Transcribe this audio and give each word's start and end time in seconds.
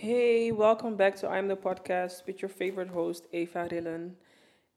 Hey, 0.00 0.52
welcome 0.52 0.94
back 0.94 1.16
to 1.16 1.28
I'm 1.28 1.48
the 1.48 1.56
Podcast 1.56 2.24
with 2.24 2.40
your 2.40 2.48
favorite 2.48 2.86
host, 2.86 3.26
Eva 3.32 3.68
Rillen. 3.68 4.12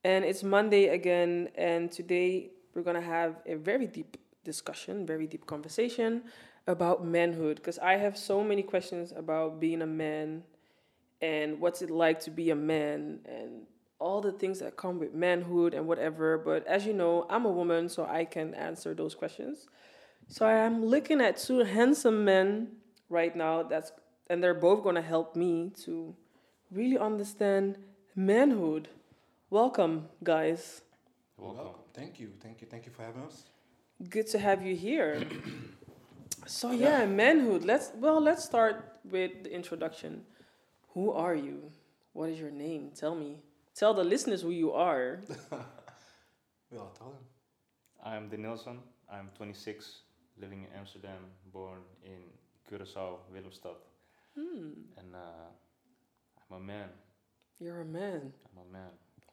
And 0.03 0.25
it's 0.25 0.41
Monday 0.41 0.87
again, 0.87 1.49
and 1.53 1.91
today 1.91 2.49
we're 2.73 2.81
gonna 2.81 3.01
have 3.01 3.35
a 3.45 3.53
very 3.53 3.85
deep 3.85 4.17
discussion, 4.43 5.05
very 5.05 5.27
deep 5.27 5.45
conversation 5.45 6.23
about 6.65 7.05
manhood. 7.05 7.57
Because 7.57 7.77
I 7.77 7.97
have 7.97 8.17
so 8.17 8.43
many 8.43 8.63
questions 8.63 9.13
about 9.15 9.59
being 9.59 9.83
a 9.83 9.85
man 9.85 10.41
and 11.21 11.61
what's 11.61 11.83
it 11.83 11.91
like 11.91 12.19
to 12.21 12.31
be 12.31 12.49
a 12.49 12.55
man 12.55 13.19
and 13.25 13.67
all 13.99 14.21
the 14.21 14.31
things 14.31 14.57
that 14.57 14.75
come 14.75 14.97
with 14.97 15.13
manhood 15.13 15.75
and 15.75 15.87
whatever. 15.87 16.39
But 16.39 16.65
as 16.65 16.87
you 16.87 16.93
know, 16.93 17.27
I'm 17.29 17.45
a 17.45 17.51
woman, 17.51 17.89
so 17.89 18.07
I 18.07 18.25
can 18.25 18.55
answer 18.55 18.95
those 18.95 19.13
questions. 19.13 19.67
So 20.27 20.47
I 20.47 20.53
am 20.53 20.83
looking 20.83 21.21
at 21.21 21.37
two 21.37 21.59
handsome 21.59 22.25
men 22.25 22.69
right 23.07 23.35
now 23.35 23.61
that's 23.61 23.91
and 24.31 24.41
they're 24.41 24.61
both 24.69 24.81
going 24.81 24.95
to 24.95 25.01
help 25.01 25.35
me 25.35 25.71
to 25.83 26.15
really 26.71 26.97
understand 26.97 27.77
manhood. 28.15 28.87
Welcome, 29.49 30.07
guys. 30.23 30.81
Welcome. 31.35 31.75
Thank 31.93 32.17
you. 32.17 32.29
Thank 32.41 32.61
you. 32.61 32.67
Thank 32.71 32.85
you 32.85 32.93
for 32.93 33.03
having 33.03 33.23
us. 33.23 33.43
Good 34.09 34.27
to 34.27 34.39
have 34.39 34.65
you 34.65 34.73
here. 34.73 35.21
so 36.45 36.71
yeah, 36.71 37.05
manhood. 37.05 37.65
Let's 37.65 37.91
well, 37.95 38.21
let's 38.21 38.43
start 38.45 38.75
with 39.03 39.43
the 39.43 39.53
introduction. 39.53 40.23
Who 40.93 41.11
are 41.11 41.35
you? 41.35 41.69
What 42.13 42.29
is 42.29 42.39
your 42.39 42.51
name? 42.51 42.91
Tell 42.95 43.15
me. 43.15 43.35
Tell 43.75 43.93
the 43.93 44.03
listeners 44.03 44.41
who 44.41 44.51
you 44.51 44.71
are. 44.71 45.19
Well, 46.73 46.89
tell 46.97 47.09
them. 47.09 47.25
I'm 48.01 48.29
Denilson. 48.29 48.77
I'm 49.11 49.27
26, 49.35 50.03
living 50.39 50.61
in 50.63 50.79
Amsterdam, 50.79 51.19
born 51.51 51.81
in 52.05 52.21
Curaçao, 52.65 53.17
Willemstad. 53.33 53.75
Hmm. 54.35 54.71
And 54.97 55.15
uh, 55.15 55.49
I'm 56.49 56.57
a 56.57 56.59
man. 56.59 56.89
You're 57.59 57.81
a 57.81 57.85
man. 57.85 58.31
I'm 58.45 58.69
a 58.69 58.71
man. 58.73 58.91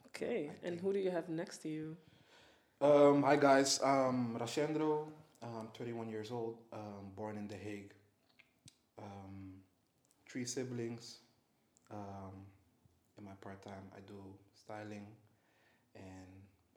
Okay. 0.09 0.51
I 0.51 0.67
And 0.67 0.75
think- 0.75 0.83
who 0.83 0.93
do 0.93 0.99
you 0.99 1.11
have 1.11 1.29
next 1.29 1.59
to 1.63 1.69
you? 1.69 1.97
Um, 2.81 3.23
hi 3.23 3.37
guys. 3.37 3.81
Um, 3.83 4.37
Rashendro. 4.41 5.09
Um, 5.43 5.69
21 5.75 6.09
years 6.11 6.31
old. 6.31 6.59
Um, 6.73 7.11
born 7.17 7.37
in 7.37 7.47
The 7.49 7.57
Hague. 7.57 7.93
Um, 8.99 9.55
three 10.29 10.45
siblings. 10.45 11.19
Um, 11.91 12.47
in 13.17 13.25
my 13.25 13.33
part 13.41 13.63
time, 13.63 13.87
I 13.97 14.01
do 14.07 14.19
styling, 14.55 15.07
and 15.95 16.31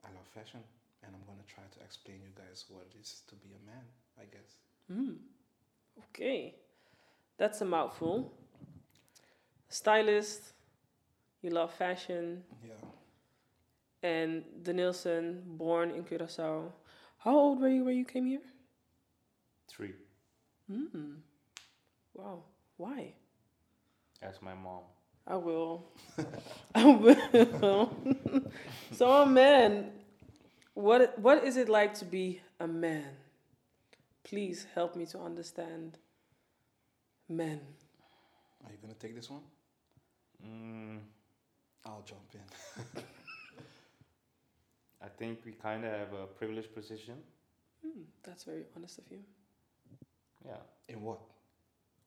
I 0.04 0.08
love 0.08 0.26
fashion. 0.34 0.60
And 1.04 1.14
I'm 1.14 1.22
gonna 1.26 1.46
try 1.46 1.64
to 1.70 1.84
explain 1.84 2.20
you 2.22 2.30
guys 2.34 2.64
what 2.68 2.86
it 2.94 2.98
is 3.00 3.22
to 3.28 3.34
be 3.36 3.50
a 3.54 3.62
man. 3.66 3.84
I 4.18 4.24
guess. 4.24 4.56
Hmm. 4.88 5.14
Okay. 6.08 6.54
That's 7.42 7.60
a 7.60 7.64
mouthful. 7.64 8.32
Stylist. 9.68 10.52
You 11.40 11.50
love 11.50 11.74
fashion. 11.74 12.44
Yeah. 12.64 14.08
And 14.08 14.44
Denilson, 14.62 15.42
born 15.44 15.90
in 15.90 16.04
Curaçao. 16.04 16.70
How 17.18 17.36
old 17.36 17.60
were 17.60 17.68
you 17.68 17.82
when 17.82 17.96
you 17.96 18.04
came 18.04 18.26
here? 18.26 18.46
Three. 19.66 19.94
Hmm. 20.70 21.14
Wow. 22.14 22.44
Why? 22.76 23.12
Ask 24.22 24.40
my 24.40 24.54
mom. 24.54 24.82
I 25.26 25.34
will. 25.34 25.90
I 26.76 26.84
will. 26.84 27.90
so 28.92 29.10
a 29.22 29.26
man, 29.26 29.90
what 30.74 31.18
what 31.18 31.42
is 31.42 31.56
it 31.56 31.68
like 31.68 31.94
to 31.94 32.04
be 32.04 32.40
a 32.60 32.68
man? 32.68 33.16
Please 34.22 34.64
help 34.76 34.94
me 34.94 35.06
to 35.06 35.18
understand 35.18 35.98
men. 37.28 37.60
Are 38.64 38.70
you 38.70 38.78
gonna 38.80 38.94
take 38.94 39.14
this 39.14 39.30
one? 39.30 39.42
Mm, 40.44 41.00
I'll 41.84 42.02
jump 42.02 42.34
in. 42.34 43.02
I 45.02 45.08
think 45.08 45.40
we 45.44 45.52
kind 45.52 45.84
of 45.84 45.92
have 45.92 46.12
a 46.12 46.26
privileged 46.26 46.74
position. 46.74 47.22
Hmm, 47.82 48.02
that's 48.22 48.44
very 48.44 48.64
honest 48.76 48.98
of 48.98 49.10
you. 49.10 49.20
Yeah, 50.44 50.60
In 50.88 51.02
what? 51.02 51.20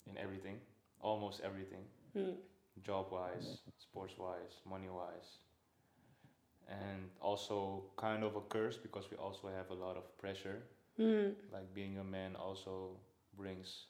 in 0.08 0.18
everything. 0.18 0.60
Almost 1.02 1.42
everything. 1.44 1.86
Hmm. 2.14 2.36
Job 2.84 3.12
wise, 3.12 3.62
sports 3.78 4.18
wise, 4.18 4.62
money 4.66 4.90
wise. 4.90 5.40
And 6.68 7.10
also 7.22 7.84
kind 7.98 8.24
of 8.24 8.36
a 8.36 8.42
curse 8.42 8.78
because 8.78 9.10
we 9.12 9.18
also 9.18 9.48
have 9.48 9.70
a 9.70 9.74
lot 9.74 9.98
of 9.98 10.18
pressure 10.18 10.64
Hmm. 10.98 11.36
like 11.52 11.74
being 11.74 11.98
a 11.98 12.04
man 12.04 12.36
also 12.36 12.98
brings 13.38 13.88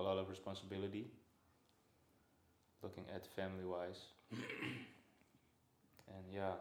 a 0.00 0.02
lot 0.02 0.18
of 0.18 0.28
responsibility 0.28 1.06
looking 2.82 3.04
at 3.14 3.26
family 3.26 3.64
wise 3.64 4.00
and 4.32 6.24
yeah 6.32 6.54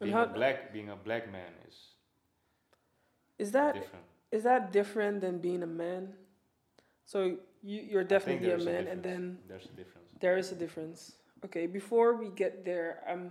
And 0.00 0.10
being 0.10 0.16
a 0.16 0.26
black 0.26 0.72
being 0.72 0.90
a 0.90 0.96
black 0.96 1.30
man 1.30 1.52
is 1.68 1.76
Is 3.38 3.50
that 3.52 3.74
different 3.74 4.04
is 4.30 4.42
that 4.42 4.72
different 4.72 5.20
than 5.20 5.38
being 5.38 5.62
a 5.62 5.66
man? 5.66 6.14
So 7.04 7.36
you 7.62 7.80
you're 7.90 8.04
definitely 8.04 8.50
a 8.50 8.58
man, 8.58 8.86
and 8.86 9.02
then 9.02 9.38
there's 9.48 9.66
a 9.66 9.76
difference 9.76 10.08
There 10.20 10.36
is 10.36 10.52
a 10.52 10.54
difference. 10.54 11.12
Okay, 11.44 11.66
before 11.66 12.16
we 12.16 12.28
get 12.30 12.64
there, 12.64 13.04
um, 13.06 13.30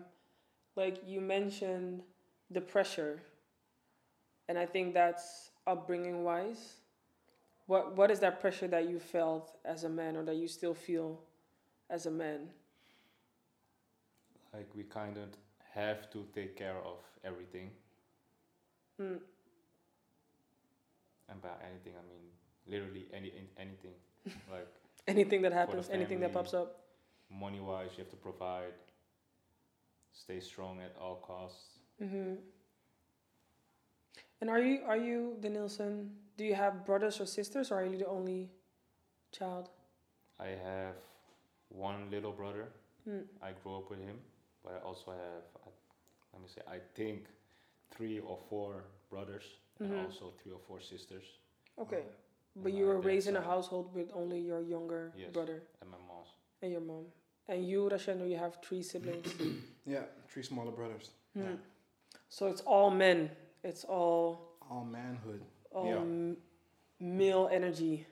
like 0.76 1.02
you 1.06 1.20
mentioned 1.20 2.04
the 2.52 2.62
pressure, 2.62 3.22
and 4.48 4.58
I 4.58 4.66
think 4.66 4.94
that's 4.94 5.50
upbringing 5.66 6.24
wise. 6.24 6.83
What 7.74 7.96
what 7.98 8.12
is 8.12 8.20
that 8.20 8.40
pressure 8.40 8.68
that 8.68 8.88
you 8.88 9.00
felt 9.00 9.58
as 9.66 9.84
a 9.84 9.90
man, 9.90 10.16
or 10.16 10.24
that 10.26 10.36
you 10.36 10.48
still 10.48 10.76
feel 10.76 11.22
as 11.90 12.06
a 12.06 12.12
man? 12.12 12.50
like 14.56 14.70
we 14.76 14.84
kind 14.84 15.18
of 15.18 15.30
have 15.74 16.02
to 16.12 16.20
take 16.36 16.56
care 16.56 16.78
of 16.90 17.00
everything 17.24 17.72
Mm. 19.02 19.20
and 21.30 21.42
by 21.42 21.54
anything 21.70 21.94
i 22.02 22.04
mean 22.12 22.26
literally 22.74 23.06
any 23.20 23.30
an- 23.40 23.54
anything 23.66 23.96
like 24.52 24.68
Anything 25.08 25.42
that 25.42 25.52
happens, 25.52 25.90
anything 25.90 26.20
that 26.22 26.32
pops 26.32 26.54
up. 26.54 26.68
money 27.30 27.60
wise 27.60 27.90
you 27.98 28.04
have 28.04 28.12
to 28.12 28.16
provide 28.28 28.76
stay 30.14 30.40
strong 30.40 30.80
at 30.88 30.94
all 31.02 31.16
costs 31.32 31.80
hmm 32.00 32.36
And 34.42 34.50
are 34.50 34.60
you 34.60 34.76
are 34.86 34.98
you 35.10 35.38
Denilson? 35.42 36.10
Do 36.38 36.44
you 36.44 36.56
have 36.56 36.86
brothers 36.86 37.20
or 37.22 37.26
sisters, 37.26 37.72
or 37.72 37.76
are 37.82 37.86
you 37.86 37.98
the 37.98 38.08
only 38.08 38.50
child? 39.32 39.70
i 40.40 40.48
have 40.48 40.96
one 41.70 42.10
little 42.12 42.32
brother 42.32 42.66
Mm. 43.08 43.26
i 43.42 43.52
grew 43.62 43.76
up 43.78 43.90
with 43.90 44.00
him 44.00 44.18
but 44.64 44.74
i 44.74 44.80
also 44.88 45.12
have 45.12 45.44
uh, 45.66 45.70
let 46.34 46.42
me 46.42 46.48
say 46.48 46.62
i 46.68 46.80
think 46.96 47.28
three 47.92 48.20
or 48.20 48.38
four 48.50 48.84
brothers 49.12 49.44
Mhm. 49.80 49.86
and 49.92 50.06
also 50.06 50.32
three 50.42 50.52
or 50.54 50.60
four 50.68 50.80
sisters 50.80 51.26
Okay, 51.78 52.04
on 52.56 52.64
but 52.64 52.72
you 52.74 52.86
were 52.88 53.00
raised 53.00 53.28
in 53.28 53.36
a 53.36 53.42
household 53.42 53.94
with 53.94 54.10
only 54.14 54.40
your 54.40 54.62
younger 54.62 55.12
Yes. 55.16 55.32
brother. 55.34 55.62
and 55.82 55.90
my 55.92 55.98
mom's 56.08 56.30
And 56.62 56.72
your 56.72 56.82
mom. 56.82 57.06
And 57.48 57.68
you, 57.70 57.90
Rashendro, 57.90 58.28
you 58.30 58.38
have 58.38 58.56
three 58.66 58.82
siblings. 58.84 59.28
Yeah, 59.86 60.06
three 60.30 60.44
smaller 60.44 60.72
brothers. 60.72 61.12
Yeah. 61.36 61.44
Hmm. 61.44 61.56
So 62.30 62.48
it's 62.48 62.62
all 62.62 62.90
men. 62.90 63.30
It's 63.64 63.84
all 63.86 64.28
All 64.70 64.86
manhood. 64.86 65.42
All 65.74 65.86
Yeah. 65.88 66.36
male 67.00 67.50
energy. 67.52 68.06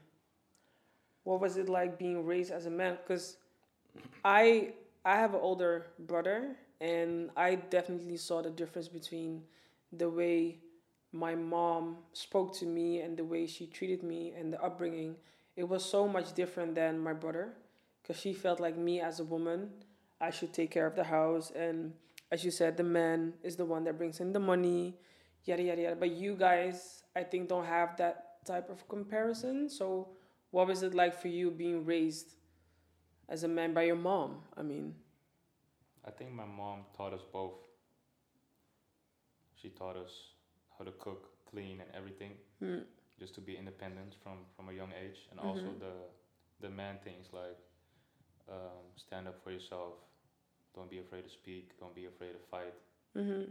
What 1.24 1.40
was 1.40 1.58
it 1.58 1.70
like 1.70 1.98
being 1.98 2.26
raised 2.26 2.52
as 2.52 2.66
a 2.66 2.70
man? 2.72 2.98
Because 3.02 3.38
I 4.24 4.74
I 5.06 5.16
have 5.16 5.34
an 5.34 5.42
older 5.42 5.88
brother, 6.00 6.56
and 6.80 7.32
I 7.36 7.56
definitely 7.56 8.18
saw 8.18 8.42
the 8.42 8.50
difference 8.52 8.88
between 8.88 9.44
the 9.92 10.10
way 10.10 10.60
my 11.12 11.36
mom 11.36 11.98
spoke 12.14 12.54
to 12.58 12.66
me 12.66 13.02
and 13.02 13.18
the 13.18 13.26
way 13.26 13.46
she 13.48 13.68
treated 13.68 14.04
me 14.04 14.32
and 14.38 14.54
the 14.54 14.62
upbringing. 14.64 15.16
It 15.56 15.68
was 15.68 15.84
so 15.84 16.08
much 16.08 16.34
different 16.34 16.76
than 16.76 17.00
my 17.00 17.14
brother, 17.14 17.54
because 18.02 18.18
she 18.22 18.34
felt 18.34 18.60
like 18.60 18.78
me 18.78 19.02
as 19.02 19.20
a 19.20 19.24
woman, 19.24 19.72
I 20.22 20.30
should 20.30 20.54
take 20.54 20.72
care 20.72 20.88
of 20.88 20.96
the 20.96 21.04
house, 21.04 21.52
and 21.52 21.94
as 22.32 22.46
you 22.46 22.52
said, 22.52 22.78
the 22.78 22.84
man 22.84 23.34
is 23.44 23.56
the 23.58 23.66
one 23.66 23.84
that 23.86 23.98
brings 23.98 24.20
in 24.20 24.32
the 24.34 24.40
money, 24.40 24.96
yada 25.46 25.64
yada 25.64 25.82
yada. 25.82 25.96
But 25.96 26.12
you 26.12 26.36
guys, 26.36 27.01
I 27.16 27.24
think, 27.24 27.50
don't 27.50 27.66
have 27.66 27.98
that 27.98 28.46
type 28.46 28.70
of 28.70 28.88
comparison. 28.88 29.70
So, 29.70 30.10
what 30.52 30.68
was 30.68 30.84
it 30.84 30.94
like 30.94 31.20
for 31.20 31.28
you 31.28 31.52
being 31.52 31.86
raised 31.86 32.36
as 33.30 33.44
a 33.44 33.48
man 33.48 33.74
by 33.74 33.84
your 33.84 33.96
mom? 33.96 34.42
I 34.58 34.64
mean, 34.64 34.96
i 36.06 36.12
think 36.12 36.32
my 36.32 36.46
mom 36.46 36.86
taught 36.96 37.14
us 37.14 37.24
both. 37.32 37.60
She 39.56 39.70
taught 39.70 39.96
us 39.96 40.12
how 40.78 40.86
to 40.86 40.92
cook 40.92 41.30
clean 41.50 41.80
and 41.82 41.90
everything 41.94 42.32
hmm, 42.60 42.80
just 43.20 43.36
to 43.36 43.42
be 43.42 43.56
independent 43.56 44.16
from 44.24 44.46
from 44.56 44.70
a 44.70 44.74
young 44.74 44.92
age. 44.94 45.28
And 45.32 45.40
also 45.40 45.70
Mhm. 45.72 45.80
the 45.80 45.94
the 46.62 46.70
man 46.70 47.00
things 47.04 47.28
like 47.34 47.60
um, 48.50 48.86
stand 48.96 49.28
up 49.28 49.42
for 49.44 49.52
yourself. 49.52 49.94
Don't 50.76 50.90
be 50.90 51.00
afraid 51.00 51.24
to 51.24 51.30
speak. 51.30 51.78
Don't 51.80 51.96
be 51.96 52.06
afraid 52.06 52.34
to 52.34 52.40
fight. 52.50 52.74
Hmm 53.14 53.44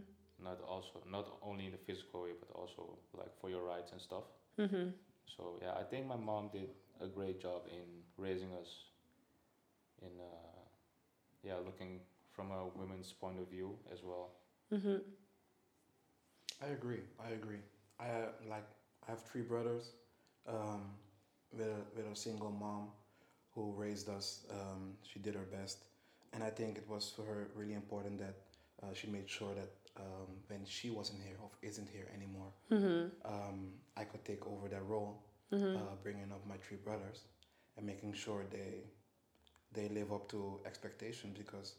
not 0.43 0.59
also 0.69 1.03
not 1.11 1.27
only 1.43 1.67
in 1.67 1.73
the 1.73 1.79
physical 1.79 2.23
way 2.23 2.31
but 2.39 2.51
also 2.55 2.99
like 3.17 3.33
for 3.41 3.51
your 3.51 3.63
rights 3.63 3.93
and 3.93 4.01
stuff 4.01 4.25
hmm 4.57 4.89
so 5.37 5.59
yeah 5.63 5.73
i 5.79 5.83
think 5.83 6.07
my 6.07 6.17
mom 6.17 6.49
did 6.53 6.71
a 7.01 7.07
great 7.07 7.41
job 7.41 7.63
in 7.71 7.87
raising 8.19 8.53
us 8.55 8.71
in 10.03 10.09
uh, 10.21 10.61
yeah 11.43 11.57
looking 11.65 12.01
from 12.33 12.51
a 12.51 12.67
women's 12.77 13.13
point 13.13 13.39
of 13.39 13.49
view 13.51 13.77
as 13.93 14.03
well. 14.05 14.31
Mm-hmm. 14.73 14.99
I 16.63 16.67
agree. 16.69 17.03
I 17.25 17.31
agree. 17.31 17.63
I 17.99 18.05
uh, 18.09 18.27
like 18.49 18.67
I 19.07 19.11
have 19.11 19.23
three 19.23 19.43
brothers, 19.43 19.93
um, 20.49 20.83
with 21.53 21.67
a, 21.67 21.75
with 21.97 22.07
a 22.13 22.17
single 22.17 22.51
mom, 22.51 22.89
who 23.55 23.73
raised 23.77 24.09
us. 24.09 24.47
Um, 24.51 24.95
she 25.03 25.19
did 25.19 25.35
her 25.35 25.47
best, 25.59 25.85
and 26.33 26.43
I 26.43 26.51
think 26.51 26.77
it 26.79 26.89
was 26.89 27.13
for 27.15 27.23
her 27.25 27.49
really 27.55 27.75
important 27.75 28.19
that 28.19 28.35
uh, 28.83 28.93
she 28.95 29.09
made 29.09 29.29
sure 29.29 29.55
that 29.55 29.71
um, 30.01 30.29
when 30.49 30.65
she 30.67 30.91
wasn't 30.91 31.21
here 31.23 31.37
or 31.43 31.51
isn't 31.63 31.89
here 31.97 32.09
anymore, 32.19 32.53
Mm-hmm. 32.71 33.05
um, 33.35 33.59
I 33.97 34.05
could 34.05 34.25
take 34.25 34.47
over 34.47 34.69
that 34.69 34.85
role, 34.95 35.15
Mm-hmm. 35.53 35.77
uh, 35.77 35.95
bringing 36.03 36.31
up 36.33 36.43
my 36.47 36.57
three 36.65 36.79
brothers, 36.79 37.19
and 37.77 37.87
making 37.87 38.13
sure 38.15 38.45
they 38.51 38.73
they 39.73 39.89
live 39.89 40.13
up 40.13 40.29
to 40.31 40.61
expectations 40.67 41.37
because 41.39 41.75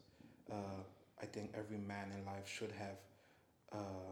uh, 0.52 0.82
I 1.22 1.26
think 1.26 1.54
every 1.62 1.78
man 1.78 2.12
in 2.18 2.26
life 2.26 2.48
should 2.48 2.72
have 2.84 2.98
uh, 3.74 4.12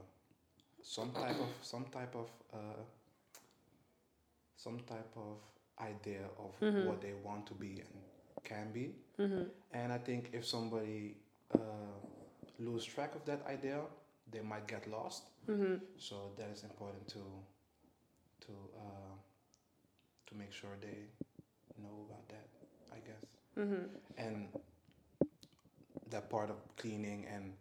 some 0.81 1.11
type 1.11 1.39
of 1.47 1.51
some 1.61 1.85
type 1.97 2.15
of 2.15 2.29
uh, 2.53 2.83
some 4.55 4.79
type 4.81 5.13
of 5.15 5.37
idea 5.79 6.25
of 6.37 6.53
Mhm. 6.61 6.85
what 6.85 7.01
they 7.01 7.13
want 7.13 7.45
to 7.47 7.53
be 7.53 7.79
and 7.81 8.03
can 8.43 8.71
be. 8.71 8.95
Mm-hmm. 9.17 9.43
And 9.71 9.93
I 9.93 9.97
think 9.97 10.29
if 10.33 10.45
somebody 10.45 11.17
uh, 11.53 11.97
lose 12.59 12.85
track 12.85 13.15
of 13.15 13.25
that 13.25 13.45
idea, 13.47 13.81
they 14.31 14.41
might 14.41 14.67
get 14.67 14.87
lost. 14.89 15.29
Mm-hmm. 15.49 15.75
So 15.97 16.31
that 16.37 16.49
is 16.49 16.63
important 16.63 17.07
to 17.09 17.23
to 18.45 18.51
uh, 18.77 19.15
to 20.27 20.35
make 20.35 20.51
sure 20.51 20.71
they 20.81 20.99
know 21.81 22.05
about 22.09 22.27
that, 22.29 22.47
I 22.93 22.99
guess. 22.99 23.25
Mm-hmm. 23.57 23.85
And 24.17 24.47
that 26.09 26.29
part 26.29 26.49
of 26.49 26.57
cleaning 26.75 27.25
and 27.33 27.53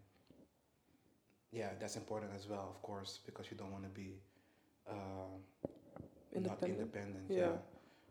yeah, 1.52 1.70
that's 1.80 1.96
important 1.96 2.32
as 2.36 2.46
well, 2.48 2.68
of 2.68 2.82
course, 2.82 3.20
because 3.24 3.50
you 3.50 3.56
don't 3.56 3.72
want 3.72 3.84
to 3.84 3.90
be 3.90 4.20
uh, 4.88 4.92
not 6.34 6.62
Independent. 6.62 6.80
independent. 6.80 7.26
Yeah. 7.30 7.56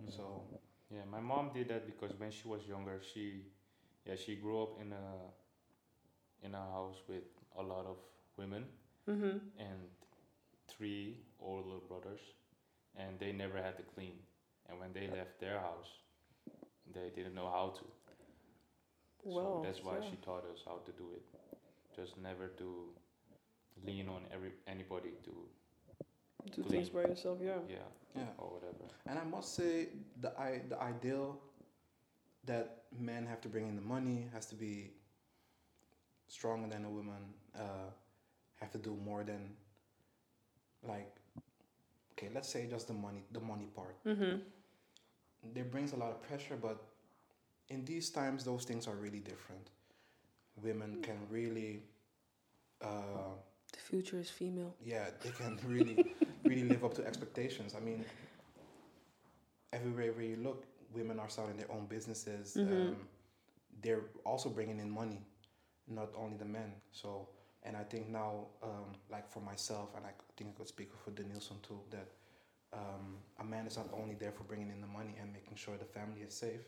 Mhm. 0.01 0.11
So 0.11 0.43
Yeah, 0.89 1.05
my 1.05 1.19
mom 1.19 1.51
did 1.53 1.67
that 1.69 1.85
because 1.85 2.13
when 2.19 2.31
she 2.31 2.47
was 2.47 2.65
younger, 2.67 3.01
she 3.01 3.45
yeah 4.05 4.15
she 4.15 4.35
grew 4.35 4.61
up 4.63 4.79
in 4.81 4.93
a 4.93 5.05
in 6.45 6.53
a 6.55 6.65
house 6.71 7.01
with 7.07 7.23
a 7.57 7.61
lot 7.63 7.85
of 7.85 7.97
women 8.37 8.65
Mm-hmm. 9.09 9.37
and 9.59 9.79
three 10.67 11.17
older 11.39 11.79
brothers, 11.87 12.19
and 12.95 13.19
they 13.19 13.31
never 13.31 13.57
had 13.61 13.77
to 13.77 13.83
clean. 13.83 14.13
And 14.69 14.79
when 14.79 14.93
they 14.93 15.07
left 15.07 15.39
their 15.39 15.59
house, 15.59 15.89
they 16.93 17.09
didn't 17.15 17.35
know 17.35 17.49
how 17.49 17.69
to. 17.77 17.85
Well, 19.23 19.61
so 19.61 19.61
that's 19.61 19.83
why 19.83 19.99
yeah. 20.01 20.09
she 20.09 20.15
taught 20.17 20.45
us 20.51 20.61
how 20.65 20.79
to 20.85 20.91
do 20.91 21.11
it. 21.13 21.23
Just 21.95 22.17
never 22.17 22.47
to 22.47 22.93
lean 23.85 24.07
on 24.09 24.21
every 24.33 24.51
anybody 24.67 25.11
to 25.23 25.31
do 26.55 26.63
clean. 26.63 26.69
things 26.69 26.89
by 26.89 27.01
yourself. 27.01 27.39
Yeah. 27.41 27.59
yeah 27.67 27.77
yeah, 28.15 28.23
or 28.37 28.49
whatever. 28.53 28.85
and 29.07 29.19
I 29.19 29.23
must 29.23 29.55
say 29.55 29.89
the 30.19 30.31
I 30.39 30.61
the 30.69 30.79
ideal 30.81 31.39
that 32.45 32.83
men 32.97 33.25
have 33.25 33.41
to 33.41 33.49
bring 33.49 33.67
in 33.67 33.75
the 33.75 33.81
money 33.81 34.27
has 34.33 34.45
to 34.47 34.55
be 34.55 34.91
stronger 36.27 36.67
than 36.67 36.85
a 36.85 36.89
woman. 36.89 37.33
Uh, 37.55 37.91
have 38.59 38.71
to 38.71 38.77
do 38.77 38.95
more 39.05 39.23
than 39.23 39.55
like 40.83 41.11
okay, 42.13 42.29
let's 42.33 42.49
say 42.49 42.67
just 42.67 42.87
the 42.87 42.93
money 42.93 43.23
the 43.31 43.39
money 43.39 43.67
part. 43.75 43.95
Mm-hmm. 44.05 44.37
there 45.53 45.63
brings 45.65 45.93
a 45.93 45.95
lot 45.95 46.09
of 46.11 46.21
pressure, 46.23 46.57
but 46.61 46.77
in 47.69 47.83
these 47.85 48.09
times, 48.09 48.43
those 48.43 48.63
things 48.65 48.87
are 48.87 48.95
really 48.95 49.19
different. 49.19 49.69
Women 50.63 51.01
can 51.01 51.17
really, 51.29 51.83
uh, 52.81 53.35
The 53.73 53.79
future 53.79 54.19
is 54.19 54.29
female. 54.29 54.73
yeah, 54.83 55.05
they 55.21 55.31
can 55.31 55.59
really, 55.67 56.15
really 56.45 56.63
live 56.63 56.83
up 56.85 56.93
to 56.95 57.05
expectations. 57.05 57.75
I 57.75 57.81
mean, 57.81 58.05
everywhere 59.73 60.13
where 60.13 60.25
you 60.25 60.37
look, 60.37 60.65
women 60.93 61.19
are 61.19 61.29
starting 61.29 61.57
their 61.57 61.71
own 61.71 61.85
businesses. 61.87 62.55
Mhm. 62.55 62.71
Um, 62.89 63.07
they're 63.81 64.05
also 64.25 64.49
bringing 64.49 64.79
in 64.79 64.89
money, 64.89 65.21
not 65.87 66.09
only 66.15 66.37
the 66.37 66.45
men. 66.45 66.73
So, 66.91 67.27
and 67.67 67.77
I 67.77 67.83
think 67.83 68.09
now, 68.09 68.47
um, 68.63 68.95
like 69.11 69.29
for 69.31 69.41
myself, 69.41 69.89
and 69.97 70.05
I 70.05 70.11
think 70.37 70.51
I 70.55 70.57
could 70.59 70.69
speak 70.69 70.91
for 71.03 71.11
Denilson 71.11 71.61
too, 71.63 71.79
that 71.91 72.07
um, 72.73 73.17
a 73.39 73.45
man 73.45 73.67
is 73.67 73.77
not 73.77 73.89
only 73.93 74.15
there 74.15 74.31
for 74.31 74.43
bringing 74.45 74.71
in 74.71 74.81
the 74.81 74.87
money 74.87 75.15
and 75.21 75.33
making 75.33 75.57
sure 75.57 75.75
the 75.77 75.85
family 75.99 76.21
is 76.27 76.33
safe, 76.33 76.61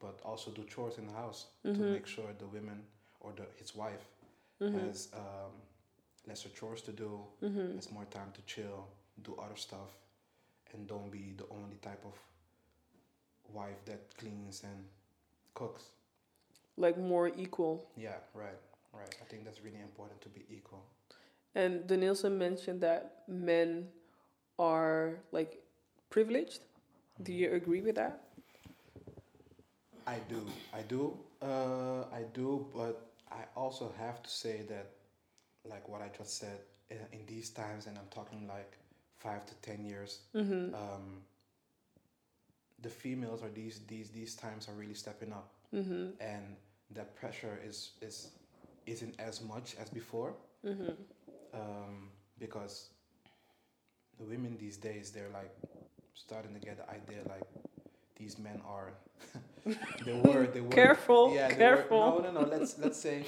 but 0.00 0.20
also 0.24 0.50
do 0.52 0.64
chores 0.64 0.98
in 0.98 1.06
the 1.06 1.14
house 1.14 1.46
to 1.74 1.82
Mhm. 1.82 1.92
make 1.92 2.06
sure 2.06 2.26
the 2.38 2.46
women 2.46 2.82
or 3.20 3.32
the 3.36 3.46
his 3.58 3.74
wife 3.76 4.06
Mm-hmm. 4.62 4.78
has 4.78 5.08
um, 5.14 5.52
lesser 6.28 6.50
chores 6.50 6.82
to 6.82 6.92
do, 6.92 7.20
Mm-hmm. 7.42 7.76
has 7.76 7.90
more 7.92 8.06
time 8.06 8.32
to 8.34 8.42
chill, 8.42 8.86
do 9.22 9.34
other 9.44 9.56
stuff, 9.56 9.90
and 10.72 10.86
don't 10.88 11.10
be 11.10 11.34
the 11.36 11.46
only 11.50 11.76
type 11.82 12.04
of 12.06 12.14
wife 13.52 13.84
that 13.86 14.16
cleans 14.18 14.62
and 14.64 14.84
cooks. 15.54 15.84
Like 16.76 16.98
more 16.98 17.28
equal. 17.36 17.86
Yeah, 17.96 18.18
right, 18.34 18.58
right. 18.92 19.14
I 19.20 19.24
think 19.24 19.44
that's 19.44 19.62
really 19.62 19.80
important 19.80 20.20
to 20.22 20.28
be 20.28 20.44
equal. 20.50 20.82
And 21.54 21.82
Denilson 21.86 22.36
mentioned 22.38 22.80
that 22.82 23.22
men 23.28 23.88
are 24.58 25.16
like 25.32 25.58
privileged. 26.10 26.60
Do 27.22 27.32
you 27.32 27.52
agree 27.52 27.80
with 27.82 27.96
that? 27.96 28.22
I 30.06 30.18
do, 30.28 30.44
I 30.72 30.82
do, 30.82 31.16
uh, 31.42 32.04
I 32.12 32.22
do, 32.32 32.66
but 32.74 33.10
I 33.30 33.44
also 33.56 33.92
have 33.98 34.22
to 34.22 34.30
say 34.30 34.62
that, 34.68 34.90
like 35.64 35.88
what 35.88 36.00
I 36.02 36.10
just 36.16 36.38
said, 36.38 36.58
in, 36.90 36.96
in 37.12 37.26
these 37.26 37.50
times, 37.50 37.86
and 37.86 37.96
I'm 37.98 38.08
talking 38.10 38.48
like 38.48 38.72
five 39.18 39.44
to 39.46 39.54
ten 39.62 39.84
years, 39.84 40.20
Mm-hmm. 40.34 40.74
um, 40.74 41.22
the 42.82 42.88
females 42.88 43.42
or 43.42 43.50
these 43.50 43.80
these 43.86 44.08
these 44.10 44.34
times 44.34 44.68
are 44.68 44.72
really 44.74 44.94
stepping 44.94 45.32
up, 45.32 45.50
Mm-hmm. 45.74 46.10
and 46.20 46.56
that 46.94 47.14
pressure 47.14 47.58
is 47.64 47.90
is 48.00 48.30
isn't 48.86 49.14
as 49.18 49.40
much 49.42 49.76
as 49.80 49.88
before, 49.90 50.34
Mm-hmm. 50.64 50.92
um, 51.54 52.10
because 52.38 52.90
the 54.18 54.24
women 54.24 54.56
these 54.58 54.76
days 54.76 55.10
they're 55.10 55.30
like 55.32 55.50
starting 56.14 56.52
to 56.52 56.60
get 56.60 56.76
the 56.76 56.88
idea 56.90 57.20
like 57.28 57.44
these 58.16 58.38
men 58.38 58.60
are 58.66 58.92
they 60.04 60.12
were 60.12 60.46
they 60.46 60.60
were 60.60 60.68
Careful. 60.70 61.32
yeah, 61.34 61.48
careful. 61.50 62.16
Were, 62.16 62.22
no, 62.22 62.30
no, 62.32 62.40
no. 62.42 62.46
Let's 62.46 62.78
let's 62.78 63.00
say 63.00 63.24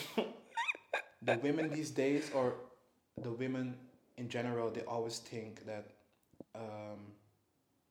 the 1.23 1.38
women 1.42 1.71
these 1.71 1.90
days, 1.90 2.30
or 2.35 2.54
the 3.23 3.30
women 3.32 3.75
in 4.18 4.28
general, 4.28 4.71
they 4.71 4.82
always 4.82 5.18
think 5.18 5.64
that, 5.66 5.87
um, 6.54 7.00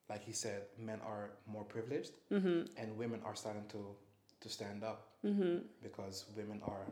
like 0.09 0.23
he 0.23 0.33
said, 0.33 0.63
men 0.77 0.99
are 1.05 1.31
more 1.47 1.63
privileged, 1.63 2.11
Mm-hmm. 2.31 2.77
and 2.77 2.97
women 2.97 3.21
are 3.25 3.35
starting 3.35 3.65
to 3.69 3.95
to 4.41 4.49
stand 4.49 4.83
up 4.83 5.07
Mm-hmm. 5.25 5.57
because 5.83 6.25
women 6.37 6.61
are 6.65 6.85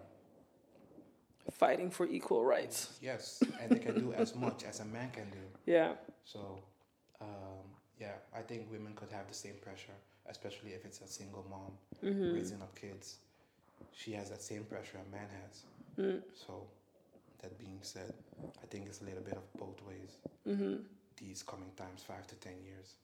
Fighting 1.51 1.89
for 1.91 2.05
equal 2.07 2.43
rights. 2.45 2.97
yes, 3.01 3.43
and 3.61 3.71
they 3.71 3.79
can 3.79 3.99
do 3.99 4.13
as 4.13 4.35
much 4.35 4.63
as 4.63 4.79
a 4.79 4.85
man 4.85 5.09
can 5.11 5.29
do. 5.29 5.37
Yeah. 5.65 5.93
So, 6.25 6.59
um, 7.21 7.65
yeah, 7.99 8.13
I 8.35 8.41
think 8.41 8.71
women 8.71 8.93
could 8.95 9.11
have 9.11 9.27
the 9.27 9.33
same 9.33 9.55
pressure, 9.61 9.93
especially 10.29 10.71
if 10.71 10.85
it's 10.85 11.01
a 11.01 11.07
single 11.07 11.45
mom 11.49 11.73
Mm-hmm. 12.03 12.33
raising 12.33 12.61
up 12.61 12.73
kids. 12.79 13.17
She 13.91 14.13
has 14.13 14.29
that 14.29 14.41
same 14.41 14.63
pressure 14.63 14.97
a 15.05 15.11
man 15.11 15.27
has. 15.43 15.63
Mm. 15.99 16.21
So, 16.33 16.65
that 17.41 17.57
being 17.59 17.79
said, 17.81 18.13
I 18.63 18.65
think 18.69 18.85
it's 18.87 19.01
a 19.01 19.05
little 19.05 19.21
bit 19.23 19.35
of 19.35 19.45
both 19.59 19.81
ways 19.87 20.11
Mm-hmm. 20.47 20.75
these 21.17 21.43
coming 21.43 21.71
times, 21.75 22.03
five 22.03 22.25
to 22.27 22.35
ten 22.35 22.53
years. 22.63 22.95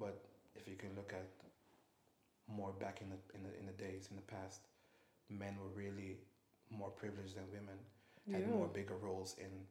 But 0.00 0.16
if 0.56 0.66
you 0.68 0.74
can 0.76 0.90
look 0.96 1.12
at 1.12 1.26
more 2.48 2.72
back 2.72 3.00
in 3.00 3.08
the 3.10 3.16
in 3.36 3.42
the 3.42 3.58
in 3.60 3.66
the 3.66 3.72
days 3.72 4.08
in 4.10 4.16
the 4.16 4.22
past, 4.22 4.60
men 5.30 5.56
were 5.60 5.72
really 5.82 6.16
more 6.70 6.90
privileged 6.90 7.36
than 7.36 7.44
women, 7.52 7.78
had 8.32 8.40
Yeah. 8.42 8.56
more 8.56 8.68
bigger 8.68 8.96
roles 8.96 9.36
in 9.38 9.66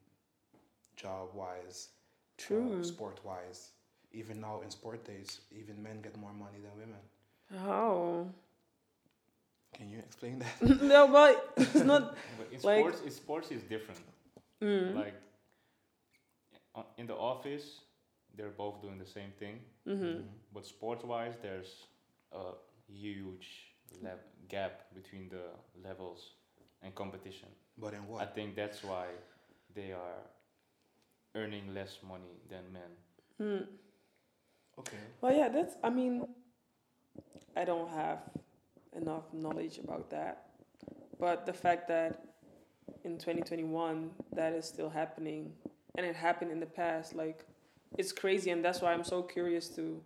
job 0.95 1.33
wise, 1.33 1.89
True. 2.37 2.79
uh, 2.79 2.83
sport 2.83 3.23
wise. 3.25 3.71
Even 4.11 4.39
now 4.39 4.61
in 4.61 4.69
sport 4.69 5.03
days, 5.05 5.41
even 5.51 5.81
men 5.81 6.01
get 6.01 6.15
more 6.17 6.33
money 6.33 6.59
than 6.59 6.71
women. 6.77 7.01
Oh. 7.67 8.31
Can 9.73 9.89
you 9.89 9.97
explain 9.99 10.39
that? 10.39 10.61
no, 10.83 11.07
but 11.07 11.53
it's 11.57 11.83
not. 11.83 12.15
But 12.37 12.47
in 12.51 12.59
Like- 12.61 12.79
sports, 12.79 13.01
in 13.01 13.11
sports 13.11 13.51
is 13.51 13.63
different. 13.63 14.01
Mm. 14.61 14.95
Like 14.95 15.15
uh, 16.75 16.83
in 16.97 17.07
the 17.07 17.15
office, 17.15 17.81
they're 18.35 18.55
both 18.57 18.81
doing 18.81 18.97
the 18.99 19.05
same 19.05 19.31
thing. 19.39 19.59
Mm-hmm. 19.87 20.21
But 20.53 20.65
sports-wise, 20.65 21.35
there's 21.41 21.71
a 22.31 22.53
huge 22.87 23.47
le- 24.01 24.19
gap 24.47 24.85
between 24.93 25.29
the 25.29 25.45
levels 25.87 26.21
and 26.83 26.93
competition. 26.95 27.49
But 27.77 27.93
in 27.93 28.05
what? 28.07 28.21
I 28.21 28.25
think 28.25 28.55
that's 28.55 28.83
why 28.83 29.05
they 29.75 29.91
are 29.91 30.21
earning 31.35 31.73
less 31.73 31.97
money 32.07 32.37
than 32.49 32.61
men. 32.71 32.91
Mm. 33.41 33.67
Okay. 34.79 34.97
Well, 35.21 35.35
yeah, 35.35 35.49
that's. 35.49 35.75
I 35.83 35.89
mean, 35.89 36.27
I 37.55 37.65
don't 37.65 37.89
have 37.89 38.19
enough 38.95 39.33
knowledge 39.33 39.79
about 39.79 40.09
that. 40.11 40.45
But 41.19 41.45
the 41.45 41.53
fact 41.53 41.87
that 41.87 42.25
in 43.03 43.17
2021 43.17 44.09
that 44.33 44.53
is 44.53 44.65
still 44.65 44.89
happening 44.89 45.53
and 45.95 46.05
it 46.05 46.15
happened 46.15 46.51
in 46.51 46.59
the 46.59 46.65
past, 46.65 47.15
like 47.15 47.45
it's 47.97 48.11
crazy 48.11 48.49
and 48.49 48.63
that's 48.63 48.81
why 48.81 48.93
I'm 48.93 49.03
so 49.03 49.21
curious 49.21 49.67
to 49.69 50.01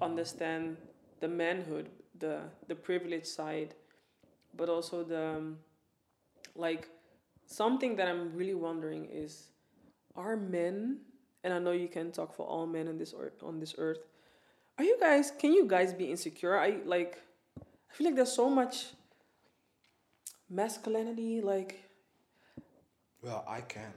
understand 0.00 0.76
the 1.20 1.28
manhood, 1.28 1.88
the 2.18 2.40
the 2.68 2.74
privilege 2.74 3.26
side, 3.26 3.74
but 4.56 4.68
also 4.68 5.02
the 5.02 5.36
um, 5.36 5.58
like 6.54 6.88
something 7.46 7.96
that 7.96 8.08
I'm 8.08 8.34
really 8.34 8.54
wondering 8.54 9.06
is 9.12 9.48
are 10.16 10.36
men 10.36 10.98
and 11.44 11.52
I 11.54 11.58
know 11.58 11.72
you 11.72 11.88
can 11.88 12.12
talk 12.12 12.34
for 12.34 12.46
all 12.46 12.66
men 12.66 12.88
on 12.88 12.98
this 12.98 13.14
earth 13.18 13.42
on 13.42 13.60
this 13.60 13.74
earth. 13.78 14.00
Are 14.78 14.84
you 14.84 14.96
guys 15.00 15.32
can 15.38 15.52
you 15.52 15.66
guys 15.66 15.92
be 15.94 16.06
insecure? 16.06 16.58
I 16.58 16.78
like 16.84 17.18
I 17.60 17.94
feel 17.94 18.06
like 18.06 18.16
there's 18.16 18.32
so 18.32 18.48
much 18.50 18.86
masculinity 20.50 21.40
like 21.40 21.82
Well, 23.22 23.44
I 23.48 23.60
can. 23.60 23.92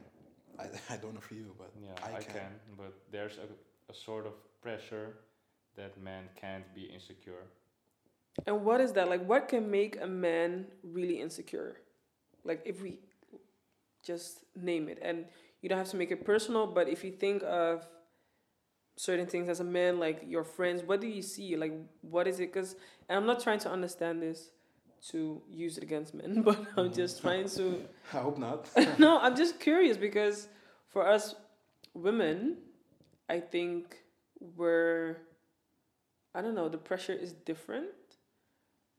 I, 0.60 0.66
I 0.94 0.98
don't 0.98 1.14
know 1.14 1.20
for 1.22 1.36
you, 1.36 1.54
but 1.58 1.72
Yeah, 1.82 1.96
I 2.04 2.18
I, 2.18 2.22
can. 2.22 2.34
can. 2.34 2.52
but 2.78 2.94
there's 3.12 3.38
a, 3.38 3.48
a 3.92 3.96
sort 3.96 4.26
of 4.26 4.34
pressure 4.62 5.18
that 5.76 5.98
men 6.02 6.30
can't 6.40 6.66
be 6.76 6.84
insecure. 6.84 7.44
and 8.48 8.64
what 8.66 8.82
is 8.82 8.94
that? 8.94 9.10
Like 9.10 9.24
what 9.26 9.48
can 9.48 9.70
make 9.72 10.00
a 10.02 10.08
man 10.08 10.68
really 10.84 11.20
insecure? 11.22 11.78
Like 12.46 12.62
if 12.66 12.82
we 12.82 13.00
just 14.04 14.46
name 14.56 14.88
it 14.88 15.00
and 15.02 15.26
you 15.62 15.70
don't 15.70 15.78
have 15.78 15.90
to 15.90 15.98
make 15.98 16.12
it 16.12 16.24
personal, 16.26 16.68
but 16.68 16.88
if 16.88 17.04
you 17.04 17.12
think 17.12 17.44
of 17.44 17.88
certain 18.96 19.26
things 19.26 19.50
as 19.50 19.60
a 19.60 19.64
man, 19.64 20.00
like 20.00 20.24
your 20.28 20.44
friends, 20.44 20.84
what 20.84 21.02
do 21.02 21.08
you 21.08 21.22
see? 21.22 21.58
Like 21.58 21.74
what 22.02 22.28
is 22.28 22.40
it? 22.40 22.54
Because 22.54 22.76
and 23.10 23.18
I'm 23.18 23.26
not 23.26 23.42
trying 23.42 23.60
to 23.60 23.72
understand 23.72 24.22
this 24.22 24.52
to 25.10 25.42
use 25.50 25.78
it 25.78 25.84
against 25.84 26.14
men, 26.14 26.42
but 26.46 26.60
I'm 26.78 26.94
just 26.94 27.22
trying 27.22 27.50
to 27.50 27.84
I 28.14 28.18
hope 28.18 28.38
not. 28.38 28.70
no, 29.00 29.20
I'm 29.20 29.36
just 29.36 29.60
curious 29.60 29.98
because 29.98 30.48
for 30.88 31.08
us 31.08 31.36
women, 31.94 32.58
I 33.30 33.40
think 33.40 33.98
we're, 34.56 35.18
I 36.36 36.42
don't 36.42 36.54
know, 36.54 36.70
the 36.70 36.78
pressure 36.78 37.14
is 37.14 37.34
different. 37.34 37.88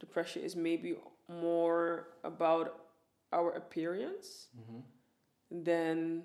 The 0.00 0.07
pressure 0.07 0.41
is 0.41 0.57
maybe 0.57 0.97
more 1.29 2.09
about 2.25 2.86
our 3.33 3.50
appearance 3.52 4.49
hmm 4.54 4.80
than, 5.50 6.25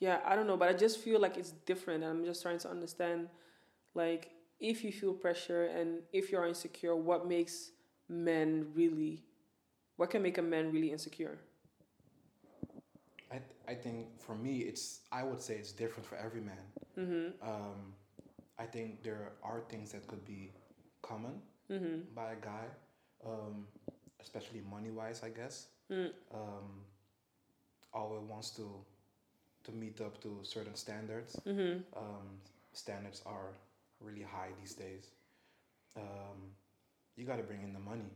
yeah, 0.00 0.20
I 0.24 0.34
don't 0.34 0.46
know, 0.46 0.56
but 0.56 0.68
I 0.68 0.72
just 0.72 0.98
feel 0.98 1.20
like 1.20 1.36
it's 1.36 1.52
different. 1.66 2.02
And 2.04 2.12
I'm 2.18 2.24
just 2.24 2.42
trying 2.42 2.58
to 2.58 2.70
understand, 2.70 3.28
like, 3.94 4.32
if 4.60 4.84
you 4.84 4.92
feel 4.92 5.12
pressure 5.12 5.64
and 5.66 6.00
if 6.12 6.30
you're 6.30 6.46
insecure, 6.46 6.96
what 6.96 7.26
makes 7.28 7.70
men 8.08 8.66
really, 8.74 9.24
what 9.96 10.10
can 10.10 10.22
make 10.22 10.38
a 10.38 10.42
man 10.42 10.72
really 10.72 10.92
insecure? 10.92 11.38
I, 13.30 13.40
I 13.68 13.74
think 13.74 14.20
for 14.20 14.34
me, 14.34 14.58
it's 14.60 15.00
I 15.10 15.22
would 15.22 15.40
say 15.40 15.54
it's 15.56 15.72
different 15.72 16.06
for 16.06 16.16
every 16.16 16.40
man. 16.40 16.64
Mm-hmm. 16.98 17.48
Um, 17.48 17.94
I 18.58 18.64
think 18.66 19.02
there 19.02 19.32
are 19.42 19.60
things 19.68 19.92
that 19.92 20.06
could 20.06 20.24
be 20.24 20.52
common 21.02 21.40
Mm-hmm. 21.70 22.00
by 22.14 22.32
a 22.32 22.36
guy, 22.36 22.66
um, 23.26 23.66
especially 24.22 24.62
money 24.70 24.90
wise, 24.90 25.22
I 25.24 25.28
guess. 25.30 25.66
Mm. 25.90 26.10
Um, 26.32 26.68
always 27.94 28.22
wants 28.28 28.50
to 28.50 28.68
to 29.64 29.72
meet 29.72 30.00
up 30.00 30.20
to 30.22 30.40
certain 30.42 30.74
standards. 30.74 31.38
Mm-hmm. 31.46 31.82
Um, 31.96 32.26
standards 32.72 33.22
are 33.26 33.52
really 34.00 34.22
high 34.22 34.48
these 34.60 34.74
days. 34.74 35.10
Um, 35.96 36.50
you 37.16 37.24
got 37.24 37.36
to 37.36 37.42
bring 37.44 37.62
in 37.62 37.72
the 37.72 37.80
money. 37.80 38.10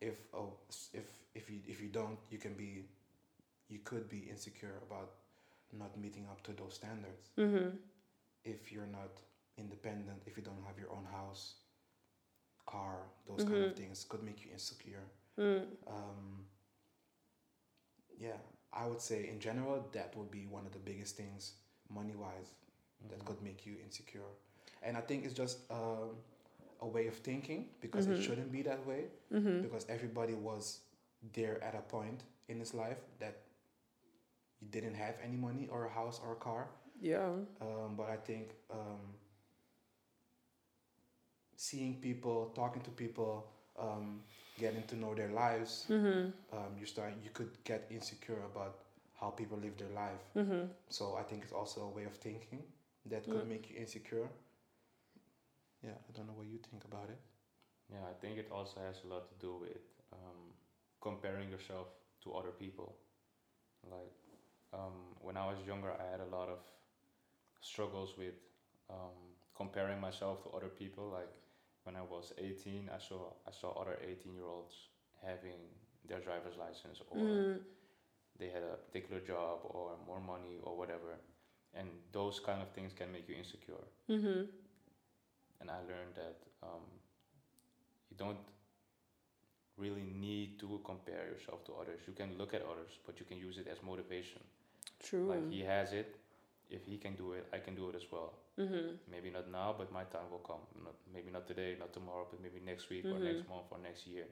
If 0.00 0.18
oh 0.34 0.54
if 0.92 1.04
if 1.34 1.50
you 1.50 1.58
if 1.66 1.80
you 1.80 1.88
don't, 1.88 2.18
you 2.30 2.38
can 2.38 2.54
be 2.54 2.84
you 3.68 3.78
could 3.84 4.08
be 4.08 4.26
insecure 4.30 4.78
about 4.88 5.10
not 5.72 5.96
meeting 5.98 6.26
up 6.30 6.42
to 6.44 6.52
those 6.52 6.74
standards. 6.74 7.30
Mm-hmm. 7.38 7.76
If 8.44 8.72
you're 8.72 8.90
not 8.90 9.10
independent, 9.58 10.22
if 10.26 10.36
you 10.36 10.42
don't 10.42 10.62
have 10.66 10.78
your 10.78 10.90
own 10.90 11.06
house, 11.10 11.54
car, 12.66 12.96
those 13.26 13.44
kind 13.44 13.62
of 13.64 13.72
Mhm. 13.72 13.76
things 13.76 14.04
could 14.08 14.22
make 14.22 14.44
you 14.44 14.50
insecure. 14.52 15.04
Mm. 15.38 15.66
Um, 15.86 16.46
yeah, 18.18 18.36
I 18.72 18.86
would 18.86 19.00
say 19.00 19.28
in 19.28 19.40
general 19.40 19.88
that 19.92 20.16
would 20.16 20.30
be 20.30 20.46
one 20.46 20.66
of 20.66 20.72
the 20.72 20.78
biggest 20.78 21.16
things 21.16 21.54
money 21.88 22.14
wise 22.14 22.54
that 23.08 23.18
Mhm. 23.20 23.26
could 23.26 23.42
make 23.42 23.66
you 23.66 23.76
insecure. 23.84 24.30
And 24.82 24.96
I 24.96 25.00
think 25.00 25.24
it's 25.24 25.34
just 25.34 25.70
um, 25.70 26.16
a 26.80 26.86
way 26.86 27.06
of 27.06 27.14
thinking 27.16 27.68
because 27.80 28.06
it 28.06 28.16
Mhm. 28.16 28.22
shouldn't 28.22 28.52
be 28.52 28.62
that 28.62 28.84
way 28.86 29.10
Mm-hmm. 29.30 29.62
because 29.62 29.86
everybody 29.88 30.34
was 30.34 30.80
there 31.32 31.62
at 31.62 31.74
a 31.74 31.82
point 31.82 32.24
in 32.48 32.58
his 32.60 32.74
life 32.74 33.00
that 33.18 33.36
you 34.60 34.68
didn't 34.68 34.94
have 34.94 35.16
any 35.22 35.36
money 35.36 35.68
or 35.68 35.84
a 35.86 35.90
house 35.90 36.20
or 36.20 36.32
a 36.32 36.36
car. 36.36 36.68
Yeah. 37.00 37.32
Um, 37.60 37.96
but 37.96 38.08
I 38.08 38.16
think 38.16 38.54
um, 38.70 39.14
seeing 41.56 42.00
people, 42.00 42.52
talking 42.54 42.82
to 42.82 42.90
people, 42.90 43.46
um, 43.78 44.20
getting 44.58 44.84
to 44.84 44.96
know 44.96 45.14
their 45.14 45.30
lives, 45.30 45.86
Mm-hmm. 45.90 46.30
um, 46.52 46.70
you 46.78 46.86
start 46.86 47.14
you 47.24 47.30
could 47.32 47.50
get 47.64 47.86
insecure 47.90 48.40
about 48.52 48.76
how 49.20 49.30
people 49.30 49.58
live 49.58 49.76
their 49.78 49.90
life. 49.94 50.24
Mm-hmm. 50.36 50.66
So 50.88 51.16
I 51.18 51.22
think 51.22 51.42
it's 51.44 51.52
also 51.52 51.82
a 51.82 51.90
way 51.90 52.04
of 52.04 52.14
thinking 52.14 52.62
that 53.06 53.28
could 53.30 53.44
Mm. 53.44 53.48
make 53.48 53.70
you 53.70 53.76
insecure. 53.78 54.28
Yeah, 55.82 55.96
I 56.08 56.12
don't 56.16 56.26
know 56.26 56.34
what 56.36 56.46
you 56.46 56.58
think 56.58 56.84
about 56.84 57.08
it. 57.10 57.18
Yeah, 57.90 58.04
I 58.10 58.14
think 58.20 58.38
it 58.38 58.48
also 58.52 58.80
has 58.80 59.02
a 59.04 59.08
lot 59.08 59.28
to 59.28 59.34
do 59.40 59.56
with 59.60 59.82
um, 60.12 60.52
comparing 61.00 61.50
yourself 61.50 61.88
to 62.24 62.32
other 62.34 62.50
people. 62.50 62.96
Like 63.90 64.14
um, 64.74 65.14
when 65.20 65.36
I 65.36 65.46
was 65.46 65.58
younger, 65.66 65.92
I 65.92 66.10
had 66.10 66.20
a 66.20 66.30
lot 66.36 66.48
of 66.48 66.58
struggles 67.60 68.14
with 68.18 68.34
um, 68.90 69.16
comparing 69.56 70.00
myself 70.00 70.42
to 70.44 70.50
other 70.56 70.68
people. 70.68 71.10
Like 71.10 71.30
when 71.86 71.96
I 71.96 72.02
was 72.02 72.32
18, 72.38 72.90
I 72.94 72.98
saw 72.98 73.32
I 73.46 73.52
saw 73.52 73.70
other 73.80 73.96
18 74.02 74.34
year 74.34 74.44
olds 74.56 74.74
having 75.24 75.60
their 76.08 76.20
driver's 76.20 76.56
license 76.58 77.00
or 77.10 77.18
Mm. 77.18 77.60
they 78.38 78.48
had 78.56 78.62
a 78.62 78.76
particular 78.86 79.20
job 79.20 79.60
or 79.64 79.96
more 80.06 80.20
money 80.20 80.58
or 80.62 80.76
whatever, 80.76 81.12
and 81.74 81.88
those 82.12 82.40
kind 82.40 82.60
of 82.62 82.68
things 82.76 82.92
can 82.92 83.10
make 83.12 83.28
you 83.28 83.36
insecure 83.36 83.84
Mm-hmm. 84.10 84.42
and 85.60 85.70
I 85.70 85.78
learned 85.92 86.14
that 86.16 86.36
um, 86.62 86.84
you 88.10 88.16
don't 88.16 88.38
really 89.76 90.02
need 90.02 90.58
to 90.60 90.80
compare 90.84 91.26
yourself 91.32 91.64
to 91.66 91.72
others. 91.80 92.00
You 92.06 92.14
can 92.14 92.36
look 92.38 92.54
at 92.54 92.62
others, 92.62 92.98
but 93.06 93.20
you 93.20 93.26
can 93.26 93.38
use 93.38 93.58
it 93.58 93.68
as 93.70 93.78
motivation. 93.82 94.40
True. 95.02 95.26
Like 95.28 95.50
he 95.50 95.60
has 95.60 95.92
it, 95.92 96.16
if 96.70 96.84
he 96.84 96.96
can 96.96 97.14
do 97.14 97.32
it, 97.32 97.46
I 97.52 97.58
can 97.58 97.74
do 97.74 97.88
it 97.90 97.94
as 97.96 98.06
well. 98.10 98.32
Mm-hmm. 98.58 98.96
Maybe 99.10 99.30
not 99.30 99.50
now, 99.50 99.74
but 99.76 99.92
my 99.92 100.04
time 100.04 100.30
will 100.30 100.44
come. 100.50 100.62
Not, 100.84 100.94
maybe 101.12 101.30
not 101.30 101.46
today, 101.46 101.76
not 101.78 101.92
tomorrow, 101.92 102.26
but 102.30 102.40
maybe 102.42 102.60
next 102.64 102.90
week 102.90 103.04
or 103.06 103.18
next 103.18 103.48
month 103.48 103.66
or 103.70 103.78
next 103.78 104.06
year. 104.06 104.26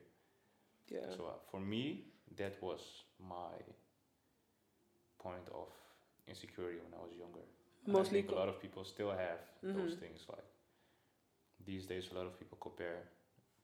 Yeah. 0.89 1.01
So 1.17 1.27
uh, 1.27 1.33
for 1.51 1.61
me, 1.61 2.05
that 2.37 2.61
was 2.63 2.81
my 3.21 3.53
point 5.19 5.49
of 5.55 5.69
insecurity 6.29 6.79
when 6.85 6.95
I 6.99 7.03
was 7.03 7.13
younger. 7.19 7.45
Mostly 7.87 8.19
I 8.19 8.23
think 8.23 8.31
co- 8.31 8.37
a 8.37 8.39
lot 8.41 8.49
of 8.49 8.61
people 8.61 8.85
still 8.85 9.11
have 9.11 9.41
those 9.63 9.95
Mhm. 9.95 10.01
things. 10.01 10.27
Like 10.29 10.45
these 11.67 11.87
days, 11.87 12.09
a 12.13 12.15
lot 12.15 12.27
of 12.27 12.39
people 12.39 12.59
compare 12.61 13.03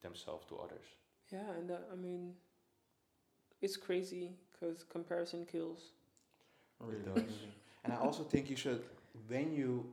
themselves 0.03 0.47
to 0.49 0.57
others. 0.59 0.87
Yeah, 1.33 1.51
and 1.59 1.69
that, 1.71 1.89
I 1.93 1.97
mean, 1.97 2.35
it's 3.61 3.77
crazy 3.77 4.33
because 4.53 4.85
comparison 4.85 5.47
kills. 5.47 5.93
Really. 6.81 7.05
does. 7.05 7.33
And 7.85 7.93
I 7.95 7.97
also 7.97 8.25
think 8.25 8.51
you 8.51 8.57
should, 8.57 8.83
when 9.29 9.53
you 9.55 9.87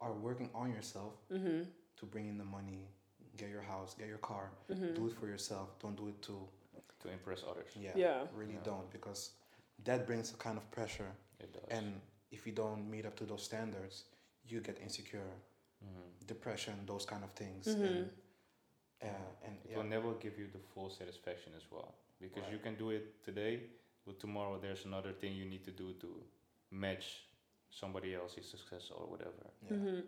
are 0.00 0.12
working 0.12 0.50
on 0.54 0.72
yourself 0.72 1.14
Mm-hmm. 1.32 1.62
to 1.96 2.06
bring 2.06 2.28
in 2.28 2.38
the 2.38 2.44
money, 2.44 2.88
get 3.36 3.48
your 3.50 3.62
house, 3.62 3.94
get 3.98 4.08
your 4.08 4.18
car, 4.18 4.50
Mm-hmm. 4.70 4.94
do 4.94 5.06
it 5.08 5.14
for 5.18 5.26
yourself. 5.26 5.78
Don't 5.80 5.96
do 5.96 6.08
it 6.08 6.20
to, 6.22 6.36
to 7.02 7.08
impress 7.10 7.42
others. 7.50 7.70
yeah, 7.76 7.92
Yeah. 7.96 8.26
really 8.36 8.54
Yeah. 8.54 8.64
don't 8.70 8.90
because 8.90 9.32
that 9.84 10.06
brings 10.06 10.32
a 10.32 10.36
kind 10.36 10.56
of 10.58 10.70
pressure. 10.70 11.10
It 11.40 11.52
does. 11.52 11.62
And 11.70 12.00
if 12.30 12.46
you 12.46 12.52
don't 12.52 12.88
meet 12.90 13.06
up 13.06 13.16
to 13.16 13.24
those 13.24 13.42
standards, 13.42 14.04
you 14.48 14.60
get 14.60 14.78
insecure, 14.80 15.30
Mhm. 15.84 16.26
depression, 16.26 16.74
those 16.86 17.04
kind 17.06 17.22
of 17.24 17.32
things. 17.32 17.66
Mhm. 17.66 18.08
And, 19.00 19.10
uh, 19.16 19.44
and 19.46 19.54
it 19.64 19.70
yeah. 19.70 19.76
will 19.76 19.84
never 19.84 20.12
give 20.14 20.38
you 20.38 20.48
the 20.48 20.58
full 20.74 20.90
satisfaction 20.90 21.52
as 21.56 21.70
well 21.70 21.94
because 22.20 22.50
you 22.50 22.58
can 22.58 22.74
do 22.76 22.90
it 22.90 23.22
today, 23.24 23.62
but 24.04 24.18
tomorrow 24.18 24.58
there's 24.58 24.84
another 24.84 25.12
thing 25.12 25.34
you 25.36 25.44
need 25.44 25.64
to 25.64 25.70
do 25.70 25.92
to 26.00 26.08
match 26.70 27.27
somebody 27.70 28.14
else's 28.14 28.46
success 28.48 28.90
or 28.94 29.06
whatever. 29.06 29.32
yeah. 29.66 29.76
Mm-hmm. 29.76 30.00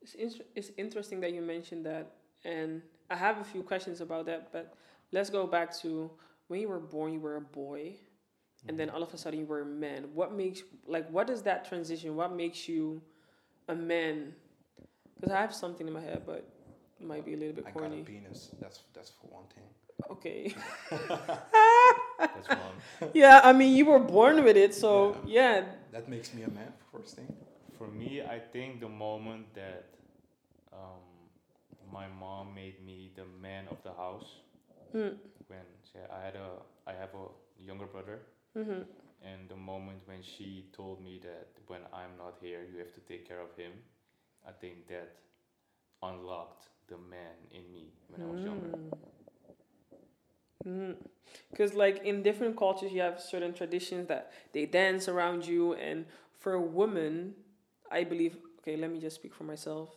It's, 0.00 0.14
in- 0.14 0.44
it's 0.54 0.70
interesting 0.76 1.20
that 1.20 1.32
you 1.32 1.42
mentioned 1.42 1.84
that, 1.86 2.12
and 2.44 2.82
I 3.10 3.16
have 3.16 3.38
a 3.40 3.44
few 3.44 3.62
questions 3.62 4.00
about 4.00 4.26
that. 4.26 4.52
But 4.52 4.74
let's 5.12 5.28
go 5.30 5.46
back 5.46 5.76
to 5.80 6.10
when 6.48 6.60
you 6.60 6.68
were 6.68 6.78
born. 6.78 7.12
You 7.12 7.20
were 7.20 7.36
a 7.36 7.40
boy, 7.40 7.96
and 8.68 8.78
then 8.78 8.88
Mhm. 8.88 8.94
all 8.94 9.02
of 9.02 9.12
a 9.12 9.18
sudden 9.18 9.40
you 9.40 9.46
were 9.46 9.62
a 9.62 9.66
man. 9.66 10.14
What 10.14 10.32
makes 10.32 10.62
like 10.86 11.08
what 11.10 11.28
is 11.30 11.42
that 11.42 11.64
transition? 11.64 12.16
What 12.16 12.32
makes 12.32 12.68
you 12.68 13.02
a 13.68 13.74
man? 13.74 14.34
Because 15.16 15.32
I 15.34 15.40
have 15.40 15.54
something 15.54 15.86
in 15.86 15.92
my 15.92 16.00
head, 16.00 16.22
but 16.24 16.48
it 17.00 17.06
might 17.06 17.24
be 17.24 17.34
a 17.34 17.36
little 17.36 17.54
bit 17.54 17.64
I 17.66 17.70
got 17.72 17.80
corny. 17.80 18.00
a 18.02 18.04
penis. 18.04 18.50
That's 18.60 18.82
that's 18.94 19.10
for 19.10 19.26
one 19.26 19.44
thing. 19.54 19.64
Okay. 20.10 20.54
That's 22.18 22.48
one. 22.48 23.10
yeah, 23.14 23.40
I 23.44 23.52
mean, 23.52 23.76
you 23.76 23.86
were 23.86 23.98
born 23.98 24.42
with 24.44 24.56
it, 24.56 24.74
so 24.74 25.16
yeah. 25.26 25.64
That 25.92 26.08
makes 26.08 26.32
me 26.34 26.42
a 26.42 26.50
man. 26.50 26.72
First 26.92 27.16
thing. 27.16 27.32
For 27.78 27.86
me, 27.88 28.22
I 28.22 28.38
think 28.38 28.80
the 28.80 28.88
moment 28.88 29.54
that 29.54 29.86
um, 30.72 31.02
my 31.92 32.06
mom 32.20 32.54
made 32.54 32.84
me 32.84 33.10
the 33.14 33.24
man 33.42 33.64
of 33.70 33.82
the 33.82 33.92
house 33.92 34.26
Mm. 34.96 35.18
when 35.48 35.66
she, 35.84 35.98
I 36.10 36.24
had 36.24 36.34
a 36.34 36.48
I 36.88 36.94
have 36.94 37.12
a 37.12 37.28
younger 37.62 37.84
brother, 37.84 38.20
Mm-hmm. 38.56 38.82
and 39.22 39.40
the 39.50 39.54
moment 39.56 40.00
when 40.06 40.22
she 40.22 40.64
told 40.72 41.04
me 41.04 41.20
that 41.22 41.48
when 41.66 41.82
I'm 41.92 42.16
not 42.16 42.36
here, 42.40 42.64
you 42.72 42.78
have 42.78 42.94
to 42.94 43.00
take 43.00 43.28
care 43.28 43.38
of 43.40 43.52
him, 43.54 43.72
I 44.48 44.52
think 44.52 44.88
that 44.88 45.12
unlocked 46.02 46.68
the 46.88 46.96
man 46.96 47.36
in 47.52 47.70
me 47.70 47.92
when 48.08 48.22
I 48.26 48.32
was 48.32 48.40
younger. 48.42 48.78
Because, 50.62 51.74
like, 51.74 52.04
in 52.04 52.22
different 52.22 52.56
cultures, 52.56 52.92
you 52.92 53.00
have 53.00 53.20
certain 53.20 53.52
traditions 53.52 54.08
that 54.08 54.32
they 54.52 54.66
dance 54.66 55.08
around 55.08 55.46
you. 55.46 55.74
And 55.74 56.06
for 56.38 56.54
a 56.54 56.60
woman, 56.60 57.34
I 57.90 58.04
believe, 58.04 58.36
okay, 58.60 58.76
let 58.76 58.90
me 58.90 59.00
just 59.00 59.16
speak 59.16 59.34
for 59.34 59.44
myself. 59.44 59.90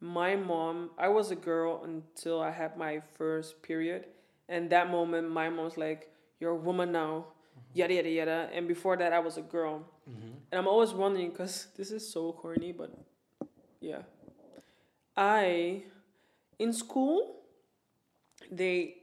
My 0.00 0.36
mom, 0.36 0.90
I 0.98 1.08
was 1.08 1.30
a 1.30 1.36
girl 1.36 1.82
until 1.84 2.40
I 2.40 2.50
had 2.50 2.76
my 2.76 3.00
first 3.16 3.62
period. 3.62 4.04
And 4.48 4.70
that 4.70 4.90
moment, 4.90 5.30
my 5.30 5.48
mom's 5.48 5.76
like, 5.76 6.12
You're 6.40 6.52
a 6.52 6.56
woman 6.56 6.92
now, 6.92 7.26
yada, 7.74 7.94
yada, 7.94 8.08
yada. 8.08 8.50
And 8.52 8.68
before 8.68 8.96
that, 8.96 9.12
I 9.12 9.18
was 9.18 9.36
a 9.36 9.42
girl. 9.42 9.84
Mm-hmm. 10.08 10.28
And 10.52 10.58
I'm 10.60 10.68
always 10.68 10.92
wondering, 10.92 11.30
because 11.30 11.66
this 11.76 11.90
is 11.90 12.08
so 12.08 12.32
corny, 12.32 12.72
but 12.72 12.92
yeah. 13.80 14.02
I, 15.16 15.82
in 16.58 16.72
school, 16.72 17.40
they 18.50 18.97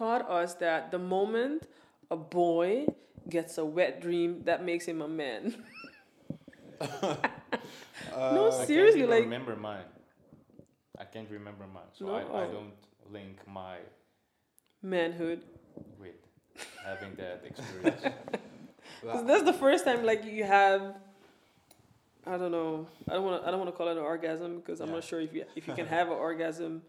taught 0.00 0.24
us 0.30 0.54
that 0.54 0.90
the 0.90 0.98
moment 0.98 1.68
a 2.10 2.16
boy 2.16 2.86
gets 3.28 3.58
a 3.58 3.64
wet 3.64 4.00
dream, 4.00 4.42
that 4.44 4.64
makes 4.64 4.86
him 4.86 5.02
a 5.02 5.08
man. 5.08 5.42
no, 6.80 7.18
Uh, 8.16 8.50
I 8.62 8.64
seriously, 8.64 8.76
can't 8.76 8.96
even 8.96 9.10
like, 9.10 9.24
remember 9.24 9.56
mine. 9.56 9.84
I 10.98 11.04
can't 11.04 11.30
remember 11.30 11.66
mine, 11.66 11.90
so 11.92 12.06
No, 12.06 12.14
I, 12.14 12.20
I 12.20 12.44
oh. 12.46 12.52
don't 12.56 12.72
link 13.12 13.36
my 13.46 13.76
manhood. 14.82 15.40
with 16.00 16.16
having 16.84 17.14
that 17.16 17.42
experience. 17.44 18.02
'Cause 19.02 19.24
that's 19.24 19.44
the 19.44 19.52
first 19.64 19.84
time, 19.84 20.04
like, 20.04 20.24
you 20.24 20.44
have. 20.44 20.96
I 22.26 22.36
don't 22.36 22.52
know. 22.52 22.86
I 23.08 23.14
don't 23.14 23.24
want 23.24 23.42
to. 23.42 23.48
I 23.48 23.50
don't 23.50 23.60
want 23.62 23.70
to 23.72 23.76
call 23.76 23.88
it 23.88 23.96
an 23.96 24.02
orgasm 24.14 24.56
because 24.60 24.80
I'm 24.80 24.90
not 24.92 25.04
sure 25.04 25.20
if 25.20 25.32
you 25.34 25.44
if 25.56 25.68
you 25.68 25.74
can 25.74 25.86
have 25.86 26.08
an 26.08 26.18
orgasm 26.28 26.82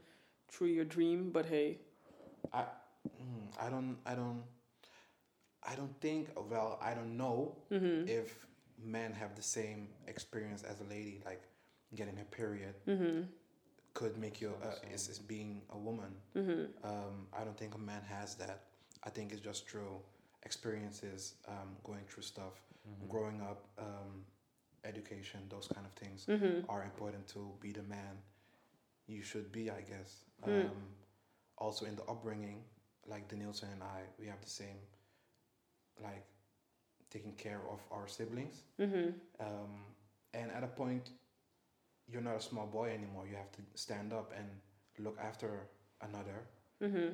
through 0.52 0.72
your 0.78 0.86
dream. 0.96 1.30
But 1.32 1.46
hey, 1.46 1.80
Mm, 2.54 2.66
I 3.60 3.70
don't. 3.70 3.98
I 4.06 4.16
don't. 4.16 4.44
I 5.64 5.76
don't 5.76 6.00
think. 6.02 6.30
Well, 6.50 6.80
I 6.82 6.94
don't 6.94 7.18
know 7.18 7.56
mm-hmm, 7.72 8.08
if 8.08 8.46
men 8.84 9.14
have 9.14 9.36
the 9.36 9.42
same 9.44 9.90
experience 10.08 10.64
as 10.64 10.80
a 10.82 10.84
lady, 10.86 11.22
like 11.26 11.44
getting 11.96 12.18
a 12.20 12.26
period 12.26 12.74
mm-hmm, 12.88 13.22
could 13.94 14.18
make 14.18 14.42
you 14.42 14.50
Not 14.50 14.62
the 14.82 14.88
uh, 14.88 14.94
is, 14.94 15.08
is 15.10 15.20
being 15.20 15.62
a 15.70 15.78
woman. 15.78 16.14
mm-hmm, 16.36 16.66
Um, 16.84 17.28
I 17.38 17.44
don't 17.44 17.58
think 17.58 17.76
a 17.76 17.78
man 17.78 18.02
has 18.10 18.36
that. 18.36 18.62
I 19.04 19.10
think 19.10 19.32
it's 19.32 19.42
just 19.42 19.70
through 19.70 20.00
experiences, 20.44 21.36
um, 21.48 21.76
going 21.84 22.06
through 22.10 22.24
stuff, 22.24 22.54
Mhm. 22.88 23.10
growing 23.10 23.42
up, 23.42 23.68
um, 23.78 24.26
education, 24.84 25.40
those 25.50 25.68
kind 25.68 25.86
of 25.86 25.94
things 25.94 26.26
mm-hmm. 26.26 26.66
are 26.70 26.84
important 26.84 27.28
to 27.28 27.52
be 27.60 27.72
the 27.72 27.84
man 27.84 28.18
you 29.08 29.22
should 29.22 29.52
be, 29.52 29.70
I 29.70 29.82
guess. 29.82 30.24
Mm. 30.48 30.66
Um, 30.72 30.96
also 31.58 31.86
in 31.86 31.96
the 31.96 32.04
upbringing, 32.04 32.64
like 33.08 33.28
Denilson 33.28 33.72
and 33.74 33.84
I, 33.84 34.02
we 34.20 34.28
have 34.28 34.42
the 34.42 34.50
same, 34.50 34.80
like 36.02 36.26
taking 37.10 37.34
care 37.34 37.62
of 37.70 37.80
our 37.92 38.08
siblings. 38.08 38.64
Mm-hmm. 38.80 39.10
Um, 39.40 39.86
and 40.34 40.52
at 40.52 40.64
a 40.64 40.68
point, 40.68 41.10
you're 42.08 42.22
not 42.22 42.36
a 42.36 42.42
small 42.42 42.68
boy 42.68 42.90
anymore. 42.90 43.26
You 43.30 43.36
have 43.36 43.52
to 43.54 43.62
stand 43.76 44.14
up 44.14 44.34
and 44.36 44.48
look 45.00 45.18
after 45.22 45.68
another. 46.02 46.48
Mm-hmm. 46.82 47.14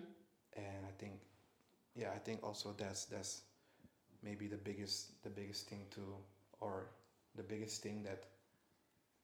And 0.56 0.82
I 0.88 0.92
think, 0.98 1.14
yeah, 1.96 2.10
I 2.16 2.20
think 2.20 2.44
also 2.44 2.74
that's 2.78 3.06
that's 3.06 3.42
maybe 4.24 4.48
the 4.48 4.58
biggest 4.58 5.22
the 5.24 5.30
biggest 5.30 5.68
thing 5.70 5.86
to, 5.92 6.02
or 6.60 6.88
the 7.36 7.44
biggest 7.44 7.84
thing 7.84 8.04
that 8.04 8.26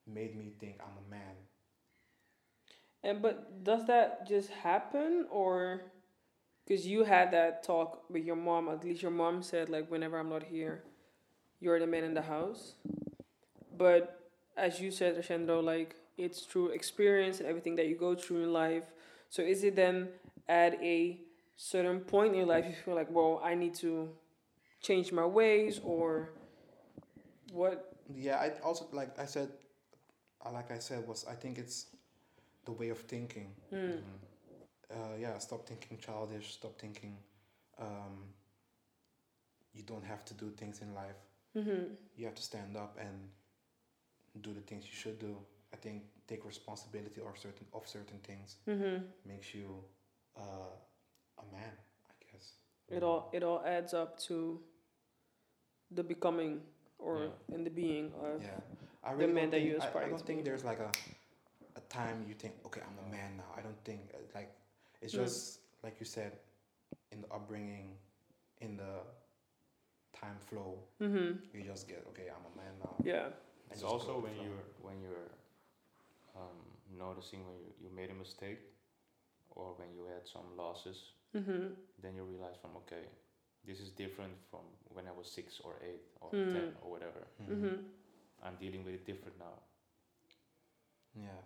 made 0.06 0.36
me 0.36 0.52
think 0.58 0.80
I'm 0.80 0.96
a 1.06 1.10
man. 1.10 1.36
And 3.02 3.22
but 3.22 3.64
does 3.64 3.86
that 3.86 4.26
just 4.28 4.50
happen 4.50 5.26
or 5.30 5.82
because 6.66 6.86
you 6.86 7.04
had 7.04 7.30
that 7.32 7.62
talk 7.62 8.04
with 8.10 8.24
your 8.24 8.36
mom, 8.36 8.68
at 8.68 8.84
least 8.84 9.02
your 9.02 9.10
mom 9.10 9.42
said 9.42 9.68
like 9.68 9.90
whenever 9.90 10.18
I'm 10.18 10.28
not 10.28 10.44
here, 10.44 10.82
you're 11.60 11.78
the 11.80 11.86
man 11.86 12.04
in 12.04 12.14
the 12.14 12.22
house. 12.22 12.74
But 13.76 14.20
as 14.56 14.80
you 14.80 14.90
said, 14.90 15.16
Rashendro, 15.16 15.62
like 15.62 15.96
it's 16.16 16.42
through 16.42 16.68
experience 16.70 17.40
and 17.40 17.48
everything 17.48 17.76
that 17.76 17.86
you 17.88 17.96
go 17.96 18.14
through 18.14 18.44
in 18.44 18.52
life. 18.52 18.84
So 19.30 19.42
is 19.42 19.64
it 19.64 19.76
then 19.76 20.08
at 20.48 20.74
a 20.82 21.20
certain 21.56 22.00
point 22.00 22.32
in 22.32 22.38
your 22.38 22.46
life 22.46 22.64
you 22.66 22.74
feel 22.74 22.94
like, 22.94 23.10
well, 23.10 23.40
I 23.44 23.54
need 23.54 23.74
to 23.76 24.10
change 24.80 25.12
my 25.12 25.26
ways 25.26 25.80
or 25.84 26.30
what? 27.52 27.92
Yeah, 28.14 28.36
I 28.36 28.52
also 28.62 28.86
like 28.92 29.18
I 29.18 29.26
said, 29.26 29.48
like 30.52 30.70
I 30.70 30.78
said 30.78 31.06
was 31.06 31.24
I 31.28 31.34
think 31.34 31.58
it's 31.58 31.86
the 32.66 32.72
way 32.72 32.90
of 32.90 32.98
thinking. 32.98 33.48
Hmm. 33.70 33.76
Mhm. 33.76 34.02
Uh, 34.90 35.16
yeah, 35.18 35.38
stop 35.38 35.66
thinking 35.66 35.98
childish. 35.98 36.52
Stop 36.52 36.78
thinking. 36.78 37.16
Um, 37.78 38.32
you 39.74 39.82
don't 39.82 40.04
have 40.04 40.24
to 40.26 40.34
do 40.34 40.50
things 40.50 40.80
in 40.82 40.94
life. 40.94 41.16
Mm-hmm. 41.56 41.94
You 42.16 42.24
have 42.26 42.34
to 42.34 42.42
stand 42.42 42.76
up 42.76 42.96
and 43.00 43.28
do 44.42 44.52
the 44.52 44.60
things 44.60 44.84
you 44.84 44.94
should 44.94 45.18
do. 45.18 45.36
I 45.72 45.76
think 45.76 46.02
take 46.28 46.44
responsibility 46.44 47.20
of 47.20 47.36
certain 47.38 47.66
of 47.72 47.86
certain 47.86 48.18
things 48.26 48.56
Mm-hmm. 48.68 49.04
makes 49.26 49.54
you 49.54 49.68
uh, 50.36 50.70
a 51.38 51.44
man. 51.52 51.72
I 52.08 52.14
guess. 52.32 52.52
It 52.88 53.02
all 53.02 53.30
it 53.32 53.42
all 53.42 53.62
adds 53.66 53.94
up 53.94 54.18
to 54.28 54.60
the 55.90 56.02
becoming 56.02 56.60
or 56.98 57.16
Yeah. 57.24 57.54
in 57.54 57.64
the 57.64 57.70
being 57.70 58.12
of 58.22 58.42
Yeah, 58.42 58.60
I 59.02 59.10
the 59.12 59.16
really 59.18 59.32
man 59.32 59.42
don't 59.44 59.50
that 59.50 59.60
think, 59.60 59.70
you 59.70 59.76
aspire 59.78 60.04
I, 60.04 60.08
don't 60.08 60.26
think 60.26 60.44
there's 60.44 60.64
like 60.64 60.80
a 60.80 60.90
a 61.76 61.80
time 61.88 62.24
you 62.28 62.34
think, 62.34 62.54
okay, 62.66 62.80
I'm 62.86 62.98
a 63.06 63.10
man 63.10 63.36
now. 63.36 63.50
I 63.58 63.60
don't 63.62 63.78
think 63.84 64.00
uh, 64.14 64.18
like 64.34 64.50
it's 65.04 65.14
Mm. 65.14 65.22
just 65.24 65.60
like 65.84 65.96
you 66.00 66.06
said 66.06 66.32
in 67.12 67.20
the 67.22 67.28
upbringing, 67.36 67.88
in 68.60 68.76
the 68.82 68.94
time 70.20 70.38
flow. 70.48 70.72
mm-hmm. 71.00 71.30
You 71.54 71.60
just 71.72 71.88
get 71.88 72.00
okay, 72.10 72.26
I'm 72.34 72.44
a 72.52 72.54
man 72.62 72.74
now. 72.86 72.94
yeah. 73.04 73.26
and 73.70 73.72
It's 73.72 73.82
also 73.92 74.12
when 74.24 74.34
flow. 74.34 74.44
you're 74.44 74.64
when 74.86 74.96
you're 75.04 75.30
um, 76.40 76.58
noticing 76.98 77.40
when 77.48 77.56
you, 77.64 77.70
you 77.82 77.90
made 78.00 78.10
a 78.10 78.18
mistake 78.24 78.60
or 79.50 79.74
when 79.78 79.90
you 79.96 80.04
had 80.14 80.24
some 80.26 80.48
losses, 80.56 80.98
Mm-hmm. 81.34 81.66
then 82.02 82.12
you 82.14 82.22
realize 82.34 82.56
from 82.62 82.72
okay, 82.82 83.04
this 83.66 83.78
is 83.84 83.90
different 83.90 84.34
from 84.50 84.64
when 84.94 85.04
I 85.08 85.14
was 85.18 85.26
six 85.38 85.60
or 85.66 85.72
eight 85.88 86.02
or 86.20 86.28
Hmm. 86.30 86.52
ten 86.54 86.68
or 86.82 86.88
whatever. 86.94 87.22
Mhm. 87.42 87.50
Mm-hmm. 87.52 87.76
I'm 88.44 88.56
dealing 88.64 88.82
with 88.86 88.94
it 88.94 89.04
different 89.10 89.36
now. 89.38 89.56
Yeah. 91.26 91.40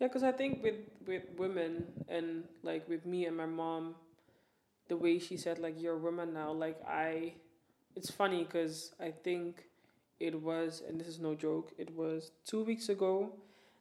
Yeah, 0.00 0.08
because 0.08 0.24
I 0.24 0.32
think 0.32 0.62
with 0.62 0.76
with 1.06 1.24
women 1.36 1.86
and 2.08 2.44
like 2.62 2.88
with 2.88 3.06
me 3.06 3.26
and 3.26 3.36
my 3.36 3.46
mom, 3.46 3.96
the 4.88 4.96
way 4.96 5.18
she 5.18 5.36
said 5.36 5.58
like 5.58 5.80
you're 5.80 5.94
a 5.96 5.98
woman 5.98 6.34
now, 6.34 6.52
like 6.52 6.80
I, 6.88 7.34
it's 7.96 8.10
funny 8.10 8.44
because 8.44 8.92
I 9.00 9.12
think 9.12 9.64
it 10.20 10.40
was, 10.40 10.82
and 10.88 11.00
this 11.00 11.08
is 11.08 11.18
no 11.20 11.34
joke, 11.34 11.72
it 11.78 11.94
was 11.96 12.32
two 12.46 12.64
weeks 12.64 12.88
ago 12.88 13.30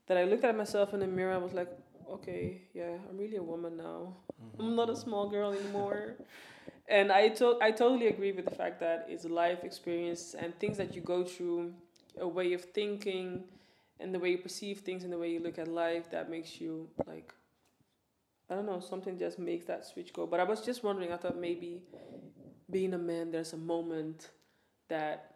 that 0.08 0.18
I 0.18 0.26
looked 0.26 0.46
at 0.46 0.58
myself 0.58 0.94
in 0.94 1.02
the 1.02 1.08
mirror. 1.08 1.34
I 1.34 1.38
was 1.38 1.54
like, 1.54 1.70
okay, 2.12 2.62
yeah, 2.74 2.98
I'm 3.10 3.18
really 3.18 3.38
a 3.38 3.44
woman 3.44 3.78
now. 3.78 4.16
I'm 4.60 4.76
not 4.76 4.90
a 4.90 4.96
small 4.96 5.30
girl 5.30 5.52
anymore. 5.54 6.16
and 6.88 7.12
I 7.12 7.30
to- 7.30 7.58
I 7.62 7.72
totally 7.72 8.08
agree 8.08 8.32
with 8.32 8.46
the 8.46 8.56
fact 8.56 8.80
that 8.82 9.08
it's 9.10 9.26
life 9.26 9.64
experience 9.64 10.36
and 10.38 10.58
things 10.60 10.78
that 10.78 10.96
you 10.96 11.02
go 11.02 11.24
through, 11.24 11.74
a 12.20 12.28
way 12.28 12.54
of 12.54 12.64
thinking, 12.66 13.44
and 14.00 14.14
the 14.14 14.20
way 14.20 14.30
you 14.32 14.38
perceive 14.38 14.80
things 14.80 15.04
and 15.04 15.12
the 15.12 15.18
way 15.18 15.30
you 15.32 15.40
look 15.40 15.58
at 15.60 15.68
life 15.68 16.10
that 16.12 16.30
makes 16.30 16.60
you 16.62 16.88
like 17.06 17.34
I 18.52 18.56
don't 18.56 18.66
know, 18.66 18.80
something 18.80 19.20
just 19.20 19.38
makes 19.38 19.66
that 19.68 19.86
switch 19.86 20.12
go. 20.12 20.26
But 20.26 20.40
I 20.40 20.44
was 20.44 20.62
just 20.62 20.84
wondering, 20.84 21.12
I 21.12 21.18
thought 21.18 21.38
maybe 21.38 21.84
being 22.72 22.96
a 22.96 22.98
man 22.98 23.32
there's 23.32 23.54
a 23.54 23.58
moment 23.58 24.30
that 24.88 25.36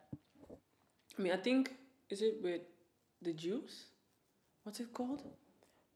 I 1.17 1.21
mean 1.21 1.31
I 1.31 1.37
think 1.37 1.75
is 2.09 2.21
it 2.21 2.35
with 2.41 2.61
the 3.21 3.33
Jews? 3.33 3.85
What's 4.63 4.79
it 4.79 4.93
called? 4.93 5.23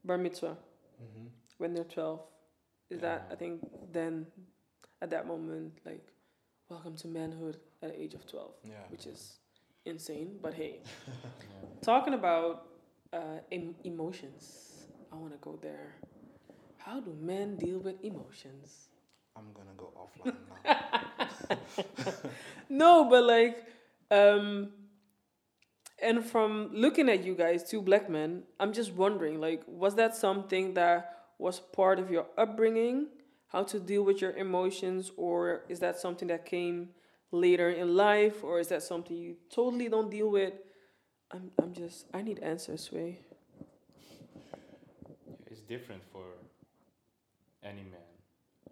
Bar 0.05 0.17
mitzvah 0.17 0.57
Mm-hmm. 1.01 1.27
when 1.59 1.73
they're 1.75 1.83
12 1.83 2.19
is 2.89 2.99
that 3.01 3.27
i 3.31 3.35
think 3.35 3.61
then 3.93 4.25
at 5.03 5.11
that 5.11 5.27
moment 5.27 5.73
like 5.85 6.07
welcome 6.69 6.95
to 6.95 7.07
manhood 7.07 7.57
at 7.83 7.89
the 7.93 8.01
age 8.01 8.15
of 8.15 8.25
12 8.27 8.51
Yeah. 8.63 8.71
which 8.89 9.05
is 9.05 9.37
insane 9.87 10.37
but 10.41 10.53
hey 10.53 10.79
talking 11.81 12.13
about 12.13 12.67
uh, 13.13 13.39
em- 13.51 13.75
emotions 13.83 14.63
I 15.11 15.15
want 15.15 15.31
to 15.31 15.39
go 15.39 15.57
there. 15.61 15.95
How 16.77 16.99
do 16.99 17.15
men 17.21 17.55
deal 17.55 17.79
with 17.79 17.95
emotions? 18.03 18.89
I'm 19.35 19.53
gonna 19.53 19.75
go 19.77 19.93
offline 19.97 20.35
now. 20.65 21.57
No, 22.69 23.09
but 23.09 23.23
like, 23.23 23.65
um, 24.11 24.69
and 26.01 26.23
from 26.23 26.69
looking 26.73 27.09
at 27.09 27.23
you 27.23 27.33
guys, 27.35 27.63
two 27.69 27.81
black 27.81 28.09
men, 28.09 28.43
I'm 28.59 28.71
just 28.73 28.93
wondering, 28.93 29.39
like, 29.41 29.63
was 29.67 29.95
that 29.95 30.15
something 30.15 30.73
that 30.75 31.23
was 31.39 31.59
part 31.59 31.99
of 31.99 32.11
your 32.11 32.27
upbringing, 32.37 33.07
how 33.47 33.63
to 33.63 33.79
deal 33.79 34.03
with 34.03 34.21
your 34.21 34.31
emotions, 34.33 35.11
or 35.17 35.63
is 35.69 35.79
that 35.79 35.97
something 35.99 36.27
that 36.27 36.45
came 36.45 36.89
later 37.31 37.69
in 37.69 37.95
life, 37.95 38.43
or 38.43 38.59
is 38.59 38.67
that 38.69 38.83
something 38.83 39.15
you 39.17 39.35
totally 39.53 39.89
don't 39.89 40.09
deal 40.09 40.29
with? 40.29 40.53
I'm, 41.31 41.51
I'm 41.61 41.73
just, 41.73 42.05
I 42.13 42.21
need 42.21 42.39
answers, 42.39 42.91
Way. 42.91 43.19
It's 45.47 45.61
different 45.61 46.03
for 46.11 46.23
any 47.63 47.83
man. 47.83 48.11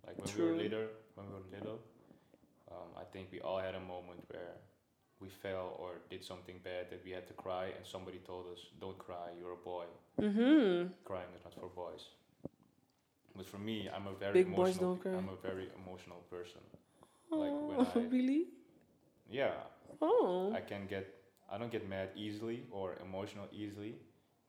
Like 0.08 0.18
when 0.18 0.36
we 0.38 0.44
were 0.44 0.58
little, 0.58 0.88
when 1.16 1.28
we 1.28 1.34
were 1.34 1.58
little, 1.58 1.80
um, 2.72 2.90
I 2.98 3.04
think 3.12 3.28
we 3.32 3.42
all 3.42 3.60
had 3.60 3.76
a 3.76 3.80
moment 3.80 4.22
where 4.30 4.56
we 5.20 5.30
fell 5.30 5.76
or 5.80 6.02
did 6.10 6.24
something 6.24 6.60
bad 6.64 6.90
that 6.92 7.02
we 7.04 7.12
had 7.12 7.28
to 7.28 7.34
cry, 7.34 7.66
and 7.66 7.86
somebody 7.86 8.20
told 8.20 8.46
us, 8.54 8.60
"Don't 8.80 8.98
cry, 8.98 9.32
you're 9.40 9.54
a 9.54 9.64
boy. 9.74 9.86
Mm-hmm. 10.22 10.94
Crying 11.04 11.32
is 11.36 11.44
not 11.44 11.54
for 11.54 11.70
boys." 11.76 12.10
But 13.36 13.46
for 13.48 13.58
me, 13.58 13.90
I'm 13.94 14.08
a 14.08 14.14
very 14.14 14.34
Big 14.34 14.48
emotional. 14.48 14.66
boys 14.66 14.78
don't 14.78 15.02
cry. 15.02 15.12
I'm 15.12 15.30
a 15.30 15.36
very 15.42 15.68
emotional 15.82 16.22
person. 16.30 16.62
Like 17.32 17.52
when 17.68 17.78
Oh, 17.80 17.92
I- 17.96 18.08
really? 18.10 18.48
Yeah, 19.30 19.54
Oh. 20.02 20.54
I 20.54 20.62
can 20.62 20.88
get 20.88 21.06
I 21.52 21.58
don't 21.58 21.72
get 21.72 21.88
mad 21.88 22.10
easily 22.16 22.64
or 22.72 22.96
emotional 23.02 23.48
easily, 23.54 23.96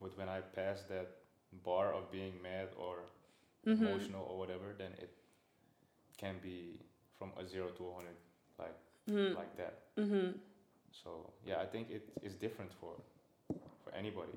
but 0.00 0.16
when 0.18 0.28
I 0.28 0.40
pass 0.40 0.82
that 0.88 1.08
bar 1.64 1.92
of 1.92 2.10
being 2.10 2.34
mad 2.42 2.68
or 2.78 2.96
Mhm. 3.66 3.80
emotional 3.80 4.24
or 4.30 4.38
whatever, 4.38 4.74
then 4.78 4.92
it 4.98 5.10
can 6.16 6.36
be 6.42 6.78
from 7.18 7.32
a 7.38 7.44
zero 7.46 7.68
to 7.78 7.86
a 7.88 7.94
hundred 7.94 8.16
like 8.58 8.76
Mm. 9.08 9.34
like 9.36 9.56
that. 9.56 9.74
Mm-hmm. 9.96 10.38
So 10.92 11.30
yeah, 11.46 11.60
I 11.60 11.66
think 11.66 11.90
it 11.90 12.08
is 12.22 12.34
different 12.34 12.72
for 12.72 12.94
for 13.84 13.92
anybody. 13.94 14.32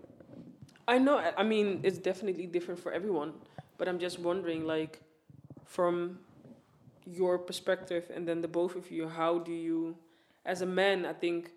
I 0.88 0.98
know. 1.00 1.18
I 1.18 1.44
mean, 1.44 1.80
it's 1.84 1.98
definitely 2.00 2.46
different 2.48 2.80
for 2.80 2.92
everyone, 2.92 3.34
but 3.78 3.88
I'm 3.88 4.00
just 4.00 4.20
wondering, 4.20 4.66
like, 4.66 5.02
from 5.66 6.20
your 7.12 7.38
perspective, 7.40 8.10
and 8.14 8.28
then 8.28 8.42
the 8.42 8.48
both 8.48 8.76
of 8.76 8.92
you, 8.92 9.08
how 9.08 9.40
do 9.40 9.52
you, 9.52 9.98
as 10.46 10.62
a 10.62 10.66
man, 10.66 11.06
I 11.06 11.14
think, 11.14 11.52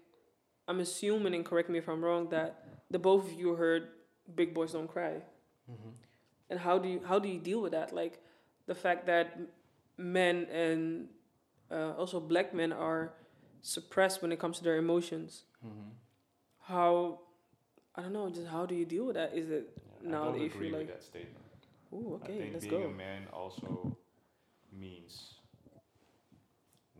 I'm 0.69 0.81
assuming, 0.81 1.35
and 1.35 1.45
correct 1.45 1.69
me 1.69 1.79
if 1.79 1.89
I'm 1.89 2.05
wrong, 2.05 2.29
that 2.31 2.65
the 2.91 2.99
both 2.99 3.25
of 3.27 3.33
you 3.39 3.55
heard 3.55 3.89
"Big 4.35 4.55
Boys 4.55 4.73
Don't 4.73 4.89
Cry," 4.89 5.23
hmm 5.67 5.91
and 6.51 6.61
how 6.61 6.79
do 6.79 6.89
you 6.89 7.01
how 7.07 7.19
do 7.19 7.29
you 7.29 7.39
deal 7.39 7.61
with 7.63 7.73
that? 7.73 7.93
Like, 7.95 8.21
the 8.67 8.75
fact 8.75 9.07
that 9.07 9.39
men 9.97 10.47
and 10.53 11.09
uh, 11.71 11.93
also 11.97 12.21
black 12.21 12.53
men 12.55 12.73
are 12.73 13.13
suppressed 13.63 14.21
when 14.23 14.33
it 14.33 14.39
comes 14.39 14.59
to 14.59 14.65
their 14.65 14.77
emotions. 14.77 15.45
hmm 15.63 15.91
How 16.61 17.21
I 17.97 18.03
don't 18.03 18.13
know, 18.13 18.29
just 18.31 18.47
how 18.49 18.67
do 18.67 18.75
you 18.75 18.85
deal 18.87 19.05
with 19.07 19.17
that? 19.17 19.35
Is 19.35 19.51
it 19.51 19.65
Yeah, 20.03 20.11
Now 20.11 20.23
I 20.23 20.25
don't 20.27 20.33
that 20.39 20.45
you 20.45 20.51
feel 20.51 20.73
like- 20.79 20.89
that 20.89 21.03
statement. 21.03 21.39
Ooh, 21.93 22.19
I 22.21 22.25
okay, 22.25 22.39
think 22.39 22.53
let's 22.55 22.67
being 22.67 22.83
go. 22.83 22.89
a 22.89 22.93
man 22.93 23.23
also 23.33 23.97
means 24.73 25.41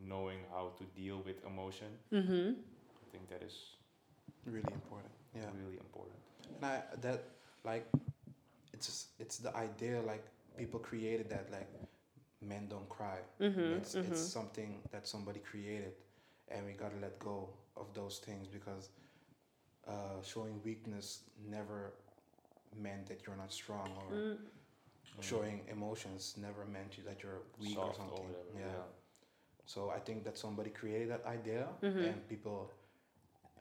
knowing 0.09 0.39
how 0.53 0.71
to 0.79 0.85
deal 1.01 1.23
with 1.25 1.45
emotion. 1.47 1.89
Mm-hmm. 2.13 2.51
I 2.53 3.07
think 3.13 3.29
that 3.29 3.43
is 3.43 3.57
Really 4.47 4.73
important. 4.73 5.13
Yeah. 5.37 5.43
really 5.65 5.79
important. 5.79 6.17
And 6.57 6.65
I 6.67 6.83
that 7.03 7.23
like 7.65 7.87
it's 8.73 8.87
just, 8.87 9.07
it's 9.21 9.39
the 9.39 9.55
idea 9.57 10.01
like 10.03 10.25
people 10.59 10.81
created 10.81 11.29
that 11.31 11.47
like 11.53 11.69
men 12.41 12.67
don't 12.69 12.89
cry. 12.89 13.19
Mm-hmm. 13.41 13.75
It's 13.79 13.95
it's 13.95 14.21
something 14.21 14.81
that 14.91 15.07
somebody 15.07 15.39
created, 15.41 15.93
and 16.49 16.67
we 16.67 16.73
gotta 16.73 16.97
let 17.01 17.19
go 17.21 17.49
of 17.77 17.87
those 17.95 18.19
things 18.19 18.49
because 18.49 18.89
uh, 19.87 20.21
showing 20.23 20.61
weakness 20.65 21.21
never 21.49 21.93
meant 22.77 23.07
that 23.07 23.21
you're 23.27 23.37
not 23.37 23.53
strong, 23.53 23.89
or 24.01 24.17
Mm. 24.17 24.37
showing 25.21 25.61
emotions 25.71 26.35
never 26.41 26.65
meant 26.65 26.97
you 26.97 27.05
that 27.05 27.23
you're 27.23 27.43
weak 27.61 27.79
or 27.79 27.87
Soft 27.87 27.97
something. 27.99 28.25
whatever. 28.27 28.59
yeah. 28.59 28.85
So 29.67 29.91
I 29.91 29.99
think 30.01 30.25
that 30.25 30.37
somebody 30.39 30.71
created 30.71 31.11
that 31.11 31.25
idea, 31.27 31.69
Mhm. 31.83 32.05
and 32.09 32.29
people 32.29 32.71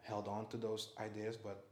held 0.01 0.27
on 0.27 0.47
to 0.49 0.57
those 0.57 0.93
ideas, 0.99 1.37
but 1.37 1.63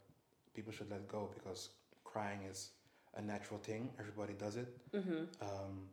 people 0.53 0.71
should 0.71 0.89
let 0.89 1.07
go 1.07 1.29
because 1.33 1.69
crying 2.03 2.41
is 2.43 2.71
a 3.15 3.21
natural 3.21 3.59
thing. 3.59 3.93
Everybody 3.99 4.33
does 4.33 4.55
it. 4.55 4.67
Mm-hmm. 4.93 5.23
Um, 5.41 5.89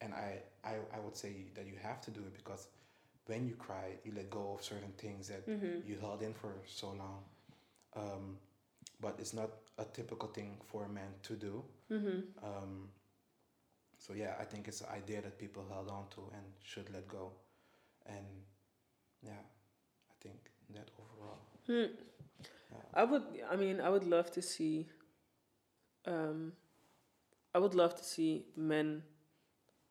and 0.00 0.12
I, 0.14 0.42
I, 0.64 0.74
I 0.92 0.98
would 1.00 1.16
say 1.16 1.46
that 1.54 1.66
you 1.66 1.76
have 1.76 2.00
to 2.02 2.10
do 2.10 2.20
it 2.20 2.34
because 2.36 2.68
when 3.26 3.46
you 3.46 3.54
cry, 3.54 3.98
you 4.04 4.12
let 4.14 4.30
go 4.30 4.54
of 4.54 4.62
certain 4.62 4.92
things 4.98 5.28
that 5.28 5.46
Mm-hmm. 5.46 5.88
you 5.88 5.98
held 6.00 6.22
in 6.22 6.34
for 6.34 6.52
so 6.66 6.88
long. 6.92 7.24
Um, 7.94 8.38
but 9.00 9.18
it's 9.18 9.32
not 9.34 9.50
a 9.78 9.84
typical 9.84 10.28
thing 10.28 10.58
for 10.66 10.84
a 10.84 10.88
man 10.88 11.14
to 11.22 11.34
do. 11.34 11.64
Mm-hmm. 11.90 12.44
Um, 12.44 12.88
so 13.98 14.12
yeah, 14.12 14.34
I 14.40 14.44
think 14.44 14.68
it's 14.68 14.80
an 14.80 14.88
idea 14.94 15.22
that 15.22 15.38
people 15.38 15.64
held 15.70 15.88
on 15.88 16.08
to 16.10 16.20
and 16.34 16.44
should 16.62 16.92
let 16.92 17.06
go. 17.08 17.32
And 18.06 18.26
yeah, 19.22 19.42
I 20.10 20.14
think 20.22 20.50
that 20.74 20.90
overall. 20.98 21.38
Hmm. 21.66 21.94
I 22.94 23.04
would. 23.04 23.22
I 23.50 23.56
mean, 23.56 23.80
I 23.80 23.90
would 23.90 24.04
love 24.04 24.30
to 24.32 24.42
see. 24.42 24.86
Um, 26.06 26.52
I 27.54 27.58
would 27.58 27.74
love 27.74 27.94
to 27.96 28.04
see 28.04 28.46
men 28.56 29.02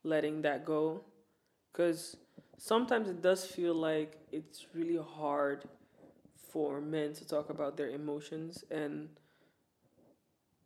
letting 0.03 0.41
that 0.43 0.65
go, 0.65 1.03
because 1.71 2.17
sometimes 2.57 3.09
it 3.09 3.21
does 3.21 3.45
feel 3.45 3.73
like 3.73 4.17
it's 4.31 4.67
really 4.73 4.97
hard 4.97 5.65
for 6.51 6.81
men 6.81 7.13
to 7.13 7.27
talk 7.27 7.49
about 7.49 7.77
their 7.77 7.89
emotions, 7.89 8.63
and 8.71 9.09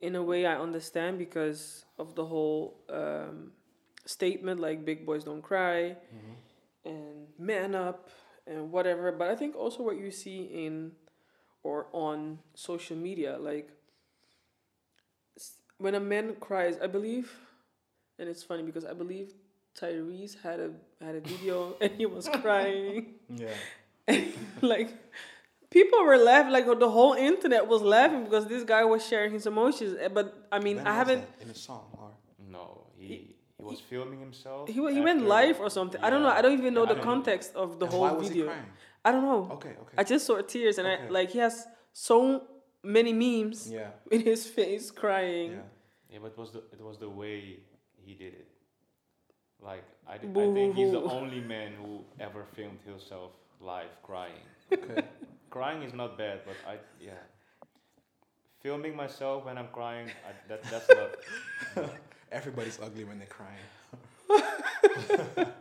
in 0.01 0.15
a 0.15 0.23
way, 0.23 0.45
I 0.45 0.57
understand 0.57 1.17
because 1.17 1.85
of 1.97 2.15
the 2.15 2.25
whole 2.25 2.77
um, 2.89 3.51
statement 4.05 4.59
like 4.59 4.85
"big 4.85 5.05
boys 5.05 5.23
don't 5.23 5.41
cry." 5.41 5.95
and 6.11 6.48
man 7.39 7.73
up 7.73 8.09
and 8.45 8.71
whatever. 8.71 9.11
But 9.11 9.29
I 9.29 9.35
think 9.35 9.55
also 9.55 9.81
what 9.83 9.97
you 9.97 10.11
see 10.11 10.43
in 10.65 10.91
or 11.63 11.87
on 11.93 12.39
social 12.53 12.95
media, 12.97 13.37
like 13.39 13.69
when 15.77 15.95
a 15.95 15.99
man 15.99 16.35
cries, 16.39 16.77
I 16.81 16.87
believe, 16.87 17.31
and 18.17 18.27
it's 18.29 18.43
funny 18.43 18.63
because 18.63 18.85
I 18.85 18.93
believe 18.93 19.33
Tyrese 19.79 20.39
had 20.41 20.59
a 20.59 20.71
had 21.03 21.15
a 21.15 21.21
video 21.21 21.75
and 21.81 21.91
he 21.93 22.05
was 22.05 22.27
crying, 22.41 23.15
Yeah. 23.29 23.55
like. 24.61 24.89
People 25.71 26.03
were 26.03 26.17
laughing, 26.17 26.51
like 26.51 26.65
the 26.65 26.89
whole 26.89 27.13
internet 27.13 27.67
was 27.67 27.83
laughing 27.83 28.23
because 28.23 28.47
this 28.47 28.63
guy 28.63 28.83
was 28.85 29.05
sharing 29.05 29.31
his 29.31 29.45
emotions. 29.45 29.95
Eh, 30.01 30.07
But 30.07 30.47
I 30.51 30.57
mean, 30.57 30.77
When 30.77 30.87
I 30.87 30.95
haven't. 30.95 31.21
that? 31.37 31.43
in 31.45 31.51
a 31.51 31.53
song 31.53 31.85
or 31.93 32.09
No, 32.39 32.78
he 33.59 33.63
he 33.63 33.69
was 33.69 33.79
filming 33.81 34.19
himself. 34.19 34.67
He, 34.69 34.73
he 34.97 35.01
went 35.01 35.21
live 35.27 35.59
or 35.59 35.69
something. 35.69 36.01
I 36.01 36.09
don't 36.09 36.23
know. 36.23 36.29
I 36.29 36.41
don't 36.41 36.57
even 36.61 36.73
know 36.73 36.83
Yeah, 36.85 36.93
the 36.93 36.95
don't- 36.95 37.03
context 37.11 37.55
of 37.55 37.79
the 37.79 37.85
And 37.85 37.93
whole 37.93 38.01
why 38.01 38.11
was 38.13 38.27
video. 38.29 38.45
he 38.45 38.49
crying? 38.51 38.65
I 39.05 39.11
don't 39.13 39.23
know. 39.23 39.41
Okay, 39.57 39.73
okay. 39.83 39.95
I 39.97 40.03
just 40.03 40.25
saw 40.25 40.41
tears, 40.41 40.77
and 40.79 40.87
I 40.87 40.95
like 41.09 41.29
he 41.31 41.39
has 41.39 41.55
so 41.93 42.17
many 42.83 43.13
memes 43.13 43.69
yeah, 43.71 43.91
in 44.15 44.21
his 44.21 44.41
face 44.47 44.91
crying. 44.91 45.51
yeah. 45.51 45.67
Yeah, 46.11 46.19
but 46.23 46.31
it 46.31 46.37
was 46.37 46.51
the 46.51 46.61
it 46.77 46.81
was 46.89 46.97
the 46.97 47.09
way 47.09 47.59
he 48.05 48.13
did 48.23 48.33
it. 48.33 48.47
Like 49.61 49.83
I, 50.07 50.17
d- 50.17 50.27
I 50.29 50.53
think 50.57 50.75
he's 50.75 50.91
the 50.91 51.01
only 51.19 51.41
man 51.41 51.73
who 51.81 51.91
ever 52.19 52.45
filmed 52.55 52.79
himself 52.85 53.31
live 53.61 53.93
crying. 54.03 54.43
Okay. 54.73 55.03
crying 55.49 55.83
is 55.83 55.93
not 55.93 56.17
bad, 56.17 56.37
but 56.47 56.55
I 56.67 56.75
yeah. 56.99 57.21
Filming 58.61 58.95
myself 58.95 59.45
when 59.45 59.57
I'm 59.57 59.69
crying, 59.71 60.07
I, 60.27 60.31
that 60.49 60.61
that's 60.71 60.89
not. 60.89 61.89
Everybody's 62.31 62.79
ugly 62.81 63.03
when 63.03 63.19
they're 63.19 63.27
crying. 63.27 63.67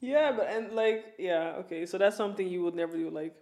Yeah, 0.00 0.32
but 0.32 0.48
and 0.48 0.72
like 0.72 1.14
yeah, 1.18 1.60
okay. 1.60 1.84
So 1.84 1.98
that's 1.98 2.16
something 2.16 2.48
you 2.48 2.62
would 2.62 2.74
never 2.74 2.96
do. 2.96 3.10
Like 3.10 3.34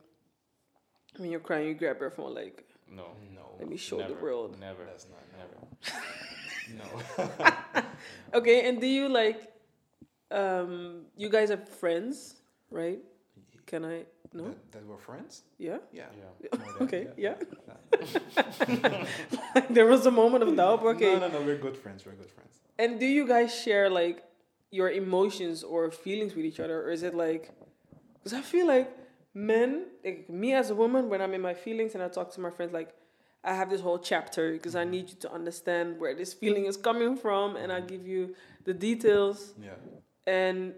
when 1.17 1.31
you're 1.31 1.41
crying, 1.41 1.69
you 1.69 1.75
grab 1.75 2.01
your 2.01 2.11
phone. 2.11 2.35
Like 2.35 2.65
No, 2.91 3.15
No, 3.35 3.55
let 3.59 3.69
me 3.69 3.77
show 3.77 3.99
never, 3.99 4.15
the 4.15 4.21
world. 4.21 4.59
Never, 4.59 4.85
that's 4.85 5.07
not 5.07 5.23
never. 5.39 5.57
no. 7.79 7.83
Okay, 8.35 8.69
and 8.69 8.81
do 8.81 8.87
you 8.87 9.09
like? 9.09 9.41
Um, 10.31 11.07
you 11.17 11.31
guys 11.31 11.51
are 11.51 11.57
friends, 11.57 12.37
right? 12.71 12.99
Can 13.69 13.85
I? 13.85 14.07
No. 14.33 14.45
That, 14.45 14.73
that 14.73 14.87
we're 14.87 14.97
friends? 14.97 15.43
Yeah. 15.59 15.77
Yeah. 15.93 16.07
Yeah. 16.43 16.59
more 16.59 16.73
than- 16.73 16.83
Okay. 16.89 17.07
Yeah. 17.27 17.35
there 19.71 19.87
was 19.87 20.07
a 20.07 20.11
moment 20.11 20.43
of 20.45 20.57
doubt. 20.57 20.83
Okay. 20.83 21.13
No, 21.13 21.29
no, 21.29 21.29
no. 21.29 21.41
We're 21.43 21.59
good 21.59 21.77
friends. 21.77 22.07
We're 22.07 22.13
good 22.13 22.31
friends. 22.31 22.55
And 22.79 22.99
do 22.99 23.05
you 23.05 23.27
guys 23.29 23.55
share 23.55 23.91
like 23.91 24.25
your 24.71 24.91
emotions 24.91 25.63
or 25.63 25.91
feelings 25.91 26.35
with 26.35 26.47
each 26.47 26.61
other, 26.61 26.83
or 26.83 26.91
is 26.91 27.03
it 27.03 27.15
like? 27.15 27.51
Because 28.15 28.33
I 28.33 28.41
feel 28.41 28.67
like 28.67 28.91
men, 29.35 29.71
like 30.03 30.31
me 30.31 30.55
as 30.55 30.71
a 30.71 30.75
woman, 30.75 31.11
when 31.11 31.21
I'm 31.21 31.35
in 31.35 31.43
my 31.43 31.55
feelings 31.55 31.95
and 31.95 32.03
I 32.03 32.09
talk 32.09 32.33
to 32.37 32.41
my 32.41 32.51
friends, 32.51 32.73
like 32.73 32.95
I 33.45 33.53
have 33.55 33.69
this 33.69 33.83
whole 33.83 33.99
chapter 33.99 34.53
because 34.53 34.75
I 34.77 34.83
mm-hmm. 34.83 34.91
need 34.93 35.11
you 35.11 35.17
to 35.25 35.33
understand 35.33 36.01
where 36.01 36.15
this 36.15 36.33
feeling 36.33 36.65
is 36.65 36.79
coming 36.79 37.19
from, 37.19 37.57
and 37.57 37.71
I 37.71 37.81
mm-hmm. 37.81 37.87
give 37.87 38.07
you 38.07 38.35
the 38.65 38.73
details. 38.73 39.53
Yeah. 39.63 39.77
And 40.27 40.75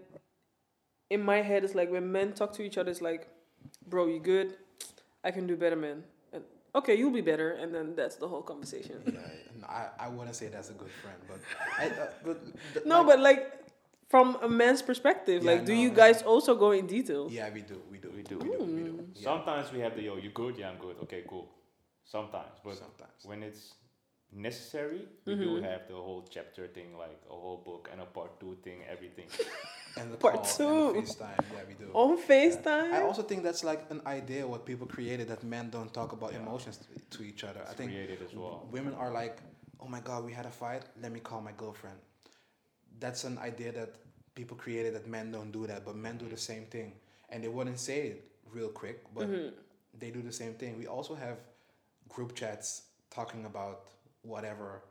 in 1.15 1.21
my 1.31 1.39
head, 1.49 1.63
it's 1.65 1.75
like 1.75 1.89
when 1.95 2.05
men 2.11 2.27
talk 2.39 2.51
to 2.57 2.61
each 2.67 2.77
other, 2.79 2.89
it's 2.93 3.01
like, 3.11 3.27
bro, 3.91 4.07
you 4.13 4.19
good? 4.19 4.49
I 5.27 5.29
can 5.31 5.45
do 5.51 5.55
better, 5.63 5.75
man. 5.87 6.03
And 6.33 6.43
okay, 6.79 6.95
you'll 6.99 7.17
be 7.21 7.25
better, 7.31 7.49
and 7.61 7.69
then 7.75 7.95
that's 7.99 8.15
the 8.23 8.27
whole 8.31 8.41
conversation. 8.51 8.97
Yeah, 9.05 9.19
no, 9.61 9.67
I, 9.67 9.83
I 10.05 10.07
wouldn't 10.15 10.35
say 10.41 10.47
that's 10.55 10.69
a 10.75 10.77
good 10.83 10.93
friend, 11.01 11.19
but 11.31 11.39
I, 11.83 11.85
uh, 12.03 12.07
but 12.25 12.37
th- 12.73 12.85
No, 12.85 12.97
like- 13.01 13.07
but 13.09 13.19
like 13.29 13.41
from 14.13 14.37
a 14.41 14.49
man's 14.61 14.81
perspective, 14.81 15.43
Yeah, 15.43 15.51
like, 15.51 15.65
do 15.65 15.73
no, 15.75 15.81
you 15.83 15.89
yeah. 15.89 16.01
guys 16.03 16.17
also 16.33 16.55
go 16.55 16.71
in 16.71 16.87
detail? 16.87 17.27
yeah, 17.29 17.49
we 17.53 17.61
do, 17.61 17.77
we 17.91 17.97
do, 18.05 18.09
We 18.15 18.23
do. 18.23 18.37
we 18.37 18.49
do, 18.57 18.57
we 18.77 18.83
do. 18.89 18.93
Yeah, 19.15 19.23
Sometimes 19.29 19.71
we 19.75 19.79
have 19.85 19.93
the 19.97 20.03
yo, 20.07 20.15
you 20.25 20.29
good? 20.41 20.53
Yeah, 20.57 20.69
I'm 20.71 20.79
good. 20.87 20.95
Okay, 21.03 21.23
cool. 21.27 21.47
Sometimes, 22.05 22.55
but 22.63 22.75
sometimes. 22.77 23.19
when 23.29 23.43
it's 23.43 23.63
necessary, 24.33 25.01
we 25.25 25.33
Mm-hmm. 25.33 25.43
do 25.43 25.61
have 25.61 25.87
the 25.87 25.95
whole 25.95 26.25
chapter 26.29 26.67
thing, 26.67 26.97
like 26.97 27.19
a 27.29 27.33
whole 27.33 27.57
book 27.57 27.89
and 27.91 28.01
a 28.01 28.05
part 28.05 28.39
two 28.39 28.57
thing, 28.63 28.79
everything. 28.89 29.27
And 29.97 30.09
the 30.13 30.15
Part 30.15 30.35
call 30.35 30.43
two. 30.45 30.63
and 30.95 30.95
the 30.95 31.01
FaceTime, 31.01 31.43
yeah, 31.53 31.63
we 31.67 31.73
do. 31.73 31.91
On 31.93 32.17
FaceTime? 32.17 32.93
I 32.93 33.01
also 33.01 33.23
think 33.23 33.43
that's 33.43 33.61
like 33.61 33.81
an 33.89 34.01
idea 34.07 34.47
what 34.47 34.65
people 34.65 34.87
created 34.87 35.27
that 35.27 35.43
men 35.43 35.69
don't 35.69 35.93
talk 35.93 36.13
about 36.13 36.31
Yeah. 36.31 36.39
emotions 36.43 36.77
to, 36.77 37.17
to 37.17 37.23
each 37.23 37.43
other. 37.43 37.59
I 37.69 37.73
think 37.73 37.91
created 37.91 38.19
as 38.25 38.33
well. 38.33 38.65
women 38.71 38.93
are 38.93 39.11
like, 39.11 39.41
oh 39.81 39.89
my 39.89 39.99
god, 39.99 40.23
we 40.23 40.31
had 40.31 40.45
a 40.45 40.49
fight. 40.63 40.83
Let 41.03 41.11
me 41.11 41.19
call 41.19 41.41
my 41.41 41.51
girlfriend. 41.57 41.97
That's 43.01 43.25
an 43.25 43.37
idea 43.39 43.71
that 43.73 43.95
people 44.33 44.55
created 44.55 44.93
that 44.95 45.07
men 45.07 45.29
don't 45.31 45.51
do 45.51 45.67
that, 45.67 45.83
but 45.85 45.95
men 45.97 46.15
do 46.17 46.27
the 46.29 46.37
same 46.37 46.65
thing, 46.67 46.93
and 47.29 47.43
they 47.43 47.49
wouldn't 47.49 47.79
say 47.79 47.99
it 48.11 48.31
real 48.49 48.69
quick, 48.69 48.97
but 49.13 49.27
Mm-hmm. 49.27 49.49
they 49.99 50.09
do 50.09 50.21
the 50.21 50.31
same 50.41 50.53
thing. 50.53 50.77
We 50.77 50.87
also 50.87 51.15
have 51.15 51.37
group 52.07 52.33
chats 52.33 52.83
talking 53.09 53.43
about 53.45 53.87
whatever, 54.23 54.81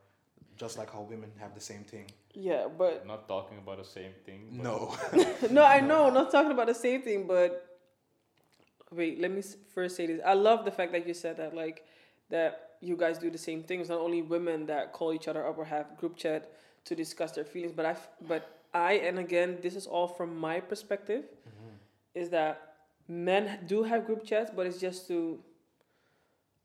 just 0.57 0.79
like 0.79 0.93
how 0.93 1.03
women 1.03 1.31
have 1.39 1.55
the 1.55 1.61
same 1.61 1.85
thing. 1.85 2.07
Yeah, 2.33 2.69
but 2.77 3.07
Not 3.07 3.29
talking 3.29 3.59
about 3.59 3.79
the 3.79 3.85
same 3.85 4.13
thing. 4.25 4.61
No, 4.63 4.95
no, 5.51 5.65
I 5.65 5.81
know, 5.81 6.11
not 6.11 6.31
talking 6.31 6.53
about 6.53 6.69
the 6.69 6.75
same 6.75 7.03
thing, 7.03 7.27
but 7.27 7.79
wait, 8.91 9.21
let 9.21 9.31
me 9.31 9.43
first 9.75 9.97
say 9.97 10.07
this. 10.07 10.21
I 10.25 10.35
love 10.35 10.65
the 10.65 10.71
fact 10.71 10.93
that 10.93 11.07
you 11.07 11.15
said 11.15 11.37
that, 11.39 11.55
like, 11.55 11.85
that 12.29 12.71
you 12.81 12.97
guys 12.97 13.19
do 13.19 13.31
the 13.31 13.39
same 13.39 13.63
things. 13.63 13.89
Not 13.89 13.99
only 13.99 14.23
women 14.23 14.67
that 14.67 14.93
call 14.93 15.13
each 15.13 15.29
other 15.29 15.47
up 15.47 15.59
or 15.59 15.65
have 15.65 15.97
group 15.97 16.17
chat 16.17 16.53
to 16.85 16.95
discuss 16.95 17.33
their 17.33 17.45
feelings, 17.45 17.73
but 17.73 17.85
I 17.85 17.97
but 18.27 18.61
I, 18.73 18.93
and 18.95 19.19
again, 19.19 19.59
this 19.63 19.75
is 19.75 19.87
all 19.87 20.07
from 20.07 20.39
my 20.39 20.61
perspective, 20.61 21.25
mm-hmm. 21.25 21.75
is 22.15 22.31
that 22.31 22.75
men 23.09 23.59
do 23.67 23.83
have 23.83 24.07
group 24.07 24.25
chats, 24.25 24.51
but 24.55 24.67
it's 24.67 24.79
just 24.79 25.09
to, 25.09 25.41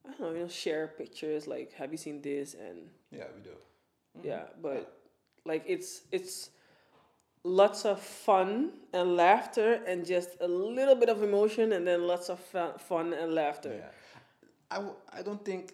I 0.07 0.11
don't 0.11 0.19
know, 0.21 0.31
you 0.33 0.39
know, 0.43 0.47
share 0.47 0.87
pictures, 0.97 1.47
like, 1.47 1.73
have 1.73 1.91
you 1.91 1.97
seen 1.97 2.21
this, 2.21 2.53
and 2.55 2.89
yeah, 3.11 3.25
we 3.35 3.41
do. 3.41 3.55
yeah, 4.23 4.43
but 4.61 4.97
like 5.45 5.63
it's 5.67 6.01
it's 6.11 6.49
lots 7.43 7.85
of 7.85 8.01
fun 8.01 8.71
and 8.93 9.15
laughter 9.15 9.79
and 9.87 10.05
just 10.05 10.29
a 10.41 10.47
little 10.47 10.95
bit 10.95 11.09
of 11.09 11.21
emotion 11.21 11.73
and 11.73 11.85
then 11.87 12.07
lots 12.07 12.29
of 12.29 12.39
fun 12.79 13.13
and 13.13 13.33
laughter. 13.33 13.73
Yeah. 13.77 13.91
I, 14.71 14.75
w- 14.75 14.95
I 15.13 15.21
don't 15.21 15.43
think 15.45 15.73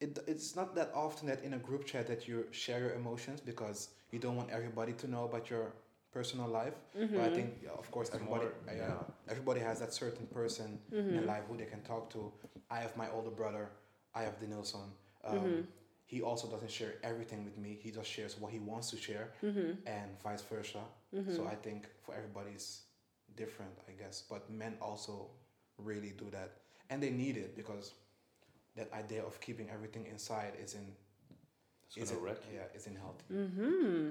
it, 0.00 0.18
it's 0.26 0.56
not 0.56 0.74
that 0.76 0.90
often 0.94 1.28
that 1.28 1.42
in 1.44 1.54
a 1.54 1.58
group 1.58 1.84
chat 1.84 2.06
that 2.06 2.26
you 2.28 2.46
share 2.50 2.80
your 2.80 2.94
emotions 2.94 3.40
because 3.42 3.90
you 4.10 4.18
don't 4.18 4.36
want 4.36 4.48
everybody 4.50 4.92
to 4.94 5.06
know 5.10 5.24
about 5.24 5.50
your 5.50 5.72
personal 6.12 6.48
life. 6.48 6.72
But 6.94 7.20
I 7.20 7.28
think, 7.28 7.58
yeah, 7.62 7.70
of 7.76 7.90
course, 7.90 8.08
It's 8.08 8.16
everybody 8.16 8.44
more- 8.46 8.54
uh, 8.68 8.74
yeah. 8.74 8.94
everybody 9.28 9.60
has 9.60 9.80
that 9.80 9.92
certain 9.92 10.26
person 10.28 10.78
in 10.92 11.26
life 11.26 11.42
who 11.48 11.56
they 11.58 11.66
can 11.66 11.82
talk 11.82 12.08
to. 12.14 12.32
I 12.70 12.78
have 12.80 12.96
my 12.96 13.08
older 13.10 13.30
brother. 13.30 13.70
I 14.14 14.22
have 14.22 14.38
Denilson. 14.40 14.88
Um, 15.24 15.66
He 16.06 16.22
also 16.22 16.48
doesn't 16.48 16.70
share 16.70 16.94
everything 17.02 17.44
with 17.44 17.58
me. 17.58 17.78
He 17.82 17.90
just 17.90 18.08
shares 18.10 18.40
what 18.40 18.50
he 18.50 18.58
wants 18.60 18.90
to 18.90 18.96
share, 18.96 19.26
and 19.42 20.08
vice 20.24 20.42
versa. 20.42 20.80
So 21.36 21.46
I 21.46 21.54
think 21.54 21.80
for 22.04 22.14
everybody 22.14 22.50
it's 22.54 22.82
different, 23.36 23.72
I 23.90 23.92
guess. 24.02 24.22
But 24.30 24.48
men 24.50 24.74
also 24.80 25.28
really 25.76 26.12
do 26.16 26.26
that, 26.30 26.50
and 26.90 27.02
they 27.02 27.10
need 27.10 27.36
it 27.36 27.54
because 27.56 27.92
that 28.76 28.88
idea 28.92 29.22
of 29.22 29.38
keeping 29.40 29.68
everything 29.70 30.06
inside 30.10 30.52
is 30.64 30.74
in. 30.74 30.86
It's 31.88 31.96
isn't 32.10 32.22
wreck 32.22 32.40
you. 32.50 32.58
yeah 32.58 32.76
isn't 32.78 32.96
healthy. 32.96 33.24
Mm-hmm. 33.32 34.10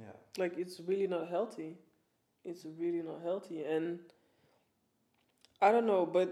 Yeah. 0.00 0.16
Like 0.38 0.54
it's 0.58 0.80
really 0.80 1.06
not 1.06 1.28
healthy. 1.28 1.76
It's 2.44 2.64
really 2.78 3.02
not 3.02 3.20
healthy, 3.22 3.64
and 3.64 4.00
I 5.60 5.72
don't 5.72 5.86
know, 5.86 6.04
but 6.06 6.28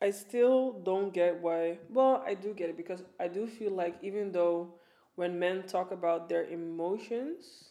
I 0.00 0.10
still 0.10 0.72
don't 0.72 1.12
get 1.12 1.40
why. 1.40 1.78
Well, 1.88 2.22
I 2.26 2.34
do 2.34 2.52
get 2.52 2.68
it 2.68 2.76
because 2.76 3.02
I 3.18 3.28
do 3.28 3.46
feel 3.46 3.72
like 3.72 3.96
even 4.02 4.32
though 4.32 4.74
when 5.14 5.38
men 5.38 5.62
talk 5.66 5.90
about 5.90 6.28
their 6.28 6.44
emotions, 6.44 7.70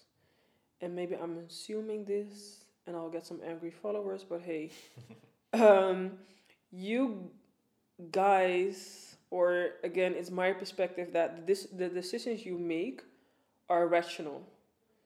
and 0.82 0.96
maybe 0.96 1.16
I'm 1.16 1.38
assuming 1.48 2.06
this, 2.06 2.66
and 2.88 2.96
I'll 2.96 3.10
get 3.10 3.26
some 3.26 3.42
angry 3.46 3.72
followers, 3.72 4.26
but 4.28 4.42
hey, 4.42 4.72
um, 5.54 6.14
you 6.72 7.30
guys, 8.12 9.18
or 9.30 9.70
again, 9.84 10.14
it's 10.16 10.32
my 10.32 10.52
perspective 10.52 11.14
that 11.14 11.46
this 11.48 11.68
the 11.72 11.90
decisions 11.90 12.46
you 12.46 12.58
make 12.58 13.02
are 13.70 13.88
rational. 13.88 14.42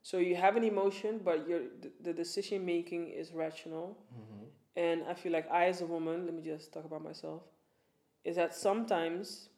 So 0.01 0.17
you 0.17 0.36
have 0.36 0.55
an 0.55 0.63
emotion, 0.63 1.19
but 1.23 1.47
your 1.47 1.60
the, 1.82 1.91
the 2.01 2.13
decision 2.13 2.65
making 2.65 3.10
is 3.10 3.34
rational. 3.34 3.97
And 4.75 5.03
I 5.10 5.13
feel 5.13 5.32
like 5.32 5.49
I, 5.51 5.65
as 5.65 5.82
a 5.82 5.86
woman, 5.86 6.25
let 6.25 6.34
me 6.34 6.41
just 6.41 6.71
talk 6.71 6.86
about 6.86 7.03
myself, 7.03 7.41
is 8.23 8.36
that 8.38 8.55
sometimes 8.55 9.49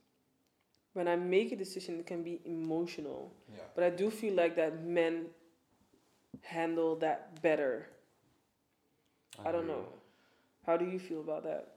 when 0.93 1.08
I 1.08 1.15
make 1.15 1.52
a 1.52 1.56
decision, 1.56 2.00
it 2.00 2.08
can 2.08 2.24
be 2.24 2.41
emotional. 2.45 3.34
Yeah. 3.50 3.60
But 3.76 3.84
I 3.84 3.89
do 3.89 4.10
feel 4.10 4.34
like 4.34 4.56
that 4.56 4.84
men 4.84 5.28
handle 6.41 6.95
that 6.97 7.41
better. 7.41 7.88
I, 9.45 9.52
don't 9.52 9.67
know. 9.67 9.86
How 10.65 10.78
do 10.78 10.86
you 10.86 11.00
feel 11.00 11.21
about 11.21 11.43
that? 11.43 11.67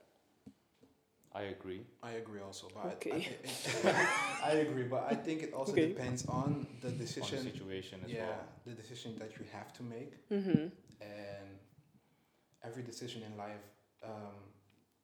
I 1.35 1.43
agree. 1.43 1.83
I 2.03 2.13
agree 2.13 2.41
also, 2.41 2.69
but 2.73 2.85
I- 2.85 2.89
I, 2.89 2.93
Okay. 2.95 3.29
I 4.45 4.51
agree, 4.65 4.85
but 4.85 5.05
I 5.11 5.15
think 5.17 5.43
it 5.43 5.53
also 5.53 5.73
Okay. 5.73 5.89
depends 5.89 6.27
on 6.29 6.67
the 6.81 6.89
On 6.89 6.93
the 6.95 6.99
decision. 7.05 7.39
situation 7.43 8.01
as 8.05 8.11
yeah, 8.13 8.27
well. 8.27 8.39
the 8.67 8.73
decision 8.73 9.17
that 9.19 9.31
you 9.39 9.45
have 9.53 9.73
to 9.75 9.83
make, 9.83 10.13
Mm-hmm. 10.31 10.69
and 11.01 11.34
every 12.65 12.83
decision 12.83 13.23
in 13.23 13.37
life 13.37 13.65
um, 14.05 14.37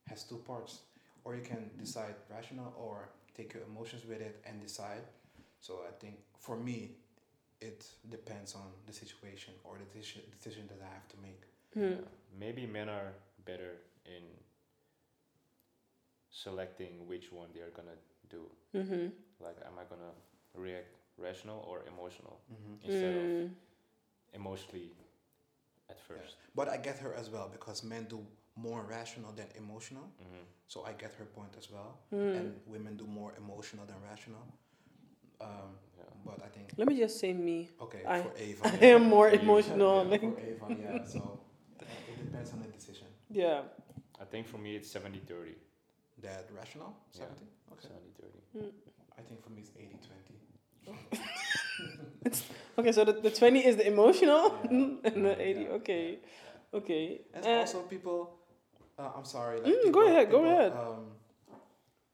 has 0.08 0.22
two 0.24 0.36
parts. 0.46 0.80
Or 1.24 1.34
you 1.36 1.42
can 1.42 1.70
decide 1.78 2.14
rational, 2.30 2.72
or 2.78 3.10
take 3.36 3.52
your 3.52 3.62
emotions 3.64 4.04
with 4.08 4.20
it 4.22 4.40
and 4.46 4.60
decide. 4.62 5.02
So 5.60 5.80
I 5.86 5.92
think 6.00 6.14
for 6.38 6.56
me, 6.56 6.92
it 7.60 7.84
depends 8.08 8.54
on 8.54 8.62
the 8.86 8.92
situation 8.94 9.52
or 9.64 9.76
the 9.78 9.84
decision 9.98 10.22
decision 10.36 10.64
that 10.68 10.80
I 10.82 10.90
have 10.94 11.06
to 11.08 11.16
make. 11.22 11.42
Hmm. 11.74 11.80
Yeah. 12.00 12.08
Maybe 12.38 12.64
men 12.66 12.88
are 12.88 13.12
better 13.44 13.72
in 14.06 14.22
selecting 16.30 17.06
which 17.06 17.32
one 17.32 17.48
they 17.54 17.60
are 17.60 17.70
gonna 17.70 17.98
do. 18.28 18.42
Mm-hmm. 18.74 19.06
Like, 19.44 19.56
am 19.66 19.74
I 19.78 19.84
gonna 19.88 20.12
react 20.54 20.94
rational 21.18 21.64
or 21.68 21.82
emotional 21.86 22.40
Mm-hmm. 22.52 22.90
instead 22.90 23.14
of 23.16 23.22
Mm. 23.22 23.50
emotionally 24.34 24.92
at 25.90 26.00
first? 26.00 26.36
But 26.54 26.66
I 26.68 26.76
get 26.88 26.98
her 27.04 27.12
as 27.14 27.28
well 27.34 27.48
because 27.56 27.78
men 27.84 28.04
do 28.08 28.20
more 28.56 28.82
rational 28.96 29.32
than 29.32 29.46
emotional. 29.62 30.06
hmm 30.22 30.44
So 30.72 30.78
I 30.90 30.92
get 31.02 31.12
her 31.18 31.24
point 31.38 31.52
as 31.60 31.66
well. 31.74 31.90
Mm. 32.12 32.36
And 32.38 32.46
women 32.74 32.96
do 32.96 33.06
more 33.20 33.32
emotional 33.42 33.84
than 33.90 33.96
rational. 34.12 34.44
Um, 35.40 35.70
Yeah. 35.98 36.04
but 36.28 36.38
I 36.46 36.48
think 36.54 36.66
Let 36.80 36.86
me 36.88 36.96
just 37.04 37.16
say 37.22 37.32
me. 37.32 37.58
okay 37.86 38.02
I- 38.06 38.22
for 38.22 38.32
Ava. 38.46 38.62
I 38.72 38.76
yeah. 38.80 38.94
am 38.96 39.04
more 39.16 39.28
emotional. 39.42 39.94
Yeah, 40.04 40.10
like, 40.12 40.20
for 40.20 40.40
Ava, 40.50 40.66
yeah. 40.84 41.04
So 41.14 41.20
uh, 41.80 41.84
it 42.10 42.16
depends 42.24 42.50
on 42.54 42.58
the 42.64 42.68
decision. 42.78 43.08
yeah. 43.42 43.62
I 44.22 44.24
think 44.32 44.46
for 44.52 44.58
me 44.58 44.70
it's 44.78 44.90
70 44.90 45.18
30. 45.26 45.54
That 46.26 46.44
rational, 46.60 46.90
Yeah. 47.14 47.20
seventy. 47.20 47.46
Okay. 47.72 47.88
70 47.88 48.10
30. 48.20 48.72
I 49.20 49.22
think 49.28 49.38
for 49.44 49.50
me 49.54 49.60
it's 49.62 49.70
80-20. 52.24 52.42
Okay, 52.78 52.92
so 52.92 53.04
the, 53.04 53.12
the 53.12 53.30
20 53.30 53.64
is 53.66 53.76
the 53.76 53.86
emotional 53.86 54.56
Yeah. 54.64 54.70
and 55.04 55.24
the 55.26 55.36
80. 55.40 55.60
Yeah, 55.60 55.68
Okay. 55.78 56.18
Okay. 56.72 57.20
And 57.34 57.44
Uh, 57.46 57.50
also 57.60 57.82
people, 57.82 58.38
uh, 58.98 59.10
I'm 59.16 59.24
sorry. 59.24 59.60
Like 59.60 59.72
Mm, 59.72 59.82
go 59.82 59.84
people- 59.84 60.06
ahead, 60.06 60.30
go 60.30 60.44
ahead. 60.44 60.72
Um, 60.72 61.12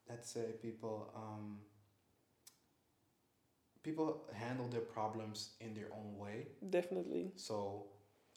let's 0.09 0.31
say 0.31 0.52
people, 0.62 1.12
um, 1.14 1.61
people 3.83 4.24
handle 4.33 4.66
their 4.68 4.81
problems 4.81 5.55
in 5.61 5.74
their 5.74 5.88
own 5.92 6.18
way. 6.18 6.46
definitely. 6.70 7.33
So 7.37 7.87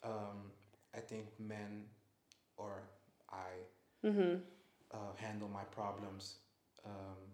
um, 0.04 0.52
I 0.94 1.00
think 1.00 1.26
men 1.38 1.86
or 2.56 2.82
I 3.30 3.50
Mm-hmm. 4.04 4.40
uh, 4.92 5.12
handle 5.16 5.48
my 5.48 5.64
problems. 5.64 6.36
Um, 6.86 7.29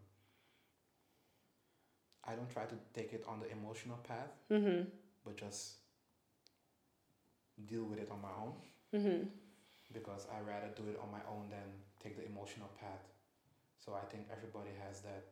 I 2.27 2.35
don't 2.35 2.51
try 2.51 2.65
to 2.65 2.75
take 2.95 3.13
it 3.13 3.25
on 3.29 3.41
the 3.41 3.51
emotional 3.51 3.99
path, 3.99 4.33
Mm-hmm. 4.51 4.89
but 5.25 5.37
just 5.37 5.75
deal 7.67 7.85
with 7.85 7.99
it 7.99 8.09
on 8.11 8.21
my 8.21 8.35
own 8.43 8.53
Mm-hmm. 8.95 9.29
because 9.93 10.27
I 10.35 10.41
rather 10.41 10.69
do 10.77 10.83
it 10.89 10.99
on 11.03 11.11
my 11.11 11.21
own 11.29 11.49
than 11.51 11.67
take 12.03 12.17
the 12.17 12.25
emotional 12.27 12.71
path. 12.81 13.05
So 13.85 13.93
I 13.95 14.05
think 14.11 14.27
everybody 14.33 14.71
has 14.87 15.01
that. 15.03 15.25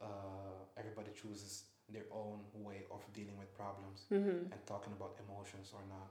Uh, 0.00 0.62
everybody 0.76 1.10
chooses 1.20 1.64
their 1.92 2.04
own 2.12 2.38
way 2.54 2.84
of 2.90 3.00
dealing 3.12 3.36
with 3.38 3.52
problems 3.56 4.04
Mm-hmm. 4.12 4.52
and 4.52 4.58
talking 4.66 4.92
about 4.92 5.16
emotions 5.26 5.70
or 5.74 5.80
not. 5.88 6.08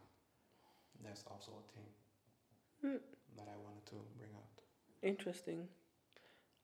That's 1.04 1.24
also 1.32 1.52
a 1.62 1.66
thing 1.74 1.90
Hmm. 2.82 2.98
that 3.38 3.48
I 3.48 3.58
wanted 3.66 3.86
to 3.92 3.96
bring 4.18 4.32
out. 4.36 4.56
Interesting. 5.04 5.68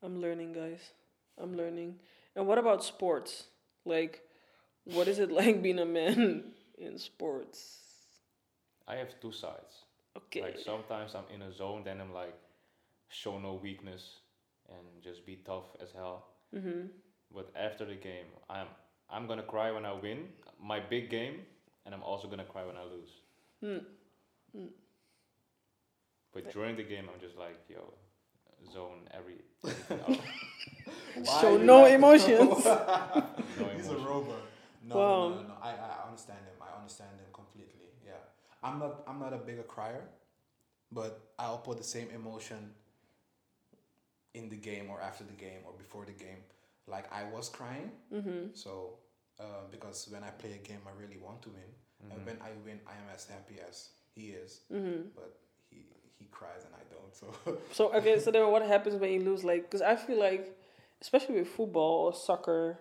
I'm 0.01 0.19
learning, 0.21 0.53
guys. 0.53 0.82
I'm 1.38 1.56
learning. 1.56 1.99
And 2.36 2.48
what 2.48 2.58
about 2.58 2.84
sports? 2.84 3.46
Like, 3.86 4.22
what 4.86 5.08
is 5.08 5.19
it 5.19 5.32
like 5.41 5.62
being 5.62 5.80
a 5.80 5.86
man 5.86 6.43
in 6.78 6.98
sports? 6.98 7.80
I 8.88 8.96
have 8.96 9.19
two 9.22 9.32
sides. 9.32 9.86
Okay. 10.17 10.41
Like 10.41 10.60
sometimes 10.60 11.15
I'm 11.15 11.24
in 11.34 11.41
a 11.41 11.52
zone, 11.54 11.84
then 11.84 12.02
I'm 12.02 12.13
like, 12.13 12.36
show 13.10 13.39
no 13.39 13.54
weakness 13.62 14.19
and 14.69 15.04
just 15.04 15.26
be 15.26 15.38
tough 15.46 15.65
as 15.82 15.91
hell. 15.91 16.26
mm-hmm. 16.56 16.88
But 17.34 17.52
after 17.56 17.86
the 17.86 17.96
game, 17.96 18.26
I'm 18.50 18.67
I'm 19.10 19.28
gonna 19.28 19.43
cry 19.43 19.72
when 19.72 19.86
I 19.86 19.93
win 19.93 20.28
my 20.62 20.80
big 20.80 21.10
game, 21.10 21.39
and 21.86 21.96
I'm 21.96 22.04
also 22.04 22.28
gonna 22.28 22.46
cry 22.46 22.63
when 22.65 22.78
I 22.78 22.84
lose. 22.84 23.10
Hmm. 23.60 24.58
Hmm. 24.58 24.67
But 26.32 26.52
during 26.52 26.76
the 26.76 26.84
game, 26.84 27.10
I'm 27.12 27.19
just 27.19 27.38
like, 27.38 27.58
yo, 27.69 27.93
zone 28.71 29.08
every 29.12 29.41
everything. 29.65 30.19
Show 31.41 31.58
no 31.58 31.86
emotions. 31.86 32.65
No 33.60 33.69
He's 33.76 33.88
a 33.88 33.95
robot. 33.97 34.41
No, 34.88 34.95
Wow. 34.97 35.30
no, 35.30 35.36
no, 35.36 35.41
no. 35.47 35.54
I, 35.62 35.69
I 35.71 36.08
understand 36.08 36.39
him. 36.39 36.58
I 36.62 36.78
understand 36.80 37.12
him 37.19 37.28
completely. 37.34 37.88
Yeah. 38.06 38.13
I'm 38.63 38.80
not 38.80 39.04
I'm 39.08 39.19
not 39.19 39.32
a 39.34 39.38
bigger 39.38 39.63
crier, 39.63 40.04
but 40.91 41.21
I'll 41.39 41.60
put 41.60 41.78
the 41.78 41.84
same 41.84 42.10
emotion 42.13 42.71
in 44.34 44.49
the 44.49 44.56
game 44.56 44.89
or 44.89 44.99
after 45.02 45.23
the 45.23 45.34
game 45.34 45.62
or 45.65 45.73
before 45.78 46.06
the 46.06 46.12
game. 46.12 46.41
Like 46.88 47.12
I 47.13 47.23
was 47.32 47.47
crying, 47.49 47.91
Mm-hmm. 48.13 48.47
so 48.54 48.97
uh, 49.39 49.65
because 49.71 50.08
when 50.12 50.23
I 50.23 50.32
play 50.32 50.54
a 50.54 50.58
game, 50.67 50.82
I 50.86 50.91
really 51.02 51.17
want 51.17 51.41
to 51.43 51.49
win, 51.49 51.71
and 52.12 52.19
Mhm. 52.21 52.26
when 52.26 52.38
I 52.41 52.52
win, 52.65 52.80
I 52.88 52.93
am 53.02 53.08
as 53.13 53.26
happy 53.26 53.60
as 53.69 53.89
he 54.15 54.32
is. 54.32 54.62
Mm-hmm. 54.71 55.10
But 55.15 55.38
he 56.24 56.30
he 56.30 56.32
cries 56.32 56.66
and 56.66 56.74
I 56.76 56.84
don't. 56.94 57.16
So 57.16 57.58
So 57.74 57.94
okay, 57.96 58.20
so 58.20 58.32
then 58.32 58.50
what 58.52 58.62
happens 58.64 58.96
when 58.96 59.12
you 59.12 59.20
lose? 59.22 59.44
Like, 59.44 59.64
because 59.64 59.82
I 59.82 59.96
feel 59.96 60.20
like, 60.20 60.58
especially 61.02 61.40
with 61.40 61.48
football 61.48 62.06
or 62.06 62.14
soccer, 62.14 62.80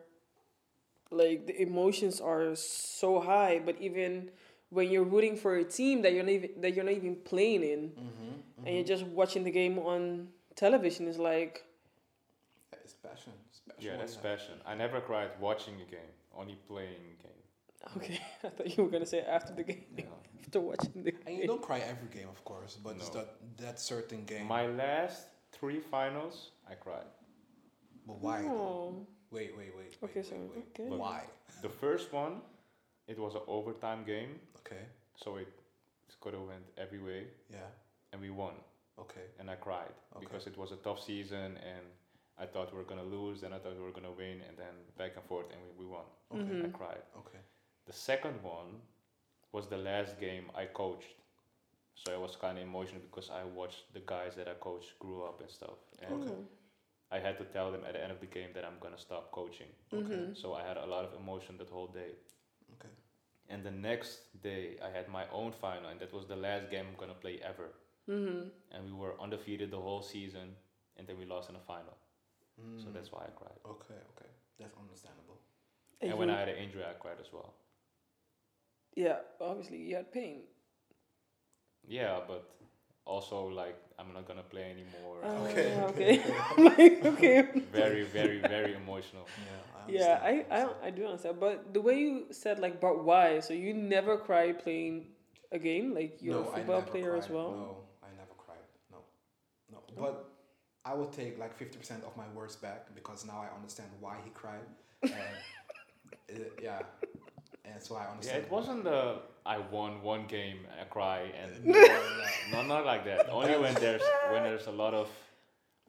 like 1.10 1.46
the 1.46 1.60
emotions 1.60 2.20
are 2.20 2.54
so 2.56 3.20
high. 3.20 3.60
But 3.64 3.76
even 3.80 4.30
when 4.70 4.90
you're 4.90 5.04
rooting 5.04 5.36
for 5.36 5.56
a 5.56 5.64
team 5.64 6.02
that 6.02 6.12
you're 6.12 6.24
not 6.24 6.32
even 6.32 6.50
that 6.60 6.74
you're 6.74 6.84
not 6.84 6.94
even 6.94 7.16
playing 7.16 7.62
in, 7.62 7.90
mm-hmm, 7.90 8.66
and 8.66 8.74
you're 8.76 8.84
just 8.84 9.04
watching 9.04 9.44
the 9.44 9.50
game 9.50 9.78
on 9.78 10.28
television, 10.56 11.08
is 11.08 11.18
like, 11.18 11.64
it's 12.84 12.94
passion. 12.94 13.32
It's 13.50 13.60
passion 13.60 13.84
Yeah, 13.84 13.92
what 13.92 14.00
that's 14.00 14.16
passion. 14.16 14.54
I 14.66 14.74
never 14.74 15.00
cried 15.00 15.30
watching 15.40 15.74
a 15.76 15.90
game, 15.90 16.12
only 16.36 16.56
playing 16.68 17.04
a 17.14 17.22
game. 17.22 17.41
Okay, 17.96 18.18
I 18.44 18.48
thought 18.48 18.76
you 18.76 18.84
were 18.84 18.90
gonna 18.90 19.06
say 19.06 19.20
after 19.20 19.52
the 19.54 19.62
game, 19.64 19.84
Yeah. 19.96 20.04
after 20.42 20.60
watching 20.60 21.02
the 21.02 21.12
game. 21.12 21.20
And 21.26 21.34
you 21.36 21.40
game. 21.42 21.48
don't 21.48 21.62
cry 21.62 21.78
every 21.80 22.08
game, 22.08 22.28
of 22.28 22.42
course, 22.44 22.76
but 22.82 22.96
it's 22.96 23.08
No. 23.12 23.20
that 23.20 23.28
that 23.58 23.80
certain 23.80 24.24
game. 24.24 24.46
My 24.46 24.66
last 24.66 25.26
three 25.52 25.80
finals, 25.80 26.50
I 26.68 26.74
cried. 26.74 27.06
but 28.06 28.16
why? 28.20 28.42
though? 28.42 28.48
Oh, 28.48 29.06
Wait, 29.30 29.52
wait, 29.56 29.72
wait. 29.78 29.96
Okay, 30.04 30.20
wait, 30.20 30.26
sorry. 30.26 30.40
wait, 30.42 30.50
wait. 30.56 30.64
Okay. 30.80 30.88
Why? 31.04 31.20
The 31.62 31.68
first 31.84 32.12
one, 32.12 32.34
it 33.08 33.18
was 33.18 33.34
an 33.34 33.40
overtime 33.46 34.04
game, 34.04 34.32
Okay. 34.60 34.84
so 35.16 35.36
it 35.36 35.48
could 36.20 36.34
have 36.34 36.46
went 36.52 36.64
every 36.76 36.98
way, 37.08 37.20
Yeah. 37.50 37.70
and 38.12 38.20
we 38.20 38.30
won. 38.30 38.54
Okay. 38.98 39.26
and 39.40 39.50
I 39.50 39.56
cried 39.56 39.94
Okay. 40.14 40.20
because 40.24 40.46
it 40.46 40.56
was 40.62 40.70
a 40.70 40.76
tough 40.86 41.00
season 41.02 41.56
and 41.70 41.84
I 42.38 42.46
thought 42.46 42.70
we 42.72 42.78
were 42.78 42.84
gonna 42.92 43.08
lose 43.18 43.42
and 43.42 43.50
I 43.54 43.58
thought 43.58 43.74
we 43.74 43.82
were 43.88 43.90
gonna 43.98 44.12
win 44.24 44.36
and 44.46 44.54
then 44.62 44.74
back 45.00 45.12
and 45.16 45.24
forth 45.24 45.46
and 45.52 45.58
we, 45.64 45.70
we 45.82 45.86
won. 45.96 46.06
Okay. 46.30 46.42
Mhm. 46.42 46.66
I 46.68 46.70
cried. 46.80 47.02
Okay. 47.22 47.41
The 47.86 47.92
second 47.92 48.42
one 48.42 48.80
was 49.52 49.66
the 49.68 49.76
last 49.78 50.18
game 50.20 50.50
I 50.54 50.66
coached. 50.66 51.14
So 51.94 52.12
I 52.12 52.16
was 52.16 52.36
kind 52.36 52.58
of 52.58 52.64
emotional 52.64 53.00
because 53.02 53.30
I 53.30 53.44
watched 53.44 53.92
the 53.94 54.00
guys 54.06 54.34
that 54.36 54.48
I 54.48 54.54
coached 54.54 54.98
grew 54.98 55.24
up 55.24 55.40
and 55.40 55.50
stuff. 55.50 55.78
And 56.02 56.22
Okay. 56.22 56.36
I 57.10 57.18
had 57.18 57.38
to 57.38 57.44
tell 57.44 57.70
them 57.72 57.84
at 57.86 57.92
the 57.94 58.02
end 58.02 58.12
of 58.12 58.20
the 58.20 58.26
game 58.26 58.50
that 58.54 58.64
I'm 58.64 58.78
gonna 58.80 58.98
stop 58.98 59.30
coaching. 59.32 59.68
Okay. 59.92 60.16
Mhm. 60.16 60.34
So 60.36 60.54
I 60.54 60.62
had 60.62 60.76
a 60.76 60.86
lot 60.86 61.04
of 61.04 61.14
emotion 61.14 61.56
that 61.58 61.68
whole 61.70 61.88
day. 61.88 62.12
Okay. 62.74 62.88
And 63.48 63.62
the 63.64 63.70
next 63.70 64.40
day 64.42 64.78
I 64.80 64.88
had 64.90 65.08
my 65.08 65.28
own 65.30 65.52
final 65.52 65.90
and 65.90 66.00
that 66.00 66.12
was 66.12 66.26
the 66.26 66.36
last 66.36 66.70
game 66.70 66.86
I'm 66.88 66.96
gonna 66.96 67.14
play 67.26 67.40
ever. 67.42 67.68
Mm-hmm. 68.08 68.48
And 68.72 68.84
we 68.86 68.92
were 68.92 69.20
undefeated 69.20 69.70
the 69.70 69.80
whole 69.80 70.02
season 70.02 70.56
and 70.96 71.06
then 71.06 71.18
we 71.18 71.24
lost 71.26 71.48
in 71.48 71.54
the 71.54 71.60
final. 71.60 71.96
So 72.78 72.88
Mm, 72.88 72.92
that's 72.94 73.10
why 73.12 73.24
I 73.26 73.30
cried. 73.30 73.58
Okay. 73.64 74.00
Okay. 74.12 74.30
That's 74.58 74.74
understandable. 74.76 75.38
And 76.00 76.18
when 76.18 76.30
I 76.30 76.38
had 76.38 76.48
an 76.48 76.56
injury, 76.56 76.84
I 76.84 76.94
cried 76.94 77.18
as 77.20 77.32
well. 77.32 77.54
Yeah, 78.96 79.18
obviously 79.40 79.78
you 79.78 79.96
had 79.96 80.12
pain. 80.12 80.42
Yeah, 81.86 82.20
but 82.26 82.44
also 83.04 83.46
like 83.46 83.76
I'm 83.98 84.12
not 84.12 84.26
gonna 84.26 84.42
play 84.42 84.70
anymore. 84.70 85.18
Oh, 85.22 85.44
Okay. 85.50 85.74
okay. 85.90 86.22
like, 86.58 87.04
okay. 87.04 87.42
very, 87.72 88.04
very, 88.04 88.38
very 88.40 88.74
emotional. 88.74 89.26
Yeah. 89.36 89.62
I 89.74 89.90
Yeah, 89.90 90.18
understand, 90.20 90.22
I, 90.22 90.28
I, 90.28 90.60
understand. 90.60 90.76
I 90.84 90.90
do 90.90 91.06
understand. 91.06 91.40
But 91.40 91.74
the 91.74 91.80
way 91.80 91.98
you 91.98 92.26
said 92.30 92.58
like, 92.60 92.80
but 92.80 93.04
why? 93.04 93.40
So 93.40 93.54
you 93.54 93.74
never 93.74 94.16
cry 94.16 94.52
playing 94.52 95.06
a 95.52 95.58
game? 95.58 95.94
Like 95.94 96.18
you're 96.22 96.40
no, 96.42 96.48
a 96.48 96.52
I 96.52 96.54
football 96.56 96.80
never 96.80 96.90
player 96.90 97.16
as 97.16 97.28
well? 97.28 97.50
No, 97.50 97.76
I 98.02 98.08
never 98.16 98.34
cried. 98.38 98.66
No. 98.90 98.98
No. 99.70 99.78
no. 99.96 100.02
But 100.02 100.30
I 100.84 100.94
would 100.94 101.12
take 101.12 101.38
like 101.38 101.54
fifty 101.54 101.78
percent 101.78 102.04
of 102.04 102.16
my 102.16 102.28
words 102.34 102.56
back 102.56 102.94
because 102.94 103.24
now 103.26 103.40
I 103.46 103.54
understand 103.54 103.90
why 104.00 104.16
he 104.24 104.30
cried. 104.30 104.66
And 105.02 105.36
it, 106.28 106.58
yeah. 106.62 106.82
And 107.64 107.80
so 107.82 107.94
I 107.96 108.02
Yeah, 108.02 108.10
understand. 108.10 108.44
it 108.44 108.50
wasn't 108.50 108.84
the 108.84 109.20
I 109.46 109.58
won 109.58 110.02
one 110.02 110.26
game 110.26 110.58
and 110.70 110.80
I 110.80 110.84
cry 110.84 111.20
and 111.40 111.64
No, 111.64 111.80
no. 111.80 112.02
no, 112.52 112.62
not 112.62 112.84
like 112.86 113.04
that. 113.04 113.28
Only 113.30 113.56
when 113.58 113.74
there's 113.74 114.02
when 114.30 114.42
there's 114.44 114.66
a 114.66 114.72
lot 114.72 114.94
of 114.94 115.08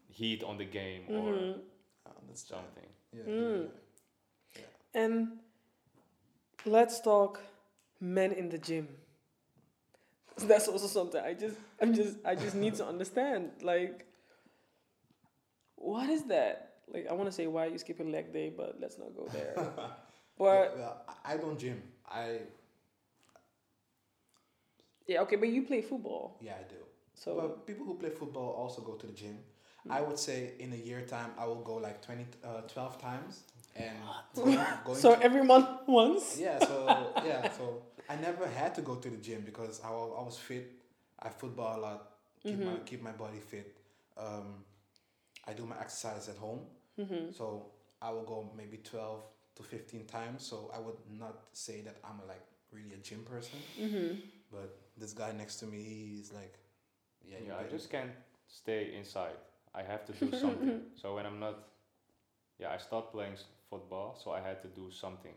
heat 0.10 0.44
on 0.44 0.58
the 0.58 0.66
game 0.66 1.04
or 1.10 1.34
Mhm. 1.34 1.62
I 2.06 2.10
understand. 2.22 2.64
something. 2.66 2.90
Yeah, 3.14 3.24
Mm. 3.34 3.70
yeah, 4.56 5.02
And 5.02 5.40
let's 6.66 7.00
talk 7.02 7.40
men 8.00 8.32
in 8.32 8.50
the 8.50 8.58
gym. 8.58 8.88
That's 10.38 10.68
also 10.68 10.88
something 10.88 11.22
I 11.24 11.34
just 11.34 11.58
I'm 11.82 11.94
just 11.94 12.18
I 12.26 12.36
just 12.36 12.56
need 12.56 12.76
to 12.76 12.86
understand. 12.86 13.52
Like 13.62 14.06
what 15.76 16.10
is 16.10 16.24
that? 16.26 16.70
Like 16.88 17.08
I 17.10 17.14
want 17.14 17.28
to 17.30 17.32
say 17.32 17.48
why 17.48 17.66
are 17.68 17.70
you 17.70 17.78
skipping 17.78 18.12
leg 18.12 18.34
day, 18.34 18.50
but 18.56 18.78
let's 18.80 18.98
not 18.98 19.16
go 19.16 19.28
there. 19.32 19.56
But 20.38 20.76
well, 20.78 21.02
I 21.26 21.38
don't 21.38 21.58
gym. 21.60 21.82
I 22.10 22.40
yeah, 25.08 25.22
okay, 25.22 25.36
but 25.36 25.50
you 25.50 25.64
play 25.64 25.82
football. 25.82 26.38
yeah 26.42 26.54
I 26.60 26.64
do. 26.70 26.76
So 27.14 27.36
but 27.36 27.68
people 27.68 27.86
who 27.86 27.96
play 27.96 28.10
football 28.10 28.52
also 28.58 28.82
go 28.82 28.94
to 28.94 29.08
the 29.08 29.14
gym. 29.14 29.38
I 29.90 30.00
would 30.00 30.18
say 30.18 30.54
in 30.60 30.72
a 30.72 30.78
year 30.78 31.02
time 31.02 31.32
I 31.38 31.46
will 31.46 31.62
go 31.62 31.76
like 31.76 32.02
20, 32.02 32.26
uh, 32.44 32.62
12 32.62 33.02
times 33.02 33.42
and 33.76 33.98
going, 34.34 34.58
going 34.86 34.98
so 35.06 35.14
to- 35.16 35.22
every 35.22 35.44
month 35.44 35.68
once? 35.88 36.38
yeah 36.40 36.58
so 36.60 37.14
yeah 37.26 37.52
so 37.52 37.84
I 38.10 38.16
never 38.16 38.48
had 38.48 38.74
to 38.76 38.82
go 38.82 38.96
to 38.96 39.10
the 39.10 39.18
gym 39.18 39.42
because 39.46 39.82
I 39.84 39.90
was, 39.90 40.12
I 40.20 40.24
was 40.24 40.38
fit. 40.38 40.72
I 41.20 41.30
football 41.30 41.80
a 41.80 41.82
lot. 41.82 42.10
Keep 42.44 42.60
my 42.60 42.72
Mhm. 42.72 42.86
keep 42.86 43.02
my 43.04 43.12
body 43.12 43.40
fit. 43.40 43.76
Um, 44.18 44.64
I 45.48 45.54
do 45.54 45.66
my 45.66 45.78
exercise 45.80 46.30
at 46.30 46.38
home. 46.38 46.62
Mm-hmm. 47.00 47.32
So 47.32 47.68
I 48.02 48.10
will 48.12 48.24
go 48.24 48.50
maybe 48.58 48.78
twelve 48.78 49.24
to 49.56 49.64
fifteen 49.64 50.06
times. 50.06 50.44
So 50.46 50.72
I 50.76 50.80
would 50.80 50.98
not 51.20 51.36
say 51.54 51.82
that 51.82 51.98
I'm 52.04 52.20
like 52.28 52.46
really 52.72 52.94
a 52.94 52.98
gym 52.98 53.24
person. 53.24 53.60
Mm-hmm. 53.80 54.16
But 54.52 54.78
this 54.98 55.14
guy 55.14 55.32
next 55.32 55.58
to 55.58 55.66
me, 55.66 56.18
is 56.20 56.32
like, 56.34 56.56
yeah, 57.26 57.38
Yeah, 57.48 57.58
I 57.58 57.70
just 57.70 57.90
can't 57.90 58.12
stay 58.48 58.94
inside. 58.98 59.38
I 59.74 59.82
have 59.84 60.06
to 60.06 60.14
do 60.14 60.38
something. 60.44 60.82
so 60.96 61.16
when 61.16 61.26
I'm 61.26 61.40
not, 61.40 61.56
yeah, 62.60 62.72
I 62.72 62.78
stopped 62.78 63.12
playing 63.14 63.36
football, 63.70 64.16
so 64.24 64.32
I 64.32 64.40
had 64.42 64.62
to 64.62 64.68
do 64.68 64.92
something. 64.92 65.34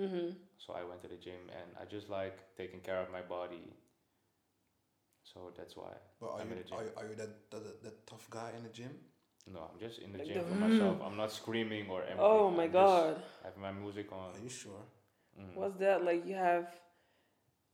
Mm-hmm. 0.00 0.30
So 0.58 0.74
I 0.74 0.82
went 0.84 1.00
to 1.02 1.08
the 1.08 1.16
gym 1.16 1.42
and 1.50 1.68
I 1.80 1.84
just 1.84 2.08
like 2.10 2.38
taking 2.56 2.80
care 2.80 3.00
of 3.00 3.10
my 3.12 3.22
body. 3.22 3.72
So 5.22 5.52
that's 5.56 5.76
why. 5.76 5.92
But 6.20 6.30
are 6.32 6.40
I'm 6.40 6.48
you, 6.50 6.56
in 6.56 6.58
the 6.62 6.68
gym. 6.68 6.78
are 6.78 6.84
you 6.84 6.90
are 6.96 7.06
you 7.08 7.14
that, 7.16 7.50
that 7.50 7.82
that 7.82 8.06
tough 8.06 8.28
guy 8.30 8.50
in 8.56 8.62
the 8.62 8.68
gym? 8.70 8.90
No, 9.52 9.60
I'm 9.72 9.78
just 9.78 10.00
in 10.00 10.12
the 10.12 10.18
Like 10.18 10.26
gym 10.26 10.38
the 10.38 10.42
for 10.48 10.54
myself. 10.56 10.96
I'm 11.04 11.16
not 11.16 11.30
screaming 11.32 11.88
or 11.88 12.00
anything. 12.02 12.18
Oh 12.20 12.50
my 12.50 12.64
I'm 12.64 12.72
just- 12.72 12.72
god. 12.72 13.22
I 13.42 13.46
have 13.48 13.56
my 13.56 13.72
music 13.72 14.10
on. 14.12 14.34
Are 14.34 14.42
you 14.42 14.48
sure? 14.48 14.82
Mm. 15.40 15.54
What's 15.54 15.76
that? 15.78 16.04
Like 16.04 16.26
you 16.26 16.34
have 16.34 16.68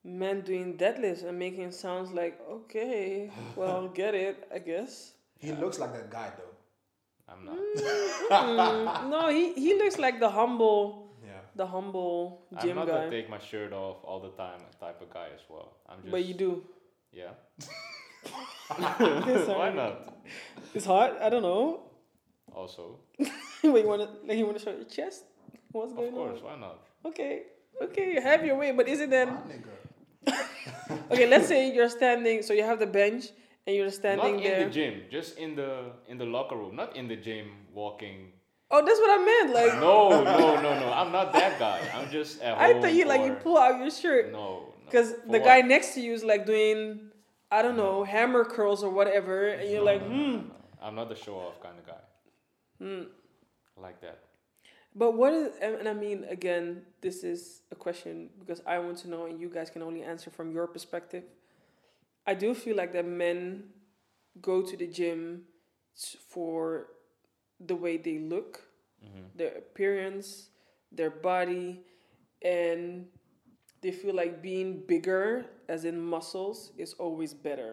men 0.05 0.41
doing 0.43 0.77
deadlifts 0.77 1.25
and 1.25 1.39
making 1.39 1.71
sounds 1.73 2.11
like, 2.13 2.39
okay, 2.51 3.31
well, 3.57 3.89
get 3.89 4.15
it, 4.15 4.49
I 4.55 4.59
guess. 4.59 5.13
He 5.39 5.49
Yeah. 5.49 5.59
looks 5.61 5.79
like 5.79 5.93
that 5.95 6.11
guy 6.11 6.31
though. 6.37 6.55
I'm 7.33 7.45
not. 7.47 7.57
Mm, 7.57 9.11
no, 9.15 9.29
he, 9.31 9.55
he 9.55 9.75
looks 9.79 9.99
like 9.99 10.21
the 10.21 10.29
humble, 10.29 11.15
Yeah. 11.25 11.41
the 11.57 11.67
humble 11.67 12.43
gym 12.61 12.71
I'm 12.71 12.77
not 12.85 12.89
guy. 12.89 12.95
gonna 13.05 13.11
take 13.11 13.31
my 13.31 13.39
shirt 13.39 13.73
off 13.73 14.05
all 14.05 14.21
the 14.21 14.31
time 14.31 14.61
type 14.79 15.01
of 15.01 15.09
guy 15.11 15.29
as 15.35 15.41
well. 15.49 15.77
I'm 15.89 16.01
just. 16.03 16.11
But 16.11 16.25
you 16.27 16.35
do. 16.35 16.65
Yeah. 17.13 17.31
This 18.23 19.49
Why 19.49 19.55
hard. 19.55 19.75
not? 19.77 20.15
It's 20.75 20.87
hot. 20.87 21.21
I 21.21 21.29
don't 21.29 21.43
know. 21.43 21.81
Also, 22.55 22.99
Wait, 23.19 23.83
you 23.83 23.89
wanna 23.89 24.09
like 24.27 24.37
you 24.39 24.47
wanna 24.47 24.59
show 24.59 24.73
your 24.73 24.85
chest? 24.85 25.25
What's 25.73 25.93
going 25.95 26.13
on? 26.15 26.21
of 26.21 26.29
course, 26.29 26.41
on? 26.41 26.45
why 26.45 26.57
not? 26.67 26.79
Okay, 27.07 27.43
okay, 27.83 28.21
have 28.21 28.45
your 28.45 28.57
way. 28.57 28.73
But 28.73 28.89
is 28.89 29.01
it 29.01 29.11
then? 29.11 29.39
Okay, 31.11 31.27
let's 31.27 31.49
say 31.49 31.73
you're 31.75 31.89
standing. 31.89 32.43
So 32.43 32.53
you 32.53 32.63
have 32.63 32.79
the 32.79 32.87
bench 32.87 33.27
and 33.67 33.75
you're 33.77 33.87
Not 33.87 33.95
standing 33.95 34.35
in 34.39 34.43
there. 34.45 34.65
the 34.65 34.71
gym, 34.71 34.95
just 35.11 35.37
in 35.39 35.57
the 35.57 35.93
in 36.09 36.17
the 36.19 36.25
locker 36.27 36.57
room, 36.57 36.77
not 36.77 36.95
in 36.97 37.09
the 37.09 37.17
gym 37.17 37.49
walking. 37.75 38.33
Oh, 38.71 38.85
that's 38.85 39.01
what 39.01 39.11
I 39.11 39.25
meant. 39.25 39.53
Like 39.55 39.75
No, 39.81 40.23
no, 40.23 40.61
no, 40.63 40.81
no. 40.81 40.93
I'm 40.93 41.11
not 41.13 41.33
that 41.33 41.59
guy. 41.59 41.81
I'm 41.95 42.11
just 42.11 42.41
at 42.41 42.57
I 42.57 42.73
home. 42.73 42.83
thought 42.83 42.95
you 42.95 43.05
like 43.07 43.23
you 43.25 43.35
pull 43.35 43.59
out 43.59 43.79
your 43.81 43.91
shirt 43.91 44.33
No, 44.33 44.39
no. 44.39 44.75
because 44.87 45.13
For 45.13 45.33
the 45.33 45.41
what? 45.41 45.45
guy 45.45 45.61
next 45.63 45.95
to 45.95 46.01
you 46.01 46.13
is 46.15 46.23
like 46.25 46.47
doing 46.47 47.11
I 47.53 47.63
don't 47.63 47.77
know 47.77 48.05
hammer 48.05 48.45
curls 48.45 48.85
or 48.85 48.91
whatever, 48.91 49.49
and 49.49 49.71
you're 49.71 49.85
No, 49.85 49.93
like 49.93 50.03
no, 50.03 50.09
no, 50.09 50.39
hmm. 50.41 50.49
I'm 50.83 50.97
not 50.97 51.09
the 51.11 51.17
show 51.17 51.37
off 51.37 51.61
kind 51.63 51.79
of 51.79 51.87
guy. 51.87 52.03
hmm. 52.79 53.03
Like 53.77 54.01
that. 54.03 54.19
But 54.95 55.13
what 55.13 55.33
is 55.35 55.55
and 55.63 55.89
I 55.89 55.95
mean 55.95 56.25
again, 56.29 56.83
this 57.03 57.25
is 57.25 57.63
a 57.71 57.77
question 57.77 58.31
because 58.41 58.63
I 58.67 58.79
want 58.79 58.99
to 58.99 59.09
know, 59.11 59.27
and 59.27 59.41
you 59.41 59.49
guys 59.49 59.71
can 59.71 59.83
only 59.83 60.03
answer 60.03 60.31
from 60.31 60.53
your 60.53 60.67
perspective. 60.67 61.25
I 62.27 62.35
do 62.35 62.55
feel 62.55 62.77
like 62.77 62.93
that 62.95 63.07
men 63.07 63.65
go 64.41 64.63
to 64.63 64.77
the 64.77 64.89
gym 64.89 65.45
for 66.29 66.89
the 67.61 67.77
way 67.77 67.97
they 67.99 68.19
look, 68.19 68.63
hmm 69.03 69.27
their 69.37 69.55
appearance, 69.57 70.51
their 70.93 71.11
body, 71.11 71.81
and 72.43 73.07
they 73.83 73.93
feel 73.93 74.15
like 74.15 74.43
being 74.43 74.83
bigger, 74.87 75.47
as 75.73 75.85
in 75.85 75.97
muscles, 76.15 76.73
is 76.85 76.93
always 77.05 77.33
better. 77.49 77.73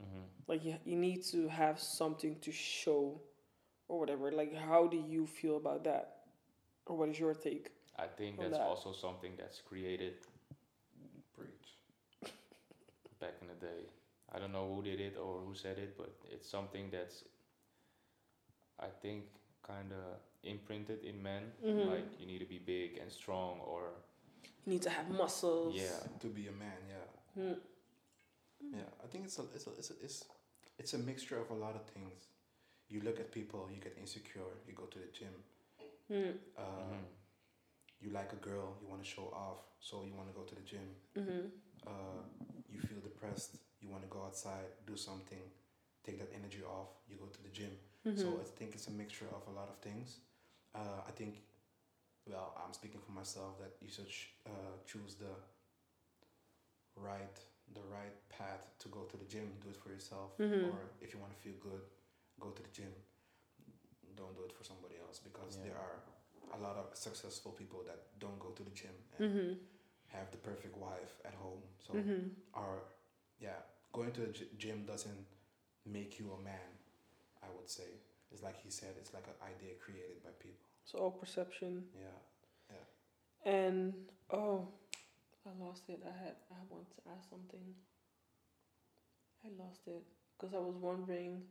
hmm 0.00 0.24
Like 0.50 0.64
you, 0.64 0.74
you 0.90 0.96
need 0.96 1.20
to 1.34 1.40
have 1.48 1.76
something 1.78 2.34
to 2.46 2.50
show, 2.52 3.20
or 3.88 3.98
whatever. 4.00 4.32
Like, 4.40 4.52
how 4.70 4.82
do 4.94 4.96
you 5.14 5.26
feel 5.26 5.56
about 5.62 5.84
that, 5.84 6.06
or 6.86 6.96
what 6.98 7.08
is 7.10 7.18
your 7.20 7.34
take? 7.34 7.66
I 7.98 8.06
think 8.18 8.38
that's 8.38 8.58
that. 8.58 8.66
also 8.72 8.92
something 8.92 9.32
that's 9.40 9.60
created 9.70 10.14
Preach. 11.36 11.68
back 13.20 13.34
in 13.42 13.48
the 13.48 13.58
day. 13.66 13.82
I 14.34 14.38
don't 14.40 14.52
know 14.52 14.66
who 14.74 14.82
did 14.82 15.00
it 15.00 15.14
or 15.16 15.40
who 15.46 15.54
said 15.54 15.78
it, 15.78 15.96
but 15.96 16.12
it's 16.34 16.48
something 16.56 16.90
that's, 16.92 17.24
I 18.78 18.88
think, 19.02 19.24
kind 19.66 19.90
of 19.92 20.04
imprinted 20.44 21.00
in 21.04 21.22
men. 21.22 21.52
Mhm. 21.64 21.86
Like 21.92 22.08
you 22.20 22.26
need 22.26 22.40
to 22.46 22.50
be 22.56 22.58
big 22.58 22.98
and 23.02 23.10
strong, 23.10 23.60
or 23.60 23.82
You 24.64 24.72
need 24.74 24.82
to 24.82 24.90
have 24.90 25.08
muscles. 25.10 25.74
yeah, 25.74 26.00
To 26.20 26.28
be 26.28 26.46
a 26.48 26.52
man, 26.52 26.80
yeah. 26.88 27.07
Hmm. 27.38 27.52
Yeah, 28.74 28.90
I 29.02 29.06
think 29.06 29.24
it's 29.26 29.38
a 29.38 29.42
it's 29.54 29.66
a, 29.66 29.70
it's 29.78 29.90
a, 29.90 29.94
it's 30.02 30.24
it's 30.78 30.94
a 30.94 30.98
mixture 30.98 31.38
of 31.40 31.50
a 31.50 31.54
lot 31.54 31.74
of 31.76 31.84
things. 31.86 32.26
You 32.88 33.00
look 33.02 33.20
at 33.20 33.30
people, 33.32 33.68
you 33.74 33.80
get 33.80 33.96
insecure. 34.00 34.50
You 34.66 34.74
go 34.74 34.84
to 34.84 34.98
the 34.98 35.10
gym. 35.18 35.34
Hmm. 36.08 36.36
Uh, 36.56 36.62
Mhm. 36.62 37.04
You 38.00 38.10
like 38.10 38.32
a 38.32 38.36
girl, 38.48 38.76
you 38.80 38.88
want 38.88 39.02
to 39.02 39.08
show 39.08 39.26
off, 39.34 39.60
so 39.80 40.04
you 40.06 40.14
want 40.14 40.28
to 40.30 40.34
go 40.40 40.44
to 40.50 40.54
the 40.54 40.62
gym. 40.72 40.88
Mm-hmm. 41.18 41.46
Uh, 41.86 42.22
you 42.70 42.80
feel 42.80 43.00
depressed, 43.00 43.56
you 43.80 43.88
want 43.90 44.02
to 44.04 44.08
go 44.08 44.22
outside, 44.24 44.70
do 44.86 44.96
something, 44.96 45.42
take 46.04 46.16
that 46.18 46.30
energy 46.32 46.62
off. 46.62 46.90
You 47.08 47.16
go 47.16 47.26
to 47.26 47.42
the 47.42 47.48
gym. 47.58 47.72
Mm-hmm. 48.06 48.20
So 48.22 48.26
I 48.40 48.44
think 48.58 48.74
it's 48.76 48.86
a 48.86 48.92
mixture 48.92 49.26
of 49.34 49.42
a 49.52 49.54
lot 49.60 49.68
of 49.68 49.78
things. 49.78 50.18
Uh, 50.74 51.00
I 51.08 51.10
think, 51.10 51.42
well, 52.30 52.54
I'm 52.64 52.72
speaking 52.72 53.00
for 53.00 53.12
myself 53.12 53.58
that 53.58 53.72
you 53.82 53.90
should 53.90 54.12
uh, 54.46 54.74
choose 54.86 55.16
the 55.16 55.32
right 57.02 57.38
the 57.74 57.82
right 57.92 58.16
path 58.30 58.64
to 58.78 58.88
go 58.88 59.02
to 59.10 59.16
the 59.16 59.24
gym. 59.26 59.52
Do 59.62 59.68
it 59.70 59.76
for 59.76 59.90
yourself, 59.90 60.30
Mhm. 60.38 60.64
or 60.68 60.76
if 61.02 61.12
you 61.12 61.20
want 61.20 61.32
to 61.32 61.38
feel 61.38 61.56
good, 61.60 61.82
go 62.40 62.50
to 62.50 62.62
the 62.62 62.68
gym. 62.70 62.92
Don't 64.16 64.34
do 64.36 64.44
it 64.44 64.52
for 64.52 64.64
somebody 64.64 64.96
else 64.98 65.20
because 65.20 65.56
Yeah. 65.56 65.64
there 65.64 65.76
are 65.78 65.98
a 66.52 66.58
lot 66.58 66.76
of 66.76 66.96
successful 66.96 67.52
people 67.52 67.82
that 67.84 68.18
don't 68.18 68.38
go 68.38 68.50
to 68.52 68.62
the 68.64 68.70
gym 68.70 68.94
and 69.18 69.20
Mm-hmm. 69.30 69.64
have 70.06 70.30
the 70.30 70.38
perfect 70.38 70.76
wife 70.76 71.20
at 71.24 71.34
home. 71.34 71.62
So 71.78 71.92
Mm-hmm. 71.94 72.28
our 72.54 72.82
yeah, 73.40 73.62
going 73.92 74.12
to 74.12 74.20
the 74.22 74.32
gy- 74.32 74.50
gym 74.56 74.84
doesn't 74.86 75.26
make 75.84 76.18
you 76.18 76.32
a 76.32 76.40
man. 76.40 76.70
I 77.42 77.48
would 77.56 77.68
say 77.70 77.88
it's 78.32 78.42
like 78.42 78.56
he 78.56 78.70
said. 78.70 78.96
It's 78.98 79.14
like 79.14 79.28
an 79.28 79.38
idea 79.42 79.74
created 79.76 80.22
by 80.24 80.30
people. 80.40 80.66
It's 80.82 80.94
all 80.94 81.12
perception. 81.12 81.88
Yeah. 81.94 82.18
Yeah. 82.70 82.84
And 83.52 84.10
oh, 84.30 84.68
I 85.46 85.50
lost 85.64 85.84
it. 85.88 86.00
I 86.04 86.12
had 86.24 86.36
I 86.50 86.60
want 86.70 86.88
to 86.90 87.10
ask 87.16 87.28
something. 87.28 87.74
I 89.44 89.48
lost 89.62 89.80
it. 89.86 90.02
Because 90.38 90.54
I 90.54 90.58
was 90.58 90.76
wondering, 90.76 91.42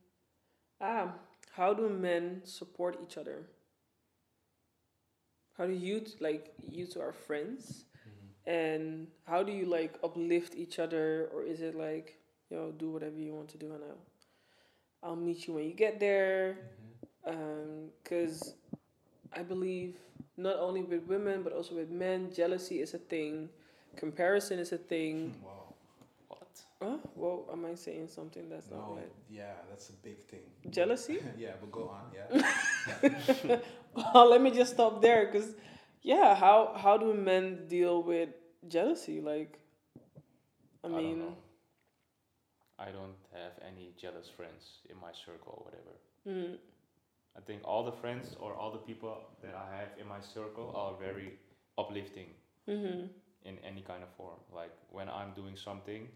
ah, 0.79 1.13
how 1.51 1.73
do 1.73 1.89
men 1.89 2.41
support 2.45 2.97
each 3.03 3.17
other? 3.17 3.43
How 5.57 5.65
do 5.65 5.73
you 5.73 6.01
t- 6.01 6.13
like 6.19 6.53
you 6.69 6.85
two 6.85 7.01
are 7.01 7.11
friends, 7.13 7.85
mm-hmm. 8.07 8.49
and 8.49 9.07
how 9.25 9.41
do 9.43 9.51
you 9.51 9.65
like 9.65 9.97
uplift 10.03 10.55
each 10.55 10.77
other, 10.79 11.29
or 11.33 11.43
is 11.43 11.61
it 11.61 11.75
like 11.75 12.19
yo 12.49 12.71
do 12.71 12.91
whatever 12.91 13.17
you 13.17 13.33
want 13.33 13.49
to 13.49 13.57
do 13.57 13.73
and 13.73 13.83
I'll 13.83 13.97
I'll 15.03 15.15
meet 15.15 15.47
you 15.47 15.53
when 15.55 15.65
you 15.65 15.73
get 15.73 15.99
there, 15.99 16.57
mm-hmm. 17.25 17.41
um, 17.41 17.89
because 18.03 18.53
I 19.33 19.43
believe 19.43 19.95
not 20.37 20.57
only 20.59 20.83
with 20.83 21.03
women 21.07 21.43
but 21.43 21.53
also 21.53 21.75
with 21.75 21.89
men, 21.89 22.31
jealousy 22.33 22.81
is 22.81 22.93
a 22.93 22.99
thing, 22.99 23.49
comparison 23.97 24.59
is 24.59 24.71
a 24.71 24.77
thing. 24.77 25.33
Wow. 25.43 25.73
what? 26.29 26.53
Huh? 26.81 26.97
Well, 27.15 27.45
am 27.51 27.65
I 27.65 27.75
saying 27.75 28.07
something 28.09 28.49
that's 28.49 28.69
not 28.71 28.79
No. 28.89 28.95
right? 28.95 29.11
Yeah, 29.29 29.53
that's 29.69 29.89
a 29.89 29.93
big 30.03 30.19
thing. 30.31 30.45
Jealousy? 30.69 31.19
yeah, 31.37 31.53
but 31.59 31.71
go 31.71 31.89
on. 31.99 32.05
Yeah. 32.17 33.59
well, 33.95 34.29
let 34.29 34.41
me 34.41 34.51
just 34.51 34.73
stop 34.73 35.01
there 35.01 35.25
because, 35.25 35.55
yeah, 36.01 36.35
how 36.35 36.73
how 36.83 36.97
do 36.97 37.13
men 37.13 37.67
deal 37.67 38.03
with 38.03 38.29
jealousy? 38.67 39.19
Like, 39.21 39.59
I 40.83 40.87
don't 40.89 40.97
mean, 40.97 41.19
know. 41.19 41.35
I 42.79 42.91
don't 42.91 43.17
have 43.33 43.53
any 43.67 43.93
jealous 43.99 44.29
friends 44.29 44.63
in 44.89 44.97
my 45.01 45.11
circle 45.25 45.53
or 45.57 45.65
whatever. 45.65 45.93
mm, 46.27 46.57
I 47.37 47.41
think 47.41 47.61
all 47.63 47.83
the 47.83 47.91
friends 48.01 48.35
or 48.39 48.53
all 48.53 48.71
the 48.71 48.83
people 48.89 49.15
that 49.41 49.55
I 49.55 49.67
have 49.77 49.89
in 49.99 50.07
my 50.07 50.19
circle 50.21 50.71
are 50.75 50.93
very 50.99 51.33
uplifting 51.77 52.29
mm-hmm, 52.67 53.07
in 53.45 53.57
any 53.63 53.81
kind 53.81 54.03
of 54.03 54.09
form. 54.17 54.39
Like 54.53 54.71
when 54.91 55.09
I'm 55.09 55.31
doing 55.35 55.55
something 55.55 56.07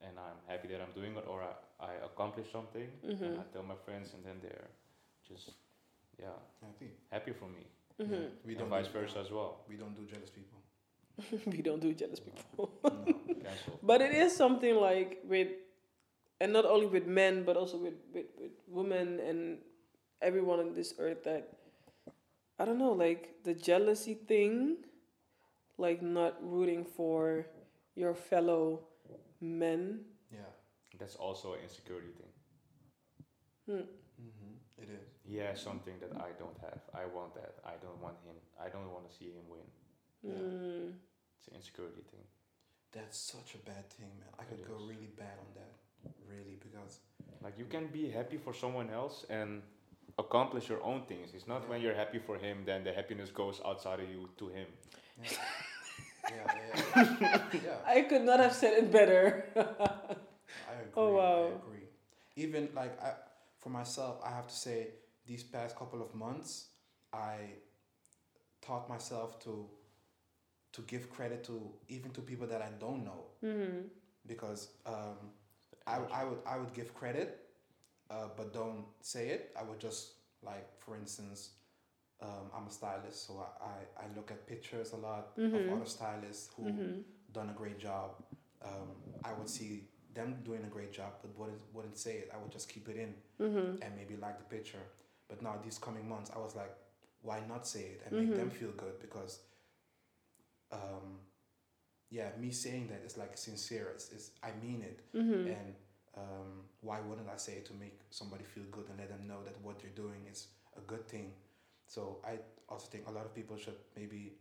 and 0.00 0.18
I'm 0.18 0.38
happy 0.48 0.68
that 0.68 0.80
I'm 0.80 0.92
doing 0.94 1.16
it 1.16 1.24
or 1.28 1.42
I, 1.42 1.84
I 1.84 1.92
accomplish 2.04 2.50
something 2.52 2.88
mm-hmm, 3.04 3.24
and 3.24 3.38
I 3.38 3.44
tell 3.52 3.62
my 3.62 3.78
friends 3.84 4.12
and 4.14 4.24
then 4.24 4.36
they're 4.42 4.68
just 5.28 5.52
yeah 6.18 6.36
Happy. 6.62 6.90
happy 7.10 7.32
for 7.32 7.46
me 7.46 7.66
mm-hmm. 8.00 8.26
We 8.44 8.52
and 8.52 8.58
don't 8.58 8.68
vice 8.68 8.86
do, 8.86 9.00
versa 9.00 9.18
as 9.20 9.30
well. 9.30 9.60
We 9.68 9.76
don't 9.76 9.94
do 9.94 10.04
jealous 10.12 10.30
people. 10.30 10.58
we 11.46 11.62
don't 11.62 11.80
do 11.80 11.92
jealous 11.94 12.20
people. 12.20 12.72
no. 12.82 13.50
But 13.82 14.00
it 14.00 14.14
is 14.14 14.34
something 14.34 14.76
like 14.76 15.20
with, 15.24 15.48
and 16.40 16.52
not 16.52 16.64
only 16.64 16.86
with 16.86 17.06
men, 17.06 17.44
but 17.44 17.56
also 17.56 17.76
with, 17.76 17.94
with, 18.12 18.26
with 18.40 18.52
women 18.66 19.20
and 19.20 19.58
everyone 20.20 20.58
on 20.58 20.74
this 20.74 20.94
earth 20.98 21.22
that, 21.24 21.48
I 22.58 22.64
don't 22.64 22.78
know, 22.78 22.92
like 22.92 23.36
the 23.44 23.54
jealousy 23.54 24.14
thing, 24.14 24.78
like 25.78 26.02
not 26.02 26.36
rooting 26.40 26.84
for 26.84 27.46
your 27.94 28.14
fellow 28.14 28.80
men. 29.40 30.00
Yeah. 30.32 30.50
That's 30.98 31.16
also 31.16 31.54
an 31.54 31.60
insecurity 31.62 32.12
thing. 32.16 32.32
Hmm. 33.66 33.86
Mm-hmm. 34.20 34.82
It 34.82 34.88
is. 34.90 35.08
He 35.24 35.36
has 35.38 35.60
something 35.60 35.94
that 36.00 36.12
I 36.20 36.30
don't 36.38 36.58
have. 36.60 36.80
I 36.94 37.06
want 37.06 37.34
that. 37.34 37.54
I 37.64 37.74
don't 37.82 38.00
want 38.00 38.16
him. 38.24 38.36
I 38.60 38.68
don't 38.68 38.90
want 38.92 39.08
to 39.08 39.16
see 39.16 39.26
him 39.26 39.46
win. 39.48 39.66
Yeah. 40.22 40.32
Mm. 40.32 40.92
It's 41.38 41.48
an 41.48 41.56
insecurity 41.56 42.02
thing. 42.10 42.24
That's 42.92 43.18
such 43.18 43.54
a 43.54 43.58
bad 43.66 43.90
thing, 43.90 44.10
man. 44.20 44.28
I 44.38 44.44
could 44.44 44.60
It 44.60 44.68
go 44.68 44.74
really 44.74 45.10
bad 45.18 45.36
on 45.40 45.50
that. 45.54 45.72
Really, 46.28 46.56
because 46.60 47.00
Like 47.42 47.58
you 47.58 47.66
can 47.66 47.88
be 47.88 48.08
happy 48.10 48.38
for 48.38 48.54
someone 48.54 48.88
else 48.90 49.26
and 49.28 49.62
accomplish 50.18 50.68
your 50.68 50.82
own 50.82 51.02
things. 51.02 51.34
It's 51.34 51.46
not 51.46 51.68
when 51.68 51.80
you're 51.82 51.94
happy 51.94 52.18
for 52.18 52.36
him, 52.38 52.64
then 52.64 52.84
the 52.84 52.92
happiness 52.92 53.30
goes 53.30 53.60
outside 53.64 54.00
of 54.00 54.08
you 54.08 54.28
to 54.38 54.48
him. 54.48 54.66
Yeah, 55.22 55.30
yeah, 56.30 57.42
yeah. 57.52 57.76
I 57.86 58.02
could 58.02 58.22
not 58.22 58.40
have 58.40 58.52
said 58.52 58.74
it 58.78 58.92
better. 58.92 59.46
I 59.56 59.60
agree. 60.80 60.92
Oh, 60.96 61.14
wow. 61.14 61.44
I 61.44 61.48
agree. 61.48 61.88
Even 62.36 62.68
like 62.74 63.00
I, 63.02 63.12
for 63.60 63.70
myself, 63.70 64.20
I 64.24 64.30
have 64.30 64.46
to 64.48 64.54
say 64.54 64.88
these 65.26 65.42
past 65.42 65.76
couple 65.76 66.02
of 66.02 66.14
months, 66.14 66.66
I 67.12 67.36
taught 68.62 68.88
myself 68.88 69.38
to 69.44 69.68
to 70.72 70.80
give 70.82 71.08
credit 71.10 71.44
to 71.44 71.70
even 71.88 72.10
to 72.10 72.20
people 72.20 72.46
that 72.48 72.60
I 72.60 72.70
don't 72.80 73.04
know 73.04 73.24
mm-hmm. 73.44 73.86
because 74.26 74.68
um, 74.86 75.30
I, 75.86 75.98
I 76.12 76.24
would 76.24 76.38
I 76.46 76.56
would 76.56 76.74
give 76.74 76.94
credit, 76.94 77.46
uh, 78.10 78.28
but 78.36 78.52
don't 78.52 78.84
say 79.00 79.28
it. 79.28 79.54
I 79.58 79.62
would 79.62 79.78
just 79.78 80.14
like 80.42 80.68
for 80.80 80.96
instance, 80.96 81.50
um, 82.24 82.46
I'm 82.56 82.66
a 82.66 82.70
stylist, 82.70 83.26
so 83.26 83.32
I, 83.46 83.64
I, 83.72 84.04
I 84.04 84.06
look 84.16 84.30
at 84.30 84.46
pictures 84.52 84.92
a 84.92 84.96
lot 85.08 85.24
Mhm. 85.38 85.54
of 85.54 85.72
other 85.74 85.86
stylists 85.96 86.50
who 86.56 86.64
Mm-hmm. 86.64 87.00
done 87.32 87.50
a 87.50 87.56
great 87.62 87.78
job. 87.78 88.10
Um, 88.70 88.88
I 89.24 89.32
would 89.38 89.48
see 89.48 89.72
them 90.14 90.30
doing 90.44 90.64
a 90.64 90.72
great 90.76 90.92
job, 90.92 91.12
but 91.22 91.30
wouldn't 91.38 91.60
wouldn't 91.74 91.98
say 91.98 92.14
it. 92.22 92.30
I 92.34 92.38
would 92.42 92.52
just 92.58 92.68
keep 92.74 92.88
it 92.88 92.96
in 92.96 93.14
Mm-hmm. 93.40 93.82
and 93.82 93.90
maybe 94.00 94.16
like 94.26 94.38
the 94.38 94.48
picture. 94.56 94.84
But 95.28 95.42
now 95.42 95.54
these 95.64 95.78
coming 95.78 96.08
months, 96.08 96.30
I 96.34 96.38
was 96.38 96.54
like, 96.62 96.74
why 97.22 97.38
not 97.48 97.66
say 97.66 97.84
it 97.94 98.00
and 98.06 98.16
make 98.16 98.34
them 98.34 98.50
Mhm. 98.50 98.58
feel 98.60 98.72
good? 98.84 98.96
Because, 99.00 99.40
um, 100.72 101.18
yeah, 102.10 102.30
me 102.38 102.50
saying 102.50 102.88
that 102.88 103.02
is 103.04 103.16
like 103.16 103.36
sincere. 103.36 103.88
It's, 103.94 104.10
it's 104.12 104.30
I 104.42 104.50
mean 104.64 104.82
it, 104.82 105.00
Mm-hmm. 105.16 105.46
and 105.48 105.74
um, 106.16 106.50
why 106.80 107.00
wouldn't 107.00 107.28
I 107.28 107.36
say 107.36 107.54
it 107.54 107.66
to 107.66 107.74
make 107.74 107.98
somebody 108.10 108.44
feel 108.44 108.64
good 108.70 108.88
and 108.88 108.98
let 108.98 109.08
them 109.08 109.26
know 109.26 109.42
that 109.44 109.60
what 109.62 109.80
they're 109.80 109.90
doing 110.04 110.26
is 110.30 110.48
a 110.76 110.80
good 110.80 111.06
thing? 111.08 111.32
So 111.86 112.18
I 112.24 112.38
also 112.68 112.86
think 112.88 113.06
a 113.08 113.12
lot 113.12 113.24
of 113.24 113.34
people 113.34 113.56
should 113.56 113.76
maybe 113.96 114.32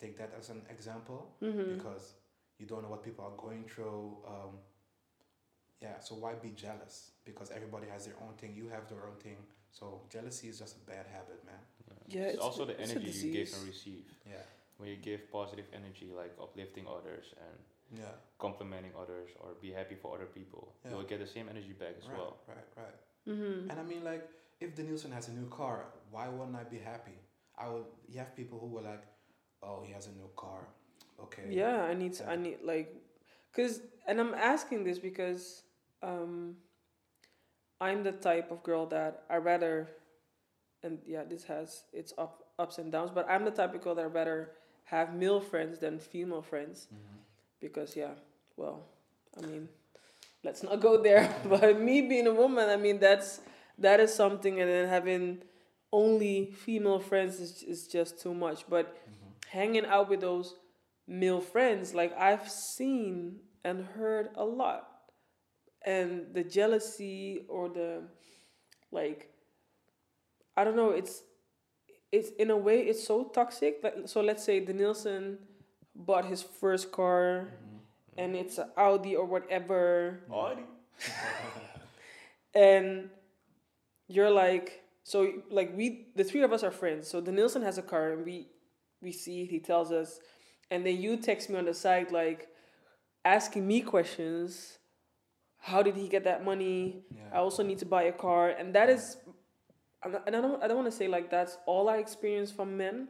take 0.00 0.16
that 0.18 0.32
as 0.38 0.50
an 0.50 0.62
example 0.70 1.34
Mm-hmm. 1.42 1.74
because 1.76 2.14
you 2.58 2.66
don't 2.66 2.82
know 2.82 2.88
what 2.88 3.02
people 3.02 3.24
are 3.24 3.36
going 3.36 3.64
through. 3.64 4.16
Um, 4.26 4.58
yeah, 5.80 5.98
so 6.00 6.14
why 6.14 6.34
be 6.34 6.50
jealous? 6.50 7.10
Because 7.24 7.50
everybody 7.50 7.86
has 7.88 8.06
their 8.06 8.14
own 8.22 8.34
thing. 8.34 8.54
You 8.54 8.68
have 8.68 8.88
their 8.88 9.02
own 9.08 9.16
thing. 9.22 9.36
So 9.72 10.02
jealousy 10.10 10.48
is 10.48 10.58
just 10.58 10.76
a 10.76 10.80
bad 10.90 11.06
habit, 11.06 11.44
man. 11.44 11.58
Yeah, 12.08 12.22
it's, 12.22 12.34
it's- 12.34 12.44
also 12.46 12.64
the 12.66 12.80
it's 12.80 12.90
energy 12.92 13.10
you 13.10 13.32
give 13.32 13.52
and 13.56 13.66
receive. 13.66 14.04
Yeah, 14.28 14.36
When 14.78 14.90
you 14.90 14.96
give 14.96 15.30
positive 15.32 15.66
energy, 15.74 16.10
like 16.16 16.32
uplifting 16.40 16.86
others 16.86 17.26
and 17.46 17.98
yeah, 18.00 18.14
complimenting 18.38 18.92
others 19.00 19.30
or 19.40 19.48
be 19.60 19.70
happy 19.72 19.96
for 20.00 20.14
other 20.16 20.26
people, 20.26 20.72
Yeah. 20.84 20.90
you'll 20.92 21.02
get 21.12 21.18
the 21.20 21.26
same 21.26 21.48
energy 21.48 21.72
back 21.72 21.94
as 21.98 22.08
right, 22.08 22.18
well. 22.18 22.36
right, 22.48 22.68
right. 22.76 22.98
Mm-hmm. 23.28 23.70
And 23.70 23.80
I 23.80 23.82
mean, 23.82 24.02
like, 24.04 24.28
if 24.62 24.74
Denilson 24.76 25.12
has 25.12 25.28
a 25.28 25.32
new 25.32 25.48
car, 25.48 25.86
why 26.10 26.28
wouldn't 26.28 26.56
I 26.56 26.64
be 26.64 26.78
happy? 26.78 27.18
I 27.58 27.68
would. 27.68 27.84
You 28.08 28.18
have 28.20 28.34
people 28.36 28.58
who 28.58 28.68
were 28.68 28.82
like, 28.82 29.02
"Oh, 29.62 29.82
he 29.86 29.92
has 29.92 30.06
a 30.06 30.12
new 30.12 30.30
car." 30.36 30.68
Okay. 31.24 31.42
Yeah, 31.50 31.82
I 31.82 31.94
need 31.94 32.14
to, 32.14 32.28
I 32.30 32.36
need 32.36 32.58
like, 32.64 32.94
cause, 33.54 33.80
and 34.06 34.20
I'm 34.20 34.34
asking 34.34 34.84
this 34.84 34.98
because, 34.98 35.62
um, 36.02 36.56
I'm 37.80 38.02
the 38.02 38.12
type 38.12 38.50
of 38.50 38.62
girl 38.62 38.86
that 38.86 39.24
I 39.28 39.36
rather, 39.36 39.88
and 40.82 40.98
yeah, 41.06 41.24
this 41.24 41.44
has 41.44 41.84
its 41.92 42.12
up 42.18 42.44
ups 42.58 42.78
and 42.78 42.92
downs, 42.92 43.10
but 43.14 43.28
I'm 43.28 43.44
the 43.44 43.50
type 43.50 43.74
of 43.74 43.82
girl 43.82 43.94
that 43.96 44.02
I 44.04 44.08
rather 44.08 44.50
have 44.84 45.14
male 45.14 45.40
friends 45.40 45.78
than 45.78 45.98
female 45.98 46.42
friends 46.42 46.88
Mhm. 46.92 47.18
because 47.60 47.96
yeah, 47.96 48.14
well, 48.56 48.84
I 49.38 49.46
mean, 49.46 49.68
let's 50.44 50.62
not 50.62 50.80
go 50.80 51.02
there. 51.02 51.34
but 51.46 51.80
me 51.80 52.02
being 52.02 52.26
a 52.26 52.34
woman, 52.34 52.68
I 52.68 52.76
mean, 52.76 52.98
that's 53.00 53.40
that 53.82 54.00
is 54.00 54.14
something, 54.14 54.60
and 54.60 54.70
then 54.70 54.88
having 54.88 55.42
only 55.92 56.52
female 56.52 56.98
friends 57.00 57.40
is 57.40 57.62
is 57.62 57.86
just 57.88 58.20
too 58.20 58.34
much. 58.34 58.68
But 58.68 58.86
Mhm. 58.96 59.46
hanging 59.48 59.86
out 59.86 60.08
with 60.08 60.20
those 60.20 60.56
male 61.06 61.40
friends, 61.40 61.94
like 61.94 62.12
I've 62.18 62.50
seen 62.50 63.40
and 63.64 63.84
heard 63.84 64.30
a 64.36 64.44
lot. 64.44 64.88
And 65.84 66.34
the 66.34 66.44
jealousy 66.44 67.44
or 67.48 67.68
the 67.68 68.04
like 68.92 69.30
I 70.56 70.64
don't 70.64 70.76
know, 70.76 70.90
it's 70.90 71.22
it's 72.12 72.30
in 72.38 72.50
a 72.50 72.56
way 72.56 72.82
it's 72.82 73.04
so 73.04 73.24
toxic. 73.24 73.80
Like 73.82 73.96
so 74.06 74.20
let's 74.20 74.44
say 74.44 74.64
Denilson 74.64 75.38
bought 75.94 76.26
his 76.26 76.42
first 76.42 76.92
car 76.92 77.48
Mhm. 77.52 77.80
and 78.18 78.36
it's 78.36 78.58
an 78.58 78.70
Audi 78.76 79.16
or 79.16 79.24
whatever 79.26 80.20
Audi. 80.30 80.66
and 82.54 83.10
you're 84.14 84.30
like 84.44 84.68
so 85.12 85.18
like 85.58 85.70
we 85.78 85.86
the 86.18 86.24
three 86.30 86.42
of 86.46 86.52
us 86.56 86.62
are 86.66 86.70
friends 86.82 87.02
so 87.12 87.20
Denilson 87.26 87.62
has 87.68 87.76
a 87.78 87.82
car 87.92 88.04
and 88.12 88.24
we 88.24 88.36
we 89.04 89.10
see 89.22 89.36
it 89.42 89.48
he 89.54 89.58
tells 89.70 89.90
us 90.00 90.10
and 90.70 90.78
then 90.86 90.96
you 91.04 91.16
text 91.28 91.44
me 91.50 91.56
on 91.62 91.66
the 91.70 91.74
side 91.74 92.08
like 92.22 92.40
asking 93.24 93.64
me 93.72 93.78
questions 93.94 94.78
how 95.70 95.80
did 95.86 95.94
he 96.02 96.06
get 96.14 96.24
that 96.30 96.40
money 96.44 97.02
i 97.32 97.38
also 97.46 97.62
need 97.70 97.78
to 97.84 97.86
buy 97.96 98.02
a 98.04 98.16
car 98.26 98.48
and 98.50 98.74
that 98.74 98.88
is 98.88 99.16
and 100.04 100.34
I 100.36 100.40
don't, 100.40 100.60
I 100.62 100.66
don't 100.66 100.76
want 100.82 100.90
to 100.90 100.96
say 101.00 101.06
like 101.06 101.30
that's 101.30 101.56
all 101.64 101.88
I 101.88 101.98
experience 101.98 102.50
from 102.50 102.76
men, 102.76 103.06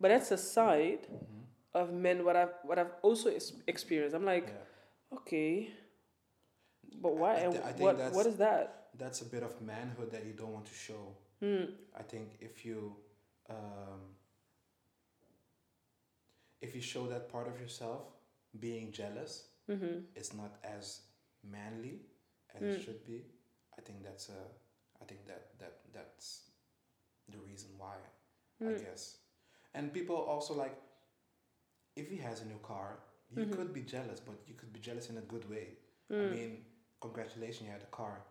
but 0.00 0.08
that's 0.08 0.32
a 0.32 0.36
side 0.36 1.06
Mhm. 1.06 1.44
of 1.80 1.92
men 1.92 2.24
what 2.26 2.34
I've 2.34 2.54
what 2.64 2.76
I've 2.76 2.90
also 3.02 3.30
experienced. 3.68 4.16
I'm 4.16 4.24
like, 4.24 4.48
Yeah. 4.48 5.16
okay, 5.18 5.70
but 7.00 7.14
why? 7.16 7.34
I 7.34 7.38
And 7.46 7.52
thi- 7.54 7.60
I 7.60 7.72
what 7.84 7.96
what 8.16 8.26
is 8.26 8.36
that? 8.38 8.83
That's 8.96 9.22
a 9.22 9.24
bit 9.24 9.42
of 9.42 9.60
manhood 9.60 10.10
that 10.12 10.24
you 10.24 10.32
don't 10.32 10.52
want 10.52 10.66
to 10.66 10.74
show. 10.74 11.16
Hmm. 11.40 11.64
I 11.98 12.02
think 12.02 12.36
if 12.40 12.64
you 12.64 12.96
um, 13.50 14.00
if 16.60 16.74
you 16.74 16.80
show 16.80 17.06
that 17.08 17.28
part 17.30 17.46
of 17.48 17.60
yourself, 17.60 18.02
being 18.60 18.92
jealous, 18.92 19.48
Mm-hmm. 19.66 20.00
is 20.14 20.34
not 20.34 20.56
as 20.62 21.00
manly 21.42 22.00
as 22.54 22.62
Mm. 22.62 22.68
it 22.74 22.82
should 22.84 23.02
be. 23.06 23.24
I 23.78 23.80
think 23.80 24.02
that's 24.04 24.28
a, 24.28 24.40
I 25.00 25.04
think 25.06 25.24
that 25.26 25.58
that 25.58 25.74
that's 25.94 26.50
the 27.30 27.38
reason 27.38 27.70
why. 27.78 27.96
I 28.60 28.64
Mm. 28.74 28.84
guess, 28.84 29.16
and 29.74 29.90
people 29.92 30.16
also 30.16 30.54
like, 30.54 30.76
if 31.96 32.10
he 32.10 32.16
has 32.18 32.42
a 32.42 32.44
new 32.44 32.58
car, 32.58 32.98
you 33.30 33.46
Mhm. 33.46 33.52
could 33.56 33.72
be 33.72 33.82
jealous, 33.82 34.20
but 34.20 34.36
you 34.46 34.54
could 34.54 34.72
be 34.72 34.80
jealous 34.80 35.08
in 35.10 35.16
a 35.18 35.22
good 35.32 35.48
way. 35.48 35.66
I 36.10 36.14
Mm. 36.14 36.30
mean, 36.36 36.64
congratulations, 37.00 37.62
you 37.66 37.72
had 37.72 37.82
a 37.82 37.92
car. 38.00 38.22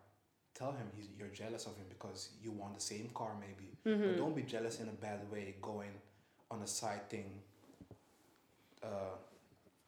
Tell 0.54 0.72
him 0.72 0.88
he's, 0.96 1.08
you're 1.18 1.30
jealous 1.30 1.66
of 1.66 1.76
him 1.78 1.86
because 1.90 2.30
you 2.44 2.52
want 2.52 2.76
the 2.76 2.82
same 2.82 3.10
car, 3.14 3.32
maybe. 3.40 3.70
But 3.84 4.00
Mhm. 4.00 4.18
don't 4.18 4.36
be 4.36 4.44
jealous 4.44 4.80
in 4.80 4.88
a 4.90 4.92
bad 4.92 5.30
way, 5.32 5.56
going 5.62 5.92
on 6.52 6.62
a 6.62 6.68
side 6.68 7.10
thing. 7.10 7.42
Uh, 8.82 9.16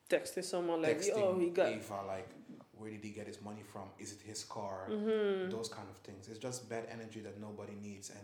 Texting 0.09 0.43
someone 0.43 0.81
like, 0.83 0.99
texting 0.99 1.13
oh, 1.17 1.37
he 1.39 1.49
got. 1.49 1.69
Ava, 1.69 2.01
like, 2.07 2.29
where 2.77 2.91
did 2.91 3.03
he 3.03 3.09
get 3.09 3.25
his 3.25 3.41
money 3.41 3.63
from? 3.63 3.83
Is 3.97 4.11
it 4.13 4.21
his 4.21 4.43
car? 4.43 4.87
Mm-hmm. 4.89 5.49
Those 5.49 5.67
kind 5.67 5.87
of 5.89 5.97
things. 5.97 6.27
It's 6.27 6.37
just 6.39 6.69
bad 6.69 6.85
energy 6.91 7.21
that 7.21 7.39
nobody 7.41 7.73
needs, 7.81 8.11
and 8.11 8.19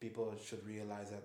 people 0.00 0.34
should 0.44 0.66
realize 0.66 1.10
that 1.10 1.22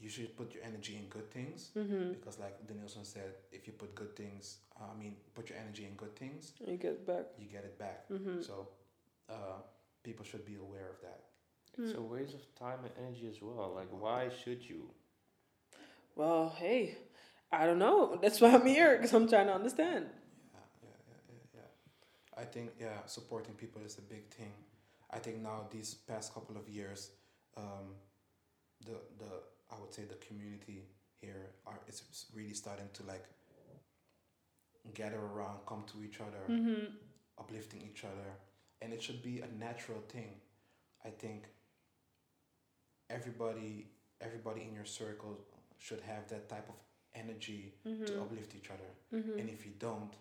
you 0.00 0.08
should 0.08 0.36
put 0.36 0.52
your 0.54 0.64
energy 0.64 0.96
in 0.96 1.06
good 1.08 1.30
things 1.30 1.70
Mm-hmm. 1.76 2.12
because, 2.14 2.38
like 2.40 2.56
Denilson 2.66 3.04
said, 3.04 3.34
if 3.52 3.66
you 3.68 3.72
put 3.72 3.94
good 3.94 4.16
things, 4.16 4.58
I 4.80 4.96
mean, 4.98 5.14
put 5.34 5.48
your 5.50 5.58
energy 5.58 5.84
in 5.86 5.94
good 5.94 6.14
things, 6.16 6.52
You 6.66 6.76
get 6.76 7.06
back. 7.06 7.26
you 7.38 7.46
get 7.46 7.64
it 7.64 7.78
back. 7.78 8.08
Mm-hmm. 8.08 8.42
So, 8.42 8.68
uh, 9.28 9.60
people 10.02 10.24
should 10.24 10.44
be 10.44 10.56
aware 10.56 10.88
of 10.90 11.00
that. 11.02 11.20
It's 11.78 11.92
Mm. 11.92 11.98
a 11.98 12.02
waste 12.02 12.34
of 12.34 12.44
time 12.54 12.80
and 12.84 12.92
energy 12.98 13.28
as 13.28 13.40
well. 13.42 13.72
Like, 13.74 13.88
why 13.90 14.30
should 14.30 14.62
you? 14.68 14.90
Well, 16.16 16.50
hey, 16.58 16.98
I 17.52 17.66
don't 17.66 17.78
know. 17.78 18.16
That's 18.20 18.40
why 18.40 18.50
I'm 18.54 18.66
here 18.66 18.96
because 18.96 19.12
I'm 19.14 19.28
trying 19.28 19.46
to 19.46 19.54
understand. 19.54 20.06
Yeah, 20.54 20.60
yeah, 20.82 20.96
yeah, 21.08 21.20
yeah, 21.30 21.60
yeah. 21.60 22.42
I 22.42 22.44
think 22.44 22.72
yeah, 22.80 23.04
supporting 23.06 23.54
people 23.54 23.82
is 23.82 23.98
a 23.98 24.02
big 24.02 24.28
thing. 24.28 24.52
I 25.10 25.18
think 25.20 25.38
now 25.38 25.68
these 25.70 25.94
past 25.94 26.34
couple 26.34 26.56
of 26.56 26.68
years, 26.68 27.10
um, 27.56 27.94
the 28.84 28.96
the 29.18 29.30
I 29.70 29.78
would 29.80 29.92
say 29.94 30.04
the 30.04 30.16
community 30.26 30.88
here 31.20 31.50
are 31.66 31.80
is 31.88 32.02
really 32.34 32.54
starting 32.54 32.88
to 32.94 33.02
like 33.04 33.24
gather 34.94 35.20
around, 35.20 35.58
come 35.66 35.84
to 35.92 36.02
each 36.02 36.20
other, 36.20 36.42
Mm-hmm. 36.48 36.86
uplifting 37.38 37.82
each 37.82 38.04
other, 38.04 38.28
and 38.82 38.92
it 38.92 39.02
should 39.02 39.22
be 39.22 39.40
a 39.40 39.48
natural 39.58 40.00
thing. 40.08 40.34
I 41.04 41.10
think 41.10 41.44
everybody 43.10 43.86
everybody 44.20 44.62
in 44.68 44.74
your 44.74 44.84
circle 44.84 45.38
should 45.78 46.00
have 46.00 46.28
that 46.28 46.48
type 46.48 46.68
of 46.68 46.74
energy 47.14 47.72
to 47.84 47.88
Mm-hmm. 47.90 48.20
uplift 48.22 48.54
each 48.54 48.70
other. 48.70 48.90
Mm-hmm. 49.14 49.38
And 49.38 49.48
if 49.48 49.64
you 49.64 49.72
don't, 49.78 50.12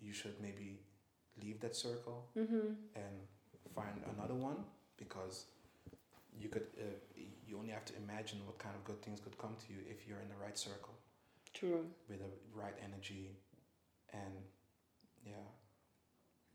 you 0.00 0.12
should 0.12 0.34
maybe 0.40 0.80
leave 1.42 1.60
that 1.60 1.76
circle 1.76 2.26
Mm-hmm. 2.36 2.68
and 2.96 3.14
find 3.74 3.96
another 4.16 4.34
one 4.34 4.56
because 4.96 5.44
you 6.40 6.48
could 6.48 6.66
uh, 6.78 6.84
you 7.46 7.56
only 7.56 7.70
have 7.70 7.84
to 7.86 7.94
imagine 7.96 8.38
what 8.46 8.58
kind 8.58 8.74
of 8.74 8.84
good 8.84 9.00
things 9.02 9.20
could 9.20 9.36
come 9.38 9.54
to 9.66 9.72
you 9.72 9.78
if 9.88 10.06
you're 10.06 10.20
in 10.20 10.28
the 10.28 10.40
right 10.44 10.58
circle 10.58 10.94
True. 11.54 11.84
with 12.08 12.18
the 12.18 12.30
right 12.54 12.74
energy 12.88 13.36
and 14.12 14.34
yeah 15.24 15.46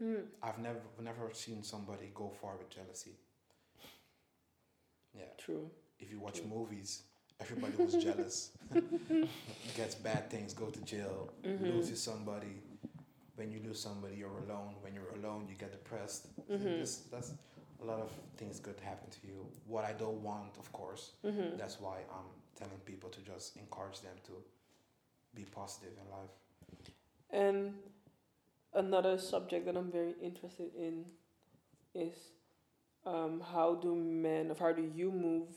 Mm. 0.03 0.23
i've 0.41 0.59
never 0.59 0.79
never 1.01 1.25
seen 1.33 1.63
somebody 1.63 2.07
go 2.13 2.27
far 2.41 2.53
with 2.57 2.69
jealousy 2.69 3.15
yeah 5.15 5.25
True. 5.37 5.69
if 5.99 6.11
you 6.11 6.19
watch 6.19 6.39
True. 6.39 6.47
movies 6.57 7.03
everybody 7.39 7.73
was 7.83 7.93
jealous 7.95 8.51
gets 9.77 9.95
bad 9.95 10.29
things 10.29 10.53
go 10.53 10.67
to 10.77 10.81
jail 10.81 11.31
Mhm. 11.43 11.61
loses 11.75 12.01
somebody. 12.01 12.61
When 13.35 13.51
you 13.51 13.59
lose 13.67 13.79
somebody, 13.79 14.15
you're 14.17 14.37
alone. 14.45 14.75
When 14.83 14.93
you're 14.93 15.13
alone, 15.19 15.47
you 15.49 15.55
get 15.55 15.71
depressed. 15.71 16.27
Mhm. 16.47 16.79
This, 16.81 16.93
that's 17.11 17.33
a 17.81 17.85
lot 17.91 17.99
of 17.99 18.11
things 18.37 18.59
could 18.59 18.79
happen 18.79 19.09
to 19.09 19.21
you. 19.27 19.37
What 19.73 19.83
I 19.85 19.93
don't 19.93 20.21
want, 20.23 20.55
of 20.59 20.71
course. 20.71 21.03
Mm-hmm. 21.25 21.57
That's 21.57 21.77
why 21.81 21.97
I'm 22.17 22.29
telling 22.59 22.79
people 22.85 23.09
to 23.09 23.21
just 23.21 23.57
encourage 23.57 23.99
them 24.01 24.17
to 24.27 24.33
be 25.33 25.45
positive 25.45 25.93
in 26.01 26.07
life. 26.19 26.35
And 27.31 27.73
another 28.75 29.17
subject 29.17 29.65
that 29.65 29.75
I'm 29.75 29.91
very 29.91 30.15
interested 30.21 30.69
in 30.75 31.05
is 31.93 32.13
um, 33.05 33.41
how 33.51 33.75
do 33.75 33.95
men, 33.95 34.51
or 34.51 34.55
how 34.55 34.71
do 34.71 34.89
you 34.95 35.11
move 35.11 35.49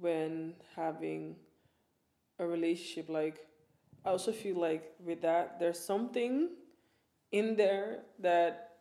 when 0.00 0.54
having 0.74 1.36
a 2.38 2.46
relationship? 2.46 3.08
Like, 3.08 3.46
I 4.04 4.10
also 4.10 4.32
feel 4.32 4.58
like 4.58 4.92
with 5.04 5.22
that, 5.22 5.58
there's 5.60 5.78
something 5.78 6.50
in 7.32 7.56
there 7.56 8.00
that 8.20 8.78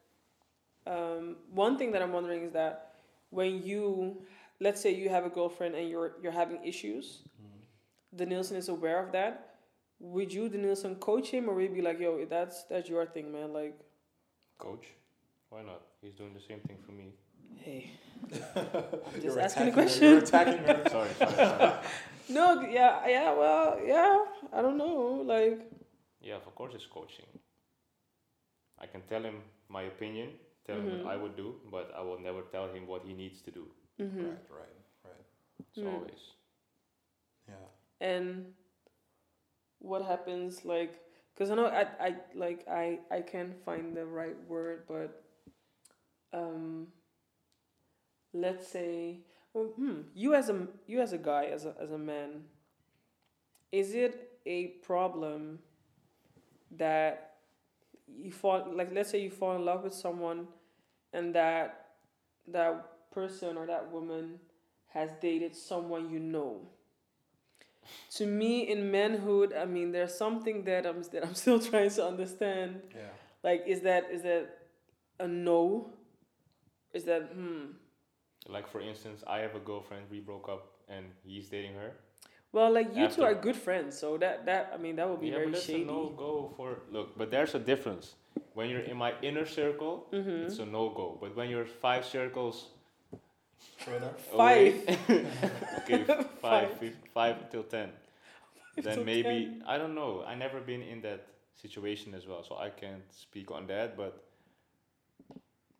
um, 0.85 1.37
one 1.51 1.77
thing 1.77 1.91
that 1.91 2.01
I'm 2.01 2.11
wondering 2.11 2.43
is 2.43 2.53
that 2.53 2.95
when 3.29 3.63
you 3.63 4.23
let's 4.59 4.81
say 4.81 4.93
you 4.93 5.09
have 5.09 5.25
a 5.25 5.29
girlfriend 5.29 5.75
and 5.75 5.89
you're 5.89 6.13
you're 6.21 6.31
having 6.31 6.63
issues, 6.63 7.23
Denilson 8.15 8.55
is 8.55 8.69
aware 8.69 9.03
of 9.03 9.11
that. 9.13 9.52
Would 9.99 10.33
you, 10.33 10.49
Denilson, 10.49 10.99
coach 10.99 11.29
him, 11.29 11.49
or 11.49 11.53
would 11.55 11.63
you 11.63 11.69
be 11.69 11.81
like, 11.81 11.99
"Yo, 11.99 12.25
that's 12.25 12.63
that's 12.65 12.89
your 12.89 13.05
thing, 13.05 13.31
man"? 13.31 13.53
Like, 13.53 13.79
Coach, 14.57 14.85
why 15.49 15.61
not? 15.63 15.81
He's 16.01 16.13
doing 16.13 16.33
the 16.33 16.41
same 16.41 16.59
thing 16.61 16.77
for 16.85 16.91
me. 16.91 17.13
hey, 17.57 17.91
just 18.29 19.23
You're 19.23 19.39
asking 19.39 19.67
a 19.67 19.67
attacking 19.67 19.67
her, 19.67 19.71
question. 19.71 20.09
You're 20.09 20.17
attacking 20.23 20.57
her. 20.67 20.89
sorry, 20.95 21.09
sorry, 21.17 21.35
sorry. 21.35 21.73
no, 22.29 22.61
yeah, 22.61 23.07
yeah, 23.07 23.33
well, 23.33 23.79
yeah, 23.85 24.25
I 24.51 24.61
don't 24.61 24.77
know, 24.77 25.23
like, 25.25 25.71
Yeah, 26.21 26.35
of 26.35 26.53
course 26.55 26.73
it's 26.75 26.85
coaching. 26.87 27.25
I 28.79 28.85
can 28.87 29.01
tell 29.03 29.23
him 29.23 29.35
my 29.69 29.83
opinion, 29.83 30.29
tell 30.65 30.77
him 30.77 30.85
Mhm. 30.89 31.03
what 31.03 31.13
I 31.13 31.17
would 31.17 31.35
do, 31.37 31.55
but 31.71 31.93
I 31.95 32.01
will 32.01 32.19
never 32.19 32.41
tell 32.51 32.67
him 32.75 32.87
what 32.87 33.03
he 33.05 33.13
needs 33.13 33.41
to 33.43 33.51
do. 33.51 33.65
mhm. 33.99 34.25
Right, 34.27 34.49
right, 34.59 34.77
right. 35.05 35.25
It's 35.59 35.79
Mm. 35.79 35.93
always. 35.93 36.23
Yeah. 37.47 37.67
and 38.01 38.53
what 39.83 40.03
happens 40.03 40.65
like 40.65 41.01
because 41.35 41.51
i 41.51 41.55
know 41.55 41.67
I, 41.67 41.87
I 42.01 42.15
like 42.35 42.65
i 42.69 42.99
i 43.11 43.21
can't 43.21 43.55
find 43.65 43.95
the 43.95 44.05
right 44.05 44.37
word 44.49 44.83
but 44.87 45.23
um 46.33 46.87
let's 48.33 48.67
say 48.67 49.19
well, 49.53 49.65
hmm, 49.65 50.01
you 50.15 50.33
as 50.33 50.49
a 50.49 50.67
you 50.87 51.01
as 51.01 51.13
a 51.13 51.17
guy 51.17 51.45
as 51.45 51.65
a, 51.65 51.75
as 51.79 51.91
a 51.91 51.97
man 51.97 52.45
is 53.71 53.93
it 53.95 54.31
a 54.45 54.67
problem 54.85 55.59
that 56.71 57.35
you 58.07 58.31
fall 58.31 58.65
like 58.73 58.91
let's 58.93 59.09
say 59.11 59.21
you 59.21 59.31
fall 59.31 59.55
in 59.55 59.65
love 59.65 59.83
with 59.83 59.93
someone 59.93 60.47
and 61.13 61.35
that 61.35 61.87
that 62.47 63.11
person 63.11 63.57
or 63.57 63.65
that 63.67 63.91
woman 63.91 64.39
has 64.93 65.11
dated 65.21 65.55
someone 65.55 66.09
you 66.09 66.19
know 66.19 66.61
to 68.17 68.25
me 68.25 68.67
in 68.71 68.91
manhood 68.91 69.53
i 69.53 69.65
mean 69.65 69.91
there's 69.91 70.13
something 70.15 70.63
that 70.65 70.85
i'm 70.85 71.01
that 71.11 71.23
i'm 71.25 71.33
still 71.43 71.59
trying 71.59 71.89
to 71.89 72.05
understand 72.05 72.81
Yeah. 72.95 73.01
like 73.43 73.63
is 73.67 73.81
that 73.81 74.09
is 74.11 74.21
that 74.23 74.43
a 75.19 75.27
no 75.27 75.89
is 76.93 77.03
that 77.05 77.23
hmm 77.33 77.65
Like 78.47 78.67
for 78.67 78.81
instance, 78.81 79.23
I 79.35 79.37
have 79.45 79.55
a 79.55 79.63
girlfriend. 79.69 80.03
We 80.11 80.19
broke 80.19 80.47
up, 80.55 80.63
and 80.89 81.05
he's 81.23 81.47
dating 81.55 81.75
her. 81.81 81.91
well 82.51 82.69
like 82.77 82.89
you 82.97 83.07
two 83.15 83.23
are 83.29 83.35
good 83.47 83.55
friends 83.67 83.91
so 84.03 84.09
that 84.23 84.45
that 84.49 84.63
i 84.75 84.77
mean 84.83 84.95
that 84.99 85.07
would 85.09 85.21
be 85.21 85.27
yeah, 85.29 85.37
very 85.39 85.47
but 85.47 85.53
that's 85.55 85.65
shady 85.65 85.83
a 85.83 85.93
no 85.95 86.01
go 86.25 86.31
for 86.57 86.67
look. 86.95 87.07
But 87.19 87.27
there's 87.33 87.55
a 87.55 87.63
difference. 87.71 88.05
When 88.57 88.65
you're 88.71 88.87
in 88.91 88.97
my 89.05 89.11
inner 89.29 89.45
circle, 89.59 89.93
mm-hmm. 90.11 90.45
it's 90.47 90.59
a 90.59 90.65
no 90.77 90.83
go. 90.99 91.07
But 91.21 91.31
when 91.39 91.47
you're 91.53 91.65
five 91.85 92.03
circles 92.05 92.57
Further. 93.77 94.11
away, 94.31 94.71
five 94.85 95.09
okay, 95.79 96.03
Five. 96.03 96.27
five, 96.41 96.69
five, 96.79 96.95
five 97.13 97.49
till 97.51 97.63
ten, 97.63 97.89
till 98.75 98.83
then 98.83 99.05
maybe 99.05 99.45
10. 99.45 99.63
I 99.67 99.77
don't 99.77 99.95
know. 99.95 100.23
I 100.25 100.35
never 100.35 100.59
been 100.61 100.81
in 100.81 101.01
that 101.01 101.25
situation 101.55 102.13
as 102.13 102.25
well, 102.27 102.43
so 102.43 102.57
I 102.57 102.69
can't 102.69 103.03
speak 103.11 103.51
on 103.51 103.67
that. 103.67 103.97
But 103.97 104.23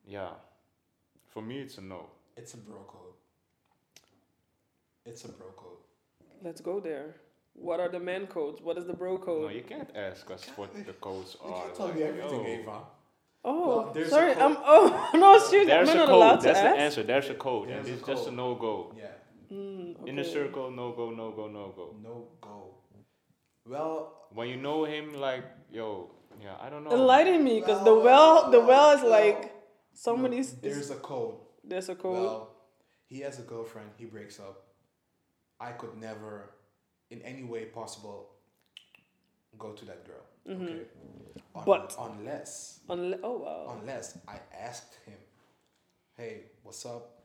yeah, 0.06 0.30
for 1.30 1.42
me, 1.42 1.60
it's 1.60 1.78
a 1.78 1.82
no. 1.82 2.08
It's 2.36 2.54
a 2.56 2.58
bro 2.58 2.80
code. 2.88 3.14
It's 5.06 5.26
a 5.26 5.30
bro 5.30 5.48
code. 5.56 5.78
let's 6.44 6.62
go 6.62 6.80
there 6.80 7.16
what 7.54 7.80
are 7.80 7.90
the 7.90 8.00
man 8.00 8.28
codes 8.28 8.62
what 8.62 8.78
is 8.78 8.86
the 8.86 8.94
bro 8.94 9.18
code? 9.18 9.44
No, 9.44 9.50
you 9.50 9.64
can't 9.64 9.90
ask 9.96 10.30
us 10.32 10.46
what 10.56 10.74
the 10.86 10.94
codes 10.94 11.38
You 11.46 11.54
are. 11.54 11.64
can't 11.64 11.76
tell 11.76 11.86
like, 11.88 11.96
me 11.96 12.04
everything, 12.04 12.46
yo. 12.46 12.48
Ava. 12.48 12.78
Oh 13.46 13.68
Well, 13.68 13.92
there's 13.94 14.08
a 14.08 14.12
sorry 14.12 14.34
i'm 14.34 14.58
oh 14.74 15.10
no 15.14 15.38
seriously 15.40 15.66
There's 15.74 15.90
i'm 15.90 15.96
a 15.96 16.00
not 16.00 16.08
code. 16.08 16.16
allowed 16.16 16.36
to 16.38 16.48
That's 16.48 16.60
the 16.62 16.68
answer. 16.86 17.04
There's 17.04 17.30
a 17.30 17.34
code, 17.36 17.70
There's 17.70 17.80
and 17.88 17.88
a 17.96 17.98
it's 17.98 18.08
just 18.08 18.28
a 18.28 18.32
no 18.32 18.56
go. 18.56 18.94
Yeah. 18.98 19.08
Mm, 19.52 20.08
In 20.08 20.16
the 20.16 20.22
okay. 20.22 20.32
circle, 20.34 20.72
no 20.72 20.92
go, 20.94 21.12
no 21.12 21.32
go, 21.32 21.48
no 21.48 21.74
go. 21.76 21.96
No 22.02 22.28
go. 22.42 22.76
Well, 23.66 24.28
When 24.34 24.50
you 24.50 24.58
know 24.58 24.86
him, 24.86 25.14
like 25.14 25.44
yo, 25.72 26.10
yeah, 26.42 26.56
I 26.60 26.70
don't 26.70 26.84
know. 26.84 26.92
enlighten 26.92 27.44
me 27.44 27.60
because 27.60 27.84
the 27.84 27.94
well 27.96 28.50
the 28.52 28.60
well 28.60 28.92
is 28.98 29.02
well, 29.02 29.12
like 29.12 29.54
somebody's 29.94 30.54
no, 30.54 30.60
there's 30.64 30.90
a 30.92 30.96
code. 30.96 31.36
there's 31.64 31.90
a 31.90 31.96
code 31.96 32.14
Well, 32.24 32.50
he 33.08 33.20
has 33.22 33.40
a 33.40 33.44
girlfriend. 33.44 33.90
He 33.98 34.06
breaks 34.06 34.40
up. 34.40 34.56
I 35.60 35.72
could 35.72 35.96
never, 35.98 36.50
in 37.12 37.22
any 37.22 37.44
way 37.44 37.66
possible, 37.66 38.30
go 39.58 39.72
to 39.74 39.86
that 39.86 40.04
girl. 40.06 40.26
Mhm. 40.48 40.56
Okay. 40.62 40.86
Un- 41.56 41.66
But- 41.66 41.96
unless, 42.00 42.80
Unle- 42.90 43.20
oh 43.24 43.38
wow 43.38 43.78
unless 43.80 44.18
I 44.28 44.40
asked 44.52 44.96
him, 45.06 45.18
"Hey, 46.18 46.52
what's 46.64 46.86
up? 46.86 47.22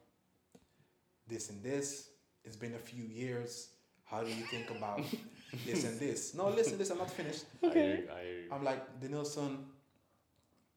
This 1.26 1.50
and 1.50 1.62
this. 1.62 2.10
It's 2.44 2.56
been 2.56 2.74
a 2.74 2.78
few 2.78 3.04
years. 3.04 3.70
How 4.04 4.22
do 4.22 4.28
you 4.30 4.44
think 4.44 4.70
about 4.70 5.00
this 5.66 5.84
and 5.84 5.98
this?" 5.98 6.34
No, 6.34 6.48
listen, 6.48 6.78
listen. 6.78 6.92
I'm 6.92 6.98
not 7.06 7.10
finished. 7.10 7.44
I 7.62 7.66
Okay. 7.66 7.80
hear 7.80 7.96
you, 7.96 8.10
I 8.10 8.22
hear 8.22 8.40
you. 8.42 8.48
I'm 8.52 8.64
like, 8.64 9.00
Denilson, 9.00 9.64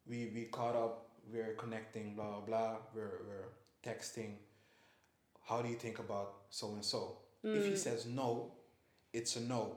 we 0.08 0.32
we 0.34 0.46
caught 0.46 0.76
up, 0.76 1.10
we're 1.32 1.54
connecting, 1.56 2.16
blah 2.16 2.30
blah 2.32 2.42
blah, 2.46 2.78
we're 2.96 3.20
we're 3.28 3.50
texting. 3.84 4.38
How 5.44 5.62
do 5.62 5.70
you 5.70 5.76
think 5.76 6.00
about 6.00 6.34
so 6.50 6.72
and 6.74 6.84
so? 6.84 7.18
If 7.44 7.66
he 7.66 7.72
Mm. 7.74 7.78
says 7.78 8.06
no, 8.06 8.52
it's 9.14 9.36
a 9.36 9.42
no. 9.42 9.76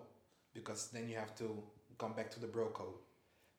Because 0.55 0.91
then 0.93 1.09
you 1.09 1.17
have 1.17 1.35
to 1.37 1.63
come 1.99 2.13
back 2.15 2.31
to 2.33 2.41
the 2.41 2.47
bro 2.47 2.69
code. 2.69 2.95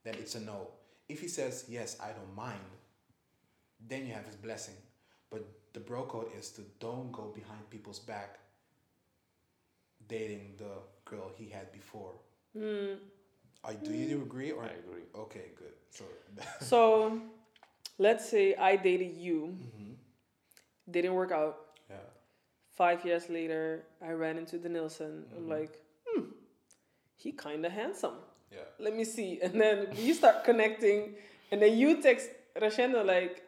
Then 0.03 0.15
it's 0.15 0.35
a 0.35 0.39
no. 0.39 0.67
If 1.09 1.21
he 1.21 1.27
says 1.27 1.65
yes, 1.69 1.97
I 2.01 2.09
don't 2.11 2.35
mind, 2.35 2.59
then 3.87 4.05
you 4.05 4.13
have 4.13 4.25
his 4.25 4.35
blessing. 4.35 4.75
But 5.31 5.45
the 5.73 5.79
bro 5.79 6.03
code 6.05 6.29
is 6.37 6.49
to 6.51 6.61
don't 6.79 7.11
go 7.11 7.31
behind 7.35 7.69
people's 7.69 7.99
back 7.99 8.39
dating 10.07 10.53
the 10.57 10.71
girl 11.05 11.31
he 11.35 11.49
had 11.49 11.71
before. 11.71 12.11
Mm. 12.57 12.97
I, 13.63 13.73
do 13.73 13.91
you 13.93 14.21
agree 14.21 14.51
or 14.51 14.63
I 14.63 14.67
agree. 14.67 15.01
Okay, 15.15 15.45
good. 15.57 15.73
So, 15.89 16.03
So, 16.61 17.21
let's 17.97 18.29
say 18.29 18.55
I 18.55 18.75
dated 18.75 19.17
you, 19.17 19.57
Mhm. 19.57 19.95
didn't 20.91 21.13
work 21.15 21.31
out. 21.31 21.79
yeah, 21.89 21.97
Five 22.75 23.03
years 23.05 23.29
later, 23.29 23.85
I 24.01 24.11
ran 24.11 24.37
into 24.37 24.57
Denilson. 24.59 25.25
I'm 25.35 25.45
Mhm. 25.45 25.49
like, 25.49 25.73
hmm, 25.75 25.84
he 27.25 27.31
kind 27.31 27.65
of 27.65 27.71
handsome. 27.71 28.17
yeah, 28.51 28.59
Let 28.79 28.93
me 28.95 29.03
see. 29.03 29.39
And 29.45 29.59
then 29.59 29.77
we 29.97 30.13
start 30.13 30.43
connecting, 30.49 31.15
and 31.51 31.57
then 31.61 31.75
you 31.81 32.01
text 32.01 32.29
Rashendro 32.61 33.03
like, 33.03 33.43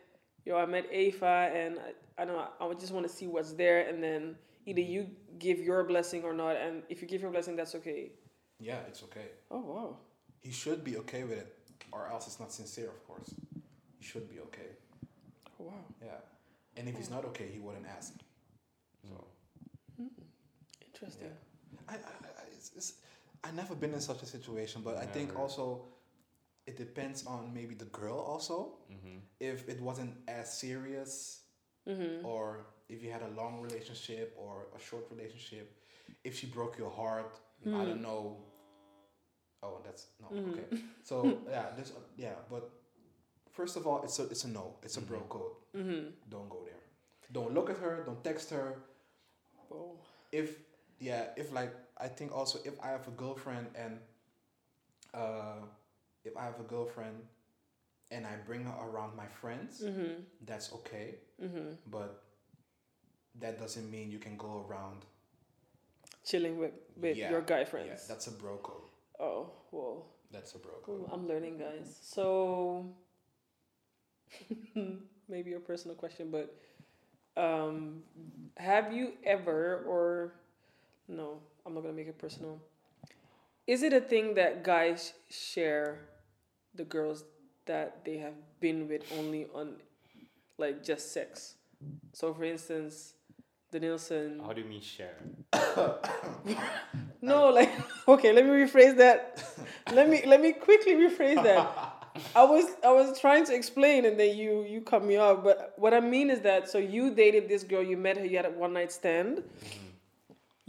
yo, 0.45 0.57
I 0.57 0.65
met 0.65 0.85
Ava, 0.91 1.51
and 1.53 1.77
I, 1.87 2.21
I 2.21 2.25
don't 2.25 2.35
know, 2.35 2.47
I 2.59 2.65
would 2.65 2.79
just 2.79 2.91
want 2.91 3.05
to 3.09 3.13
see 3.19 3.27
what's 3.27 3.53
there. 3.53 3.79
And 3.87 4.03
then 4.03 4.35
either 4.65 4.81
you 4.81 5.01
give 5.37 5.59
your 5.59 5.83
blessing 5.83 6.23
or 6.23 6.33
not, 6.33 6.55
and 6.57 6.81
if 6.89 7.01
you 7.01 7.07
give 7.07 7.21
your 7.21 7.31
blessing, 7.31 7.55
that's 7.55 7.75
okay. 7.75 8.11
yeah. 8.59 8.79
It's 8.89 9.03
okay. 9.07 9.27
Oh 9.51 9.61
wow. 9.73 9.89
He 10.41 10.51
should 10.51 10.81
be 10.89 10.97
okay 11.03 11.23
with 11.23 11.37
it, 11.43 11.49
or 11.91 12.01
else 12.11 12.25
it's 12.27 12.39
not 12.39 12.51
sincere. 12.51 12.89
Of 12.97 13.01
course, 13.07 13.29
he 13.99 14.03
should 14.09 14.27
be 14.33 14.39
okay. 14.47 14.71
Oh, 15.59 15.65
wow. 15.69 15.85
Yeah, 16.01 16.21
and 16.77 16.87
if 16.89 16.95
he's 16.99 17.11
not 17.15 17.23
okay, 17.25 17.47
he 17.55 17.59
wouldn't 17.59 17.85
ask. 17.97 18.13
So 19.03 19.13
hmm. 19.97 20.07
Interesting. 20.87 21.31
I, 21.89 21.93
I, 21.93 21.95
I 21.95 22.43
it's, 22.55 22.71
it's, 22.75 22.93
I 23.43 23.51
never 23.51 23.75
been 23.75 23.93
in 23.93 24.01
such 24.01 24.21
a 24.23 24.25
situation, 24.25 24.81
but 24.83 24.97
I 24.97 25.05
think 25.05 25.37
also 25.37 25.85
it 26.65 26.77
depends 26.77 27.25
on 27.25 27.53
maybe 27.53 27.75
the 27.75 27.85
girl 27.85 28.19
also. 28.19 28.77
Mm-hmm. 28.91 29.17
If 29.39 29.67
it 29.69 29.81
wasn't 29.81 30.13
as 30.27 30.51
serious, 30.53 31.41
Mm-hmm. 31.87 32.25
or 32.25 32.65
if 32.89 33.01
you 33.01 33.09
had 33.11 33.21
a 33.21 33.29
long 33.41 33.61
relationship 33.61 34.35
or 34.37 34.67
a 34.75 34.79
short 34.79 35.05
relationship, 35.09 35.71
if 36.25 36.37
she 36.37 36.45
broke 36.47 36.77
your 36.77 36.91
heart, 36.91 37.39
I 37.65 37.69
Mm. 37.69 37.85
don't 37.87 38.01
know. 38.01 38.43
Oh, 39.63 39.79
that's 39.85 40.07
no 40.19 40.27
Mhm. 40.27 40.51
okay. 40.51 40.67
So 41.03 41.15
yeah, 41.49 41.71
this 41.77 41.93
yeah, 42.17 42.35
but 42.49 42.69
first 43.51 43.77
of 43.77 43.87
all, 43.87 44.03
it's 44.03 44.19
a 44.19 44.23
it's 44.23 44.43
a 44.43 44.49
no. 44.49 44.75
It's 44.83 44.97
a 44.97 45.01
bro 45.01 45.19
Mhm. 45.19 45.29
code. 45.29 45.55
Mm-hmm. 45.75 46.03
Don't 46.29 46.49
go 46.49 46.59
there. 46.65 46.83
Don't 47.31 47.53
look 47.53 47.69
at 47.69 47.77
her. 47.77 48.03
Don't 48.05 48.23
text 48.23 48.49
her. 48.51 48.67
Oh. 49.71 49.95
If 50.31 50.59
yeah, 50.99 51.23
if 51.37 51.51
like 51.53 51.73
I 51.99 52.07
think 52.07 52.35
also 52.35 52.59
if 52.65 52.73
I 52.83 52.89
have 52.89 53.07
a 53.07 53.11
girlfriend 53.11 53.67
and 53.75 53.99
uh, 55.13 55.61
if 56.23 56.35
I 56.37 56.43
have 56.45 56.59
a 56.59 56.63
girlfriend 56.63 57.15
and 58.11 58.25
I 58.25 58.35
bring 58.45 58.63
her 58.65 58.73
around 58.89 59.15
my 59.15 59.27
friends, 59.27 59.81
Mm-hmm. 59.85 60.21
that's 60.45 60.71
okay. 60.73 61.15
Mm-hmm. 61.43 61.71
But 61.89 62.23
that 63.39 63.59
doesn't 63.59 63.89
mean 63.91 64.11
you 64.11 64.19
can 64.19 64.37
go 64.37 64.65
around. 64.69 65.05
Chilling 66.25 66.57
with, 66.57 66.71
with 66.99 67.17
Yeah, 67.17 67.29
your 67.31 67.41
guy 67.41 67.59
Yeah, 67.59 67.65
friends. 67.65 68.07
that's 68.07 68.27
a 68.27 68.31
bro 68.31 68.57
code. 68.57 68.81
oh, 69.19 69.49
whoa. 69.71 70.05
That's 70.31 70.53
a 70.55 70.57
bro 70.59 70.73
Ooh. 70.89 71.09
I'm 71.11 71.25
learning, 71.27 71.57
guys. 71.57 71.95
So, 72.01 72.85
maybe 75.29 75.53
a 75.53 75.59
personal 75.59 75.95
question, 75.95 76.31
but 76.31 76.55
um, 77.41 78.03
have 78.57 78.91
you 78.93 79.13
ever, 79.25 79.83
or 79.87 80.33
no, 81.07 81.39
I'm 81.67 81.75
not 81.75 81.81
gonna 81.81 81.93
make 81.93 82.07
it 82.07 82.17
personal. 82.17 82.59
Is 83.67 83.83
it 83.83 83.91
a 83.91 83.99
thing 83.99 84.35
that 84.35 84.63
guys 84.63 85.13
share 85.29 85.99
the 86.73 86.85
girls 86.85 87.25
that 87.65 88.05
they 88.05 88.17
have 88.17 88.33
been 88.59 88.87
with 88.87 89.03
only 89.17 89.47
on 89.53 89.75
like 90.57 90.83
just 90.83 91.11
sex. 91.13 91.55
So 92.13 92.33
for 92.33 92.43
instance, 92.43 93.13
Denilson 93.71 94.41
How 94.41 94.53
do 94.53 94.61
you 94.61 94.67
mean 94.67 94.81
share? 94.81 95.17
No, 97.21 97.49
like 97.49 97.71
okay, 98.07 98.31
let 98.33 98.45
me 98.45 98.51
rephrase 98.51 98.97
that. 98.97 99.43
let 99.91 100.09
me 100.09 100.23
let 100.25 100.41
me 100.41 100.53
quickly 100.53 100.93
rephrase 100.93 101.43
that. 101.43 101.93
I 102.35 102.43
was 102.43 102.65
I 102.83 102.91
was 102.91 103.19
trying 103.19 103.45
to 103.45 103.53
explain 103.55 104.05
and 104.05 104.19
then 104.19 104.35
you 104.35 104.63
you 104.63 104.81
cut 104.81 105.03
me 105.03 105.17
off. 105.17 105.43
But 105.43 105.73
what 105.77 105.93
I 105.93 105.99
mean 105.99 106.29
is 106.29 106.41
that 106.41 106.69
so 106.69 106.77
you 106.77 107.11
dated 107.13 107.47
this 107.47 107.63
girl, 107.63 107.83
you 107.83 107.97
met 107.97 108.17
her, 108.17 108.25
you 108.25 108.37
had 108.37 108.45
a 108.45 108.51
one 108.51 108.73
night 108.73 108.91
stand. 108.91 109.37
Mm-hmm. 109.37 109.86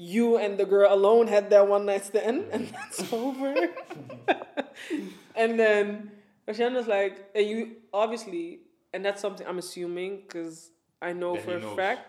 You 0.01 0.37
and 0.39 0.57
the 0.57 0.65
girl 0.65 0.95
alone 0.95 1.27
had 1.27 1.51
that 1.51 1.67
one 1.67 1.85
night 1.85 2.05
stand, 2.05 2.45
and 2.53 2.69
that's 2.73 3.13
over. 3.13 3.53
and 5.37 5.59
then 5.59 6.13
Rashan 6.47 6.75
was 6.75 6.87
like, 6.87 7.29
and 7.35 7.47
you 7.47 7.77
obviously, 7.93 8.61
and 8.95 9.05
that's 9.05 9.21
something 9.21 9.45
I'm 9.47 9.59
assuming 9.59 10.23
because 10.23 10.71
I 11.03 11.13
know 11.13 11.35
That 11.35 11.45
for 11.45 11.57
a 11.57 11.61
knows. 11.61 11.77
fact. 11.77 12.01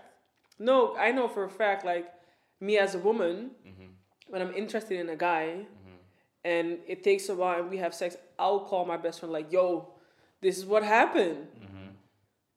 No, 0.59 0.95
I 0.97 1.11
know 1.11 1.27
for 1.27 1.45
a 1.45 1.49
fact, 1.49 1.83
like 1.85 2.07
me 2.59 2.77
as 2.77 2.93
a 2.95 2.99
woman, 2.99 3.51
Mm-hmm. 3.65 3.85
when 4.27 4.41
I'm 4.41 4.53
interested 4.53 4.99
in 4.99 5.09
a 5.09 5.15
guy 5.15 5.65
and 6.45 6.77
it 6.87 7.03
takes 7.03 7.27
a 7.27 7.35
while 7.35 7.59
and 7.59 7.69
we 7.69 7.77
have 7.77 7.93
sex, 7.93 8.15
I'll 8.37 8.61
call 8.61 8.85
my 8.85 8.97
best 8.97 9.19
friend 9.19 9.33
like, 9.33 9.51
"Yo, 9.51 9.89
this 10.41 10.57
is 10.57 10.65
what 10.65 10.83
happened." 10.83 11.47
Mm-hmm. 11.59 11.89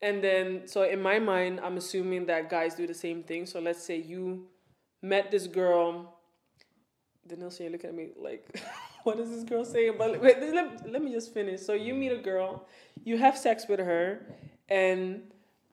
And 0.03 0.22
then 0.22 0.68
so 0.68 0.83
in 0.85 1.01
my 1.01 1.18
mind, 1.18 1.59
I'm 1.61 1.76
assuming 1.78 2.26
that 2.26 2.51
guys 2.51 2.74
do 2.74 2.87
the 2.87 2.95
same 2.95 3.22
thing. 3.22 3.47
So 3.47 3.59
let's 3.61 3.83
say 3.83 3.97
you 3.97 4.47
met 5.03 5.31
this 5.31 5.47
girl. 5.47 6.15
Denilson, 7.29 7.61
you're 7.61 7.71
looking 7.71 7.91
at 7.91 7.97
me 7.97 8.09
like, 8.21 8.61
what 9.05 9.19
is 9.21 9.31
this 9.31 9.45
girl 9.45 9.65
saying? 9.65 9.95
But 9.99 10.21
wait, 10.21 10.41
let, 10.41 10.91
let 10.91 11.03
me 11.03 11.13
just 11.13 11.33
finish. 11.35 11.61
So 11.61 11.73
you 11.75 11.95
meet 11.95 12.13
a 12.13 12.19
girl, 12.19 12.67
you 13.05 13.19
have 13.19 13.37
sex 13.37 13.67
with 13.69 13.79
her, 13.81 14.27
and 14.69 15.23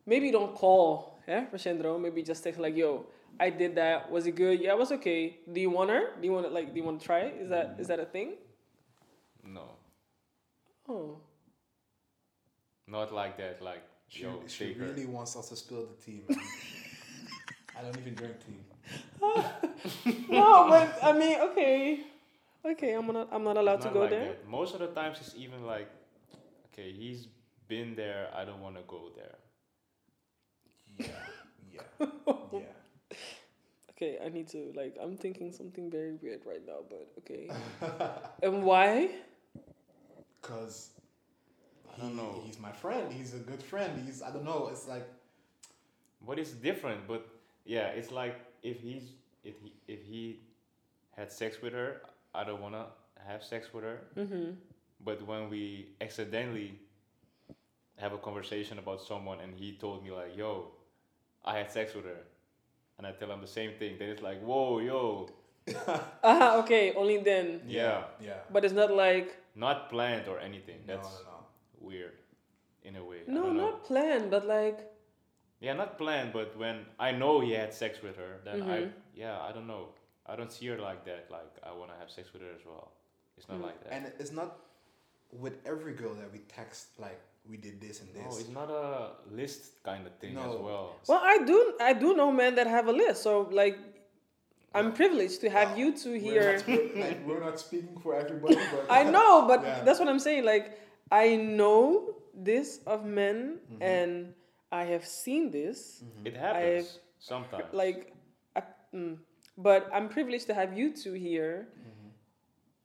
maybe 0.05 0.27
you 0.27 0.31
don't 0.31 0.53
call, 0.55 1.19
yeah, 1.27 1.45
Rashendro. 1.53 1.99
Maybe 1.99 2.21
just 2.23 2.43
text 2.43 2.59
like, 2.59 2.75
yo, 2.75 3.07
I 3.39 3.49
did 3.49 3.75
that. 3.75 4.11
Was 4.11 4.27
it 4.27 4.35
good? 4.35 4.59
Yeah, 4.59 4.71
it 4.73 4.77
was 4.77 4.91
okay. 4.91 5.37
Do 5.51 5.59
you 5.59 5.69
want 5.69 5.89
her? 5.89 6.11
Do 6.19 6.25
you 6.27 6.33
want 6.33 6.45
to 6.45 6.51
like? 6.51 6.71
Do 6.73 6.79
you 6.79 6.83
want 6.85 6.99
to 6.99 7.05
try 7.05 7.19
it? 7.21 7.41
Is 7.41 7.49
that 7.49 7.75
is 7.79 7.87
that 7.87 7.99
a 7.99 8.05
thing? 8.05 8.33
No, 9.43 9.63
Oh, 10.87 11.17
not 12.87 13.11
like 13.13 13.37
that. 13.37 13.61
Like 13.61 13.83
She, 14.09 14.23
yo, 14.23 14.41
she 14.47 14.65
take 14.65 14.77
her. 14.77 14.85
really 14.85 15.05
wants 15.05 15.35
us 15.35 15.49
to 15.49 15.55
spill 15.55 15.87
the 15.87 16.03
tea, 16.03 16.21
man. 16.27 16.37
I 17.77 17.81
don't 17.81 17.97
even 17.97 18.13
drink 18.13 18.35
tea. 18.45 18.53
no, 20.29 20.67
but 20.69 20.97
I 21.03 21.13
mean, 21.13 21.39
okay, 21.51 21.99
okay. 22.65 22.93
I'm 22.93 23.07
not. 23.07 23.27
I'm 23.31 23.43
not 23.43 23.57
allowed 23.57 23.81
It's 23.81 23.85
to 23.85 23.91
go 23.91 24.01
like 24.01 24.09
there. 24.11 24.25
that. 24.25 24.47
Most 24.47 24.73
of 24.73 24.79
the 24.79 24.87
times, 24.87 25.17
it's 25.21 25.35
even 25.35 25.65
like, 25.65 25.89
okay, 26.73 26.91
he's 26.91 27.27
been 27.67 27.95
there. 27.95 28.29
I 28.35 28.45
don't 28.45 28.61
want 28.61 28.75
to 28.77 28.83
go 28.87 29.11
there. 29.15 29.35
Yeah, 30.97 31.07
yeah, 31.71 32.07
yeah. 32.53 32.59
Okay, 33.91 34.17
I 34.23 34.29
need 34.29 34.47
to 34.49 34.71
like. 34.75 34.95
I'm 35.01 35.17
thinking 35.17 35.51
something 35.51 35.89
very 35.91 36.13
weird 36.21 36.41
right 36.45 36.65
now, 36.65 36.79
but 36.89 37.07
okay. 37.19 37.49
and 38.43 38.63
why? 38.63 39.09
Cause 40.41 40.91
I 41.95 41.99
don't 42.01 42.15
know. 42.15 42.41
He's 42.45 42.59
my 42.59 42.71
friend. 42.71 43.11
He's 43.11 43.33
a 43.33 43.39
good 43.39 43.61
friend. 43.61 44.01
He's 44.05 44.21
I 44.21 44.31
don't 44.31 44.45
know. 44.45 44.69
It's 44.71 44.87
like 44.87 45.07
But 46.25 46.39
it's 46.39 46.51
different. 46.51 47.07
But 47.07 47.27
yeah, 47.65 47.87
it's 47.87 48.11
like 48.11 48.39
if 48.63 48.79
he's 48.81 49.03
if 49.43 49.55
he 49.63 49.73
if 49.87 50.03
he 50.03 50.39
had 51.15 51.31
sex 51.31 51.61
with 51.61 51.73
her, 51.73 52.01
I 52.33 52.43
don't 52.43 52.61
wanna 52.61 52.87
have 53.27 53.43
sex 53.43 53.73
with 53.73 53.83
her. 53.83 54.01
Mm-hmm. 54.17 54.51
But 55.03 55.25
when 55.25 55.49
we 55.49 55.89
accidentally 56.01 56.79
have 57.97 58.13
a 58.13 58.17
conversation 58.17 58.79
about 58.79 59.01
someone 59.01 59.39
and 59.39 59.53
he 59.55 59.73
told 59.73 60.03
me 60.03 60.11
like, 60.11 60.35
"Yo, 60.35 60.71
I 61.45 61.57
had 61.57 61.71
sex 61.71 61.93
with 61.95 62.05
her," 62.05 62.21
and 62.97 63.07
I 63.07 63.11
tell 63.13 63.31
him 63.31 63.41
the 63.41 63.47
same 63.47 63.71
thing, 63.79 63.97
then 63.97 64.09
it's 64.09 64.21
like, 64.21 64.41
"Whoa, 64.41 64.79
yo, 64.79 65.29
Ah, 66.23 66.57
okay. 66.59 66.93
Only 66.93 67.17
then. 67.17 67.61
Yeah. 67.67 68.03
yeah. 68.21 68.41
But 68.51 68.65
it's 68.65 68.73
not 68.73 68.91
like 68.91 69.37
not 69.55 69.89
planned 69.89 70.27
or 70.27 70.39
anything." 70.39 70.79
No, 70.87 70.95
That's 70.95 71.07
no, 71.23 71.31
no. 71.31 71.37
weird, 71.79 72.13
in 72.83 72.95
a 72.95 73.03
way. 73.03 73.19
No, 73.27 73.51
not 73.51 73.83
planned, 73.83 74.31
but 74.31 74.45
like 74.47 74.79
Yeah, 75.61 75.73
not 75.73 75.97
planned, 75.97 76.31
but 76.33 76.55
when 76.57 76.85
I 76.99 77.11
know 77.11 77.41
he 77.41 77.51
had 77.51 77.73
sex 77.73 78.01
with 78.01 78.15
her, 78.17 78.39
then 78.45 78.61
I 78.63 78.77
Mhm. 78.83 78.91
yeah, 79.13 79.39
I 79.41 79.51
don't 79.51 79.67
know. 79.67 79.89
I 80.25 80.35
don't 80.35 80.51
see 80.51 80.67
her 80.67 80.77
like 80.77 81.03
that. 81.05 81.29
Like 81.29 81.51
I 81.63 81.71
want 81.79 81.91
to 81.91 81.97
have 81.97 82.09
sex 82.09 82.31
with 82.33 82.41
her 82.41 82.51
as 82.59 82.63
well. 82.65 82.91
It's 83.37 83.47
not 83.49 83.57
Mm. 83.59 83.63
like 83.67 83.83
that. 83.83 83.93
And 83.93 84.13
it's 84.19 84.31
not 84.31 84.57
with 85.31 85.55
every 85.65 85.93
girl 85.93 86.13
that 86.15 86.31
we 86.31 86.39
text 86.39 86.99
like 86.99 87.19
we 87.49 87.57
did 87.57 87.81
this 87.81 88.01
and 88.01 88.09
no, 88.15 88.23
this. 88.23 88.39
it's 88.41 88.49
not 88.49 88.69
a 88.69 89.11
list 89.31 89.81
kind 89.83 90.05
of 90.07 90.13
thing 90.21 90.37
as 90.37 90.55
well. 90.67 90.95
Well, 91.07 91.21
I 91.23 91.37
do 91.51 91.57
I 91.89 91.93
do 91.93 92.15
know 92.15 92.31
men 92.31 92.55
that 92.55 92.67
have 92.67 92.87
a 92.87 92.93
list. 92.93 93.23
So 93.23 93.41
like 93.51 93.77
I'm 94.73 94.93
privileged 94.93 95.41
to 95.41 95.49
have 95.49 95.77
you 95.79 95.87
two 95.97 96.11
We're 96.11 96.19
here. 96.19 96.51
not, 96.53 96.59
spe- 96.61 96.95
like, 96.95 97.25
we're 97.27 97.39
not 97.49 97.59
speaking 97.59 97.97
for 98.03 98.13
everybody, 98.15 98.55
but 98.73 98.85
I 98.89 99.01
know, 99.03 99.47
but 99.47 99.61
Yeah. 99.63 99.83
that's 99.83 99.99
what 99.99 100.07
I'm 100.07 100.19
saying. 100.19 100.45
Like 100.45 100.77
I 101.11 101.35
know 101.35 102.15
this 102.35 102.79
of 102.85 103.03
men 103.03 103.59
Mhm. 103.73 103.81
and 103.81 104.33
I 104.71 104.83
have 104.85 105.05
seen 105.05 105.51
this. 105.51 106.03
Mhm. 106.03 106.27
It 106.27 106.37
happens 106.37 106.99
sometimes. 107.19 107.73
Like 107.73 108.13
I, 108.55 108.61
mm, 108.93 109.17
but 109.57 109.89
I'm 109.93 110.09
privileged 110.09 110.47
to 110.47 110.53
have 110.53 110.77
you 110.77 110.93
two 110.93 111.13
here 111.13 111.67
Mhm. 111.73 112.11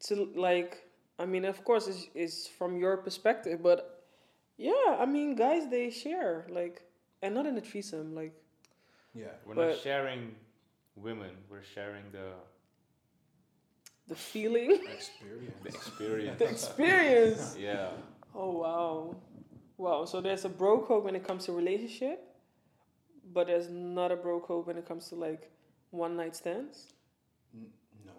to 0.09 0.15
like 0.35 0.89
I 1.19 1.27
mean 1.27 1.45
of 1.45 1.63
course 1.65 1.87
it's, 1.89 2.09
it's 2.15 2.49
from 2.49 2.77
your 2.79 2.97
perspective, 2.97 3.63
but 3.63 4.05
yeah, 4.57 4.97
I 4.99 5.07
mean 5.07 5.35
guys 5.37 5.69
they 5.69 5.91
share 5.91 6.47
like 6.49 6.83
and 7.23 7.35
not 7.35 7.47
in 7.47 7.57
a 7.57 7.61
threesome, 7.61 8.15
like 8.15 8.33
yeah. 9.15 9.33
we're 9.47 9.55
but- 9.55 9.69
not 9.71 9.79
sharing 9.79 10.35
women. 10.97 11.37
We're 11.51 11.63
sharing 11.63 12.11
the 12.13 12.33
the 14.07 14.15
feeling, 14.15 14.71
Experience. 14.93 15.55
the 15.63 15.69
experience. 15.69 16.39
the 16.43 16.49
experience. 16.51 17.57
yeah. 17.59 17.91
Oh 18.35 18.51
wow. 18.59 19.17
Wow, 19.77 20.05
so 20.05 20.21
there's 20.21 20.45
a 20.45 20.49
bro 20.49 20.81
code 20.81 21.05
when 21.05 21.17
it 21.17 21.25
comes 21.27 21.47
to 21.47 21.53
relationship, 21.53 22.23
but 23.33 23.47
there's 23.49 23.69
not 23.69 24.13
a 24.13 24.17
bro 24.17 24.41
code 24.41 24.67
when 24.67 24.77
it 24.77 24.87
comes 24.87 25.09
to 25.09 25.15
like 25.17 25.51
one 25.91 26.17
night 26.17 26.37
stands. 26.37 26.93
N- 27.55 27.67
no. 28.07 28.13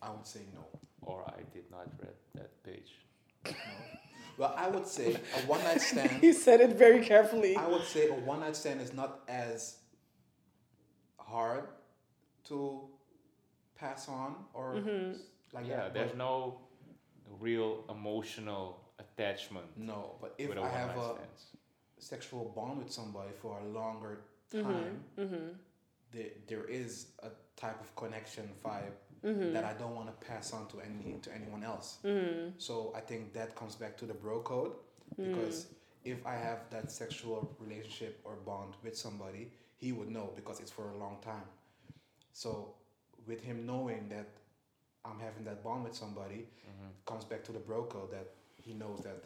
I 0.00 0.10
would 0.10 0.26
say 0.26 0.40
no. 0.54 0.64
Or 1.02 1.24
I 1.28 1.42
did 1.52 1.70
not 1.70 1.86
read 2.00 2.14
that 2.34 2.62
page. 2.62 2.92
no. 3.44 3.52
Well, 4.38 4.54
I 4.56 4.68
would 4.68 4.86
say 4.86 5.14
a 5.14 5.46
one 5.46 5.62
night 5.64 5.80
stand. 5.90 6.10
he 6.22 6.32
said 6.32 6.60
it 6.60 6.76
very 6.76 7.04
carefully. 7.04 7.56
I 7.56 7.66
would 7.66 7.84
say 7.84 8.08
a 8.08 8.14
one 8.14 8.40
night 8.40 8.56
stand 8.56 8.80
is 8.80 8.92
not 8.94 9.20
as 9.28 9.76
hard 11.18 11.64
to 12.48 12.88
pass 13.78 14.08
on 14.08 14.34
or 14.54 14.74
Mhm. 14.76 15.18
like 15.52 15.66
yeah, 15.66 15.76
that. 15.76 15.94
there's 15.94 16.14
no 16.14 16.60
real 17.40 17.84
emotional 17.90 18.80
attachment 18.98 19.66
no, 19.76 20.14
but 20.20 20.34
if 20.38 20.48
with 20.48 20.58
a 20.58 20.62
I 20.62 20.68
have 20.68 20.96
a 20.96 21.02
stand. 21.14 21.28
sexual 21.98 22.52
bond 22.54 22.78
with 22.78 22.92
somebody 22.92 23.30
for 23.40 23.58
a 23.60 23.64
longer 23.68 24.20
Mm-hmm. 24.54 24.62
time, 24.72 25.00
Mm-hmm. 25.18 25.48
there, 26.12 26.30
there 26.48 26.64
is 26.64 27.08
a 27.22 27.28
type 27.56 27.78
of 27.80 27.94
connection 27.96 28.48
vibe 28.64 28.96
Mm-hmm. 29.24 29.52
that 29.52 29.64
I 29.64 29.72
don't 29.74 29.96
want 29.96 30.06
to 30.08 30.26
pass 30.26 30.52
on 30.52 30.68
to 30.68 30.76
any 30.80 31.18
to 31.22 31.30
anyone 31.34 31.64
else. 31.64 31.98
mm-hmm. 32.04 32.50
So 32.58 32.92
I 32.96 33.00
think 33.00 33.32
that 33.34 33.56
comes 33.56 33.74
back 33.74 33.96
to 33.98 34.06
the 34.06 34.14
bro 34.14 34.40
code 34.40 34.72
because 35.16 35.66
if 36.04 36.24
I 36.24 36.34
have 36.34 36.60
that 36.70 36.90
sexual 36.92 37.40
relationship 37.58 38.20
or 38.24 38.34
bond 38.46 38.74
with 38.84 38.96
somebody, 38.96 39.50
he 39.76 39.90
would 39.92 40.08
know 40.08 40.30
because 40.36 40.60
it's 40.60 40.70
for 40.70 40.90
a 40.90 40.96
long 40.96 41.16
time. 41.20 41.48
So 42.32 42.74
with 43.26 43.40
him 43.42 43.66
knowing 43.66 44.08
that 44.10 44.28
I'm 45.04 45.18
having 45.18 45.44
that 45.44 45.62
bond 45.64 45.84
with 45.84 45.96
somebody, 45.96 46.40
Mhm. 46.68 46.90
comes 47.06 47.24
back 47.24 47.42
to 47.44 47.52
the 47.52 47.58
bro 47.68 47.84
code 47.84 48.10
that 48.12 48.28
he 48.68 48.74
knows 48.74 49.00
that 49.08 49.20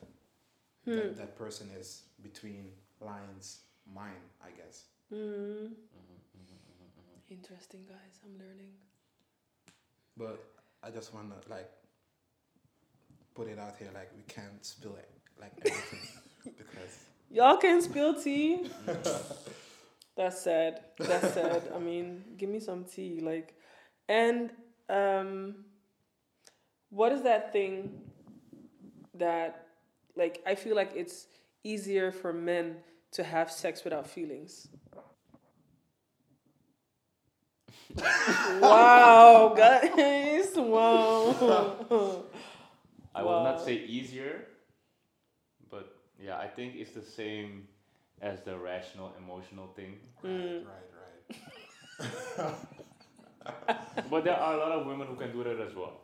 Hmm. 0.85 0.97
that, 0.97 1.17
that 1.17 1.33
person 1.37 1.67
is 1.81 1.89
between 2.23 2.73
lines 3.01 3.47
mine, 3.87 4.25
I 4.49 4.51
guess. 4.61 4.77
Mhm. 5.13 5.75
Interesting, 7.31 7.85
guys. 7.89 8.15
I'm 8.25 8.35
learning. 8.39 8.73
But 10.17 10.39
I 10.83 10.91
just 10.91 11.15
wanna 11.15 11.37
like 11.49 11.71
put 13.35 13.49
it 13.49 13.59
out 13.59 13.77
here 13.79 13.91
like 13.95 14.11
we 14.17 14.23
can't 14.35 14.65
spill 14.65 14.97
it 14.97 15.09
like 15.41 15.53
everything 15.65 16.07
because 16.59 16.93
Y'all 17.31 17.57
can 17.57 17.81
spill 17.81 18.13
tea. 18.23 18.69
That's 20.17 20.39
sad. 20.43 20.81
That's 20.99 21.33
sad. 21.33 21.63
I 21.75 21.79
mean, 21.79 22.35
give 22.37 22.51
me 22.51 22.61
some 22.61 22.85
tea. 22.85 23.21
Like, 23.21 23.55
and 24.07 24.51
um, 24.91 25.65
what 26.91 27.11
is 27.13 27.23
that 27.23 27.51
thing 27.51 28.03
that, 29.15 29.69
like, 30.17 30.43
I 30.47 30.55
feel 30.55 30.77
like 30.77 30.93
it's 30.95 31.27
easier 31.65 32.13
for 32.13 32.33
men 32.33 32.77
to 33.13 33.23
have 33.23 33.51
sex 33.51 33.85
without 33.85 34.07
feelings. 34.07 34.69
wow, 38.61 39.55
guys! 39.57 40.53
Wow. 40.57 42.25
I 43.15 43.23
will 43.23 43.29
Wow. 43.31 43.45
not 43.45 43.61
say 43.61 43.75
easier, 43.85 44.47
but 45.71 45.95
yeah, 46.19 46.39
I 46.39 46.47
think 46.49 46.75
it's 46.77 46.93
the 46.93 47.03
same 47.03 47.69
as 48.23 48.41
the 48.43 48.57
rational 48.59 49.13
emotional 49.19 49.69
thing. 49.77 49.99
Mm. 50.25 50.65
Right, 50.65 50.89
right, 50.97 52.55
But 54.11 54.25
there 54.25 54.37
are 54.37 54.55
a 54.55 54.57
lot 54.59 54.73
of 54.73 54.87
women 54.87 55.07
who 55.09 55.17
can 55.17 55.33
do 55.33 55.45
that 55.45 55.61
as 55.61 55.75
well. 55.75 56.02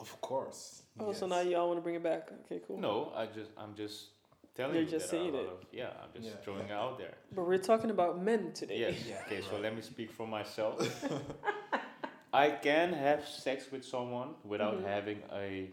Of 0.00 0.20
course. 0.20 0.82
Oh, 0.98 1.12
so 1.12 1.26
now 1.26 1.40
y'all 1.40 1.68
want 1.68 1.78
to 1.78 1.82
bring 1.82 1.94
it 1.96 2.02
back? 2.02 2.30
Okay, 2.44 2.60
cool. 2.66 2.78
No, 2.78 3.12
I 3.14 3.26
just 3.26 3.50
I'm 3.58 3.74
just 3.74 4.06
telling 4.54 4.74
You're 4.74 4.84
you 4.84 4.90
just 4.90 5.10
that 5.10 5.16
there 5.16 5.20
are 5.20 5.28
a 5.28 5.32
saying 5.32 5.46
it. 5.46 5.50
of- 5.52 5.66
yeah, 5.72 5.90
I'm 6.02 6.12
just 6.22 6.34
Yeah. 6.34 6.40
throwing 6.42 6.66
it 6.66 6.72
out 6.72 6.98
there. 6.98 7.14
But 7.34 7.46
we're 7.46 7.58
talking 7.58 7.90
about 7.90 8.20
men 8.22 8.52
today. 8.52 8.78
Yes. 8.80 9.04
Yeah, 9.08 9.22
okay, 9.26 9.40
so 9.42 9.58
let 9.58 9.74
me 9.76 9.82
speak 9.82 10.10
for 10.10 10.26
myself. 10.26 10.74
I 12.32 12.50
can 12.50 12.92
have 12.92 13.26
sex 13.28 13.70
with 13.72 13.84
someone 13.84 14.34
without 14.44 14.76
Mhm. 14.80 14.84
having 14.86 15.22
a 15.32 15.70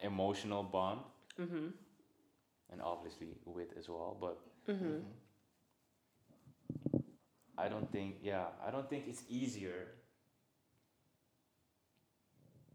emotional 0.00 0.62
bond, 0.62 1.00
Mm-hmm. 1.38 1.68
and 2.70 2.82
obviously 2.82 3.28
with 3.44 3.76
as 3.78 3.88
well. 3.88 4.16
But 4.20 4.36
Mm-hmm. 4.68 4.98
I 7.56 7.68
don't 7.68 7.90
think, 7.90 8.16
yeah, 8.22 8.46
I 8.64 8.70
don't 8.70 8.88
think 8.88 9.04
it's 9.08 9.24
easier. 9.28 9.88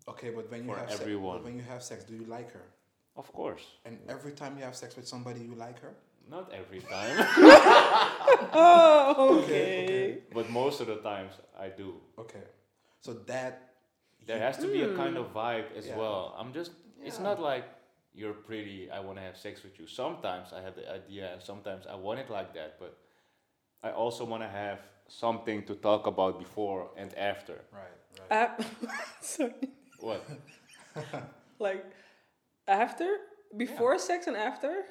Okay, 0.08 0.30
but 0.32 0.50
when 0.52 0.64
you 0.66 0.70
For 0.74 0.80
have 0.80 0.90
sex, 0.90 1.02
everyone. 1.02 1.38
but 1.38 1.46
when 1.46 1.56
you 1.56 1.64
have 1.64 1.82
sex, 1.84 2.04
do 2.04 2.14
you 2.16 2.26
like 2.26 2.52
her? 2.54 2.66
Of 3.16 3.32
course, 3.32 3.62
And 3.86 4.00
every 4.10 4.32
time 4.32 4.58
you 4.58 4.64
have 4.64 4.76
sex 4.76 4.96
with 4.96 5.08
somebody, 5.08 5.40
you 5.42 5.56
like 5.56 5.80
her? 5.82 5.94
not 6.30 6.52
every 6.54 6.80
time, 6.80 7.16
Oh, 8.54 9.40
Okay, 9.44 9.44
okay. 9.44 9.84
okay. 9.84 10.18
but 10.34 10.50
most 10.50 10.80
of 10.82 10.88
the 10.88 10.96
times 10.98 11.34
I 11.60 11.68
do. 11.70 11.96
Okay. 12.18 12.44
So 13.02 13.14
that 13.28 13.74
There 14.26 14.40
has 14.40 14.58
to 14.60 14.68
be 14.68 14.82
a 14.84 14.96
kind 14.96 15.18
of 15.18 15.34
vibe 15.34 15.68
as 15.78 15.86
Yeah. 15.88 15.98
well. 15.98 16.34
I'm 16.40 16.54
just, 16.54 16.72
it's 17.04 17.20
not 17.20 17.40
like 17.42 17.66
you're 18.16 18.34
pretty, 18.34 18.90
I 18.90 19.00
want 19.02 19.18
to 19.18 19.22
have 19.24 19.36
sex 19.38 19.64
with 19.64 19.78
you. 19.80 19.86
Sometimes 19.88 20.54
I 20.54 20.62
have 20.62 20.76
the 20.76 20.88
idea, 20.90 21.34
and 21.34 21.42
sometimes 21.42 21.86
I 21.86 21.96
want 21.96 22.20
it 22.20 22.30
like 22.30 22.54
that, 22.54 22.80
but 22.80 22.98
I 23.84 23.92
also 23.92 24.24
want 24.24 24.44
to 24.44 24.50
have 24.50 24.80
something 25.10 25.64
to 25.66 25.76
talk 25.76 26.08
about 26.08 26.40
before 26.40 26.90
and 26.96 27.14
after. 27.18 27.58
right, 27.74 27.98
right. 28.20 28.32
Uh, 28.32 28.36
Ap- 28.36 28.64
Sorry. 29.22 29.54
What? 30.04 30.22
Like 31.60 31.86
after, 32.68 33.08
before 33.56 33.98
sex, 33.98 34.28
and 34.28 34.36
after, 34.36 34.84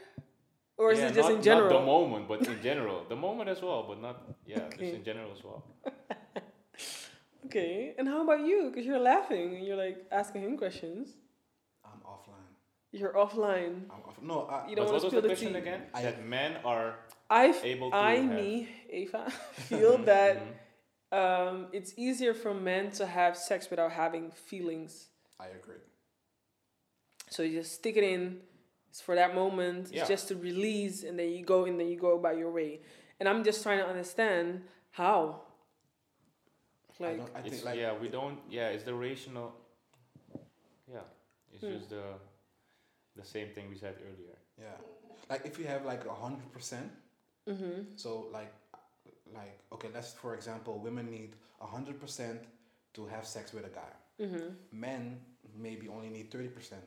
or 0.78 0.92
is 0.92 0.98
Yeah, 1.00 1.08
it 1.08 1.14
just 1.14 1.28
not, 1.28 1.36
in 1.36 1.42
general? 1.42 1.68
Not 1.70 1.80
the 1.80 1.86
moment, 1.86 2.28
but 2.28 2.46
in 2.46 2.62
general. 2.68 3.04
The 3.08 3.16
moment 3.16 3.50
as 3.50 3.60
well, 3.60 3.84
but 3.88 4.00
not, 4.00 4.16
yeah, 4.46 4.60
Okay. 4.68 4.78
just 4.80 4.94
in 4.98 5.04
general 5.04 5.30
as 5.36 5.42
well. 5.44 5.60
Okay, 7.46 7.92
and 7.98 8.08
how 8.08 8.22
about 8.22 8.46
you? 8.46 8.70
Because 8.70 8.86
you're 8.86 9.00
laughing 9.12 9.56
and 9.56 9.66
you're 9.66 9.76
like 9.76 10.06
asking 10.10 10.42
him 10.42 10.56
questions. 10.56 11.08
I'm 11.84 12.00
offline. 12.06 12.48
You're 12.92 13.12
offline. 13.12 13.74
I'm 13.92 14.02
off. 14.08 14.16
No, 14.22 14.46
I, 14.48 14.68
You 14.70 14.76
don't 14.76 14.86
But 14.86 14.92
want 14.92 14.92
what 14.92 15.00
to 15.00 15.04
was 15.06 15.10
spill 15.10 15.10
the 15.10 15.28
the 15.28 15.34
question 15.34 15.52
tea. 15.52 15.58
again? 15.58 15.80
I- 15.92 16.02
that 16.02 16.24
men 16.24 16.56
are 16.64 16.94
I, 17.28 17.46
f- 17.48 17.64
able 17.64 17.90
to 17.90 17.96
I, 17.96 18.14
have. 18.16 18.32
me, 18.40 18.68
Eva, 18.90 19.28
feel 19.68 19.98
that 20.12 20.36
Mhm. 20.38 20.52
Um, 21.12 21.66
it's 21.72 21.94
easier 21.96 22.34
for 22.34 22.54
men 22.54 22.90
to 22.92 23.06
have 23.06 23.36
sex 23.36 23.68
without 23.70 23.92
having 23.92 24.30
feelings. 24.30 25.08
I 25.38 25.46
agree. 25.48 25.76
So 27.30 27.42
you 27.42 27.58
just 27.60 27.74
stick 27.74 27.96
it 27.96 28.04
in. 28.04 28.38
It's 28.90 29.00
for 29.00 29.14
that 29.14 29.34
moment. 29.34 29.88
Yeah. 29.90 30.00
It's 30.00 30.08
just 30.08 30.28
to 30.28 30.36
release, 30.36 31.02
and 31.04 31.18
then 31.18 31.30
you 31.30 31.44
go 31.44 31.64
and 31.64 31.78
then 31.80 31.88
you 31.88 31.96
go 31.98 32.16
about 32.18 32.36
your 32.36 32.50
way. 32.50 32.80
And 33.20 33.28
I'm 33.28 33.42
just 33.44 33.62
trying 33.62 33.78
to 33.78 33.86
understand 33.86 34.62
how. 34.90 35.42
I, 37.00 37.04
Like, 37.04 37.16
don't, 37.18 37.36
I 37.36 37.40
think 37.48 37.64
like 37.64 37.78
yeah, 37.78 37.94
we 37.98 38.08
don't. 38.08 38.38
Yeah, 38.50 38.68
it's 38.68 38.84
the 38.84 38.94
rational. 38.94 39.54
Yeah, 40.92 41.00
it's 41.52 41.62
Hmm. 41.62 41.72
just 41.78 41.90
the 41.90 42.04
the 43.16 43.24
same 43.24 43.48
thing 43.54 43.68
we 43.70 43.76
said 43.76 43.96
earlier. 44.08 44.36
yeah, 44.58 44.76
like 45.30 45.42
if 45.46 45.58
you 45.58 45.66
have 45.66 45.84
like 45.84 46.04
a 46.06 46.14
hundred 46.14 46.50
percent, 46.52 46.90
mm-hmm. 47.48 47.96
so 47.96 48.28
like 48.32 48.52
like 49.34 49.58
okay, 49.72 49.88
let's 49.94 50.12
for 50.12 50.34
example, 50.34 50.78
women 50.78 51.06
need 51.10 51.30
a 51.60 51.66
hundred 51.66 52.00
percent 52.00 52.40
to 52.94 53.06
have 53.06 53.26
sex 53.26 53.52
with 53.52 53.64
a 53.66 53.70
guy. 53.70 53.92
Mm-hmm. 54.20 54.48
Men 54.72 55.20
maybe 55.58 55.88
only 55.88 56.08
need 56.10 56.30
thirty 56.30 56.48
percent. 56.48 56.82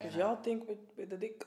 Cause 0.00 0.16
y'all 0.16 0.36
think 0.36 0.68
with, 0.68 0.78
with 0.96 1.10
the 1.10 1.16
dick. 1.16 1.44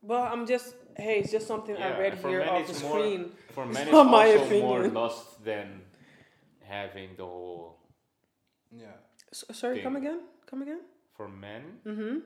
Well, 0.00 0.22
I'm 0.22 0.46
just 0.46 0.74
hey, 0.96 1.18
it's 1.20 1.32
just 1.32 1.46
something 1.48 1.74
Yeah, 1.76 1.96
I 1.96 1.98
read 1.98 2.14
here 2.18 2.42
off 2.42 2.66
the 2.66 2.72
it's 2.72 2.82
more- 2.82 2.98
screen. 3.00 3.32
For 3.52 3.66
men, 3.66 3.70
It's 3.76 3.80
it's 3.82 3.92
not 3.92 4.06
my 4.10 4.26
also 4.36 4.60
more 4.60 4.78
opinion. 4.80 4.94
lust 4.94 5.44
than 5.44 5.80
having 6.62 7.10
the 7.16 7.24
whole. 7.24 7.78
Yeah. 8.70 8.86
S- 9.32 9.44
sorry, 9.52 9.80
come 9.80 9.96
again? 9.96 10.20
Come 10.46 10.62
again? 10.62 10.80
For 11.16 11.28
men, 11.28 11.62
Mm-hmm. 11.84 12.18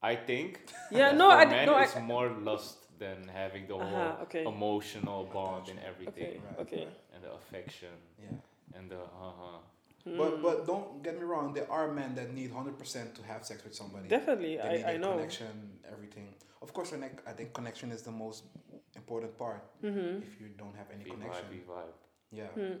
I 0.00 0.14
think. 0.16 0.60
Yeah, 0.90 1.10
that 1.10 1.16
no, 1.16 1.30
for 1.30 1.36
I 1.36 1.44
men 1.46 1.66
no, 1.66 1.74
I. 1.74 1.82
it's 1.84 1.96
more 1.98 2.28
lust 2.28 2.81
than 3.02 3.18
having 3.42 3.64
the 3.70 3.74
whole 3.82 4.02
Uh-huh, 4.08 4.24
okay. 4.26 4.44
emotional 4.56 5.20
bond 5.36 5.64
and 5.72 5.78
everything, 5.90 6.34
Okay, 6.34 6.40
Right, 6.48 6.58
okay. 6.64 6.86
and 7.14 7.20
the 7.26 7.32
affection 7.40 7.94
Yeah. 8.26 8.76
and 8.76 8.84
the 8.94 9.02
uh 9.26 9.34
huh. 9.40 9.58
But 10.20 10.30
Hmm. 10.32 10.42
but 10.46 10.56
don't 10.70 10.88
get 11.06 11.14
me 11.20 11.24
wrong. 11.32 11.46
There 11.58 11.70
are 11.78 11.86
men 12.00 12.10
that 12.18 12.28
need 12.38 12.50
hundred 12.58 12.76
percent 12.82 13.08
to 13.18 13.22
have 13.30 13.40
sex 13.50 13.58
with 13.66 13.74
somebody. 13.80 14.06
Definitely, 14.16 14.52
They 14.56 14.68
need 14.76 14.84
I, 14.90 14.92
I 14.94 14.96
know. 15.02 15.12
connection, 15.14 15.52
everything. 15.94 16.26
Of 16.64 16.68
course, 16.76 16.90
I 17.30 17.32
think 17.38 17.48
connection 17.58 17.88
is 17.96 18.02
the 18.10 18.14
most 18.24 18.40
important 19.00 19.32
part. 19.42 19.62
Mm-hmm. 19.86 20.22
If 20.28 20.32
you 20.40 20.48
don't 20.62 20.76
have 20.80 20.88
any 20.96 21.04
Vibe, 21.04 21.14
connection, 21.14 21.46
vibe. 21.52 21.68
vibe. 21.72 21.96
yeah. 22.40 22.50
Hmm. 22.58 22.76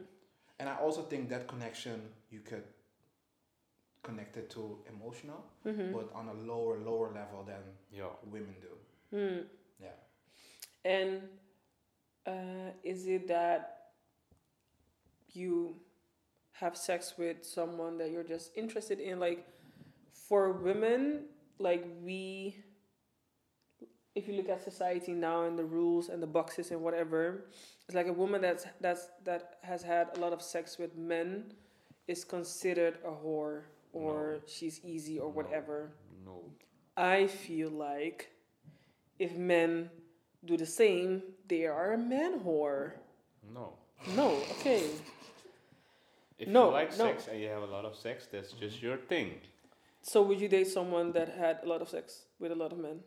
And 0.58 0.66
I 0.72 0.76
also 0.84 1.02
think 1.10 1.22
that 1.32 1.42
connection 1.54 1.96
you 2.34 2.40
could 2.50 2.64
connect 4.06 4.36
it 4.36 4.46
to 4.56 4.62
emotional, 4.94 5.40
Mm-hmm. 5.66 5.88
but 5.96 6.06
on 6.20 6.24
a 6.34 6.36
lower 6.50 6.74
lower 6.88 7.08
level 7.20 7.40
than 7.50 7.62
Yeah. 8.00 8.12
women 8.34 8.56
do. 8.66 8.72
Hmm. 9.14 9.40
And 10.84 11.22
uh, 12.26 12.70
is 12.82 13.06
it 13.06 13.28
that 13.28 13.78
you 15.32 15.76
have 16.52 16.76
sex 16.76 17.14
with 17.18 17.44
someone 17.44 17.98
that 17.98 18.10
you're 18.10 18.24
just 18.24 18.50
interested 18.56 18.98
in? 19.00 19.18
Like 19.20 19.46
for 20.12 20.52
women, 20.52 21.24
like 21.58 21.84
we, 22.02 22.56
if 24.14 24.28
you 24.28 24.34
look 24.34 24.48
at 24.48 24.62
society 24.62 25.12
now 25.12 25.44
and 25.44 25.58
the 25.58 25.64
rules 25.64 26.08
and 26.08 26.22
the 26.22 26.26
boxes 26.26 26.70
and 26.70 26.82
whatever, 26.82 27.44
it's 27.86 27.94
like 27.94 28.06
a 28.08 28.12
woman 28.12 28.40
that's 28.42 28.66
that's 28.80 29.08
that 29.24 29.58
has 29.62 29.82
had 29.82 30.08
a 30.16 30.20
lot 30.20 30.32
of 30.32 30.42
sex 30.42 30.78
with 30.78 30.96
men 30.96 31.52
is 32.08 32.24
considered 32.24 32.98
a 33.04 33.10
whore 33.10 33.62
or 33.92 34.32
No. 34.34 34.40
she's 34.46 34.80
easy 34.84 35.18
or 35.18 35.28
No. 35.28 35.34
whatever. 35.36 35.92
No. 36.24 36.42
I 36.96 37.26
feel 37.26 37.70
like 37.70 38.30
if 39.18 39.36
men 39.36 39.88
do 40.44 40.56
the 40.56 40.66
same, 40.66 41.22
they 41.48 41.66
are 41.66 41.92
a 41.92 41.98
man 41.98 42.40
whore. 42.40 42.92
No. 43.54 43.74
No, 44.16 44.36
okay. 44.58 44.84
If 46.38 46.48
No, 46.48 46.66
you 46.66 46.72
like 46.72 46.90
no. 46.98 47.04
sex 47.04 47.28
and 47.28 47.40
you 47.40 47.48
have 47.48 47.62
a 47.62 47.66
lot 47.66 47.84
of 47.84 47.94
sex, 47.94 48.26
that's 48.30 48.50
mm-hmm. 48.50 48.60
just 48.60 48.82
your 48.82 48.96
thing. 48.96 49.40
So 50.02 50.22
would 50.22 50.40
you 50.40 50.48
date 50.48 50.66
someone 50.66 51.12
that 51.12 51.28
had 51.28 51.60
a 51.62 51.68
lot 51.68 51.80
of 51.80 51.88
sex 51.88 52.24
with 52.40 52.50
a 52.50 52.56
lot 52.56 52.72
of 52.72 52.78
men? 52.78 53.00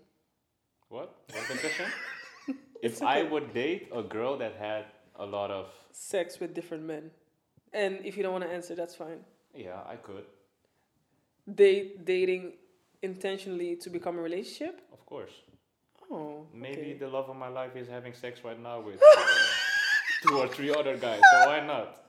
What? 0.90 1.14
What's 1.34 1.48
the 1.50 1.58
question? 1.58 1.86
It's 2.82 3.02
if 3.02 3.08
I 3.08 3.24
would 3.24 3.54
date 3.54 3.90
a 3.92 4.04
girl 4.04 4.38
that 4.38 4.54
had 4.56 4.86
a 5.16 5.26
lot 5.26 5.50
of, 5.50 5.68
Sex 5.92 6.40
with 6.40 6.54
different 6.54 6.84
men. 6.84 7.10
And 7.74 8.00
if 8.06 8.16
you 8.16 8.22
don't 8.24 8.34
want 8.34 8.44
to 8.44 8.50
answer, 8.52 8.76
that's 8.76 8.96
fine. 8.96 9.20
yeah, 9.56 9.80
I 9.88 9.96
could, 9.96 10.26
Date 11.54 12.06
dating 12.06 12.54
intentionally 13.02 13.76
to 13.78 13.90
become 13.90 14.18
a 14.18 14.22
relationship? 14.22 14.82
of 14.92 15.06
course. 15.06 15.32
Oh, 16.12 16.46
Maybe 16.54 16.82
okay. 16.82 16.94
the 16.94 17.08
love 17.08 17.30
of 17.30 17.36
my 17.36 17.48
life 17.48 17.76
is 17.76 17.88
having 17.88 18.14
sex 18.14 18.42
right 18.44 18.62
now 18.62 18.80
with 18.80 19.02
uh, 19.02 19.22
two 20.28 20.36
or 20.38 20.48
three 20.48 20.74
other 20.74 20.98
guys, 20.98 21.20
so 21.32 21.48
why 21.48 21.66
not? 21.66 22.02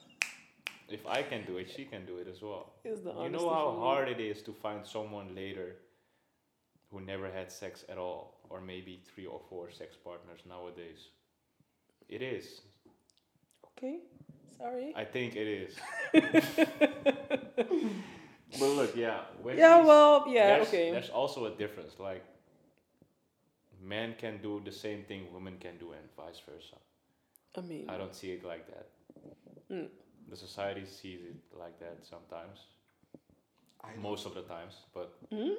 If 0.88 1.06
I 1.06 1.22
can 1.22 1.44
do 1.46 1.56
it, 1.56 1.68
she 1.74 1.84
can 1.84 2.06
do 2.06 2.18
it 2.18 2.28
as 2.28 2.42
well. 2.42 2.74
You 2.84 3.30
know 3.30 3.48
how 3.48 3.76
hard 3.80 4.08
it 4.08 4.20
is 4.20 4.42
to 4.42 4.52
find 4.52 4.86
someone 4.86 5.34
later 5.34 5.76
who 6.90 7.00
never 7.00 7.30
had 7.30 7.50
sex 7.50 7.84
at 7.88 7.98
all, 7.98 8.38
or 8.48 8.60
maybe 8.60 9.02
three 9.12 9.26
or 9.26 9.40
four 9.48 9.70
sex 9.70 9.96
partners 9.96 10.40
nowadays. 10.48 11.08
It 12.08 12.22
is. 12.22 12.60
Okay, 13.76 13.98
sorry. 14.56 14.92
I 14.96 15.04
think 15.04 15.34
it 15.34 15.48
is. 15.48 15.74
but 18.60 18.68
look, 18.68 18.94
yeah. 18.94 19.22
When 19.42 19.58
yeah, 19.58 19.84
well, 19.84 20.26
yeah, 20.28 20.46
there's, 20.46 20.68
okay. 20.68 20.90
There's 20.92 21.10
also 21.10 21.46
a 21.46 21.50
difference. 21.50 21.94
Like, 21.98 22.24
men 23.86 24.14
can 24.18 24.38
do 24.42 24.60
the 24.64 24.72
same 24.72 25.04
thing 25.04 25.26
women 25.32 25.56
can 25.58 25.78
do, 25.78 25.92
and 25.92 26.04
vice 26.16 26.40
versa. 26.46 26.76
I 27.56 27.60
mean, 27.60 27.88
I 27.88 27.96
don't 27.96 28.14
see 28.14 28.32
it 28.32 28.44
like 28.44 28.66
that. 28.66 28.88
Mm. 29.72 29.88
The 30.28 30.36
society 30.36 30.84
sees 30.84 31.20
it 31.22 31.36
like 31.58 31.78
that 31.80 31.98
sometimes, 32.02 32.58
I 33.82 33.94
know. 33.94 34.02
most 34.02 34.26
of 34.26 34.34
the 34.34 34.42
times. 34.42 34.74
But 34.92 35.16
hmm? 35.32 35.54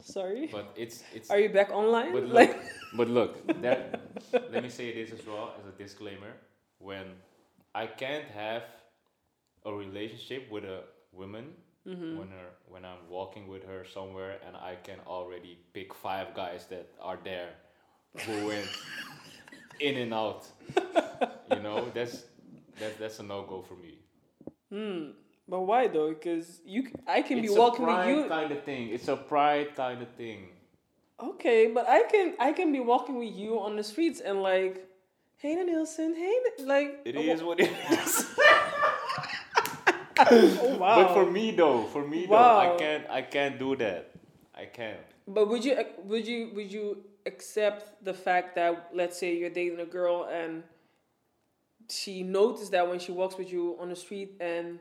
sorry. 0.00 0.48
but 0.50 0.72
it's 0.76 1.04
it's. 1.14 1.30
Are 1.30 1.38
you 1.38 1.50
back 1.50 1.70
online? 1.70 2.12
But 2.12 2.24
look, 2.24 2.34
like, 2.34 2.60
but 2.96 3.08
look, 3.08 3.62
that, 3.62 4.00
let 4.32 4.62
me 4.62 4.70
say 4.70 4.92
this 4.92 5.12
as 5.18 5.26
well 5.26 5.52
as 5.58 5.66
a 5.66 5.76
disclaimer. 5.82 6.32
When 6.78 7.06
I 7.74 7.86
can't 7.86 8.24
have 8.26 8.64
a 9.64 9.72
relationship 9.72 10.50
with 10.50 10.64
a 10.64 10.82
woman 11.12 11.54
Mm-hmm. 11.86 12.18
when 12.18 12.28
her 12.30 12.48
when 12.66 12.84
I'm 12.84 12.98
walking 13.08 13.46
with 13.46 13.64
her 13.64 13.84
somewhere 13.84 14.38
and 14.44 14.56
I 14.56 14.74
can 14.82 14.98
already 15.06 15.56
pick 15.72 15.94
five 15.94 16.34
guys 16.34 16.66
that 16.66 16.88
are 17.00 17.16
there 17.22 17.50
who 18.20 18.46
went 18.46 18.68
in 19.80 19.96
and 19.96 20.14
out. 20.14 20.46
You 21.50 21.60
know, 21.60 21.90
that's 21.94 22.24
that's 22.78 22.96
that's 22.98 23.18
a 23.20 23.22
no 23.22 23.42
go 23.42 23.62
for 23.62 23.74
me. 23.74 23.98
Hmm. 24.70 25.10
But 25.48 25.60
why 25.60 25.86
though? 25.86 26.08
Because 26.08 26.60
you, 26.64 26.86
c- 26.86 26.92
I 27.06 27.22
can 27.22 27.38
it's 27.38 27.52
be 27.52 27.58
walking 27.58 27.84
a 27.84 27.88
with 27.88 27.94
pride 27.96 28.08
you. 28.08 28.24
kind 28.28 28.52
of 28.52 28.64
thing. 28.64 28.88
It's 28.88 29.08
a 29.08 29.16
pride 29.16 29.76
kind 29.76 30.02
of 30.02 30.08
thing. 30.16 30.48
Okay, 31.22 31.70
but 31.72 31.88
I 31.88 32.02
can, 32.02 32.34
I 32.38 32.52
can 32.52 32.72
be 32.72 32.80
walking 32.80 33.18
with 33.18 33.32
you 33.32 33.58
on 33.60 33.76
the 33.76 33.84
streets 33.84 34.20
and 34.20 34.42
like, 34.42 34.86
hey 35.36 35.54
Nielsen, 35.54 36.14
hey, 36.16 36.34
N-" 36.58 36.66
like. 36.66 37.00
It 37.04 37.16
uh, 37.16 37.20
is 37.20 37.42
what 37.42 37.60
it 37.60 37.70
is. 37.90 38.26
Oh 40.18 40.76
wow. 40.78 41.04
But 41.04 41.14
for 41.14 41.30
me 41.30 41.50
though, 41.50 41.84
for 41.84 42.06
me 42.06 42.26
though, 42.26 42.34
I 42.36 42.76
can't 42.78 43.04
I 43.10 43.22
can't 43.22 43.58
do 43.58 43.76
that. 43.76 44.10
I 44.54 44.64
can't. 44.64 44.98
But 45.28 45.48
would 45.48 45.64
you 45.64 45.76
would 46.04 46.26
you 46.26 46.50
would 46.54 46.72
you 46.72 47.04
accept 47.26 48.04
the 48.04 48.14
fact 48.14 48.54
that 48.54 48.90
let's 48.94 49.18
say 49.18 49.36
you're 49.36 49.50
dating 49.50 49.80
a 49.80 49.86
girl 49.86 50.28
and 50.30 50.62
she 51.88 52.22
noticed 52.22 52.72
that 52.72 52.88
when 52.88 52.98
she 52.98 53.12
walks 53.12 53.36
with 53.36 53.52
you 53.52 53.76
on 53.80 53.88
the 53.88 53.96
street 53.96 54.36
and 54.40 54.78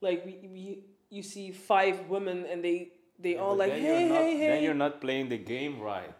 like 0.00 0.24
we, 0.24 0.48
we 0.52 0.78
you 1.10 1.22
see 1.22 1.50
five 1.50 2.08
women 2.08 2.46
and 2.50 2.64
they 2.64 2.92
they 3.18 3.36
all 3.36 3.54
like 3.54 3.72
hey 3.72 3.82
you're 3.82 4.08
not, 4.08 4.22
hey 4.22 4.36
hey 4.36 4.48
Then 4.48 4.62
you're 4.62 4.74
not 4.74 5.00
playing 5.00 5.28
the 5.28 5.38
game 5.38 5.80
right. 5.80 6.14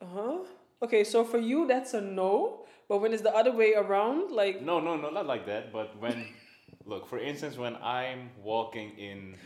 uh-huh 0.00 0.38
okay 0.82 1.02
so 1.04 1.24
for 1.24 1.38
you 1.38 1.66
that's 1.66 1.94
a 1.94 2.00
no 2.00 2.64
but 2.88 2.98
when 2.98 3.12
it's 3.12 3.22
the 3.22 3.34
other 3.34 3.52
way 3.52 3.74
around 3.74 4.30
like 4.30 4.60
No, 4.60 4.78
no, 4.80 4.96
no, 4.96 5.10
not 5.10 5.26
like 5.26 5.46
that. 5.46 5.72
But 5.72 5.98
when, 6.00 6.26
look, 6.86 7.06
for 7.06 7.18
instance, 7.18 7.56
when 7.56 7.76
I'm 7.76 8.30
walking 8.42 8.90
in 8.98 9.36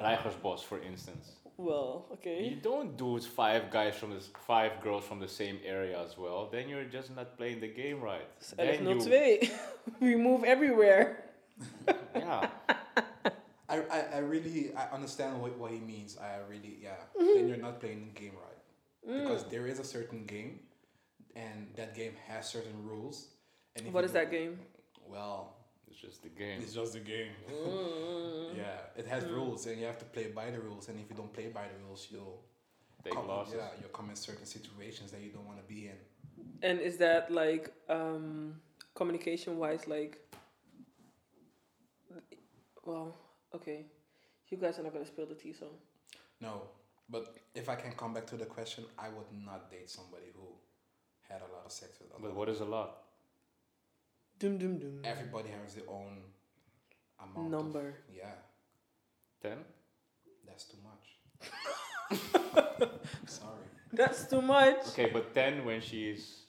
Reigersbos, 0.00 0.60
for 0.62 0.78
instance, 0.82 1.32
well 1.60 2.06
okay. 2.12 2.42
you 2.48 2.56
don't 2.56 2.96
do 2.96 3.18
five 3.20 3.70
guys 3.70 3.94
from 3.96 4.10
this, 4.14 4.30
five 4.46 4.80
girls 4.82 5.04
from 5.04 5.18
the 5.20 5.28
same 5.28 5.58
area 5.64 6.00
as 6.02 6.16
well. 6.18 6.48
Then 6.50 6.68
you're 6.68 6.84
just 6.84 7.14
not 7.14 7.36
playing 7.36 7.60
the 7.60 7.68
game 7.68 8.00
right. 8.00 8.26
is 8.40 8.54
Then 8.56 8.84
no 8.84 8.94
you, 8.94 9.00
twee 9.00 9.50
we 10.00 10.16
move 10.16 10.44
everywhere 10.44 11.24
yeah, 12.16 12.48
I, 13.68 13.76
I, 13.90 14.00
I 14.14 14.18
really 14.18 14.72
I 14.74 14.88
understand 14.94 15.40
what, 15.40 15.56
what 15.58 15.70
he 15.70 15.78
means. 15.78 16.16
I 16.18 16.38
really 16.48 16.78
yeah. 16.82 16.96
Mm-hmm. 17.18 17.34
Then 17.36 17.48
you're 17.48 17.58
not 17.68 17.80
playing 17.80 18.10
the 18.12 18.20
game 18.20 18.32
right 18.34 18.60
because 19.06 19.44
Mm. 19.44 19.50
there 19.50 19.66
is 19.66 19.78
a 19.80 19.84
certain 19.84 20.24
game, 20.26 20.60
and 21.36 21.68
that 21.76 21.94
game 21.94 22.12
has 22.28 22.48
certain 22.48 22.72
rules. 22.84 23.28
And 23.76 23.86
if 23.86 23.92
what 23.92 24.00
you 24.00 24.06
is 24.06 24.12
don't- 24.12 24.24
that 24.24 24.30
game 24.30 24.58
Well, 25.08 25.52
it's 25.59 25.59
just 26.00 26.22
the 26.22 26.28
game. 26.28 26.60
it's 26.62 26.74
just 26.74 26.94
a 26.96 27.00
game. 27.00 27.32
Mm. 27.50 28.56
yeah, 28.56 28.78
it 28.96 29.06
has 29.06 29.24
rules, 29.24 29.66
and 29.66 29.78
you 29.80 29.86
have 29.86 29.98
to 29.98 30.04
play 30.04 30.28
by 30.28 30.50
the 30.50 30.60
rules. 30.60 30.88
And 30.88 30.98
if 30.98 31.10
you 31.10 31.16
don't 31.16 31.32
play 31.32 31.48
by 31.48 31.64
the 31.72 31.84
rules, 31.84 32.08
you'll 32.10 32.40
Take 33.04 33.14
come, 33.14 33.28
losses. 33.28 33.54
Yeah, 33.56 33.68
you'll 33.80 33.90
come 33.90 34.10
in 34.10 34.16
certain 34.16 34.46
situations 34.46 35.10
that 35.12 35.20
you 35.20 35.30
don't 35.30 35.46
want 35.46 35.58
to 35.58 35.74
be 35.74 35.86
in. 35.86 35.98
And 36.62 36.80
is 36.80 36.96
that 36.98 37.30
like 37.30 37.72
um 37.88 38.60
communication 38.94 39.58
wise 39.58 39.86
like 39.86 40.18
well, 42.84 43.14
okay. 43.54 43.86
You 44.48 44.56
guys 44.56 44.78
are 44.78 44.82
not 44.82 44.92
gonna 44.92 45.06
spill 45.06 45.26
the 45.26 45.34
tea 45.34 45.52
so 45.52 45.66
No, 46.40 46.62
but 47.08 47.34
if 47.54 47.68
I 47.68 47.76
can 47.76 47.92
come 47.92 48.12
back 48.14 48.26
to 48.28 48.36
the 48.36 48.46
question, 48.46 48.84
I 48.98 49.08
would 49.08 49.30
not 49.44 49.70
date 49.70 49.90
somebody 49.90 50.26
who 50.34 50.46
had 51.28 51.40
a 51.40 51.52
lot 51.54 51.64
of 51.64 51.72
sex 51.72 51.98
with 52.00 52.10
other. 52.12 52.22
But 52.22 52.34
what 52.34 52.48
is 52.48 52.60
a 52.60 52.64
lot? 52.64 52.98
Dum 54.40 54.58
dum 54.58 54.78
dum. 54.78 55.00
Everybody 55.04 55.50
has 55.50 55.74
their 55.74 55.88
own 55.88 56.16
amount. 57.20 57.46
of- 57.46 57.50
Number. 57.50 57.94
yeah, 58.12 58.36
Ten? 59.42 59.58
that's 60.46 60.64
too 60.64 60.78
much. 60.82 61.04
Sorry. 63.26 63.66
That's 63.92 64.24
too 64.26 64.40
much. 64.42 64.88
Okay, 64.88 65.10
but 65.12 65.34
ten 65.34 65.64
when 65.64 65.80
she's. 65.80 66.46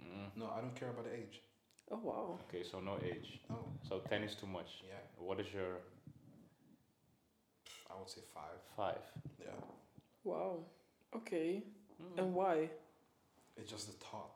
Mm, 0.00 0.30
No, 0.36 0.46
I 0.56 0.60
don't 0.62 0.74
care 0.74 0.88
about 0.90 1.04
the 1.04 1.14
age. 1.14 1.42
Oh 1.90 2.00
wow. 2.02 2.38
okay, 2.48 2.62
so 2.64 2.80
no 2.80 2.98
age. 3.04 3.40
No. 3.50 3.58
So 3.88 4.00
ten 4.08 4.22
is 4.24 4.34
too 4.34 4.46
much. 4.46 4.82
Yeah, 4.88 5.02
What 5.18 5.38
is 5.40 5.46
your 5.52 5.76
I 7.90 7.98
would 7.98 8.08
say 8.10 8.22
five. 8.34 8.58
five? 8.76 9.02
Yeah, 9.38 9.52
Wow. 10.24 10.64
Okay. 11.14 11.62
Mm. 12.02 12.18
And 12.18 12.34
why? 12.34 12.70
it's 13.56 13.70
just 13.70 13.86
the 13.86 13.92
thought 14.04 14.32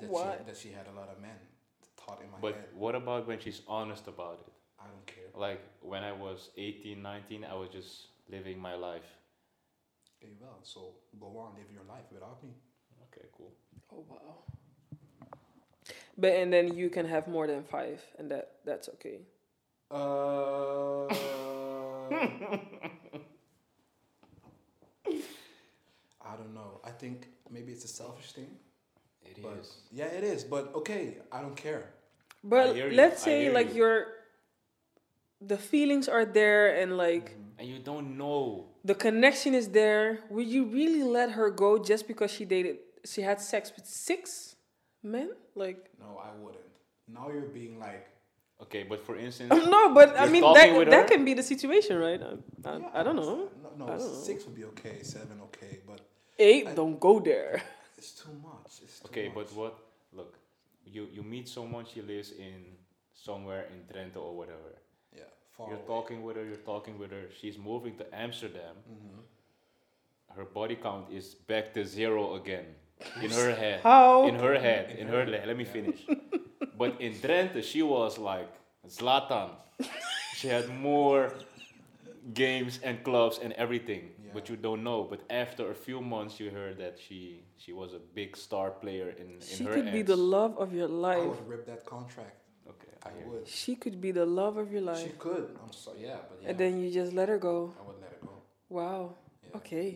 that 0.00 0.10
Why? 0.10 0.36
she 0.38 0.44
that 0.44 0.56
she 0.56 0.68
had 0.70 0.86
a 0.86 0.98
lot 0.98 1.08
of 1.10 1.20
men. 1.20 1.38
The 1.82 2.02
thought 2.02 2.20
in 2.22 2.30
my 2.30 2.36
head. 2.36 2.42
But 2.42 2.54
head. 2.54 2.64
what 2.74 2.94
about 2.94 3.26
when 3.26 3.38
she's 3.38 3.62
honest 3.66 4.06
about 4.08 4.44
it? 4.46 4.52
I 4.80 4.84
don't 4.86 5.06
care. 5.06 5.30
Like 5.34 5.60
when 5.80 6.04
I 6.04 6.12
was 6.12 6.50
18, 6.56 7.02
19, 7.02 7.44
I 7.44 7.54
was 7.54 7.68
just 7.70 8.08
living 8.30 8.58
my 8.58 8.74
life. 8.74 9.08
Okay, 10.22 10.32
well, 10.40 10.58
so 10.62 10.94
go 11.20 11.26
on, 11.38 11.54
live 11.56 11.70
your 11.72 11.84
life 11.88 12.04
without 12.12 12.42
me. 12.42 12.50
Okay, 13.12 13.26
cool. 13.36 13.52
Oh 13.92 14.04
wow. 14.08 14.44
But 16.16 16.32
and 16.32 16.52
then 16.52 16.74
you 16.74 16.90
can 16.90 17.06
have 17.06 17.28
more 17.28 17.46
than 17.46 17.62
five 17.62 18.02
and 18.18 18.30
that 18.30 18.56
that's 18.64 18.88
okay. 18.90 19.20
Uh, 19.90 21.06
I 26.20 26.36
don't 26.36 26.54
know. 26.54 26.80
I 26.84 26.90
think 26.90 27.28
maybe 27.50 27.72
it's 27.72 27.84
a 27.84 27.88
selfish 27.88 28.32
thing. 28.32 28.50
It 29.38 29.58
is. 29.60 29.66
But 29.68 29.96
yeah, 29.98 30.06
it 30.06 30.24
is. 30.24 30.44
But 30.44 30.74
okay, 30.74 31.18
I 31.32 31.40
don't 31.40 31.56
care. 31.56 31.90
But 32.42 32.76
let's 32.92 33.22
I 33.22 33.24
say 33.24 33.50
like 33.50 33.70
you. 33.70 33.82
your 33.82 34.06
the 35.40 35.56
feelings 35.58 36.08
are 36.08 36.24
there 36.24 36.80
and 36.80 36.96
like 36.96 37.30
mm-hmm. 37.30 37.42
And 37.58 37.66
you 37.66 37.80
don't 37.80 38.16
know. 38.16 38.66
the 38.84 38.94
connection 38.94 39.52
is 39.52 39.70
there. 39.70 40.20
Would 40.30 40.46
you 40.46 40.64
really 40.66 41.02
let 41.02 41.32
her 41.32 41.50
go 41.50 41.76
just 41.82 42.06
because 42.06 42.30
she 42.30 42.44
dated 42.44 42.78
she 43.04 43.22
had 43.22 43.40
sex 43.40 43.72
with 43.74 43.84
six 43.86 44.54
men? 45.02 45.30
Like 45.56 45.90
No, 45.98 46.22
I 46.22 46.30
wouldn't. 46.40 46.62
Now 47.08 47.28
you're 47.32 47.50
being 47.50 47.78
like. 47.80 48.06
Okay, 48.60 48.82
but 48.82 49.04
for 49.06 49.16
instance, 49.16 49.50
no, 49.70 49.94
but 49.94 50.18
I 50.18 50.26
mean 50.28 50.42
that 50.42 50.76
with 50.76 50.90
that 50.90 51.06
can 51.08 51.24
be 51.24 51.34
the 51.34 51.44
situation, 51.44 51.96
right? 51.96 52.20
I, 52.20 52.34
I, 52.68 52.78
yeah, 52.78 52.88
I 52.92 53.02
don't 53.04 53.14
know. 53.14 53.46
understand. 53.46 53.78
No, 53.78 53.84
I 53.86 53.90
no 53.90 53.98
don't 53.98 54.12
know. 54.12 54.20
six 54.20 54.44
would 54.46 54.54
be 54.54 54.64
okay. 54.64 55.02
Seven 55.02 55.40
okay, 55.46 55.78
but 55.86 56.00
Eight, 56.38 56.66
I- 56.68 56.74
don't 56.74 56.98
go 56.98 57.20
there. 57.20 57.62
it's 57.98 58.12
too 58.12 58.32
much. 58.42 58.72
It's 58.84 59.00
too 59.00 59.08
okay, 59.08 59.26
much. 59.28 59.34
but 59.34 59.52
what? 59.60 59.74
Look, 60.12 60.32
you 60.94 61.08
you 61.12 61.22
meet 61.22 61.48
someone. 61.48 61.84
She 61.92 62.00
lives 62.02 62.30
in 62.32 62.64
somewhere 63.14 63.64
in 63.72 63.78
Trento 63.90 64.20
or 64.28 64.34
whatever. 64.40 64.70
Yeah, 65.16 65.22
far 65.56 65.68
You're 65.68 65.76
away. 65.78 65.86
talking 65.94 66.22
with 66.22 66.36
her. 66.36 66.44
You're 66.44 66.64
talking 66.74 66.98
with 66.98 67.10
her. 67.10 67.24
She's 67.40 67.58
moving 67.58 67.94
to 68.00 68.04
Amsterdam. 68.24 68.74
Mhm. 68.94 69.18
Her 70.36 70.44
body 70.44 70.76
count 70.76 71.10
is 71.10 71.34
back 71.34 71.72
to 71.74 71.84
zero 71.84 72.34
again 72.40 72.66
in 73.22 73.30
her 73.30 73.54
head. 73.62 73.80
How? 73.82 74.26
In 74.28 74.34
her 74.36 74.58
head. 74.66 74.90
In 74.92 74.98
In 74.98 75.06
her 75.08 75.24
her. 75.24 75.32
head, 75.32 75.46
Let 75.48 75.56
me 75.56 75.64
yeah. 75.64 75.72
finish. 75.78 76.00
but 76.78 77.00
in 77.00 77.12
Trento, 77.14 77.62
she 77.62 77.82
was 77.82 78.18
like 78.18 78.50
Zlatan. 78.86 79.50
she 80.36 80.48
had 80.48 80.68
more 80.68 81.32
games 82.34 82.80
and 82.82 83.02
clubs 83.04 83.38
and 83.42 83.52
everything. 83.54 84.10
But 84.34 84.48
you 84.50 84.56
don't 84.56 84.82
know. 84.84 85.04
But 85.10 85.20
after 85.30 85.70
a 85.70 85.74
few 85.74 86.00
months, 86.00 86.38
you 86.38 86.50
heard 86.50 86.76
that 86.78 86.98
she 86.98 87.44
she 87.56 87.72
was 87.72 87.94
a 87.94 87.98
big 88.14 88.36
star 88.36 88.70
player 88.70 89.08
in 89.22 89.28
in 89.34 89.40
She 89.40 89.64
her 89.64 89.72
could 89.74 89.90
be 89.92 90.02
the 90.02 90.16
love 90.16 90.52
of 90.58 90.68
your 90.74 90.88
life. 90.88 91.16
I 91.16 91.20
life. 91.20 91.28
would 91.30 91.48
rip 91.48 91.64
that 91.66 91.84
contract. 91.86 92.36
Okay, 92.72 92.92
I 93.06 93.08
I 93.08 93.28
would. 93.28 93.48
She 93.48 93.74
could 93.74 94.00
be 94.00 94.10
the 94.12 94.26
love 94.26 94.58
of 94.58 94.70
your 94.70 94.82
life. 94.82 95.02
She 95.02 95.14
could. 95.18 95.56
I'm 95.62 95.72
sorry. 95.72 95.98
Yeah, 96.02 96.18
but 96.28 96.36
yeah, 96.42 96.48
And 96.50 96.58
then 96.58 96.72
you 96.80 96.90
just 97.00 97.12
let 97.14 97.28
her 97.28 97.38
go. 97.38 97.72
I 97.80 97.82
would 97.88 98.00
let 98.04 98.12
it 98.12 98.20
go. 98.20 98.34
Wow. 98.68 99.14
Yeah. 99.42 99.56
Okay. 99.60 99.88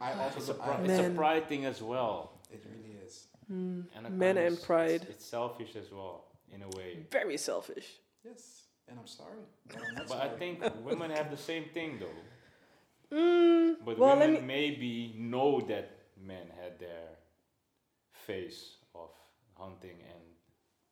I 0.00 0.12
also 0.14 0.38
It's 0.38 0.48
a, 0.48 0.54
pri- 0.54 0.82
it's 0.84 0.98
a 1.06 1.10
pride 1.10 1.48
thing 1.48 1.64
as 1.64 1.80
well. 1.80 2.16
it 2.50 2.64
really 2.72 2.96
is. 3.06 3.26
Hmm. 3.46 3.82
And 3.94 4.18
Men 4.18 4.36
and 4.36 4.60
pride. 4.60 5.02
It's, 5.02 5.10
it's 5.10 5.24
selfish 5.26 5.76
as 5.76 5.88
well, 5.92 6.24
in 6.54 6.62
a 6.62 6.68
way. 6.76 7.06
Very 7.10 7.36
selfish. 7.36 7.86
Yes, 8.24 8.61
and 8.92 9.00
I'm 9.00 9.06
sorry. 9.08 9.42
But, 9.68 9.82
I'm 9.88 9.94
not 9.94 10.08
But 10.08 10.20
I 10.20 10.28
think 10.38 10.60
women 10.84 11.10
have 11.10 11.30
the 11.30 11.36
same 11.36 11.64
thing 11.74 11.98
though. 11.98 12.20
Mm, 13.16 13.76
But 13.84 13.98
well, 13.98 14.16
women 14.16 14.34
me. 14.34 14.40
maybe 14.40 15.14
know 15.18 15.60
that 15.68 15.90
men 16.16 16.46
had 16.60 16.78
their 16.78 17.08
phase 18.12 18.76
of 18.94 19.10
hunting 19.58 19.98
and 20.12 20.22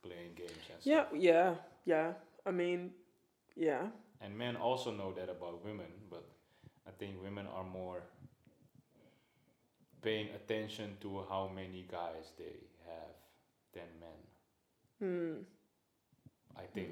playing 0.02 0.32
games 0.36 0.64
and 0.72 0.78
Yeah, 0.84 1.06
stuff. 1.08 1.20
yeah, 1.20 1.54
yeah. 1.84 2.12
I 2.46 2.50
mean, 2.50 2.90
yeah. 3.56 3.88
And 4.20 4.36
men 4.36 4.56
also 4.56 4.90
know 4.90 5.12
that 5.12 5.28
about 5.30 5.64
women, 5.64 5.92
but 6.10 6.24
I 6.86 6.90
think 6.98 7.22
women 7.22 7.46
are 7.46 7.64
more 7.64 8.02
paying 10.02 10.28
attention 10.34 10.96
to 11.00 11.24
how 11.28 11.48
many 11.54 11.84
guys 11.90 12.32
they 12.38 12.56
have 12.88 13.16
than 13.72 13.88
men. 14.00 14.20
Hmm. 15.00 15.42
I 16.56 16.66
think. 16.74 16.88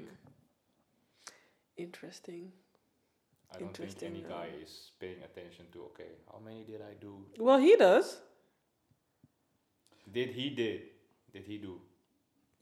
Interesting. 1.79 2.51
I 3.53 3.57
don't 3.59 3.75
think 3.75 4.03
any 4.03 4.23
uh, 4.25 4.29
guy 4.29 4.47
is 4.63 4.91
paying 4.99 5.21
attention 5.23 5.65
to 5.73 5.79
okay, 5.89 6.11
how 6.31 6.39
many 6.45 6.63
did 6.63 6.81
I 6.81 6.93
do? 7.01 7.25
Well, 7.39 7.57
he 7.57 7.75
does. 7.75 8.17
Did 10.11 10.29
he 10.29 10.49
did? 10.49 10.81
Did 11.33 11.43
he 11.43 11.57
do? 11.57 11.81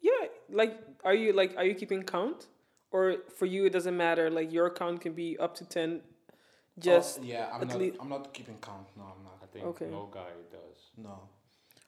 Yeah. 0.01 0.28
Like, 0.49 0.78
are 1.03 1.13
you 1.13 1.34
like, 1.34 1.55
are 1.57 1.65
you 1.65 1.74
keeping 1.76 2.03
count, 2.03 2.47
or 2.91 3.18
for 3.36 3.45
you 3.45 3.65
it 3.65 3.74
doesn't 3.74 3.97
matter. 3.97 4.30
Like 4.30 4.51
your 4.53 4.70
count 4.70 5.01
can 5.01 5.13
be 5.13 5.38
up 5.39 5.55
to 5.55 5.65
ten. 5.65 6.01
Just 6.80 7.20
Oh, 7.20 7.24
yeah, 7.24 7.49
I'm 7.51 7.68
not. 7.68 7.78
lea- 7.80 7.93
I'm 7.99 8.09
not 8.09 8.34
keeping 8.34 8.57
count. 8.61 8.88
No, 8.95 9.03
I'm 9.03 9.24
not. 9.24 9.39
I 9.41 9.47
think 9.47 9.65
Okay. 9.65 9.88
no 9.89 10.09
guy 10.13 10.30
does. 10.51 10.80
No, 10.95 11.22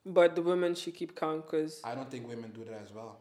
but 0.05 0.35
the 0.35 0.41
women 0.41 0.73
should 0.75 0.95
keep 0.95 1.15
count 1.15 1.45
because 1.45 1.79
I 1.83 1.93
don't 1.95 2.09
think 2.09 2.27
women 2.27 2.51
do 2.51 2.65
that 2.65 2.81
as 2.81 2.91
well. 2.91 3.19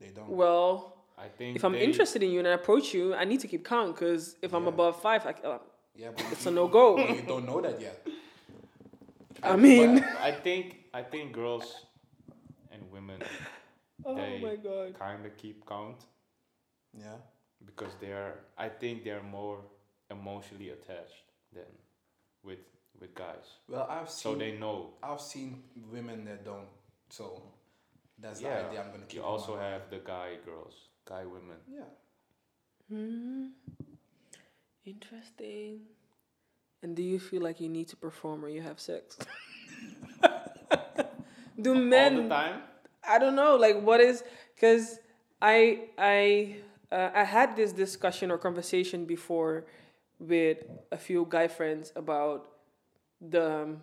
They 0.00 0.08
don't. 0.08 0.28
well, 0.28 1.01
I 1.22 1.28
think 1.38 1.56
if 1.56 1.64
I'm 1.64 1.72
they- 1.72 1.84
interested 1.88 2.22
in 2.22 2.30
you 2.32 2.38
and 2.40 2.48
I 2.48 2.52
approach 2.52 2.92
you, 2.94 3.14
I 3.14 3.24
need 3.24 3.40
to 3.40 3.48
keep 3.48 3.64
count 3.64 3.94
because 3.94 4.36
if 4.42 4.52
I'm 4.54 4.66
above 4.66 5.00
five, 5.00 5.22
I, 5.26 5.30
uh, 5.46 5.58
yeah, 5.94 6.10
but 6.16 6.24
it's 6.32 6.44
you- 6.44 6.50
a 6.52 6.54
no 6.54 6.66
go. 6.68 6.96
but 7.08 7.08
you 7.16 7.22
don't 7.32 7.46
know 7.46 7.60
that 7.60 7.80
yet. 7.80 8.06
I 9.42 9.56
mean, 9.56 9.90
I 10.28 10.32
think 10.32 10.64
I 10.94 11.02
think 11.02 11.32
girls 11.32 11.66
and 12.72 12.82
women 12.92 13.20
oh 14.04 14.14
they 14.14 14.40
my 14.42 14.56
god. 14.56 14.98
kind 14.98 15.24
of 15.26 15.36
keep 15.36 15.64
count 15.66 15.98
Yeah. 17.04 17.18
because 17.64 17.94
they 18.00 18.12
are. 18.12 18.34
I 18.58 18.68
think 18.68 19.04
they 19.04 19.10
are 19.10 19.22
more 19.22 19.58
emotionally 20.10 20.70
attached 20.70 21.24
than 21.54 21.70
with 22.44 22.60
with 23.00 23.14
guys. 23.14 23.46
Well, 23.68 23.86
I've 23.90 24.10
seen. 24.10 24.22
So 24.22 24.30
seen. 24.30 24.38
they 24.38 24.52
know. 24.58 24.76
I've 25.02 25.20
seen 25.20 25.62
women 25.90 26.24
that 26.26 26.44
don't. 26.44 26.68
So 27.10 27.42
that's 28.18 28.40
Yeah. 28.40 28.48
the 28.62 28.68
idea 28.68 28.80
I'm 28.82 28.90
gonna 28.92 29.06
keep. 29.06 29.18
You 29.20 29.24
also 29.24 29.56
have 29.56 29.82
the 29.90 29.98
guy 30.14 30.36
girls, 30.44 30.74
guy 31.04 31.24
women. 31.24 31.58
Yeah. 31.68 31.80
Hmm. 32.90 33.46
Interesting. 34.84 35.80
And 36.82 36.96
do 36.96 37.02
you 37.02 37.20
feel 37.20 37.42
like 37.42 37.60
you 37.60 37.68
need 37.68 37.88
to 37.88 37.96
perform 37.96 38.42
when 38.42 38.52
you 38.52 38.62
have 38.62 38.80
sex? 38.80 39.16
do 41.60 41.74
All 41.74 41.80
men? 41.80 42.24
the 42.24 42.28
time. 42.28 42.62
I 43.06 43.18
don't 43.18 43.34
know. 43.36 43.56
Like, 43.56 43.80
what 43.80 44.00
is? 44.00 44.24
Because 44.54 44.98
I 45.40 45.88
I 45.98 46.56
uh, 46.90 47.10
I 47.14 47.24
had 47.24 47.56
this 47.56 47.72
discussion 47.72 48.30
or 48.30 48.38
conversation 48.38 49.04
before 49.04 49.64
with 50.18 50.58
a 50.90 50.98
few 50.98 51.26
guy 51.28 51.48
friends 51.48 51.92
about 51.96 52.48
the 53.20 53.62
um, 53.62 53.82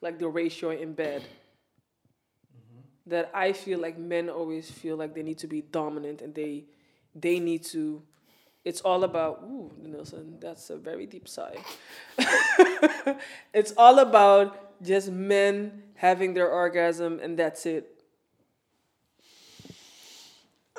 like 0.00 0.18
the 0.18 0.28
ratio 0.28 0.70
in 0.70 0.94
bed. 0.94 1.22
That 3.06 3.30
I 3.34 3.52
feel 3.52 3.80
like 3.80 3.98
men 3.98 4.30
always 4.30 4.70
feel 4.70 4.96
like 4.96 5.14
they 5.14 5.22
need 5.22 5.38
to 5.38 5.48
be 5.48 5.62
dominant 5.62 6.22
and 6.22 6.34
they 6.34 6.64
they 7.14 7.40
need 7.40 7.64
to. 7.74 8.02
It's 8.64 8.80
all 8.80 9.02
about 9.02 9.42
ooh 9.42 9.72
Nelson. 9.82 10.38
That's 10.40 10.70
a 10.70 10.76
very 10.76 11.06
deep 11.06 11.26
sigh. 11.26 11.56
it's 13.52 13.72
all 13.76 13.98
about 13.98 14.80
just 14.82 15.10
men 15.10 15.82
having 15.94 16.34
their 16.34 16.48
orgasm 16.48 17.18
and 17.20 17.36
that's 17.36 17.66
it. 17.66 17.88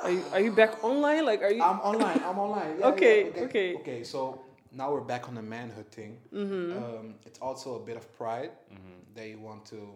Are 0.01 0.11
you, 0.11 0.23
are 0.33 0.39
you 0.41 0.51
back 0.51 0.83
online? 0.83 1.25
Like, 1.25 1.41
are 1.41 1.51
you? 1.51 1.63
I'm 1.63 1.79
online. 1.79 2.21
I'm 2.25 2.37
online. 2.37 2.79
Yeah, 2.79 2.87
Okay, 2.87 3.23
yeah, 3.23 3.29
okay. 3.29 3.43
okay. 3.43 3.75
Okay. 3.75 4.03
So 4.03 4.41
now 4.73 4.91
we're 4.91 5.01
back 5.01 5.29
on 5.29 5.35
the 5.35 5.41
manhood 5.41 5.89
thing. 5.91 6.17
Mm-hmm. 6.33 6.77
Um, 6.77 7.15
it's 7.25 7.39
also 7.39 7.75
a 7.75 7.79
bit 7.79 7.95
of 7.95 8.11
pride. 8.17 8.51
Mm-hmm. 8.71 8.99
They 9.15 9.35
want 9.35 9.65
to, 9.67 9.95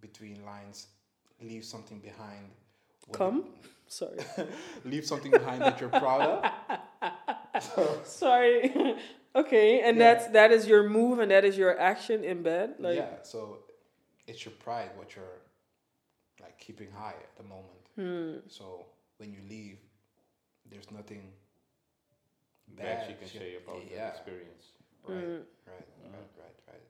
between 0.00 0.44
lines, 0.46 0.86
leave 1.40 1.64
something 1.64 1.98
behind. 2.00 2.50
what- 3.06 3.18
Come? 3.18 3.44
Sorry. 3.88 4.18
leave 4.84 5.06
something 5.06 5.30
behind 5.30 5.62
that 5.62 5.80
you're 5.80 5.90
proud 5.90 6.20
of. 6.22 7.62
So, 7.62 8.00
Sorry. 8.04 8.96
okay, 9.34 9.80
and 9.82 9.96
Yeah. 9.96 10.14
that's 10.14 10.26
that 10.32 10.50
is 10.50 10.66
your 10.66 10.88
move 10.88 11.20
and 11.20 11.30
that 11.30 11.44
is 11.44 11.56
your 11.56 11.78
action 11.78 12.24
in 12.24 12.42
bed. 12.42 12.74
Like, 12.80 12.96
yeah. 12.96 13.22
So 13.22 13.58
it's 14.26 14.44
your 14.44 14.54
pride 14.54 14.90
what 14.96 15.14
you're 15.14 15.38
like 16.40 16.58
keeping 16.58 16.90
high 16.90 17.14
at 17.28 17.36
the 17.36 17.44
moment. 17.44 17.82
hmm. 17.94 18.48
So 18.48 18.86
when 19.18 19.32
you 19.32 19.38
leave, 19.48 19.78
there's 20.68 20.90
nothing 20.90 21.30
Bad 22.76 22.84
bad. 23.06 23.10
you 23.10 23.16
can 23.16 23.28
shit- 23.28 23.40
say 23.40 23.56
about 23.64 23.88
the 23.88 23.94
yeah. 23.94 24.08
experience. 24.08 24.64
Right, 25.06 25.16
Mm. 25.24 25.42
right, 25.68 25.86
right, 26.02 26.30
right, 26.42 26.56
right. 26.66 26.82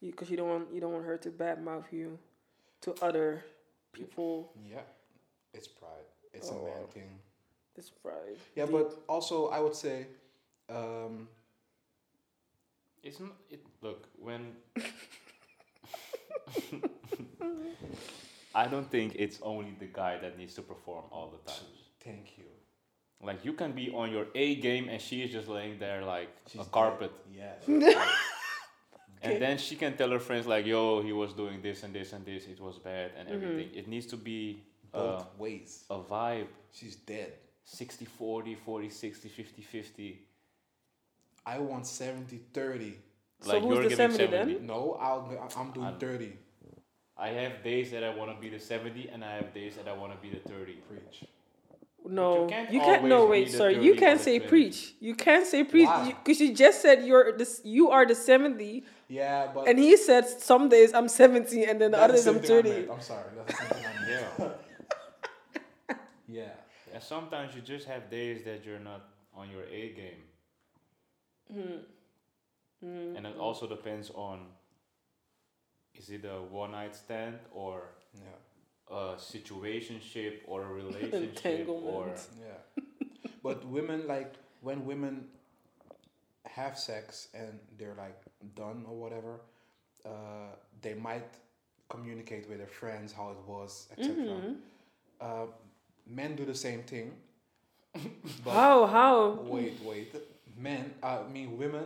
because 0.00 0.30
you, 0.30 0.36
don't 0.36 0.48
want 0.48 0.72
you 0.72 0.80
don't 0.80 0.92
want 0.92 1.04
her 1.04 1.18
to 1.18 1.30
badmouth 1.30 1.90
you 1.90 2.16
to 2.82 2.94
other 3.02 3.42
people. 3.98 4.52
Yeah, 4.70 4.80
it's 5.54 5.68
pride. 5.68 6.06
It's 6.32 6.50
Oh, 6.50 6.56
a 6.58 6.64
man 6.64 6.86
thing. 6.92 7.10
It's 7.76 7.90
pride. 7.90 8.36
Yeah, 8.56 8.64
Deep. 8.66 8.72
but 8.72 9.02
also 9.08 9.48
I 9.48 9.60
would 9.60 9.74
say, 9.74 10.06
um, 10.68 11.28
It's 13.02 13.20
not. 13.20 13.32
It 13.50 13.60
look 13.82 14.08
when. 14.18 14.56
I 18.54 18.66
don't 18.66 18.90
think 18.90 19.14
it's 19.16 19.38
only 19.42 19.74
the 19.78 19.86
guy 19.86 20.18
that 20.18 20.36
needs 20.38 20.54
to 20.54 20.62
perform 20.62 21.04
all 21.12 21.30
the 21.30 21.50
time. 21.52 21.64
thank 22.04 22.38
you. 22.38 22.44
Like 23.22 23.44
you 23.44 23.52
can 23.52 23.72
be 23.72 23.90
on 23.94 24.10
your 24.12 24.26
A 24.34 24.54
game 24.56 24.88
and 24.88 25.00
she 25.00 25.22
is 25.22 25.30
just 25.32 25.48
laying 25.48 25.78
there 25.78 26.04
like 26.04 26.28
She's 26.46 26.60
a 26.60 26.64
dead. 26.64 26.72
carpet, 26.72 27.12
Yeah. 27.32 27.54
she's 29.20 29.22
dead. 29.22 29.26
Okay. 29.26 29.34
and 29.34 29.42
then 29.42 29.58
she 29.58 29.76
can 29.76 29.96
tell 29.96 30.10
her 30.10 30.18
friends 30.20 30.46
like, 30.46 30.66
"Yo, 30.66 31.02
he 31.02 31.12
was 31.12 31.32
doing 31.32 31.60
this 31.62 31.82
and 31.82 31.94
this 31.94 32.12
and 32.12 32.24
this. 32.24 32.46
It 32.46 32.60
was 32.60 32.78
bad 32.78 33.12
and 33.18 33.28
Mhm. 33.28 33.32
everything." 33.34 33.74
It 33.74 33.88
needs 33.88 34.06
to 34.06 34.16
be 34.16 34.62
uh, 34.94 34.98
Both 34.98 35.38
ways. 35.38 35.84
a 35.90 35.98
vibe. 36.00 36.48
She's 36.72 36.96
dead. 36.96 37.32
60 37.64 38.04
40 38.06 38.54
40 38.54 38.88
60 38.88 39.28
50 39.28 39.62
50 39.62 40.26
I 41.44 41.58
want 41.58 41.86
70 41.86 42.38
30. 42.54 42.94
So 43.40 43.52
like 43.52 43.62
who's 43.62 43.74
you're 43.74 43.82
the 43.84 43.88
giving 43.90 44.10
70 44.16 44.32
70 44.32 44.54
then? 44.54 44.66
No, 44.66 44.96
I'll, 45.00 45.50
I'm 45.56 45.70
doing 45.72 45.86
I'm- 45.86 45.98
30. 45.98 46.32
i 47.20 47.28
have 47.28 47.62
days 47.64 47.90
that 47.90 48.04
i 48.04 48.14
want 48.14 48.30
to 48.34 48.40
be 48.40 48.48
the 48.48 48.60
70 48.60 49.08
and 49.08 49.24
i 49.24 49.32
have 49.34 49.52
days 49.52 49.74
that 49.76 49.88
i 49.88 49.92
want 49.92 50.12
to 50.14 50.18
be 50.26 50.30
the 50.30 50.40
30 50.48 50.74
Preach. 50.88 51.24
No, 52.10 52.44
you 52.44 52.48
can't 52.48 52.70
can't. 52.70 53.04
no, 53.04 53.26
wait. 53.26 53.44
be 53.46 53.50
the 53.52 53.56
Sorry, 53.58 53.84
you 53.84 53.94
can't 53.94 54.20
say 54.20 54.38
20. 54.38 54.48
preach. 54.48 54.94
You 55.00 55.14
can't 55.14 55.46
say 55.46 55.62
preach 55.64 55.88
because 56.24 56.40
you 56.40 56.54
just 56.54 56.80
said 56.80 57.04
you're 57.04 57.36
this. 57.36 57.60
You 57.64 57.90
are 57.90 58.06
the 58.06 58.14
seventy, 58.14 58.84
Yeah, 59.08 59.48
but. 59.52 59.68
and 59.68 59.78
he 59.78 59.96
said 59.96 60.26
some 60.26 60.68
days 60.68 60.94
I'm 60.94 61.08
seventy, 61.08 61.64
and 61.64 61.80
then 61.80 61.90
the 61.90 61.98
other 62.00 62.14
days 62.14 62.26
I'm 62.26 62.34
same 62.36 62.42
thing 62.42 62.50
I 62.58 62.62
thirty. 62.62 62.90
I'm 62.90 63.00
sorry. 63.00 63.30
That's 63.36 63.52
the 63.52 63.64
same 63.64 63.68
thing 63.74 63.84
I 63.86 64.08
meant. 64.08 64.52
yeah 65.88 65.96
Yeah. 66.40 66.50
and 66.94 67.02
sometimes 67.02 67.54
you 67.54 67.60
just 67.62 67.86
have 67.86 68.10
days 68.10 68.44
that 68.44 68.64
you're 68.64 68.80
not 68.80 69.02
on 69.34 69.50
your 69.50 69.64
a 69.64 69.82
game 69.92 70.22
Hmm. 71.52 71.80
Hmm. 72.84 73.16
and 73.16 73.26
it 73.26 73.36
also 73.38 73.66
depends 73.66 74.10
on 74.14 74.46
is 75.94 76.10
it 76.10 76.24
a 76.24 76.40
one 76.42 76.72
night 76.72 76.94
stand 76.94 77.38
or 77.52 77.82
Yeah. 78.14 78.36
A 78.90 79.14
situationship 79.18 80.40
or 80.46 80.62
a 80.64 80.72
relationship 80.82 81.68
or 81.68 82.06
Yeah. 82.40 82.82
but 83.42 83.64
women, 83.66 84.06
like, 84.06 84.34
when 84.60 84.84
women 84.84 85.26
have 86.46 86.78
sex 86.78 87.28
and 87.34 87.58
they're, 87.78 87.94
like, 87.94 88.18
done 88.54 88.84
or 88.88 88.96
whatever, 88.96 89.40
uh, 90.04 90.54
they 90.80 90.94
might 90.94 91.28
communicate 91.88 92.48
with 92.48 92.58
their 92.58 92.66
friends 92.68 93.12
how 93.12 93.30
it 93.30 93.38
was, 93.46 93.88
etc. 93.96 94.14
Mhm. 94.14 94.56
Uh, 95.20 95.46
men 96.06 96.36
do 96.36 96.44
the 96.44 96.54
same 96.54 96.82
thing. 96.82 97.12
but 98.44 98.52
How? 98.52 98.86
How? 98.86 99.30
wait, 99.42 99.78
wait. 99.82 100.14
Men, 100.56 100.94
uh, 101.02 101.22
I 101.26 101.32
mean, 101.32 101.56
women, 101.58 101.84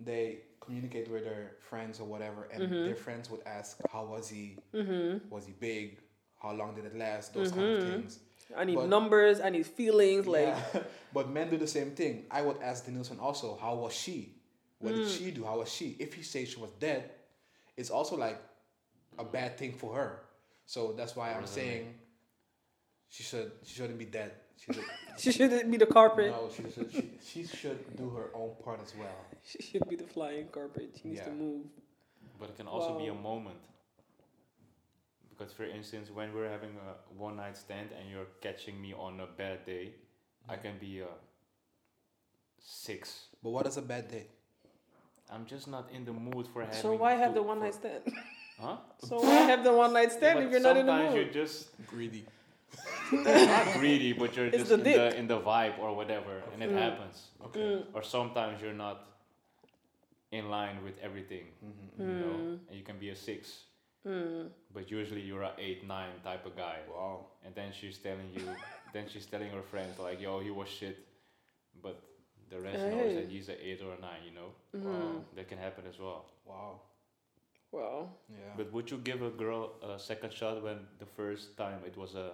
they 0.00 0.38
communicate 0.60 1.10
with 1.10 1.24
their 1.24 1.52
friends 1.60 2.00
or 2.00 2.04
whatever, 2.06 2.48
and 2.52 2.62
Mhm. 2.62 2.84
their 2.86 2.94
friends 2.96 3.30
would 3.30 3.42
ask, 3.46 3.80
"How 3.90 4.04
was 4.04 4.28
he? 4.28 4.56
Mm-hmm. 4.72 5.28
Was 5.30 5.46
he 5.46 5.52
big? 5.52 5.98
How 6.44 6.52
long 6.52 6.74
did 6.76 6.84
it 6.84 6.96
last? 6.96 7.32
Those 7.34 7.50
kind 7.50 7.64
of 7.76 7.82
Mhm. 7.82 7.90
things." 7.90 8.18
I 8.54 8.64
need 8.64 8.76
But- 8.76 8.88
numbers. 8.96 9.40
I 9.40 9.48
need 9.50 9.66
feelings. 9.66 10.26
Like, 10.26 10.54
but 11.16 11.28
men 11.36 11.48
do 11.50 11.56
the 11.56 11.66
same 11.78 11.90
thing. 12.00 12.26
I 12.30 12.42
would 12.42 12.58
ask 12.62 12.84
the 12.84 12.92
Denilson 12.92 13.18
also, 13.20 13.56
"How 13.56 13.74
was 13.84 13.94
she? 13.94 14.18
What 14.80 14.94
did 14.94 15.06
Mm. 15.06 15.18
she 15.18 15.30
do? 15.30 15.42
How 15.44 15.58
was 15.58 15.70
she?" 15.72 15.96
If 15.98 16.14
he 16.14 16.22
says 16.22 16.48
she 16.52 16.60
was 16.60 16.70
dead, 16.78 17.10
it's 17.76 17.90
also 17.90 18.16
like 18.26 18.38
a 19.18 19.24
bad 19.24 19.56
thing 19.58 19.72
for 19.72 19.94
her. 19.94 20.10
So 20.66 20.92
that's 20.92 21.14
why 21.16 21.30
I'm 21.30 21.36
Really? 21.48 21.58
saying 21.60 21.84
she 23.08 23.22
should 23.22 23.50
she 23.64 23.74
shouldn't 23.76 23.98
be 23.98 24.04
dead. 24.18 24.32
She 24.60 24.72
should, 24.72 24.84
she 25.22 25.32
shouldn't 25.32 25.70
be 25.70 25.78
the 25.78 25.86
carpet. 25.98 26.30
no, 26.30 26.48
she 26.54 26.62
should 26.70 26.90
she, 26.92 27.10
she 27.30 27.40
should 27.46 27.80
do 27.96 28.10
her 28.10 28.30
own 28.34 28.52
part 28.64 28.80
as 28.82 28.92
well. 28.96 29.18
She 29.42 29.60
should 29.62 29.88
be 29.88 29.96
the 29.96 30.06
flying 30.06 30.48
carpet. 30.48 30.88
She 31.00 31.08
needs 31.08 31.22
to 31.22 31.30
move. 31.30 31.66
but 32.38 32.50
it 32.50 32.56
can 32.56 32.66
also 32.66 32.98
be 32.98 33.06
a 33.06 33.14
moment 33.14 33.60
because 35.36 35.52
for 35.52 35.64
instance 35.64 36.10
when 36.10 36.32
we're 36.34 36.48
having 36.48 36.70
a 36.88 36.92
one 37.18 37.36
night 37.36 37.56
stand 37.56 37.88
and 37.98 38.08
you're 38.10 38.26
catching 38.40 38.80
me 38.80 38.94
on 38.94 39.18
a 39.20 39.26
bad 39.26 39.64
day 39.66 39.92
i 40.48 40.56
can 40.56 40.78
be 40.78 41.00
a 41.00 41.08
six 42.58 43.26
But 43.42 43.50
what 43.50 43.66
is 43.66 43.76
a 43.76 43.82
bad 43.82 44.08
day? 44.10 44.26
i'm 45.30 45.46
just 45.46 45.66
not 45.68 45.90
in 45.92 46.04
the 46.04 46.12
mood 46.12 46.46
for 46.52 46.62
having 46.62 46.80
So 46.80 46.94
why 46.94 47.12
have 47.14 47.34
the 47.34 47.42
one 47.42 47.60
night 47.60 47.74
stand? 47.74 48.02
huh 48.60 48.76
So 49.08 49.16
why 49.20 49.40
have 49.50 49.64
the 49.64 49.72
one 49.72 49.92
night 49.92 50.12
stand 50.12 50.34
But 50.38 50.44
if 50.44 50.50
you're 50.52 50.60
not 50.60 50.76
in 50.76 50.86
the 50.86 50.92
mood? 50.92 51.00
sometimes 51.02 51.14
you're 51.16 51.44
just 51.44 51.86
Greedy. 51.86 52.24
not 53.12 53.66
greedy 53.78 54.12
but 54.12 54.36
you're 54.36 54.46
It's 54.46 54.56
just 54.58 54.68
the 54.68 54.74
in 54.78 54.82
dick. 54.84 54.96
the 54.96 55.06
in 55.20 55.26
the 55.28 55.40
vibe 55.40 55.78
or 55.78 55.94
whatever 55.96 56.42
and 56.52 56.62
it 56.62 56.70
Mm. 56.70 56.78
happens 56.84 57.16
Okay. 57.46 57.60
Mm. 57.60 57.84
or 57.94 58.02
sometimes 58.02 58.60
you're 58.62 58.80
not 58.86 58.98
in 60.32 60.48
line 60.50 60.82
with 60.86 60.96
everything 61.08 61.46
Mhm. 61.64 61.88
you 61.98 62.16
know 62.24 62.36
Mm. 62.38 62.58
and 62.68 62.74
you 62.78 62.84
can 62.90 62.98
be 62.98 63.10
a 63.10 63.16
six 63.16 63.64
Mm. 64.06 64.50
but 64.74 64.90
usually 64.90 65.22
you're 65.22 65.42
a 65.42 65.52
eight 65.58 65.86
nine 65.86 66.12
type 66.22 66.44
of 66.44 66.54
guy, 66.56 66.78
Wow. 66.90 67.26
and 67.44 67.54
then 67.54 67.72
she's 67.72 67.96
telling 67.98 68.28
you, 68.34 68.42
then 68.92 69.08
she's 69.08 69.24
telling 69.26 69.50
her 69.50 69.62
friends 69.62 69.98
like, 69.98 70.20
yo, 70.20 70.40
he 70.40 70.50
was 70.50 70.68
shit, 70.68 70.98
but 71.82 72.02
the 72.50 72.60
rest 72.60 72.80
knows 72.80 72.92
Hey. 73.12 73.14
that 73.14 73.28
he's 73.30 73.48
an 73.48 73.56
eight 73.62 73.80
or 73.82 73.94
a 73.94 74.00
nine, 74.00 74.20
you 74.28 74.32
know. 74.38 74.50
Mhm. 74.76 75.24
That 75.36 75.48
can 75.48 75.56
happen 75.58 75.84
as 75.88 75.98
well. 75.98 76.26
Wow. 76.44 76.80
Wow. 77.72 78.10
Yeah. 78.28 78.52
But 78.56 78.72
would 78.72 78.90
you 78.90 78.98
give 78.98 79.22
a 79.22 79.30
girl 79.30 79.72
a 79.82 79.98
second 79.98 80.32
shot 80.32 80.62
when 80.62 80.86
the 80.98 81.06
first 81.06 81.56
time 81.56 81.80
it 81.86 81.96
was 81.96 82.14
a 82.14 82.32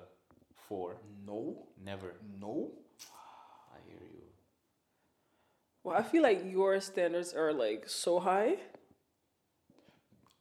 four? 0.68 0.96
no. 1.24 1.66
Never. 1.82 2.14
No. 2.40 2.72
I 3.72 3.78
hear 3.88 4.02
you. 4.18 4.26
Well, 5.84 5.96
I 5.96 6.02
feel 6.02 6.22
like 6.22 6.42
your 6.44 6.78
standards 6.80 7.32
are 7.32 7.52
like 7.52 7.88
so 7.88 8.18
high. 8.20 8.56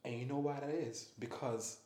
And 0.04 0.18
you 0.18 0.26
know 0.26 0.38
why 0.38 0.58
that 0.60 0.70
is? 0.70 1.08
Because 1.18 1.78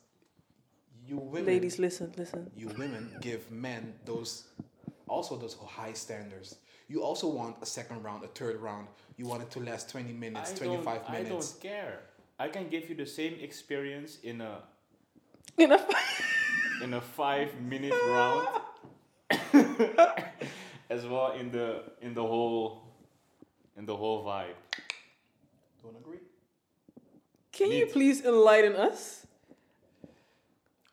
you 1.07 1.17
women, 1.17 1.45
Ladies, 1.45 1.77
listen, 1.79 2.11
listen. 2.17 2.49
you 2.55 2.67
women 2.77 3.15
give 3.21 3.51
men 3.51 3.93
those 4.05 4.45
also 5.07 5.35
those 5.37 5.55
high 5.65 5.93
standards. 5.93 6.55
You 6.87 7.03
also 7.03 7.27
want 7.27 7.57
a 7.61 7.65
second 7.65 8.03
round, 8.03 8.23
a 8.23 8.27
third 8.27 8.57
round. 8.61 8.87
You 9.17 9.25
want 9.25 9.41
it 9.43 9.51
to 9.51 9.59
last 9.59 9.89
twenty 9.89 10.13
minutes, 10.13 10.51
I 10.51 10.55
twenty 10.55 10.75
don't- 10.77 10.87
I 10.87 11.11
minutes. 11.23 11.51
don't 11.51 11.61
care. 11.61 11.99
I 12.39 12.47
can 12.49 12.67
give 12.69 12.89
you 12.89 12.95
the 12.95 13.05
same 13.05 13.33
experience 13.39 14.19
in 14.23 14.41
a 14.41 14.59
You 15.57 15.67
know? 15.71 15.85
in 16.83 16.93
a 16.93 17.01
five 17.01 17.59
minute 17.61 17.93
round 18.07 18.47
as 20.89 21.05
well 21.05 21.31
in 21.33 21.51
the 21.51 21.83
in 22.01 22.13
the 22.13 22.23
whole 22.23 22.83
in 23.77 23.85
the 23.85 23.95
whole 23.95 24.23
vibe. 24.23 24.55
Don't 25.83 25.95
agree. 25.97 26.19
Can 27.55 27.71
you 27.71 27.85
please 27.87 28.23
enlighten 28.23 28.75
us? 28.75 29.25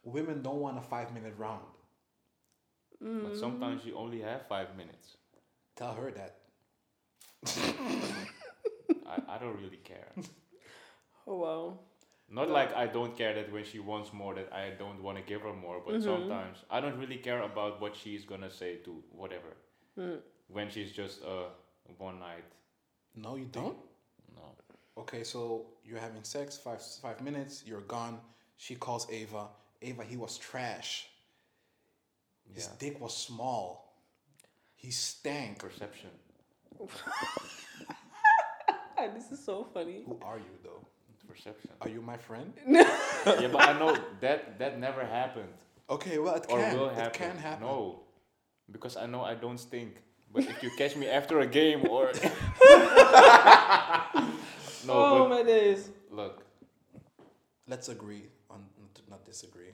Women 0.05 0.43
don't 0.43 0.60
want 0.60 0.78
a 0.78 0.80
five 0.80 1.12
minute 1.12 1.34
round. 1.39 1.64
Mm. 3.02 3.24
But 3.24 3.36
sometimes 3.36 3.84
you 3.84 3.97
only 3.97 4.20
have 4.20 4.47
five 4.48 4.76
minutes. 4.76 5.16
Tell 5.76 5.94
her 5.94 6.10
that. 6.12 6.36
I, 9.06 9.34
I 9.34 9.39
don't 9.39 9.56
really 9.62 9.80
care. 9.84 10.09
Oh 11.24 11.36
wow. 11.36 11.78
Not 12.28 12.48
like 12.51 12.74
I 12.74 12.89
don't 12.89 13.16
care 13.16 13.32
that 13.34 13.52
when 13.52 13.64
she 13.64 13.78
wants 13.78 14.12
more 14.12 14.34
that 14.34 14.52
I 14.52 14.70
don't 14.76 15.01
want 15.05 15.18
to 15.18 15.22
give 15.22 15.43
her 15.43 15.52
more, 15.52 15.80
but 15.86 15.94
Mhm. 15.94 16.02
sometimes 16.02 16.59
I 16.68 16.80
don't 16.80 16.98
really 16.98 17.18
care 17.18 17.43
about 17.43 17.80
what 17.80 17.94
she's 17.94 18.24
gonna 18.24 18.51
say 18.51 18.70
to 18.86 18.90
whatever. 19.12 19.52
Mm. 19.97 20.18
When 20.48 20.68
she's 20.68 20.90
just 20.90 21.22
a 21.22 21.36
one 21.98 22.18
night, 22.18 22.43
No, 23.14 23.36
you 23.36 23.44
don't. 23.44 23.78
No. 24.97 25.02
Okay, 25.02 25.24
so 25.24 25.66
you're 25.85 25.98
having 25.98 26.23
sex, 26.24 26.56
five 26.56 26.82
five 27.01 27.20
minutes, 27.20 27.62
you're 27.66 27.81
gone. 27.82 28.19
She 28.56 28.74
calls 28.74 29.06
Ava. 29.10 29.48
Ava, 29.82 30.05
he 30.05 30.16
was 30.16 30.39
trash. 30.39 31.09
His 32.55 32.66
Yeah. 32.66 32.73
dick 32.78 33.01
was 33.01 33.16
small. 33.16 33.94
He 34.74 34.90
stank. 34.90 35.59
Perception. 35.59 36.10
this 39.14 39.31
is 39.32 39.44
so 39.44 39.64
funny. 39.74 40.02
Who 40.06 40.19
are 40.23 40.39
you 40.39 40.59
though? 40.62 40.86
Perception. 41.28 41.70
Are 41.81 41.89
you 41.89 42.02
my 42.02 42.16
friend? 42.16 42.52
yeah, 42.69 43.48
but 43.51 43.62
I 43.69 43.73
know 43.78 43.97
that 44.20 44.59
that 44.59 44.78
never 44.78 45.05
happened. 45.05 45.48
Okay, 45.89 46.19
well 46.19 46.35
it 46.35 46.47
or 46.48 46.59
can. 46.59 46.77
will 46.78 46.89
It 46.90 47.12
can 47.12 47.36
happen. 47.36 47.66
No, 47.66 48.01
because 48.70 48.97
I 48.97 49.06
know 49.06 49.23
I 49.23 49.35
don't 49.35 49.59
stink. 49.59 49.97
But 50.32 50.44
if 50.44 50.62
you 50.62 50.70
catch 50.78 50.97
me 50.97 51.09
after 51.09 51.40
a 51.40 51.47
game 51.47 51.86
or 51.89 52.10
no, 54.86 54.92
oh 54.94 55.18
but 55.20 55.28
my 55.28 55.42
days. 55.42 55.90
look, 56.10 56.44
Let's 57.68 57.88
agree 57.88 58.24
on 58.50 58.60
not- 58.80 59.09
not 59.09 59.24
disagree. 59.24 59.72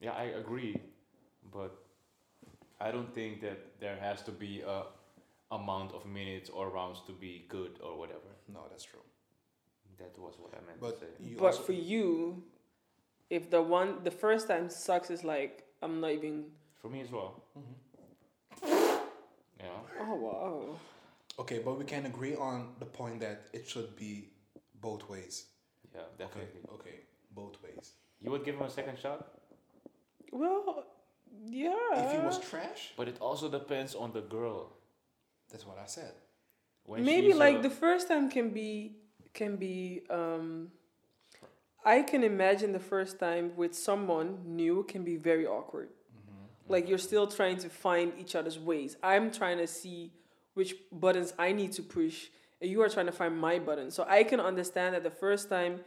yeah, 0.00 0.12
I 0.12 0.24
agree, 0.42 0.76
but 1.52 1.72
I 2.80 2.90
don't 2.90 3.12
think 3.14 3.40
that 3.42 3.58
there 3.80 3.96
has 3.96 4.22
to 4.22 4.32
be 4.32 4.62
a 4.62 4.84
amount 5.50 5.92
of 5.92 6.06
minutes 6.06 6.48
or 6.50 6.70
rounds 6.70 7.00
to 7.06 7.12
be 7.12 7.44
good 7.48 7.78
or 7.82 7.98
whatever. 7.98 8.30
No, 8.48 8.60
that's 8.70 8.84
true. 8.84 9.02
That 9.98 10.16
was 10.18 10.38
what 10.38 10.54
I 10.54 10.60
meant 10.66 10.80
But 10.80 11.00
to 11.00 11.06
say. 11.06 11.12
you 11.30 11.36
But 11.36 11.54
for 11.66 11.72
you, 11.72 12.42
if 13.28 13.50
the 13.50 13.60
one 13.60 14.02
the 14.04 14.10
first 14.10 14.46
time 14.48 14.70
sucks 14.70 15.10
is 15.10 15.24
like 15.24 15.64
I'm 15.82 16.00
not 16.00 16.12
even. 16.12 16.44
For 16.80 16.88
me 16.88 17.00
as 17.02 17.10
well. 17.10 17.42
Mhm. 17.58 17.74
Yeah. 19.58 19.80
Oh 20.00 20.14
wow. 20.14 20.78
Okay, 21.40 21.58
but 21.64 21.78
we 21.78 21.84
can 21.84 22.06
agree 22.06 22.36
on 22.36 22.56
the 22.78 22.86
point 22.86 23.20
that 23.20 23.38
it 23.52 23.68
should 23.68 23.96
be 23.96 24.28
both 24.80 25.08
ways. 25.08 25.46
Yeah, 25.94 26.02
definitely. 26.18 26.60
Okay, 26.74 26.74
okay, 26.90 26.96
both 27.34 27.56
ways. 27.64 27.92
You 28.22 28.30
would 28.30 28.44
give 28.44 28.54
him 28.56 28.62
a 28.62 28.70
second 28.70 28.98
shot, 28.98 29.20
Well, 30.32 30.84
yeah. 31.46 32.04
if 32.04 32.12
he 32.12 32.18
was 32.18 32.38
trash, 32.38 32.92
but 32.96 33.08
it 33.08 33.16
also 33.20 33.48
depends 33.50 33.94
on 33.94 34.12
the 34.12 34.20
girl. 34.22 34.76
that's 35.50 35.66
what 35.66 35.78
I 35.78 35.86
said. 35.86 36.12
When 36.84 37.04
Maybe 37.04 37.32
like 37.34 37.58
a- 37.58 37.62
the 37.68 37.70
first 37.84 38.08
time 38.08 38.30
can 38.30 38.50
be 38.50 38.96
can 39.34 39.56
be. 39.56 40.02
um 40.10 40.70
I 41.84 42.02
can 42.02 42.22
imagine 42.24 42.72
the 42.72 42.86
first 42.94 43.18
time 43.18 43.46
with 43.56 43.74
someone 43.74 44.28
new 44.44 44.84
can 44.92 45.02
be 45.02 45.16
very 45.16 45.46
awkward. 45.46 45.88
Mm-hmm. 45.88 46.72
Like 46.72 46.88
you're 46.88 47.04
still 47.10 47.26
trying 47.26 47.56
to 47.64 47.68
find 47.70 48.12
each 48.22 48.34
other's 48.38 48.58
ways. 48.58 48.96
I'm 49.02 49.30
trying 49.40 49.58
to 49.58 49.66
see 49.66 50.12
which 50.60 50.74
buttons 50.92 51.32
I 51.38 51.52
need 51.52 51.72
to 51.78 51.82
push, 51.82 52.16
and 52.60 52.70
you 52.70 52.82
are 52.82 52.90
trying 52.90 53.06
to 53.06 53.12
find 53.20 53.34
my 53.48 53.58
button. 53.58 53.90
So 53.90 54.04
I 54.06 54.24
can 54.30 54.40
understand 54.40 54.94
that 54.94 55.02
the 55.02 55.16
first 55.24 55.48
time 55.48 55.80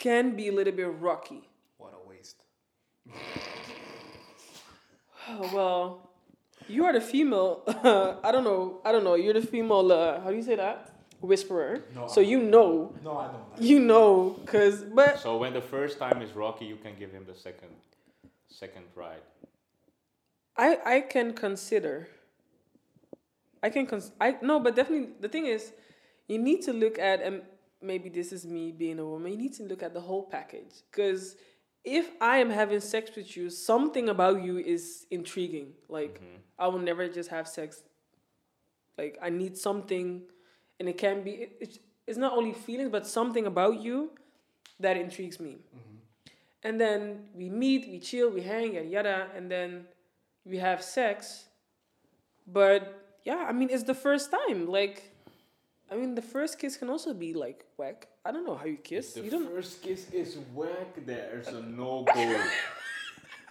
can 0.00 0.34
be 0.34 0.48
a 0.48 0.52
little 0.58 0.72
bit 0.82 0.90
rocky. 1.08 1.42
What 1.78 1.92
a 1.94 2.08
waste. 2.08 2.38
Oh, 5.28 5.50
well, 5.54 6.10
you 6.66 6.84
are 6.86 6.92
the 6.92 7.00
female. 7.00 7.62
I 8.26 8.32
don't 8.32 8.42
know. 8.42 8.80
I 8.84 8.90
don't 8.90 9.04
know. 9.04 9.14
You're 9.14 9.34
the 9.42 9.46
female. 9.54 9.92
Uh, 9.92 10.20
how 10.20 10.30
do 10.30 10.36
you 10.36 10.42
say 10.42 10.56
that? 10.56 10.78
Whisperer. 11.20 11.84
No, 11.94 12.08
so 12.08 12.20
I- 12.20 12.24
you 12.24 12.38
know. 12.54 12.92
No, 13.04 13.12
I 13.18 13.26
don't. 13.28 13.50
Like 13.52 13.60
You 13.70 13.78
know, 13.78 14.40
cause 14.46 14.82
but 14.82 15.20
So 15.20 15.36
when 15.36 15.52
the 15.52 15.60
first 15.74 15.98
time 15.98 16.20
is 16.20 16.32
rocky, 16.32 16.64
you 16.64 16.76
can 16.84 16.94
give 16.98 17.12
him 17.12 17.24
the 17.32 17.36
second, 17.46 17.70
second 18.48 18.86
ride. 18.96 19.22
I 20.56 20.78
I 20.96 20.96
can 21.14 21.32
consider. 21.46 22.08
I 23.62 23.70
can 23.70 23.86
cons. 23.86 24.12
I 24.20 24.36
no, 24.42 24.60
but 24.60 24.76
definitely 24.76 25.10
the 25.20 25.28
thing 25.28 25.46
is, 25.46 25.72
you 26.28 26.38
need 26.38 26.62
to 26.62 26.72
look 26.72 26.98
at 26.98 27.22
and 27.22 27.42
maybe 27.82 28.08
this 28.08 28.32
is 28.32 28.46
me 28.46 28.72
being 28.72 28.98
a 28.98 29.04
woman. 29.04 29.32
You 29.32 29.38
need 29.38 29.54
to 29.54 29.64
look 29.64 29.82
at 29.82 29.94
the 29.94 30.00
whole 30.00 30.22
package 30.22 30.82
because 30.90 31.36
if 31.84 32.10
I 32.20 32.38
am 32.38 32.50
having 32.50 32.80
sex 32.80 33.10
with 33.16 33.36
you, 33.36 33.50
something 33.50 34.08
about 34.08 34.42
you 34.42 34.58
is 34.58 35.06
intriguing. 35.10 35.72
Like 35.88 36.16
mm-hmm. 36.16 36.36
I 36.58 36.68
will 36.68 36.78
never 36.78 37.08
just 37.08 37.30
have 37.30 37.48
sex. 37.48 37.82
Like 38.98 39.18
I 39.22 39.30
need 39.30 39.56
something, 39.56 40.22
and 40.78 40.88
it 40.88 40.98
can 40.98 41.22
be. 41.22 41.30
It, 41.30 41.56
it's, 41.60 41.78
it's 42.06 42.18
not 42.18 42.32
only 42.32 42.52
feelings, 42.52 42.90
but 42.90 43.06
something 43.06 43.46
about 43.46 43.80
you 43.80 44.10
that 44.80 44.96
intrigues 44.96 45.38
me. 45.38 45.58
Mm-hmm. 45.74 45.96
And 46.62 46.80
then 46.80 47.28
we 47.34 47.48
meet, 47.48 47.88
we 47.88 48.00
chill, 48.00 48.30
we 48.30 48.42
hang, 48.42 48.74
yada 48.74 48.86
yada, 48.86 49.26
and 49.34 49.50
then 49.50 49.86
we 50.44 50.58
have 50.58 50.82
sex. 50.82 51.44
But 52.46 52.99
yeah, 53.24 53.46
I 53.48 53.52
mean, 53.52 53.68
it's 53.70 53.84
the 53.84 53.94
first 53.94 54.30
time. 54.30 54.66
Like, 54.66 55.12
I 55.90 55.96
mean, 55.96 56.14
the 56.14 56.22
first 56.22 56.58
kiss 56.58 56.76
can 56.76 56.88
also 56.90 57.12
be 57.14 57.34
like 57.34 57.64
whack. 57.76 58.08
I 58.24 58.30
don't 58.32 58.44
know 58.46 58.56
how 58.56 58.66
you 58.66 58.76
kiss. 58.76 59.14
The 59.14 59.22
You 59.22 59.30
don't. 59.30 59.48
first 59.50 59.82
kiss 59.82 60.10
is 60.10 60.38
whack. 60.54 60.94
There's 61.06 61.48
a 61.48 61.60
no 61.62 62.04
go. 62.14 62.42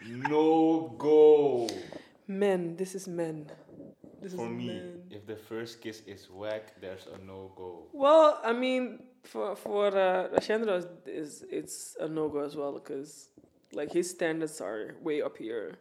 no 0.07 0.95
go. 0.97 1.67
Men, 2.27 2.75
this 2.77 2.95
is 2.95 3.07
men. 3.07 3.49
This 4.21 4.33
For 4.33 4.45
is 4.45 4.51
me, 4.51 4.67
men. 4.67 5.03
if 5.09 5.25
the 5.25 5.35
first 5.37 5.81
kiss 5.81 6.01
is 6.05 6.29
whack, 6.29 6.73
there's 6.81 7.07
a 7.07 7.17
no 7.25 7.51
go. 7.55 7.87
Well, 7.93 8.39
I 8.43 8.51
mean, 8.53 8.99
for 9.23 9.55
for 9.55 9.87
uh, 9.87 10.27
Rashendro 10.35 10.85
is, 11.07 11.43
it's 11.49 11.95
a 11.99 12.07
no 12.07 12.27
go 12.27 12.39
as 12.43 12.55
well 12.55 12.73
because 12.73 13.29
like 13.71 13.91
his 13.93 14.09
standards 14.09 14.59
are 14.61 14.95
way 15.01 15.21
up 15.21 15.37
here. 15.37 15.77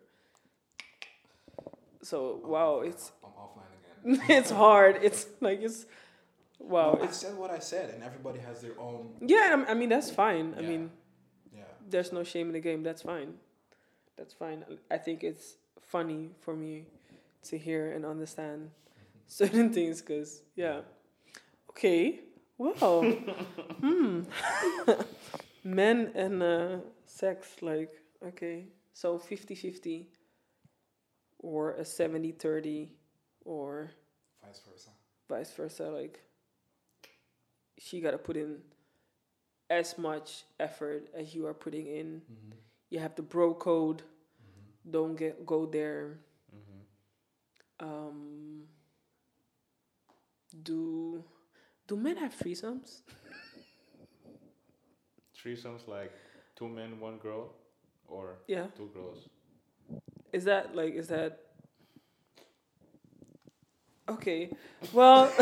So 2.02 2.40
wow, 2.44 2.81
it's 2.81 3.10
I'm 3.24 3.31
offline 3.32 3.66
again. 3.66 3.68
it's 4.29 4.51
hard. 4.51 4.99
It's 5.03 5.27
like 5.41 5.61
it's 5.62 5.87
wow. 6.59 6.95
No, 6.95 7.03
I 7.03 7.05
It's 7.07 7.19
said 7.19 7.37
what 7.37 7.51
I 7.51 7.59
said, 7.59 7.91
and 7.95 8.03
everybody 8.03 8.39
has 8.41 8.61
their 8.61 8.79
own. 8.79 9.11
yeah. 9.20 9.65
I 9.69 9.75
mean, 9.75 9.89
that's 9.89 10.11
fine. 10.11 10.55
I 10.59 10.62
mean, 10.62 10.91
Yeah. 11.55 11.62
there's 11.89 12.12
no 12.12 12.25
shame 12.25 12.47
in 12.49 12.53
the 12.53 12.61
game. 12.61 12.83
That's 12.83 13.03
fine. 13.03 13.35
That's 14.16 14.35
fine. 14.35 14.65
I 14.91 14.99
think 14.99 15.23
it's 15.23 15.57
funny 15.81 16.31
for 16.41 16.55
me 16.55 16.85
to 17.45 17.57
hear 17.59 17.93
and 17.93 18.05
understand 18.05 18.70
certain 19.27 19.73
things 19.77 20.01
because, 20.03 20.43
yeah. 20.57 20.81
Okay. 21.70 22.20
Well, 22.59 23.03
hmm. 23.81 24.23
Men 25.65 26.11
and 26.15 26.43
uh, 26.43 26.77
sex, 27.07 27.49
like, 27.62 27.93
okay. 28.27 28.66
So 28.93 29.19
50 29.19 29.55
50 29.55 30.09
or 31.39 31.73
a 31.75 31.85
70 31.85 32.33
30 32.33 32.91
or 33.49 33.91
Vice 34.45 34.61
versa. 34.69 34.91
vice 35.29 35.53
versa. 35.57 35.85
Like, 35.91 36.20
she 37.79 38.01
got 38.01 38.11
to 38.12 38.19
put 38.19 38.37
in 38.37 38.59
as 39.70 39.97
much 39.99 40.45
effort 40.61 41.09
as 41.15 41.35
you 41.35 41.47
are 41.47 41.55
putting 41.55 41.87
in. 41.87 42.23
Mhm. 42.31 42.57
You 42.91 42.99
have 43.01 43.15
the 43.15 43.23
bro 43.23 43.55
code. 43.55 44.03
Mhm. 44.03 44.91
Don't 44.93 45.16
get 45.16 45.45
go 45.47 45.66
there. 45.66 46.19
Mm-hmm. 46.55 47.87
Um, 47.89 48.69
do 50.62 51.25
do 51.87 51.97
men 51.97 52.16
have 52.16 52.35
threesomes? 52.35 53.03
Threesomes 55.37 55.87
like 55.87 56.12
two 56.57 56.69
men, 56.69 56.99
one 57.01 57.19
girl, 57.19 57.55
or 58.09 58.39
Yeah. 58.47 58.66
two 58.77 58.89
girls. 58.95 59.29
Is 60.33 60.45
that 60.45 60.75
like 60.75 60.95
is 60.95 61.09
that 61.09 61.48
Okay. 64.09 64.51
Well 64.93 65.30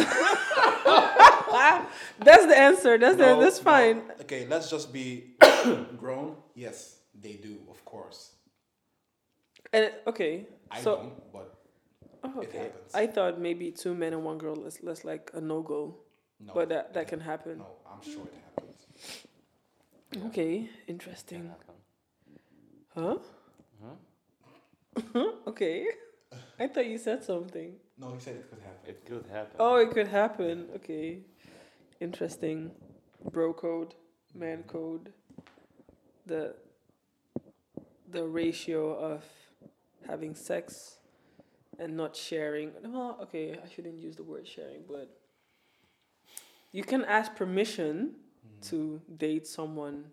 That's 2.18 2.47
the 2.47 2.56
answer. 2.56 2.98
That's 2.98 3.16
the, 3.16 3.26
No, 3.26 3.40
that's 3.40 3.59
no. 3.59 3.64
fine. 3.64 4.02
Okay, 4.22 4.47
let's 4.48 4.70
just 4.70 4.93
be 4.93 5.36
grown. 5.98 6.36
Yes, 6.55 6.97
they 7.14 7.34
do, 7.34 7.59
of 7.70 7.84
course. 7.84 8.32
And 9.72 9.93
okay. 10.06 10.47
I 10.70 10.80
so 10.80 10.97
don't, 10.97 11.32
but 11.32 11.55
oh, 12.24 12.40
it 12.40 12.48
okay. 12.48 12.59
happens. 12.59 12.94
I 12.94 13.06
thought 13.06 13.38
maybe 13.40 13.70
two 13.70 13.94
men 13.94 14.12
and 14.12 14.24
one 14.24 14.38
girl 14.38 14.64
is 14.66 14.82
less 14.82 15.05
like 15.05 15.30
a 15.34 15.40
no 15.40 15.62
go. 15.62 15.97
no. 16.40 16.52
but 16.55 16.68
that, 16.68 16.94
that 16.94 17.09
can 17.09 17.20
happen. 17.20 17.59
No, 17.59 17.66
I'm 17.90 18.02
sure 18.02 18.22
it 18.24 18.34
happens. 18.55 18.86
Yeah. 20.12 20.26
Okay, 20.28 20.59
Can 20.60 20.68
interesting. 20.88 21.51
happen. 21.51 21.74
Huh? 22.94 23.18
Huh? 23.82 25.02
Hmm? 25.12 25.30
Okay. 25.51 25.86
I 26.59 26.66
thought 26.68 26.86
you 26.86 26.98
said 26.98 27.22
something. 27.24 27.74
No, 27.98 28.12
he 28.12 28.20
said 28.20 28.36
it 28.36 28.51
could 28.51 28.60
happen. 28.60 28.81
It 28.90 29.05
could 29.06 29.27
happen. 29.31 29.56
Oh, 29.59 29.77
it 29.77 29.90
could 29.90 30.09
happen. 30.09 30.68
Okay. 30.77 31.20
Interesting. 32.01 32.70
Bro 33.32 33.55
code, 33.55 33.94
man 34.35 34.62
code. 34.64 35.12
The 36.27 36.55
the 38.10 38.24
ratio 38.24 38.94
of 38.97 39.24
having 40.06 40.35
sex 40.35 40.98
and 41.78 41.97
not 41.97 42.14
sharing. 42.14 42.70
Well, 42.85 43.18
okay, 43.23 43.59
I 43.64 43.68
shouldn't 43.68 43.98
use 44.01 44.14
the 44.16 44.23
word 44.23 44.47
sharing, 44.47 44.82
but 44.89 45.09
you 46.73 46.85
can 46.85 47.05
ask 47.05 47.35
permission 47.35 48.14
Mhm. 48.47 48.68
to 48.70 49.01
date 49.16 49.47
someone 49.47 50.10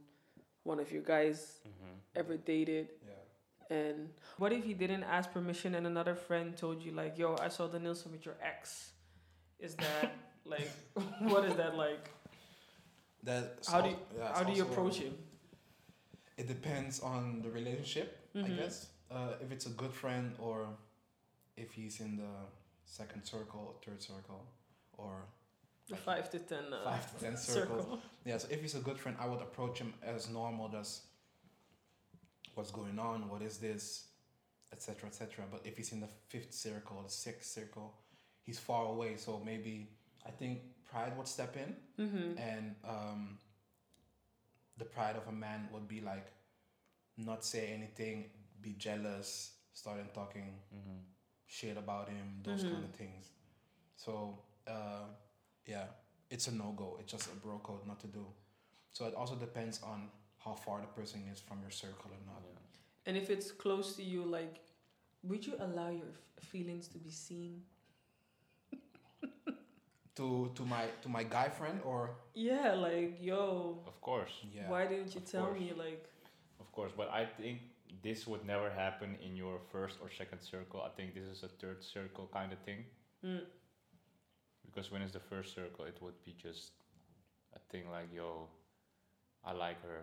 one 0.64 0.80
of 0.80 0.92
your 0.92 1.04
guys 1.04 1.60
Mm-hmm. 1.68 1.94
ever 2.16 2.38
dated 2.38 2.88
Yeah. 3.03 3.03
And 3.74 4.10
what 4.38 4.52
if 4.54 4.66
you 4.70 4.76
didn't 4.76 5.04
ask 5.04 5.32
permission 5.32 5.74
and 5.76 5.86
another 5.88 6.16
friend 6.16 6.56
told 6.56 6.84
you 6.86 6.92
like, 6.92 7.18
"Yo, 7.18 7.36
I 7.48 7.50
saw 7.50 7.68
the 7.68 7.80
Denilson 7.80 8.12
with 8.12 8.24
your 8.28 8.36
ex." 8.52 8.92
Is 9.60 9.74
that 9.76 10.08
like 10.54 10.70
what 11.32 11.44
is 11.46 11.56
that 11.56 11.76
like? 11.76 12.10
That 13.24 13.46
How 13.72 13.82
do 13.82 13.90
you, 13.90 13.98
yeah, 14.18 14.34
how 14.36 14.44
do 14.44 14.52
you 14.54 14.64
approach 14.64 14.98
him? 14.98 15.16
It 16.38 16.48
depends 16.48 17.00
on 17.00 17.42
the 17.42 17.50
relationship, 17.60 18.10
I 18.36 18.40
Mhm. 18.40 18.58
guess. 18.58 18.76
Uh, 19.10 19.34
if 19.44 19.50
it's 19.52 19.66
a 19.66 19.76
good 19.82 19.94
friend 19.94 20.36
or 20.40 20.58
if 21.56 21.70
he's 21.78 22.00
in 22.06 22.18
the 22.18 22.34
second 22.86 23.24
circle, 23.24 23.64
third 23.86 24.02
circle, 24.02 24.42
or 24.98 25.14
The 25.88 25.96
five 25.96 26.30
to 26.32 26.40
ten 26.40 26.66
uh, 26.74 26.84
five 26.84 27.06
to 27.12 27.16
ten 27.26 27.38
circles. 27.54 27.86
circle. 27.86 28.00
Yeah, 28.26 28.38
so 28.42 28.48
if 28.56 28.60
he's 28.62 28.76
a 28.76 28.84
good 28.88 29.00
friend, 29.00 29.16
I 29.24 29.26
would 29.32 29.42
approach 29.42 29.80
him 29.80 29.94
as 30.14 30.30
normal, 30.30 30.68
just 30.70 30.94
what's 32.56 32.72
going 32.72 33.00
on, 33.00 33.30
what 33.30 33.42
is 33.42 33.58
this, 33.58 34.08
etc., 34.72 35.08
etc. 35.10 35.46
But 35.52 35.62
if 35.66 35.78
he's 35.78 35.92
in 35.92 36.00
the 36.00 36.10
fifth 36.30 36.54
circle, 36.54 37.02
the 37.04 37.12
sixth 37.12 37.52
circle, 37.52 37.94
he's 38.42 38.60
far 38.60 38.86
away. 38.88 39.16
So 39.18 39.42
maybe 39.46 39.90
I 40.26 40.32
think 40.32 40.60
pride 40.90 41.16
would 41.18 41.28
step 41.28 41.56
in, 41.58 41.76
Mm-hmm. 42.00 42.38
and 42.38 42.76
um, 42.88 43.38
the 44.78 44.86
pride 44.86 45.16
of 45.16 45.28
a 45.28 45.32
man 45.32 45.68
would 45.72 45.88
be 45.88 46.02
like 46.02 46.28
not 47.18 47.46
say 47.46 47.68
anything, 47.74 48.26
be 48.62 48.74
jealous, 48.78 49.52
starting 49.74 50.08
talking 50.14 50.60
Mm-hmm. 50.76 51.00
shit 51.46 51.78
about 51.78 52.10
him, 52.10 52.42
those 52.44 52.64
Mhm. 52.64 52.72
kind 52.72 52.84
of 52.86 52.92
things. 52.96 53.30
So 53.96 54.40
uh, 54.68 55.06
yeah, 55.68 55.86
it's 56.30 56.48
a 56.48 56.52
no 56.52 56.72
go. 56.76 56.98
It's 57.00 57.12
just 57.12 57.28
a 57.32 57.36
bro 57.36 57.60
code 57.60 57.86
not 57.86 58.00
to 58.02 58.08
do. 58.08 58.26
So 58.94 59.06
it 59.06 59.14
also 59.16 59.36
depends 59.36 59.82
on 59.84 60.10
how 60.44 60.54
far 60.54 60.82
the 60.82 60.88
person 60.88 61.22
is 61.32 61.40
from 61.40 61.62
your 61.62 61.72
circle 61.72 62.12
or 62.12 62.22
not. 62.26 62.42
Yeah. 62.44 62.60
And 63.08 63.18
if 63.18 63.30
it's 63.30 63.52
close 63.52 63.96
to 63.96 64.04
you, 64.04 64.24
like, 64.24 64.56
would 65.24 65.46
you 65.46 65.54
allow 65.60 65.90
your 65.90 66.10
f- 66.10 66.44
feelings 66.44 66.88
to 66.90 66.98
be 66.98 67.12
seen? 67.12 67.62
To 70.16 70.52
to 70.56 70.64
my 70.64 70.86
to 71.02 71.10
my 71.10 71.24
guy 71.24 71.50
friend 71.50 71.80
or 71.84 72.12
Yeah, 72.36 72.74
like, 72.74 73.18
yo, 73.20 73.80
Of 73.88 74.00
course. 74.00 74.34
yeah. 74.56 74.70
why 74.70 74.86
didn't 74.86 75.16
you 75.16 75.22
Of 75.22 75.32
tell 75.32 75.46
course. 75.48 75.60
me? 75.60 75.74
Like, 75.76 76.06
Of 76.60 76.72
course, 76.72 76.92
but 76.96 77.10
I 77.10 77.26
think 77.26 77.62
this 78.04 78.28
would 78.28 78.46
never 78.46 78.70
happen 78.70 79.18
in 79.26 79.36
your 79.36 79.58
first 79.72 79.98
or 80.04 80.10
second 80.12 80.42
circle. 80.42 80.84
I 80.86 80.90
think 80.90 81.16
this 81.16 81.26
is 81.26 81.42
a 81.44 81.48
third 81.48 81.84
circle 81.84 82.30
kind 82.32 82.54
of 82.54 82.60
thing. 82.60 82.86
mm, 83.26 83.42
Because 84.66 84.92
when 84.92 85.02
it's 85.02 85.14
the 85.14 85.20
first 85.32 85.56
circle, 85.56 85.86
it 85.86 85.98
would 86.02 86.20
be 86.24 86.34
just 86.38 86.72
a 87.56 87.60
thing 87.72 87.90
like, 87.90 88.10
yo, 88.14 88.48
I 89.44 89.52
like 89.54 89.82
her. 89.82 90.02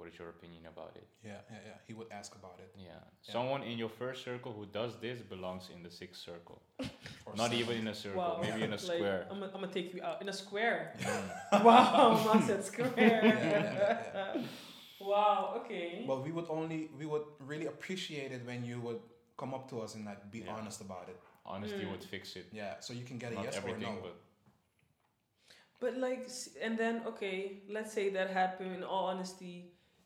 What 0.00 0.08
is 0.08 0.18
your 0.18 0.30
opinion 0.30 0.64
about 0.64 0.92
it? 0.96 1.06
Yeah, 1.22 1.32
yeah, 1.50 1.58
yeah. 1.66 1.72
He 1.86 1.92
would 1.92 2.06
ask 2.10 2.34
about 2.34 2.58
it. 2.58 2.70
Yeah. 2.74 2.84
Yeah. 3.26 3.32
Someone 3.36 3.62
in 3.62 3.76
your 3.76 3.90
first 3.90 4.24
circle 4.24 4.50
who 4.58 4.64
does 4.64 4.92
this 4.98 5.20
belongs 5.20 5.68
in 5.74 5.82
the 5.82 5.90
sixth 5.90 6.22
circle. 6.22 6.62
Or 7.26 7.34
Not 7.36 7.50
some- 7.50 7.58
even 7.60 7.76
in 7.82 7.88
a 7.88 7.94
circle, 7.94 8.18
wow. 8.22 8.38
maybe 8.40 8.62
in 8.62 8.70
a 8.72 8.80
like, 8.80 8.80
square. 8.80 9.26
I'm 9.30 9.38
gonna 9.40 9.52
I'm 9.54 9.60
gonna 9.60 9.72
take 9.78 9.92
you 9.94 10.02
out 10.02 10.18
in 10.22 10.28
a 10.30 10.32
square. 10.44 10.80
Mm. 11.02 11.64
wow, 11.68 12.32
man 12.32 12.42
said 12.48 12.64
square. 12.64 12.90
Yeah, 12.96 13.98
yeah, 14.14 14.42
wow, 15.10 15.40
okay. 15.58 16.04
But 16.10 16.18
we 16.26 16.30
would 16.36 16.48
only 16.58 16.80
we 17.00 17.04
would 17.12 17.26
really 17.52 17.66
appreciate 17.74 18.30
it 18.36 18.42
when 18.50 18.60
you 18.70 18.76
would 18.86 19.00
come 19.40 19.52
up 19.56 19.64
to 19.70 19.76
us 19.84 19.90
and 19.96 20.02
like 20.10 20.20
be 20.36 20.40
Yeah. 20.40 20.56
honest 20.56 20.80
about 20.88 21.06
it. 21.12 21.18
Honesty 21.44 21.84
Mm. 21.84 21.90
would 21.92 22.04
fix 22.14 22.24
it. 22.40 22.46
Yeah, 22.60 22.72
so 22.84 22.90
you 22.98 23.04
can 23.10 23.18
get 23.22 23.32
a 23.32 23.34
Not 23.34 23.44
yes 23.44 23.60
or 23.68 23.76
no. 23.86 23.92
but 24.06 24.16
But 25.82 25.92
like, 26.06 26.22
and 26.64 26.74
then 26.82 26.94
okay, 27.10 27.36
let's 27.76 27.92
say 27.92 28.04
that 28.16 28.28
happened. 28.40 28.72
In 28.76 28.82
all 28.92 29.06
honesty, 29.12 29.54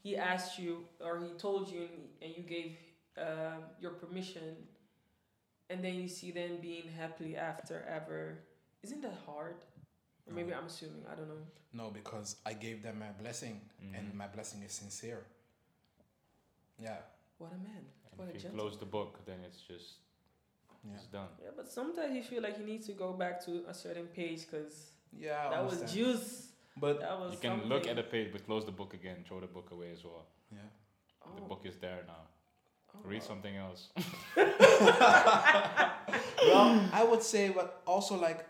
he 0.05 0.16
asked 0.16 0.59
you 0.59 0.72
or 1.05 1.18
he 1.18 1.31
told 1.47 1.68
you, 1.72 1.81
and, 1.81 2.02
and 2.22 2.31
you 2.36 2.43
gave 2.56 2.72
um, 3.18 3.62
your 3.81 3.93
permission, 3.93 4.55
and 5.70 5.82
then 5.82 5.94
you 5.94 6.09
see 6.09 6.31
them 6.31 6.52
being 6.60 6.86
happily 7.01 7.36
after 7.36 7.76
ever. 7.98 8.39
Isn't 8.82 9.01
that 9.02 9.18
hard? 9.26 9.56
Or 10.26 10.32
maybe 10.35 10.52
I'm 10.55 10.66
assuming. 10.66 11.02
I 11.10 11.14
don't 11.16 11.28
know. 11.28 11.43
No, 11.72 11.90
because 11.90 12.36
I 12.47 12.52
gave 12.52 12.82
them 12.82 12.98
my 13.01 13.12
blessing 13.22 13.60
and 13.97 14.05
Mhm. 14.12 14.14
my 14.22 14.28
blessing 14.28 14.62
is 14.62 14.72
sincere. 14.72 15.22
Yeah. 16.78 16.98
What 17.39 17.52
a 17.52 17.59
man. 17.59 17.85
and 18.10 18.18
What 18.18 18.26
a 18.26 18.28
if 18.28 18.35
you 18.36 18.40
gentleman. 18.43 18.60
close 18.66 18.78
the 18.78 18.86
book, 18.86 19.24
then 19.26 19.39
it's 19.44 19.60
just 19.62 19.89
Yeah. 20.86 20.94
it's 20.97 21.06
done. 21.06 21.28
Yeah, 21.43 21.51
but 21.56 21.70
sometimes 21.70 22.14
you 22.14 22.22
feel 22.22 22.43
like 22.43 22.59
you 22.59 22.64
need 22.66 22.82
to 22.85 22.93
go 22.93 23.12
back 23.12 23.44
to 23.47 23.64
a 23.68 23.74
certain 23.74 24.06
page 24.09 24.40
because 24.47 24.93
Yeah, 25.12 25.51
that 25.51 25.64
was 25.64 25.74
understand. 25.81 25.93
juice. 25.98 26.52
But 26.76 27.01
That 27.01 27.18
was 27.20 27.32
You 27.34 27.38
can 27.38 27.68
look 27.68 27.86
at 27.86 27.96
the 27.96 28.02
page, 28.02 28.32
but 28.32 28.44
close 28.46 28.64
the 28.64 28.72
book 28.72 28.94
again. 28.94 29.24
Throw 29.26 29.40
the 29.40 29.46
book 29.46 29.70
away 29.70 29.92
as 29.92 30.05
well. 30.05 30.26
yeah. 30.51 30.59
The 31.36 31.42
Oh, 31.42 31.46
book 31.48 31.62
is 31.64 31.76
there 31.76 32.02
now. 32.06 32.26
oh, 32.94 32.98
Read 33.05 33.20
wow. 33.22 33.28
something 33.28 33.56
else. 33.56 33.88
well, 34.36 34.51
I 36.92 37.05
would 37.09 37.22
say, 37.22 37.48
but 37.51 37.80
also 37.86 38.16
like, 38.20 38.44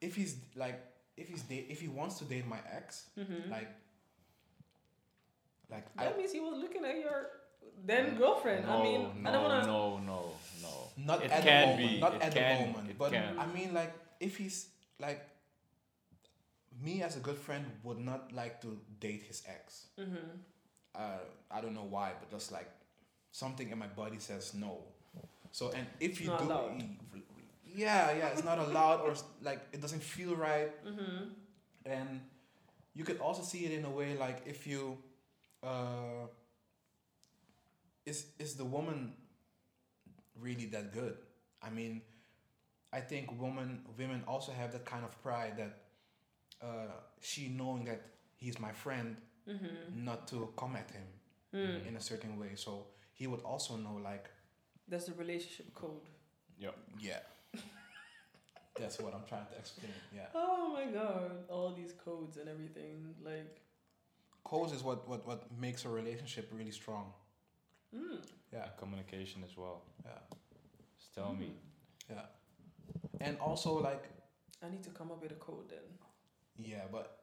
if 0.00 0.14
he's 0.16 0.36
like, 0.56 0.80
if 1.16 1.28
he's 1.28 1.42
date, 1.42 1.66
if 1.68 1.80
he 1.80 1.88
wants 1.88 2.18
to 2.20 2.24
date 2.24 2.46
my 2.46 2.58
ex, 2.72 3.06
Mhm. 3.18 3.50
like, 3.50 3.68
like 5.70 5.94
That 5.96 6.14
I 6.14 6.16
means 6.16 6.32
he 6.32 6.40
was 6.40 6.56
looking 6.58 6.84
at 6.84 6.98
your 6.98 7.30
then 7.84 8.16
girlfriend. 8.16 8.66
I 8.66 8.82
mean, 8.82 9.22
no, 9.22 9.28
I 9.28 9.32
don't 9.32 9.42
wanna. 9.44 9.66
no, 9.66 9.98
no, 9.98 10.32
no. 10.62 10.68
not 10.96 11.22
It 11.24 11.30
at 11.30 11.42
can 11.42 11.60
the 11.60 11.66
moment, 11.76 11.90
be, 11.94 12.00
not 12.00 12.14
it 12.14 12.22
at 12.22 12.32
can- 12.32 12.62
the 12.62 12.66
moment, 12.72 12.98
but 12.98 13.12
can. 13.12 13.38
I 13.38 13.46
mean 13.46 13.74
like, 13.74 13.92
if 14.20 14.36
he's 14.36 14.68
like, 14.98 15.20
me 16.82 17.02
as 17.02 17.16
a 17.16 17.20
good 17.20 17.36
friend 17.38 17.64
would 17.82 17.98
not 17.98 18.32
like 18.32 18.60
to 18.62 18.78
date 19.00 19.22
his 19.22 19.42
ex. 19.46 19.86
Mhm. 19.98 20.38
uh, 20.94 21.18
I 21.50 21.60
don't 21.60 21.74
know 21.74 21.86
why, 21.88 22.12
but 22.18 22.30
just 22.30 22.50
like 22.52 22.68
something 23.30 23.70
in 23.70 23.78
my 23.78 23.86
body 23.86 24.18
says 24.18 24.54
no. 24.54 24.82
So 25.52 25.70
and 25.70 25.86
if 26.00 26.20
you 26.20 26.26
Not 26.28 26.38
do, 26.40 26.44
allowed. 26.46 26.82
yeah, 27.64 28.12
yeah, 28.12 28.28
it's 28.28 28.44
not 28.44 28.58
allowed 28.58 29.00
or 29.00 29.14
like 29.42 29.60
it 29.72 29.80
doesn't 29.80 30.02
feel 30.02 30.34
right. 30.36 30.72
Mhm. 30.84 31.34
And 31.84 32.20
you 32.94 33.04
could 33.04 33.20
also 33.20 33.42
see 33.42 33.64
it 33.66 33.72
in 33.72 33.84
a 33.84 33.90
way 33.90 34.16
like 34.16 34.42
if 34.46 34.66
you, 34.66 34.98
uh, 35.62 36.26
is 38.06 38.26
is 38.38 38.54
the 38.56 38.64
woman 38.64 39.14
really 40.40 40.66
that 40.66 40.92
good? 40.92 41.16
I 41.62 41.70
mean, 41.70 42.02
I 42.92 43.00
think 43.00 43.30
women 43.40 43.84
women 43.98 44.22
also 44.26 44.52
have 44.52 44.72
that 44.72 44.84
kind 44.84 45.04
of 45.04 45.12
pride 45.22 45.56
that 45.58 45.72
uh, 46.62 46.92
she 47.20 47.48
knowing 47.48 47.84
that 47.84 48.00
he's 48.36 48.58
my 48.58 48.72
friend, 48.72 49.16
Mhm. 49.46 49.94
not 49.94 50.28
to 50.28 50.52
come 50.56 50.76
at 50.76 50.90
him 50.90 51.06
Mm. 51.52 51.86
in 51.86 51.96
a 51.96 52.00
certain 52.00 52.38
way. 52.38 52.54
So 52.56 52.86
he 53.14 53.26
would 53.26 53.42
also 53.42 53.76
know, 53.76 53.94
like, 53.96 54.30
That's 54.88 55.06
the 55.06 55.14
relationship 55.14 55.72
code. 55.74 56.08
Yeah. 56.58 56.72
yeah, 56.98 57.20
That's 58.78 58.98
what 59.00 59.14
I'm 59.14 59.24
trying 59.26 59.46
to 59.46 59.56
explain. 59.58 59.92
Yeah. 60.14 60.28
Oh 60.34 60.68
my 60.72 60.86
god, 60.92 61.44
all 61.48 61.74
these 61.74 61.92
codes 62.04 62.36
and 62.36 62.48
everything. 62.48 63.14
Like, 63.22 63.60
Codes 64.44 64.72
is 64.72 64.82
what, 64.82 65.06
what, 65.08 65.26
what 65.26 65.50
makes 65.60 65.84
a 65.84 65.88
relationship 65.90 66.48
really 66.52 66.70
strong. 66.70 67.12
mm, 67.94 68.18
Yeah. 68.52 68.62
And 68.64 68.76
communication 68.78 69.44
as 69.44 69.56
well. 69.56 69.82
Yeah. 70.04 70.20
Just 70.98 71.14
tell 71.14 71.34
me. 71.34 71.52
Yeah. 72.08 72.26
And 73.20 73.36
also 73.40 73.72
like 73.80 74.04
I 74.62 74.68
need 74.70 74.82
to 74.84 74.90
come 74.90 75.10
up 75.12 75.20
with 75.22 75.32
a 75.32 75.36
code 75.36 75.68
then. 75.68 75.84
Yeah, 76.58 76.82
but 76.90 77.18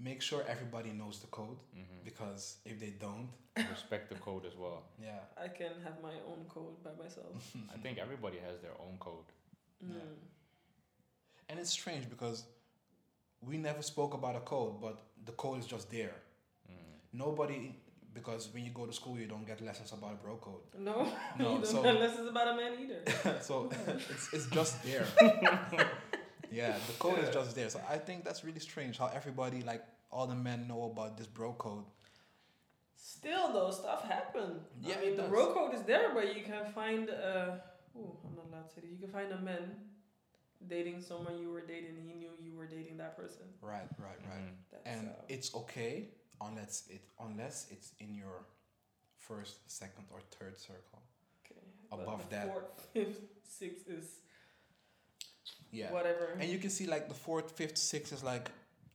make 0.00 0.22
sure 0.22 0.44
everybody 0.48 0.90
knows 0.90 1.20
the 1.20 1.26
code 1.28 1.58
hmm 1.74 1.82
because 2.04 2.56
if 2.64 2.78
they 2.80 2.94
don't, 3.00 3.28
Respect 3.70 4.08
the 4.08 4.14
code 4.16 4.46
as 4.46 4.54
well. 4.56 4.84
yeah. 5.02 5.18
I 5.36 5.48
can 5.48 5.72
have 5.82 6.00
my 6.00 6.14
own 6.30 6.44
code 6.48 6.80
by 6.84 6.90
myself. 7.02 7.34
I 7.74 7.76
think 7.78 7.98
everybody 7.98 8.38
has 8.38 8.60
their 8.60 8.70
own 8.80 8.96
code. 9.00 9.24
Mm. 9.84 9.94
Yeah. 9.94 10.00
And 11.48 11.58
it's 11.58 11.70
strange 11.70 12.08
because 12.08 12.44
we 13.40 13.56
never 13.56 13.82
spoke 13.82 14.14
about 14.14 14.36
a 14.36 14.40
code, 14.40 14.80
but 14.80 14.96
the 15.26 15.32
code 15.32 15.58
is 15.58 15.66
just 15.66 15.90
there. 15.90 16.14
Mm. 16.70 16.74
Nobody 17.12 17.74
because 18.14 18.48
when 18.54 18.64
you 18.64 18.70
go 18.70 18.86
to 18.86 18.92
school 18.92 19.18
you 19.18 19.26
don't 19.26 19.46
get 19.46 19.60
lessons 19.60 19.90
about 19.92 20.12
a 20.12 20.16
bro 20.24 20.36
code. 20.36 20.62
No, 20.78 20.94
No, 21.02 21.04
you 21.38 21.44
don't 21.56 21.66
so- 21.66 21.82
know 21.82 21.92
lessons 21.98 22.28
about 22.28 22.48
a 22.48 22.56
man 22.56 22.72
either. 22.80 23.40
so 23.48 23.70
it's, 23.88 24.32
it's 24.32 24.46
just 24.46 24.82
there. 24.84 25.04
Yeah, 26.50 26.76
the 26.86 26.92
code 26.98 27.18
is 27.20 27.30
just 27.30 27.54
there. 27.54 27.70
So 27.70 27.80
I 27.88 27.98
think 27.98 28.24
that's 28.24 28.44
really 28.44 28.60
strange 28.60 28.98
how 28.98 29.06
everybody, 29.14 29.62
like 29.62 29.84
all 30.10 30.26
the 30.26 30.34
men, 30.34 30.66
know 30.68 30.84
about 30.84 31.16
this 31.18 31.26
bro 31.26 31.52
code. 31.52 31.84
Still, 32.96 33.52
though, 33.52 33.70
stuff 33.70 34.04
happen. 34.08 34.60
Yeah, 34.82 34.96
I 34.98 35.00
mean, 35.04 35.16
the 35.16 35.22
bro 35.24 35.52
code 35.54 35.74
is 35.74 35.82
there, 35.82 36.10
but 36.14 36.34
you 36.36 36.42
can 36.42 36.64
find. 36.72 37.08
Uh, 37.10 37.56
ooh, 37.96 38.16
I'm 38.24 38.34
not 38.36 38.46
allowed 38.50 38.68
to 38.68 38.74
say 38.74 38.80
this. 38.82 38.90
You 38.90 38.98
can 38.98 39.08
find 39.10 39.32
a 39.32 39.38
man 39.40 39.70
dating 40.68 41.00
someone 41.02 41.38
you 41.38 41.50
were 41.50 41.60
dating. 41.60 41.96
He 42.06 42.14
knew 42.14 42.30
you 42.42 42.56
were 42.56 42.66
dating 42.66 42.96
that 42.98 43.16
person. 43.16 43.44
Right, 43.62 43.88
right, 43.98 44.18
right. 44.28 44.40
Mhm. 44.40 44.54
That's, 44.72 44.86
And 44.86 45.08
uh, 45.08 45.12
it's 45.28 45.54
okay 45.54 46.08
unless 46.40 46.84
it 46.90 47.02
unless 47.20 47.66
it's 47.70 47.92
in 48.00 48.14
your 48.14 48.44
first, 49.18 49.70
second, 49.70 50.04
or 50.12 50.20
third 50.38 50.58
circle. 50.58 51.00
okay. 51.44 51.60
But 51.90 52.00
above 52.00 52.28
the 52.28 52.34
that- 52.36 52.48
Fourth, 52.48 52.88
fifth, 52.92 53.20
sixth 53.44 53.88
is 53.88 54.06
Yeah. 55.70 55.92
whatever. 55.92 56.36
And 56.40 56.48
you 56.50 56.58
can 56.58 56.70
see 56.70 56.86
like 56.86 57.08
the 57.08 57.14
fourth, 57.14 57.52
fifth, 57.52 57.78
sixth 57.78 58.12
is 58.12 58.22
like 58.22 58.50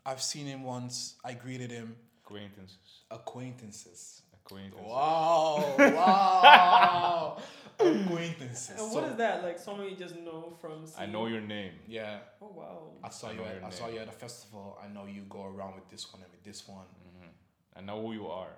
I've 0.06 0.22
seen 0.22 0.45
him 0.48 0.64
once. 0.64 1.16
I 1.24 1.34
greeted 1.34 1.72
him. 1.72 1.95
Acquaintances. 2.26 2.78
Acquaintances. 3.12 4.22
Acquaintances. 4.34 4.86
Wow! 4.88 5.76
Wow! 5.80 7.38
Acquaintances. 7.80 8.70
and 8.80 8.91
what 8.91 9.04
So- 9.06 9.10
is 9.12 9.16
that? 9.18 9.44
Like 9.44 9.58
someone 9.60 9.90
you 9.90 9.95
just 9.95 10.16
know 10.18 10.54
from. 10.60 10.86
I 10.98 11.06
know 11.06 11.28
your 11.28 11.41
name. 11.41 11.74
Yeah. 11.88 12.20
Oh 12.41 12.52
wow. 12.56 12.91
I 13.04 13.10
saw 13.10 13.30
I 13.30 13.34
you. 13.34 13.44
At, 13.44 13.64
I 13.64 13.70
saw 13.70 13.88
you 13.88 14.00
at 14.00 14.08
a 14.08 14.12
festival. 14.12 14.78
I 14.84 14.88
know 14.94 15.06
you 15.06 15.22
go 15.30 15.44
around 15.45 15.76
with 15.76 15.90
this 15.90 16.12
one 16.12 16.22
and 16.24 16.32
with 16.32 16.44
this 16.44 16.68
one. 16.68 16.86
Mm-hmm. 16.86 17.80
I 17.80 17.82
know 17.82 18.02
who 18.06 18.14
you 18.14 18.28
are. 18.28 18.56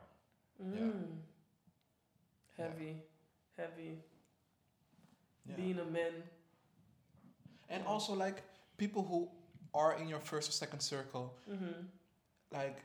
Mm. 0.63 1.17
Heavy, 2.57 2.95
heavy. 3.57 3.97
Yeah. 5.47 5.55
Being 5.57 5.79
a 5.79 5.85
man. 5.85 6.13
And 7.69 7.83
also 7.85 8.13
like 8.13 8.43
people 8.77 9.03
who 9.03 9.27
are 9.73 9.97
in 9.97 10.07
your 10.07 10.19
first 10.19 10.49
or 10.49 10.53
second 10.53 10.79
circle, 10.79 11.33
Mm-hmm. 11.51 11.81
like 12.51 12.77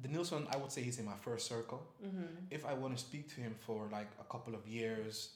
the 0.00 0.08
Denilson, 0.08 0.46
I 0.50 0.56
would 0.56 0.72
say 0.72 0.80
he's 0.82 0.98
in 0.98 1.04
my 1.04 1.16
first 1.20 1.46
circle. 1.46 1.82
Mm-hmm. 2.04 2.24
If 2.50 2.64
I 2.64 2.72
want 2.72 2.96
to 2.96 3.02
speak 3.02 3.28
to 3.34 3.40
him 3.40 3.54
for 3.66 3.88
like 3.92 4.10
a 4.20 4.24
couple 4.24 4.54
of 4.54 4.66
years, 4.66 5.30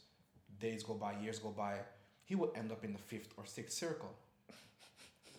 days 0.58 0.82
go 0.82 0.94
by, 0.94 1.12
years 1.22 1.38
go 1.38 1.50
by, 1.50 1.74
he 2.24 2.34
would 2.34 2.50
end 2.56 2.72
up 2.72 2.82
in 2.84 2.92
the 2.92 2.98
fifth 2.98 3.32
or 3.36 3.44
sixth 3.44 3.76
circle. 3.76 4.14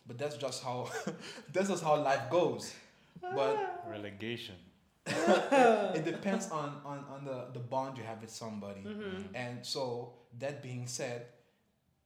But 0.08 0.18
that's 0.18 0.38
just 0.38 0.64
how 0.64 0.90
that's 1.54 1.70
just 1.70 1.84
how 1.84 1.96
life 2.02 2.30
goes. 2.30 2.74
But 3.22 3.84
Relegation. 3.90 4.56
it 5.08 6.04
depends 6.06 6.50
on, 6.52 6.82
on, 6.86 7.04
on 7.10 7.24
the, 7.26 7.46
the 7.54 7.60
bond 7.60 7.98
you 7.98 8.04
have 8.04 8.22
with 8.22 8.30
somebody. 8.30 8.82
Mm-hmm. 8.82 9.36
And 9.36 9.66
so 9.66 10.14
that 10.40 10.62
being 10.62 10.86
said, 10.86 11.26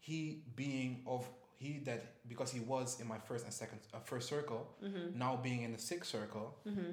he 0.08 0.44
being 0.56 1.04
of 1.08 1.24
he 1.58 1.80
that 1.86 2.02
because 2.28 2.52
he 2.52 2.60
was 2.74 3.00
in 3.02 3.08
my 3.08 3.20
first 3.28 3.46
and 3.46 3.54
second 3.54 3.80
uh, 3.94 4.00
first 4.12 4.28
circle, 4.28 4.64
Mm-hmm. 4.84 5.18
now 5.18 5.34
being 5.48 5.62
in 5.64 5.72
the 5.72 5.80
sixth 5.92 6.10
circle, 6.12 6.58
Mm-hmm. 6.68 6.92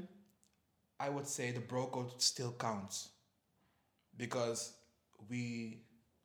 I 1.01 1.09
would 1.15 1.27
say 1.27 1.53
the 1.53 1.61
bro 1.71 1.87
code 1.87 2.13
still 2.21 2.53
counts 2.59 3.09
because 4.17 4.73
we 5.29 5.83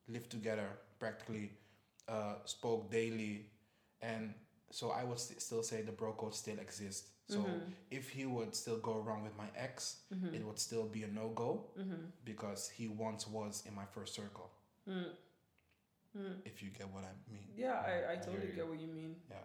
lived 0.08 0.30
together 0.32 0.68
practically, 1.00 1.52
uh, 2.08 2.36
spoke 2.46 2.92
daily, 2.92 3.46
and 4.02 4.34
so 4.72 4.92
I 4.92 5.04
would 5.04 5.20
st- 5.20 5.42
still 5.42 5.64
say 5.64 5.82
the 5.84 5.92
bro 5.92 6.14
code 6.14 6.34
still 6.36 6.60
exists. 6.60 7.10
So 7.30 7.38
Mhm. 7.40 7.74
if 7.92 8.10
he 8.10 8.26
would 8.26 8.54
still 8.56 8.80
go 8.80 8.94
around 9.02 9.24
with 9.24 9.36
my 9.38 9.48
ex, 9.56 10.02
Mm-hmm. 10.14 10.34
it 10.36 10.44
would 10.46 10.60
still 10.60 10.86
be 10.90 11.04
a 11.04 11.08
no 11.08 11.30
go 11.30 11.52
Mm-hmm. 11.78 12.06
because 12.26 12.70
he 12.78 12.88
once 12.88 13.28
was 13.28 13.64
in 13.68 13.74
my 13.76 13.86
first 13.86 14.14
circle. 14.16 14.50
Mm. 14.88 15.16
Mm. 16.18 16.46
If 16.46 16.62
you 16.62 16.70
get 16.70 16.88
what 16.90 17.04
I 17.04 17.14
mean. 17.32 17.48
Yeah, 17.56 17.82
I, 17.82 18.12
I 18.12 18.14
I 18.14 18.16
totally 18.18 18.48
hear 18.48 18.56
get 18.56 18.68
what 18.68 18.80
you 18.80 18.88
mean. 18.88 19.16
Yeah. 19.30 19.38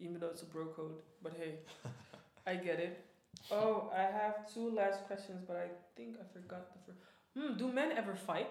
Even 0.00 0.18
though 0.20 0.28
it's 0.28 0.42
a 0.42 0.46
bro 0.46 0.66
code. 0.66 0.96
But 1.22 1.34
hey, 1.38 1.60
I 2.46 2.54
get 2.56 2.78
it. 2.80 3.04
Oh, 3.50 3.90
I 3.94 4.02
have 4.02 4.52
two 4.52 4.70
last 4.70 5.04
questions, 5.06 5.42
but 5.46 5.56
I 5.56 5.68
think 5.96 6.16
I 6.20 6.24
forgot 6.32 6.72
the 6.72 6.78
first. 6.84 6.98
Hmm, 7.36 7.56
do 7.56 7.72
men 7.72 7.92
ever 7.92 8.14
fight? 8.14 8.48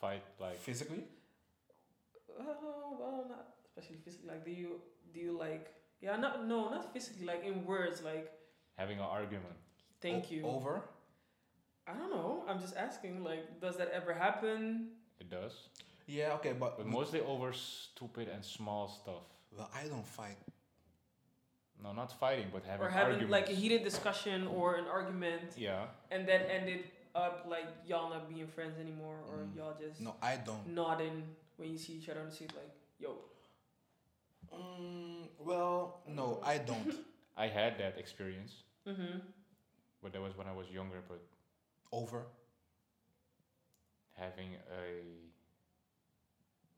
Fight 0.00 0.22
like 0.40 0.58
Physically? 0.60 1.04
Oh, 2.40 2.96
well, 2.98 3.26
not 3.28 3.46
especially 3.64 3.96
physically. 4.04 4.28
Like, 4.28 4.44
do 4.44 4.50
you, 4.50 4.80
do 5.12 5.20
you 5.20 5.36
like, 5.38 5.68
yeah, 6.00 6.16
not, 6.16 6.46
no, 6.46 6.70
not 6.70 6.92
physically, 6.92 7.26
like 7.26 7.44
in 7.44 7.64
words, 7.64 8.02
like, 8.02 8.30
having 8.76 8.98
an 8.98 9.04
argument. 9.04 9.54
thank 10.00 10.24
O- 10.24 10.34
you. 10.34 10.42
Over? 10.44 10.82
I 11.86 11.92
don't 11.94 12.10
know. 12.10 12.44
I'm 12.48 12.60
just 12.60 12.76
asking, 12.76 13.24
like, 13.24 13.60
does 13.60 13.76
that 13.76 13.90
ever 13.92 14.12
happen? 14.14 14.88
It 15.20 15.30
does. 15.30 15.68
Yeah, 16.12 16.34
okay, 16.34 16.52
but, 16.52 16.76
But 16.76 16.86
mostly 16.86 17.20
over 17.20 17.52
stupid 17.54 18.28
and 18.28 18.44
small 18.44 18.88
stuff. 18.88 19.24
well, 19.56 19.70
I 19.74 19.88
don't 19.88 20.06
fight. 20.06 20.36
No, 21.82 21.92
not 21.92 22.12
fighting, 22.20 22.48
but 22.52 22.62
having 22.64 22.86
or 22.86 22.90
having 22.90 23.14
arguments. 23.14 23.32
like 23.32 23.48
a 23.48 23.54
heated 23.62 23.82
discussion 23.82 24.46
or 24.46 24.76
an 24.76 24.84
argument 24.86 25.54
Yeah. 25.56 25.86
and 26.10 26.28
then 26.28 26.42
ended 26.42 26.84
up 27.14 27.46
like 27.48 27.66
y'all 27.86 28.10
not 28.10 28.28
being 28.28 28.46
friends 28.46 28.78
anymore 28.78 29.18
or 29.28 29.36
Mm. 29.38 29.56
y'all 29.56 29.74
just 29.80 30.00
No, 30.00 30.14
I 30.22 30.36
don't. 30.36 30.66
nodding 30.68 31.16
when 31.56 31.70
you 31.72 31.78
see 31.78 31.94
each 31.94 32.08
other 32.10 32.20
on 32.20 32.26
the 32.26 32.32
street 32.32 32.52
like 32.54 32.72
yo 32.98 33.12
Mm, 34.52 35.28
well, 35.38 36.02
no, 36.06 36.38
I 36.44 36.58
don't. 36.58 36.94
I 37.44 37.46
had 37.48 37.78
that 37.78 37.96
experience, 37.98 38.52
mm-hmm 38.86 39.18
but 40.02 40.12
that 40.12 40.20
was 40.20 40.36
when 40.36 40.46
I 40.46 40.52
was 40.52 40.68
younger. 40.68 41.00
But 41.08 41.20
Over? 41.90 42.22
having 44.22 44.50
a 44.70 45.31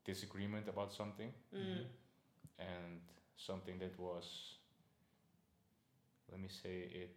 disagreement 0.05 0.67
about 0.69 0.93
something 0.93 1.31
mm. 1.53 1.83
and 2.59 2.99
something 3.37 3.79
that 3.79 3.99
was, 3.99 4.25
let 6.31 6.39
me 6.39 6.47
say 6.47 6.87
it. 7.03 7.15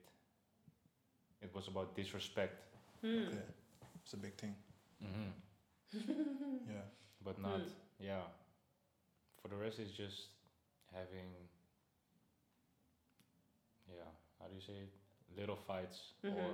It 1.42 1.54
was 1.54 1.68
about 1.68 1.94
disrespect. 1.94 2.62
Mm. 3.04 3.28
Okay. 3.28 3.38
It's 4.02 4.12
a 4.14 4.16
big 4.16 4.34
thing. 4.34 4.54
Mm-hmm. 5.04 5.30
Yeah. 6.72 6.82
but 7.24 7.38
not 7.38 7.60
Mm. 7.60 7.70
yeah 8.00 8.22
for 9.40 9.48
the 9.48 9.56
rest 9.56 9.78
it's 9.78 9.92
just 9.96 10.28
having 10.92 11.30
yeah 13.88 14.10
how 14.38 14.46
do 14.48 14.54
you 14.54 14.60
say 14.60 14.72
it 14.86 14.92
little 15.38 15.56
fights 15.56 16.12
Mhm. 16.22 16.36
or 16.36 16.50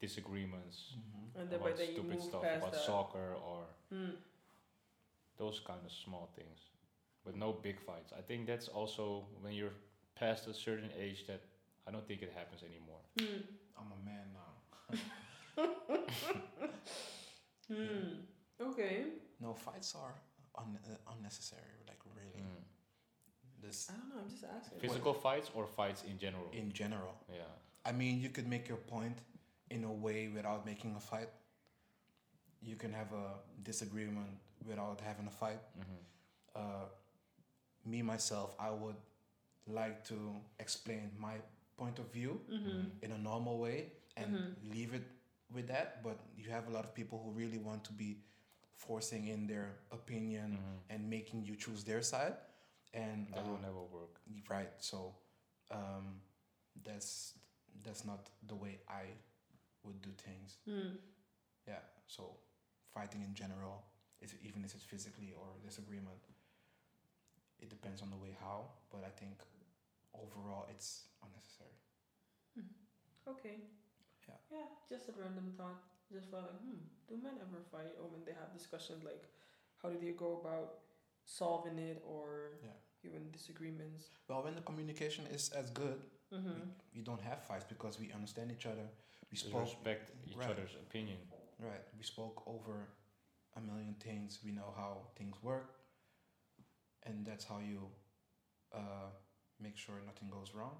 disagreements 0.00 0.94
Mm-hmm. 0.96 1.38
and 1.40 1.52
about 1.52 1.78
stupid 1.78 2.20
stuff 2.22 2.42
about 2.44 2.72
that 2.72 2.80
soccer 2.86 3.34
or 3.34 3.66
mm. 3.92 4.14
Those 5.38 5.60
kind 5.66 5.80
of 5.84 5.92
small 5.92 6.28
things 6.36 6.58
but 7.24 7.36
no 7.36 7.52
big 7.52 7.78
fights 7.80 8.12
i 8.18 8.20
think 8.22 8.46
that's 8.46 8.68
also 8.68 9.24
when 9.42 9.52
you're 9.52 9.74
past 10.18 10.46
a 10.48 10.54
certain 10.54 10.90
age 10.98 11.26
that 11.26 11.40
i 11.86 11.90
don't 11.90 12.06
think 12.08 12.22
it 12.22 12.32
happens 12.36 12.62
anymore 12.62 13.00
Mm. 13.18 13.42
I'm 13.78 13.92
a 13.92 14.00
man 14.10 14.26
now. 14.40 14.52
Mm. 17.72 18.20
okay 18.60 18.96
No, 19.40 19.52
fights 19.54 19.94
are 19.96 20.14
un- 20.62 20.78
uh, 20.88 21.12
unnecessary, 21.12 21.76
like 21.88 21.98
really. 22.14 22.42
Mm. 22.42 22.62
This 23.62 23.88
I 23.90 23.94
don't 23.98 24.08
know 24.10 24.20
I'm 24.22 24.30
just 24.30 24.44
asking 24.44 24.78
physical 24.78 25.12
fights 25.14 25.50
or 25.54 25.66
fights 25.66 26.04
in 26.10 26.18
general 26.18 26.48
in 26.52 26.70
general. 26.72 27.14
yeah 27.28 27.52
I 27.84 27.92
mean, 27.92 28.20
you 28.20 28.30
could 28.30 28.48
make 28.48 28.68
your 28.68 28.78
point 28.78 29.18
in 29.70 29.84
a 29.84 29.92
way 29.92 30.28
without 30.28 30.64
making 30.66 30.94
a 30.96 31.00
fight. 31.00 31.28
You 32.60 32.76
can 32.76 32.92
have 32.92 33.12
a 33.12 33.26
disagreement 33.62 34.30
without 34.64 35.00
having 35.00 35.26
a 35.26 35.30
fight. 35.30 35.60
hmm 35.76 36.02
Uh, 36.56 36.88
me 37.84 38.02
myself, 38.02 38.54
I 38.58 38.70
would 38.70 38.96
like 39.66 40.04
to 40.08 40.40
explain 40.58 41.10
my 41.18 41.36
point 41.76 41.98
of 41.98 42.10
view 42.12 42.40
mm-hmm. 42.50 42.88
in 43.02 43.12
a 43.12 43.18
normal 43.18 43.58
way 43.58 43.92
and 44.16 44.34
Mhm. 44.34 44.72
leave 44.74 44.94
it 44.94 45.04
with 45.50 45.66
that. 45.68 46.02
But 46.02 46.18
you 46.36 46.50
have 46.50 46.66
a 46.68 46.70
lot 46.70 46.84
of 46.84 46.94
people 46.94 47.18
who 47.22 47.30
really 47.32 47.58
want 47.58 47.84
to 47.84 47.92
be 47.92 48.22
forcing 48.74 49.26
in 49.28 49.46
their 49.46 49.68
opinion 49.90 50.56
Mhm. 50.58 50.80
and 50.94 51.10
making 51.10 51.44
you 51.44 51.56
choose 51.56 51.84
their 51.84 52.02
side. 52.02 52.36
And 52.94 53.28
That 53.34 53.44
will 53.44 53.56
um, 53.56 53.62
never 53.62 53.82
work. 53.82 54.20
right, 54.48 54.72
so 54.82 55.14
um, 55.70 56.20
that's 56.84 57.34
that's 57.84 58.04
not 58.04 58.30
the 58.46 58.54
way 58.54 58.80
I 58.88 59.04
would 59.84 60.00
do 60.00 60.10
things. 60.12 60.58
Mm. 60.66 60.98
Yeah, 61.66 61.82
so 62.06 62.22
fighting 62.94 63.22
in 63.22 63.34
general, 63.34 63.84
is 64.20 64.34
even 64.42 64.64
if 64.64 64.74
it's 64.74 64.84
physically 64.84 65.34
or 65.36 65.46
disagreement, 65.64 66.20
it 67.60 67.68
depends 67.70 68.02
on 68.02 68.10
the 68.10 68.16
way 68.16 68.36
how. 68.40 68.66
But 68.90 69.04
I 69.04 69.10
think 69.10 69.40
overall 70.14 70.66
it's 70.70 71.08
unnecessary. 71.22 71.76
Okay. 73.28 73.56
Yeah. 74.28 74.34
Yeah, 74.50 74.66
just 74.88 75.08
a 75.08 75.12
random 75.20 75.52
thought. 75.56 75.82
Just 76.12 76.30
felt 76.30 76.44
like, 76.44 76.60
hmm, 76.62 76.78
do 77.08 77.18
men 77.22 77.34
ever 77.42 77.60
fight 77.72 77.94
or 78.00 78.06
when 78.08 78.22
they 78.24 78.32
have 78.32 78.52
discussions 78.54 79.02
like 79.04 79.24
how 79.82 79.88
do 79.88 79.98
they 80.00 80.12
go 80.12 80.40
about 80.40 80.78
solving 81.24 81.78
it 81.78 82.02
or 82.06 82.58
Yeah. 82.62 82.70
even 83.02 83.30
disagreements? 83.32 84.10
Well, 84.28 84.42
when 84.44 84.54
the 84.54 84.62
communication 84.62 85.26
is 85.26 85.50
as 85.50 85.70
good, 85.70 86.00
Mm-hmm. 86.34 86.54
we, 86.54 86.62
we 86.96 87.02
don't 87.02 87.20
have 87.20 87.40
fights 87.44 87.64
because 87.68 88.00
we 88.00 88.10
understand 88.12 88.50
each 88.50 88.66
other. 88.66 88.86
We 89.30 89.36
spoke 89.36 89.60
respect 89.62 90.10
each 90.28 90.36
right. 90.36 90.50
other's 90.50 90.74
opinion. 90.74 91.18
right. 91.60 91.82
We 91.96 92.02
spoke 92.02 92.42
over 92.48 92.88
a 93.56 93.60
million 93.60 93.94
things. 94.00 94.40
We 94.44 94.52
know 94.52 94.72
how 94.76 94.98
things 95.16 95.36
work, 95.42 95.74
and 97.04 97.24
that's 97.24 97.44
how 97.44 97.58
you 97.58 97.88
uh, 98.74 99.10
make 99.60 99.76
sure 99.76 99.94
nothing 100.04 100.28
goes 100.30 100.52
wrong. 100.54 100.76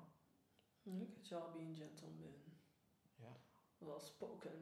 Look 0.86 1.08
at 1.24 1.30
y'all 1.30 1.50
being 1.52 1.74
gentlemen. 1.74 2.36
Yeah. 3.20 3.34
Well 3.80 4.00
spoken. 4.00 4.52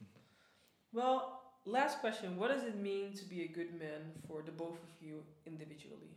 well, 0.92 1.42
last 1.64 2.00
question. 2.00 2.36
What 2.36 2.48
does 2.50 2.64
it 2.64 2.76
mean 2.76 3.12
to 3.14 3.24
be 3.24 3.42
a 3.42 3.48
good 3.48 3.78
man 3.78 4.12
for 4.26 4.42
the 4.42 4.50
both 4.50 4.82
of 4.82 5.06
you 5.06 5.22
individually? 5.46 6.16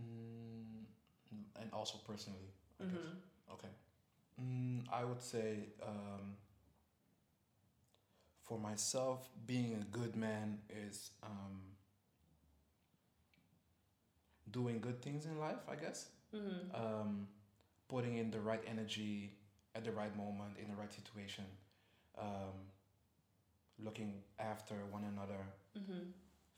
Mm, 0.00 0.84
and 1.60 1.72
also 1.72 1.98
personally, 2.06 2.48
I 2.80 2.84
guess. 2.84 2.94
Mm-hmm. 2.94 3.52
Okay. 3.52 3.68
Mm, 4.40 4.84
I 4.92 5.04
would 5.04 5.22
say 5.22 5.68
um, 5.82 6.36
for 8.44 8.58
myself, 8.58 9.28
being 9.46 9.74
a 9.74 9.84
good 9.96 10.16
man 10.16 10.58
is 10.86 11.10
um, 11.22 11.60
doing 14.50 14.80
good 14.80 15.00
things 15.02 15.24
in 15.26 15.38
life, 15.38 15.62
I 15.70 15.76
guess. 15.76 16.08
Mm-hmm. 16.34 16.74
Um, 16.74 17.28
putting 17.88 18.16
in 18.16 18.30
the 18.30 18.40
right 18.40 18.62
energy 18.66 19.32
at 19.74 19.84
the 19.84 19.92
right 19.92 20.14
moment 20.16 20.52
in 20.62 20.68
the 20.68 20.76
right 20.76 20.92
situation. 20.92 21.44
Um, 22.18 22.54
looking 23.82 24.22
after 24.38 24.74
one 24.90 25.04
another, 25.04 25.40
mm-hmm. 25.76 26.10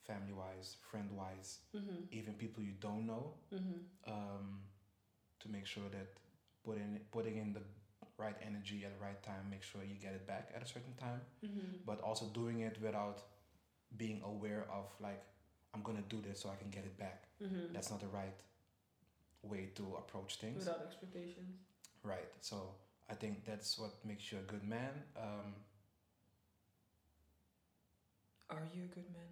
family 0.07 0.33
wise, 0.33 0.77
friend 0.91 1.09
wise, 1.13 1.59
Mm-hmm. 1.75 2.03
even 2.11 2.35
people 2.35 2.63
you 2.63 2.73
don't 2.81 3.07
know. 3.07 3.35
Mm-hmm. 3.55 4.13
um, 4.13 4.61
to 5.41 5.49
make 5.51 5.67
sure 5.67 5.85
that 5.91 6.09
putting 6.65 6.99
putting 7.13 7.37
in 7.37 7.53
the 7.53 7.61
right 8.19 8.37
energy 8.47 8.85
at 8.85 8.99
the 8.99 9.05
right 9.05 9.23
time, 9.23 9.45
make 9.51 9.63
sure 9.63 9.83
you 9.85 9.95
get 10.01 10.13
it 10.15 10.27
back 10.27 10.51
at 10.57 10.63
a 10.63 10.67
certain 10.67 10.95
time, 10.99 11.21
Mm-hmm. 11.45 11.77
but 11.87 12.01
also 12.01 12.27
doing 12.33 12.61
it 12.61 12.77
without 12.83 13.19
being 13.97 14.21
aware 14.25 14.65
of 14.73 14.87
like 15.01 15.23
I'm 15.75 15.83
gonna 15.83 16.05
do 16.09 16.21
this 16.27 16.41
so 16.41 16.49
I 16.49 16.57
can 16.57 16.71
get 16.71 16.85
it 16.85 16.97
back. 16.99 17.25
Mm-hmm. 17.43 17.73
That's 17.75 17.91
not 17.91 18.01
the 18.01 18.09
right 18.09 18.39
way 19.43 19.69
to 19.75 19.83
approach 19.99 20.37
things. 20.37 20.65
Without 20.65 20.83
expectations. 20.87 21.57
Right. 22.03 22.31
So 22.41 22.57
I 23.11 23.15
think 23.15 23.45
that's 23.45 23.79
what 23.79 23.93
makes 24.05 24.33
you 24.33 24.39
a 24.39 24.43
good 24.53 24.65
man. 24.65 24.93
Um, 25.17 25.55
Are 28.51 28.63
you 28.75 28.85
a 28.85 28.95
good 28.95 29.09
man? 29.13 29.31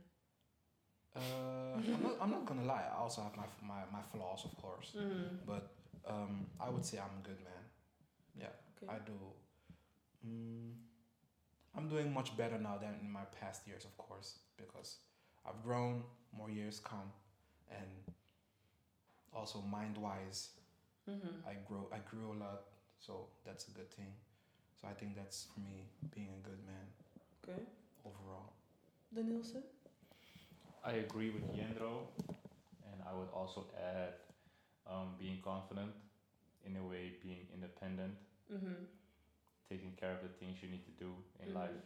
uh, 1.16 1.76
I'm, 1.76 2.02
not, 2.02 2.12
I'm 2.20 2.30
not 2.30 2.44
gonna 2.46 2.64
lie. 2.64 2.84
I 2.92 3.00
also 3.00 3.22
have 3.22 3.36
my 3.36 3.46
my, 3.62 3.82
my 3.92 4.02
flaws, 4.12 4.44
of 4.44 4.56
course, 4.60 4.92
Mm-hmm. 4.98 5.36
but 5.46 5.70
um, 6.06 6.46
I 6.60 6.68
would 6.68 6.84
say 6.84 6.98
I'm 6.98 7.16
a 7.22 7.26
good 7.26 7.38
man. 7.44 7.62
Yeah. 8.38 8.54
Okay. 8.88 8.94
I 8.96 8.98
do. 9.04 9.18
Mm, 10.26 10.72
I'm 11.76 11.88
doing 11.88 12.12
much 12.12 12.36
better 12.36 12.58
now 12.58 12.78
than 12.80 12.94
in 13.02 13.10
my 13.10 13.24
past 13.40 13.66
years, 13.66 13.84
of 13.84 13.96
course, 13.98 14.38
because 14.56 14.96
I've 15.46 15.62
grown, 15.62 16.02
more 16.36 16.50
years 16.50 16.80
come, 16.80 17.10
and 17.70 17.86
also 19.34 19.60
mind 19.62 19.96
wise, 19.98 20.50
mm-hmm. 21.10 21.48
I 21.48 21.54
grow. 21.68 21.88
I 21.92 21.98
grew 22.10 22.32
a 22.32 22.38
lot, 22.38 22.62
so 22.98 23.26
that's 23.44 23.68
a 23.68 23.72
good 23.72 23.90
thing. 23.90 24.12
So 24.80 24.88
I 24.88 24.92
think 24.92 25.16
that's 25.16 25.46
for 25.52 25.60
me 25.60 25.88
being 26.14 26.28
a 26.28 26.48
good 26.48 26.58
man 26.66 26.86
Okay. 27.42 27.62
overall. 28.04 28.52
Denilson? 29.14 29.62
I 30.84 30.92
agree 30.92 31.30
with 31.30 31.44
Jendro, 31.54 32.06
and 32.28 33.00
I 33.08 33.14
would 33.14 33.28
also 33.34 33.66
add 33.78 34.14
um, 34.86 35.14
being 35.18 35.38
confident, 35.42 35.90
in 36.66 36.76
a 36.76 36.82
way, 36.84 37.12
being 37.22 37.46
independent, 37.54 38.14
Mm-hmm. 38.52 38.84
taking 39.68 39.92
care 39.92 40.12
of 40.12 40.22
the 40.22 40.28
things 40.28 40.62
you 40.62 40.68
need 40.68 40.84
to 40.84 40.90
do 40.92 41.12
in 41.40 41.48
Mhm. 41.50 41.54
life, 41.54 41.82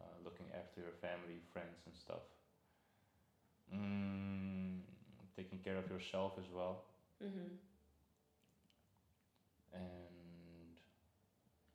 uh, 0.00 0.04
looking 0.24 0.50
after 0.52 0.80
your 0.80 0.92
family, 0.92 1.40
friends, 1.52 1.78
and 1.86 1.94
stuff. 1.96 2.22
Mm, 3.72 4.82
taking 5.36 5.58
care 5.58 5.76
of 5.78 5.88
yourself 5.90 6.38
as 6.38 6.48
well, 6.50 6.84
Mm-hmm. 7.22 7.54
and 9.72 10.76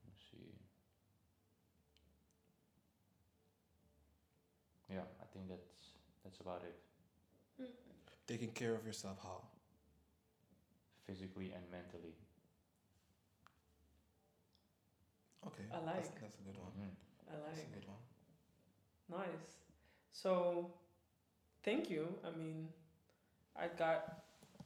let's 0.05 0.21
see. 0.31 0.53
Yeah, 4.89 5.03
I 5.21 5.25
think 5.34 5.47
that's 5.49 5.91
that's 6.23 6.39
about 6.39 6.63
it. 6.63 6.75
Taking 8.27 8.51
care 8.51 8.75
of 8.75 8.85
yourself, 8.85 9.17
how? 9.23 9.41
Physically 11.07 11.51
and 11.53 11.71
mentally. 11.71 12.15
Okay. 15.48 15.64
I 15.74 15.80
like. 15.86 16.19
that's 16.22 16.40
a 16.40 16.44
good 16.48 16.57
one. 16.57 16.72
Mhm. 16.78 16.91
I 17.30 17.36
That's 17.48 17.61
a 17.61 17.74
good 17.74 17.88
one. 17.88 18.02
Nice. 19.22 19.48
So, 20.11 20.72
thank 21.64 21.90
you. 21.90 22.07
I 22.26 22.32
mean, 22.38 22.69
I 23.56 23.68
got 23.68 24.24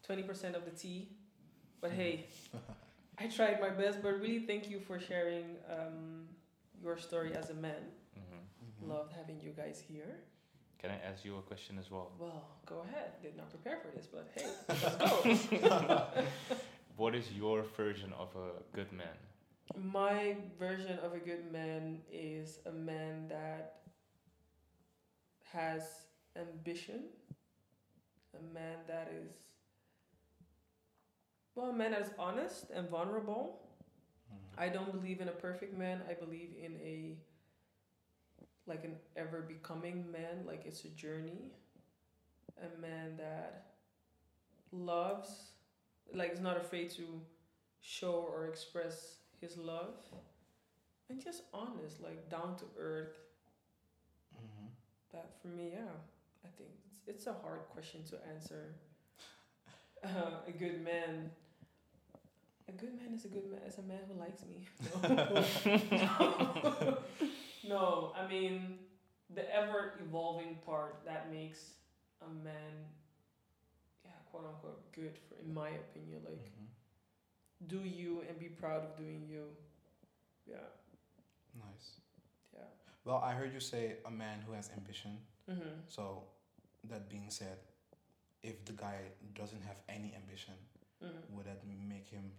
20% 0.07 0.55
of 0.55 0.65
the 0.65 0.71
tea, 0.71 1.09
but 1.81 1.91
hey, 1.91 2.25
I 3.19 3.27
tried 3.27 3.59
my 3.61 3.69
best. 3.69 4.01
But 4.01 4.19
really, 4.19 4.39
thank 4.39 4.69
you 4.69 4.79
for 4.79 4.99
sharing 4.99 5.57
um, 5.69 6.27
your 6.81 6.97
story 6.97 7.33
as 7.33 7.49
a 7.49 7.53
man. 7.53 7.83
Mhm. 8.17 8.39
Mhm. 8.65 8.89
Loved 8.89 9.13
having 9.13 9.39
you 9.41 9.51
guys 9.51 9.79
here. 9.79 10.19
Can 10.79 10.89
I 10.89 10.99
ask 11.09 11.23
you 11.23 11.37
a 11.37 11.41
question 11.43 11.77
as 11.77 11.91
well? 11.91 12.11
Well, 12.17 12.43
go 12.65 12.81
ahead. 12.87 13.21
Did 13.21 13.37
not 13.37 13.49
prepare 13.51 13.77
for 13.83 13.89
this, 13.95 14.07
but 14.07 14.25
hey, 14.35 14.47
let's 14.69 15.45
go. 15.45 16.07
What 16.97 17.15
is 17.15 17.31
your 17.31 17.63
version 17.77 18.13
of 18.13 18.29
a 18.35 18.61
good 18.75 18.91
man? 18.91 19.17
My 19.75 20.37
version 20.59 20.99
of 20.99 21.13
a 21.13 21.19
good 21.19 21.51
man 21.51 22.01
is 22.11 22.59
a 22.65 22.71
man 22.71 23.27
that 23.29 23.81
has 25.51 26.07
ambition, 26.35 27.03
a 28.37 28.53
man 28.53 28.77
that 28.87 29.11
is, 29.13 29.31
well, 31.55 31.69
a 31.69 31.73
man 31.73 31.91
that 31.91 32.01
is 32.01 32.11
honest 32.17 32.69
and 32.73 32.89
vulnerable. 32.89 33.59
Mhm. 34.31 34.59
I 34.59 34.69
don't 34.69 34.91
believe 34.91 35.21
in 35.21 35.27
a 35.29 35.33
perfect 35.33 35.77
man. 35.77 36.03
I 36.09 36.13
believe 36.13 36.55
in 36.57 36.75
a, 36.81 37.17
like 38.65 38.83
an 38.83 38.95
ever 39.15 39.41
becoming 39.41 40.11
man, 40.11 40.45
like 40.45 40.65
it's 40.65 40.83
a 40.85 40.89
journey. 40.89 41.51
A 42.61 42.77
man 42.79 43.17
that 43.17 43.65
loves, 44.71 45.51
like 46.13 46.31
is 46.33 46.39
not 46.39 46.57
afraid 46.57 46.91
to 46.91 47.21
show 47.81 48.13
or 48.13 48.47
express 48.47 49.17
his 49.41 49.57
love. 49.57 49.95
And 51.09 51.21
just 51.21 51.43
honest, 51.53 52.01
like 52.01 52.29
down 52.29 52.55
to 52.57 52.65
earth. 52.79 53.17
Mhm. 54.33 54.69
That 55.11 55.29
for 55.41 55.49
me, 55.49 55.71
yeah, 55.73 55.91
I 56.45 56.47
think 56.57 56.69
it's, 56.85 56.99
it's 57.07 57.27
a 57.27 57.33
hard 57.33 57.61
question 57.73 58.03
to 58.11 58.17
answer. 58.33 58.75
Uh, 60.03 60.39
a 60.47 60.51
good 60.51 60.83
man. 60.83 61.29
A 62.67 62.71
good 62.71 62.95
man 62.95 63.13
is 63.13 63.23
a 63.25 63.27
good 63.27 63.45
man. 63.51 63.59
Is 63.67 63.77
a 63.77 63.83
man 63.83 63.99
who 64.07 64.15
likes 64.19 64.41
me. 64.51 64.67
No. 65.91 66.97
no, 67.69 68.13
I 68.17 68.27
mean 68.27 68.79
the 69.35 69.43
ever 69.55 69.99
evolving 70.01 70.57
part 70.65 71.01
that 71.05 71.31
makes 71.31 71.73
a 72.23 72.29
man, 72.43 72.73
yeah, 74.03 74.09
quote 74.31 74.45
unquote, 74.47 74.91
good 74.91 75.15
for, 75.29 75.35
in 75.45 75.53
my 75.53 75.69
opinion. 75.69 76.21
Like, 76.25 76.39
Mhm. 76.41 76.60
Do 77.67 77.79
you 77.83 78.23
and 78.27 78.37
be 78.39 78.47
proud 78.47 78.83
of 78.83 78.95
doing 78.97 79.25
you. 79.29 79.43
Yeah, 80.47 80.57
Nice. 81.55 81.99
yeah. 82.53 82.61
Well, 83.05 83.17
I 83.23 83.33
heard 83.33 83.53
you 83.53 83.59
say 83.59 83.97
a 84.05 84.11
man 84.11 84.39
who 84.45 84.53
has 84.53 84.69
ambition. 84.75 85.17
Mm-hmm. 85.49 85.69
So, 85.87 86.23
that 86.89 87.09
being 87.09 87.29
said, 87.29 87.57
if 88.43 88.65
the 88.65 88.73
guy 88.73 88.97
doesn't 89.35 89.61
have 89.63 89.77
any 89.89 90.13
ambition, 90.15 90.53
Mm-hmm. 91.03 91.35
would 91.35 91.45
that 91.47 91.61
make 91.89 92.07
him 92.07 92.31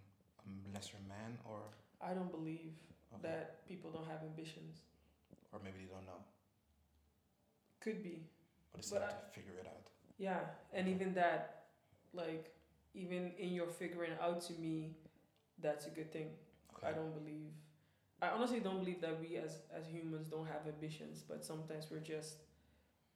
a 0.47 0.73
lesser 0.73 0.95
man, 1.09 1.37
or 1.43 1.59
I 2.01 2.13
don't 2.13 2.31
believe 2.31 2.71
okay. 3.13 3.21
that 3.23 3.67
people 3.67 3.91
don't 3.91 4.07
have 4.07 4.21
ambitions. 4.23 4.77
or 5.51 5.59
maybe 5.61 5.79
they 5.83 5.93
don't 5.93 6.05
know? 6.05 6.23
could 7.81 8.01
be. 8.01 8.23
But 8.71 8.81
decide 8.81 9.01
I- 9.03 9.07
to 9.09 9.15
figure 9.33 9.59
it 9.59 9.67
out. 9.67 9.87
Yeah, 10.17 10.39
and 10.71 10.87
even 10.87 11.13
that, 11.15 11.65
like, 12.13 12.53
even 12.95 13.31
in 13.37 13.51
your 13.53 13.67
figuring 13.67 14.13
out 14.21 14.39
to 14.47 14.53
me, 14.53 14.95
that's 15.59 15.87
a 15.87 15.89
good 15.89 16.11
thing. 16.11 16.29
Okay. 16.77 16.87
I 16.87 16.91
don't 16.93 17.13
believe. 17.13 17.51
I 18.21 18.29
honestly 18.29 18.59
don't 18.59 18.79
believe 18.79 19.01
that 19.01 19.19
we 19.19 19.35
as 19.37 19.57
as 19.73 19.87
humans 19.87 20.27
don't 20.29 20.47
have 20.47 20.67
ambitions, 20.67 21.23
but 21.27 21.43
sometimes 21.45 21.87
we're 21.91 21.99
just 21.99 22.37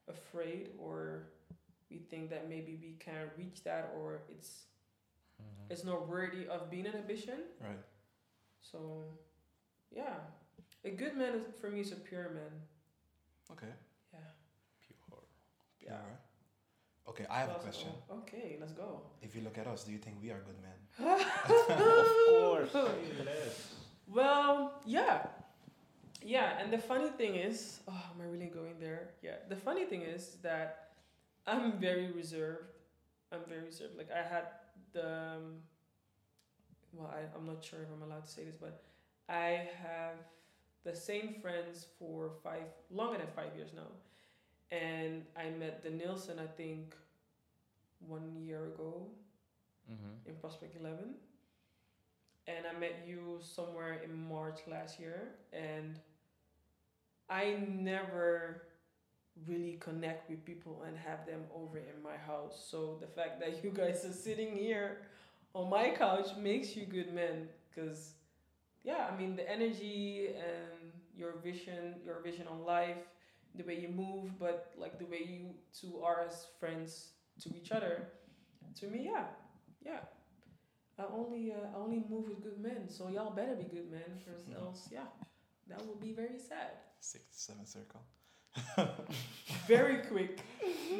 afraid 0.08 0.70
or 0.78 1.30
we 1.90 1.98
think 2.00 2.30
that 2.30 2.50
maybe 2.50 2.78
we 2.82 2.96
can't 3.00 3.30
reach 3.38 3.64
that 3.64 3.94
or 3.98 4.22
it's 4.30 4.66
Mhm. 5.42 5.72
it's 5.72 5.84
not 5.84 6.08
worthy 6.08 6.48
of 6.48 6.70
being 6.70 6.88
an 6.88 6.96
ambition. 6.96 7.40
Right. 7.62 7.84
So, 8.62 9.18
yeah, 9.92 10.20
a 10.84 10.90
good 10.92 11.16
man 11.16 11.36
is, 11.36 11.44
for 11.62 11.70
me 11.70 11.80
is 11.82 11.92
a 11.92 11.96
pure 11.96 12.30
man. 12.32 12.68
Okay. 13.52 13.72
Yeah. 14.12 14.20
Pure. 14.82 15.24
Yeah. 15.80 16.18
Alright. 17.20 17.30
Okay, 17.30 17.36
I 17.36 17.40
have 17.40 17.50
a 17.50 17.60
question. 17.60 17.90
oh, 18.10 18.18
okay, 18.20 18.58
let's 18.60 18.74
go. 18.74 19.02
If 19.22 19.36
you 19.36 19.42
look 19.42 19.58
at 19.58 19.68
us, 19.68 19.84
do 19.84 19.92
you 19.92 19.98
think 19.98 20.18
we 20.22 20.30
are 20.30 20.42
good 20.46 20.60
men? 20.62 20.78
Of 21.50 22.16
course. 22.30 22.70
Yes. 22.74 23.74
Well, 24.08 24.82
yeah. 24.86 25.28
Yeah, 26.24 26.60
and 26.60 26.72
the 26.72 26.78
funny 26.78 27.10
thing 27.10 27.36
is, 27.36 27.80
oh, 27.88 28.04
am 28.14 28.22
I 28.22 28.30
really 28.30 28.48
going 28.48 28.76
there? 28.80 29.10
Yeah. 29.22 29.36
The 29.50 29.56
funny 29.56 29.86
thing 29.86 30.02
is 30.02 30.38
that 30.44 30.90
I'm 31.46 31.74
very 31.80 32.12
reserved. 32.12 32.74
I'm 33.32 33.42
very 33.48 33.66
reserved. 33.66 33.98
Like 33.98 34.10
I 34.12 34.28
had 34.28 34.46
the 34.94 35.08
um, 35.08 35.62
well, 36.94 37.14
I, 37.14 37.38
I'm 37.38 37.46
not 37.46 37.64
sure 37.64 37.80
if 37.82 37.88
I'm 37.94 38.02
allowed 38.10 38.26
to 38.26 38.32
say 38.32 38.44
this, 38.44 38.56
but 38.56 38.84
I 39.30 39.68
have 39.82 40.16
the 40.84 40.96
same 40.96 41.36
friends 41.42 41.88
for 42.00 42.32
five 42.44 42.64
longer 42.90 43.18
than 43.18 43.28
five 43.36 43.56
years 43.56 43.72
now. 43.76 43.92
And 44.72 45.24
I 45.38 45.50
met 45.50 45.84
Denilson 45.86 46.40
I 46.40 46.48
think 46.48 46.96
one 48.00 48.36
year 48.36 48.66
ago 48.66 49.08
Mm-hmm. 49.90 50.30
in 50.30 50.36
Prospect 50.36 50.76
11. 50.82 51.16
And 52.46 52.66
I 52.70 52.78
met 52.78 53.06
you 53.08 53.40
somewhere 53.42 54.02
in 54.04 54.28
March 54.28 54.60
last 54.70 55.00
year. 55.00 55.30
And 55.54 55.98
I 57.30 57.56
never 57.70 58.64
really 59.48 59.78
connect 59.80 60.30
with 60.30 60.44
people 60.44 60.84
and 60.86 60.98
have 60.98 61.26
them 61.26 61.42
over 61.56 61.78
in 61.78 62.02
my 62.04 62.18
house. 62.18 62.68
So 62.70 62.98
the 63.00 63.08
fact 63.08 63.40
that 63.40 63.64
you 63.64 63.70
guys 63.70 64.04
are 64.04 64.12
sitting 64.12 64.58
here 64.58 64.98
on 65.54 65.70
my 65.70 65.92
couch 65.92 66.36
makes 66.38 66.76
you 66.76 66.86
good 66.86 67.14
men. 67.14 67.48
Because, 67.74 68.12
yeah, 68.84 69.08
I 69.10 69.16
mean, 69.18 69.36
the 69.38 69.50
energy 69.50 70.30
and 70.36 70.92
your 71.18 71.34
vision, 71.44 71.96
your 72.06 72.22
vision 72.22 72.46
on 72.50 72.66
life, 72.66 72.98
the 73.56 73.64
way 73.64 73.80
you 73.80 73.88
move, 73.90 74.38
but 74.38 74.74
like 74.78 75.00
the 75.00 75.06
way 75.06 75.24
you 75.26 75.52
two 75.74 76.02
are 76.04 76.26
as 76.28 76.48
friends 76.60 77.12
to 77.42 77.50
each 77.56 77.72
other, 77.72 78.08
to 78.80 78.88
me, 78.88 79.06
yeah, 79.06 79.26
yeah. 79.86 80.00
I 81.00 81.04
only 81.14 81.52
uh, 81.52 81.76
I 81.76 81.78
only 81.80 82.02
move 82.10 82.28
with 82.30 82.42
good 82.42 82.60
men, 82.60 82.90
so 82.90 83.08
y'all 83.10 83.32
better 83.36 83.56
be 83.56 83.64
good 83.66 83.90
men, 83.92 84.10
because 84.20 84.42
Mhm. 84.44 84.56
else, 84.62 84.90
yeah, 84.92 85.08
that 85.68 85.86
will 85.86 85.96
be 86.08 86.12
very 86.14 86.40
sad. 86.40 86.72
Six 87.00 87.24
to 87.32 87.38
seven 87.40 87.66
circle. 87.66 88.02
Very 89.68 89.98
quick. 90.08 90.40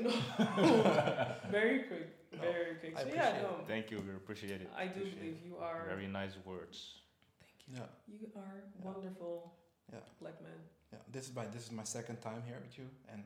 very 1.50 1.80
quick. 1.90 2.08
No, 2.32 2.40
Very 2.42 2.76
quick. 2.76 2.94
I 2.96 3.02
So 3.04 3.08
yeah, 3.08 3.30
appreciate 3.30 3.42
no. 3.42 3.64
Thank 3.68 3.92
you. 3.92 3.98
We 4.08 4.14
appreciate 4.16 4.62
it. 4.62 4.70
I 4.78 4.86
do 4.86 5.00
Appreciate 5.00 5.20
believe 5.20 5.40
you 5.46 5.58
are. 5.58 5.86
Very 5.88 6.08
nice 6.08 6.34
words. 6.46 7.02
Thank 7.40 7.58
you. 7.68 7.74
Yeah. 7.82 7.90
You 8.22 8.28
are 8.36 8.62
Yeah. 8.76 8.86
wonderful. 8.92 9.54
Yeah. 9.92 10.00
Black 10.22 10.40
man. 10.42 10.60
Yeah. 10.94 11.00
This 11.12 11.28
is 11.30 11.36
my 11.36 11.46
this 11.48 11.64
is 11.64 11.72
my 11.72 11.84
second 11.84 12.22
time 12.22 12.42
here 12.46 12.60
with 12.62 12.78
you 12.78 12.88
and 13.12 13.24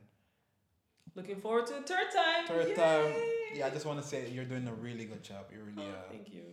Looking 1.16 1.36
forward 1.42 1.68
to 1.68 1.74
the 1.74 1.82
third 1.82 2.08
time. 2.14 2.48
third 2.48 2.76
time. 2.76 3.14
Yeah, 3.54 3.68
I 3.68 3.70
just 3.70 3.86
want 3.86 4.02
to 4.02 4.08
say 4.08 4.30
you're 4.30 4.46
doing 4.46 4.68
a 4.68 4.74
really 4.74 5.06
good 5.06 5.24
job. 5.24 5.46
You're 5.52 5.64
really 5.64 5.84
Oh, 5.90 5.92
uh, 5.92 6.10
thank 6.10 6.34
you. 6.34 6.44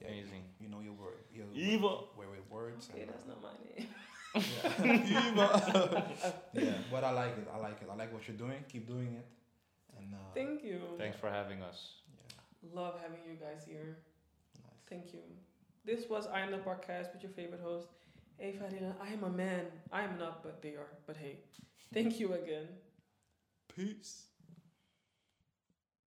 yeah, 0.00 0.08
Amazing. 0.08 0.42
You, 0.60 0.68
know 0.68 0.80
your 0.80 0.94
word. 0.94 1.18
Your 1.32 1.46
Evil. 1.54 2.08
Way 2.18 2.26
with 2.30 2.50
words. 2.50 2.88
Okay, 2.92 3.02
and, 3.02 3.10
that's 3.10 3.26
not 3.26 3.40
my 3.40 3.54
name. 3.64 3.88
yeah. 4.34 5.28
Evil. 5.30 6.32
yeah, 6.64 6.72
but 6.90 7.04
I 7.04 7.10
like 7.12 7.38
it. 7.38 7.48
I 7.54 7.58
like 7.58 7.80
it. 7.80 7.88
I 7.90 7.94
like 7.94 8.12
what 8.12 8.26
you're 8.26 8.36
doing. 8.36 8.58
Keep 8.72 8.88
doing 8.88 9.14
it. 9.14 9.26
And 9.98 10.12
uh, 10.14 10.18
Thank 10.34 10.64
you. 10.64 10.80
Thanks 10.98 11.16
for 11.18 11.30
having 11.30 11.62
us. 11.62 11.92
yeah, 12.16 12.74
Love 12.74 12.96
having 13.00 13.20
you 13.28 13.34
guys 13.36 13.64
here. 13.66 13.98
nice. 14.56 14.72
Thank 14.90 15.12
you. 15.12 15.20
This 15.84 16.08
was 16.08 16.26
I 16.26 16.40
Am 16.40 16.50
the 16.50 16.58
Podcast 16.58 17.12
with 17.12 17.22
your 17.22 17.32
favorite 17.32 17.60
host, 17.62 17.86
Hey 18.36 18.52
Farina. 18.52 18.94
I 19.00 19.12
am 19.12 19.22
a 19.24 19.30
man. 19.30 19.66
I 19.92 20.02
am 20.02 20.18
not, 20.18 20.42
but 20.42 20.60
they 20.60 20.70
are. 20.70 20.90
But 21.06 21.16
hey, 21.16 21.38
thank 21.94 22.18
you 22.20 22.32
again. 22.34 22.66
Peace. 23.78 24.27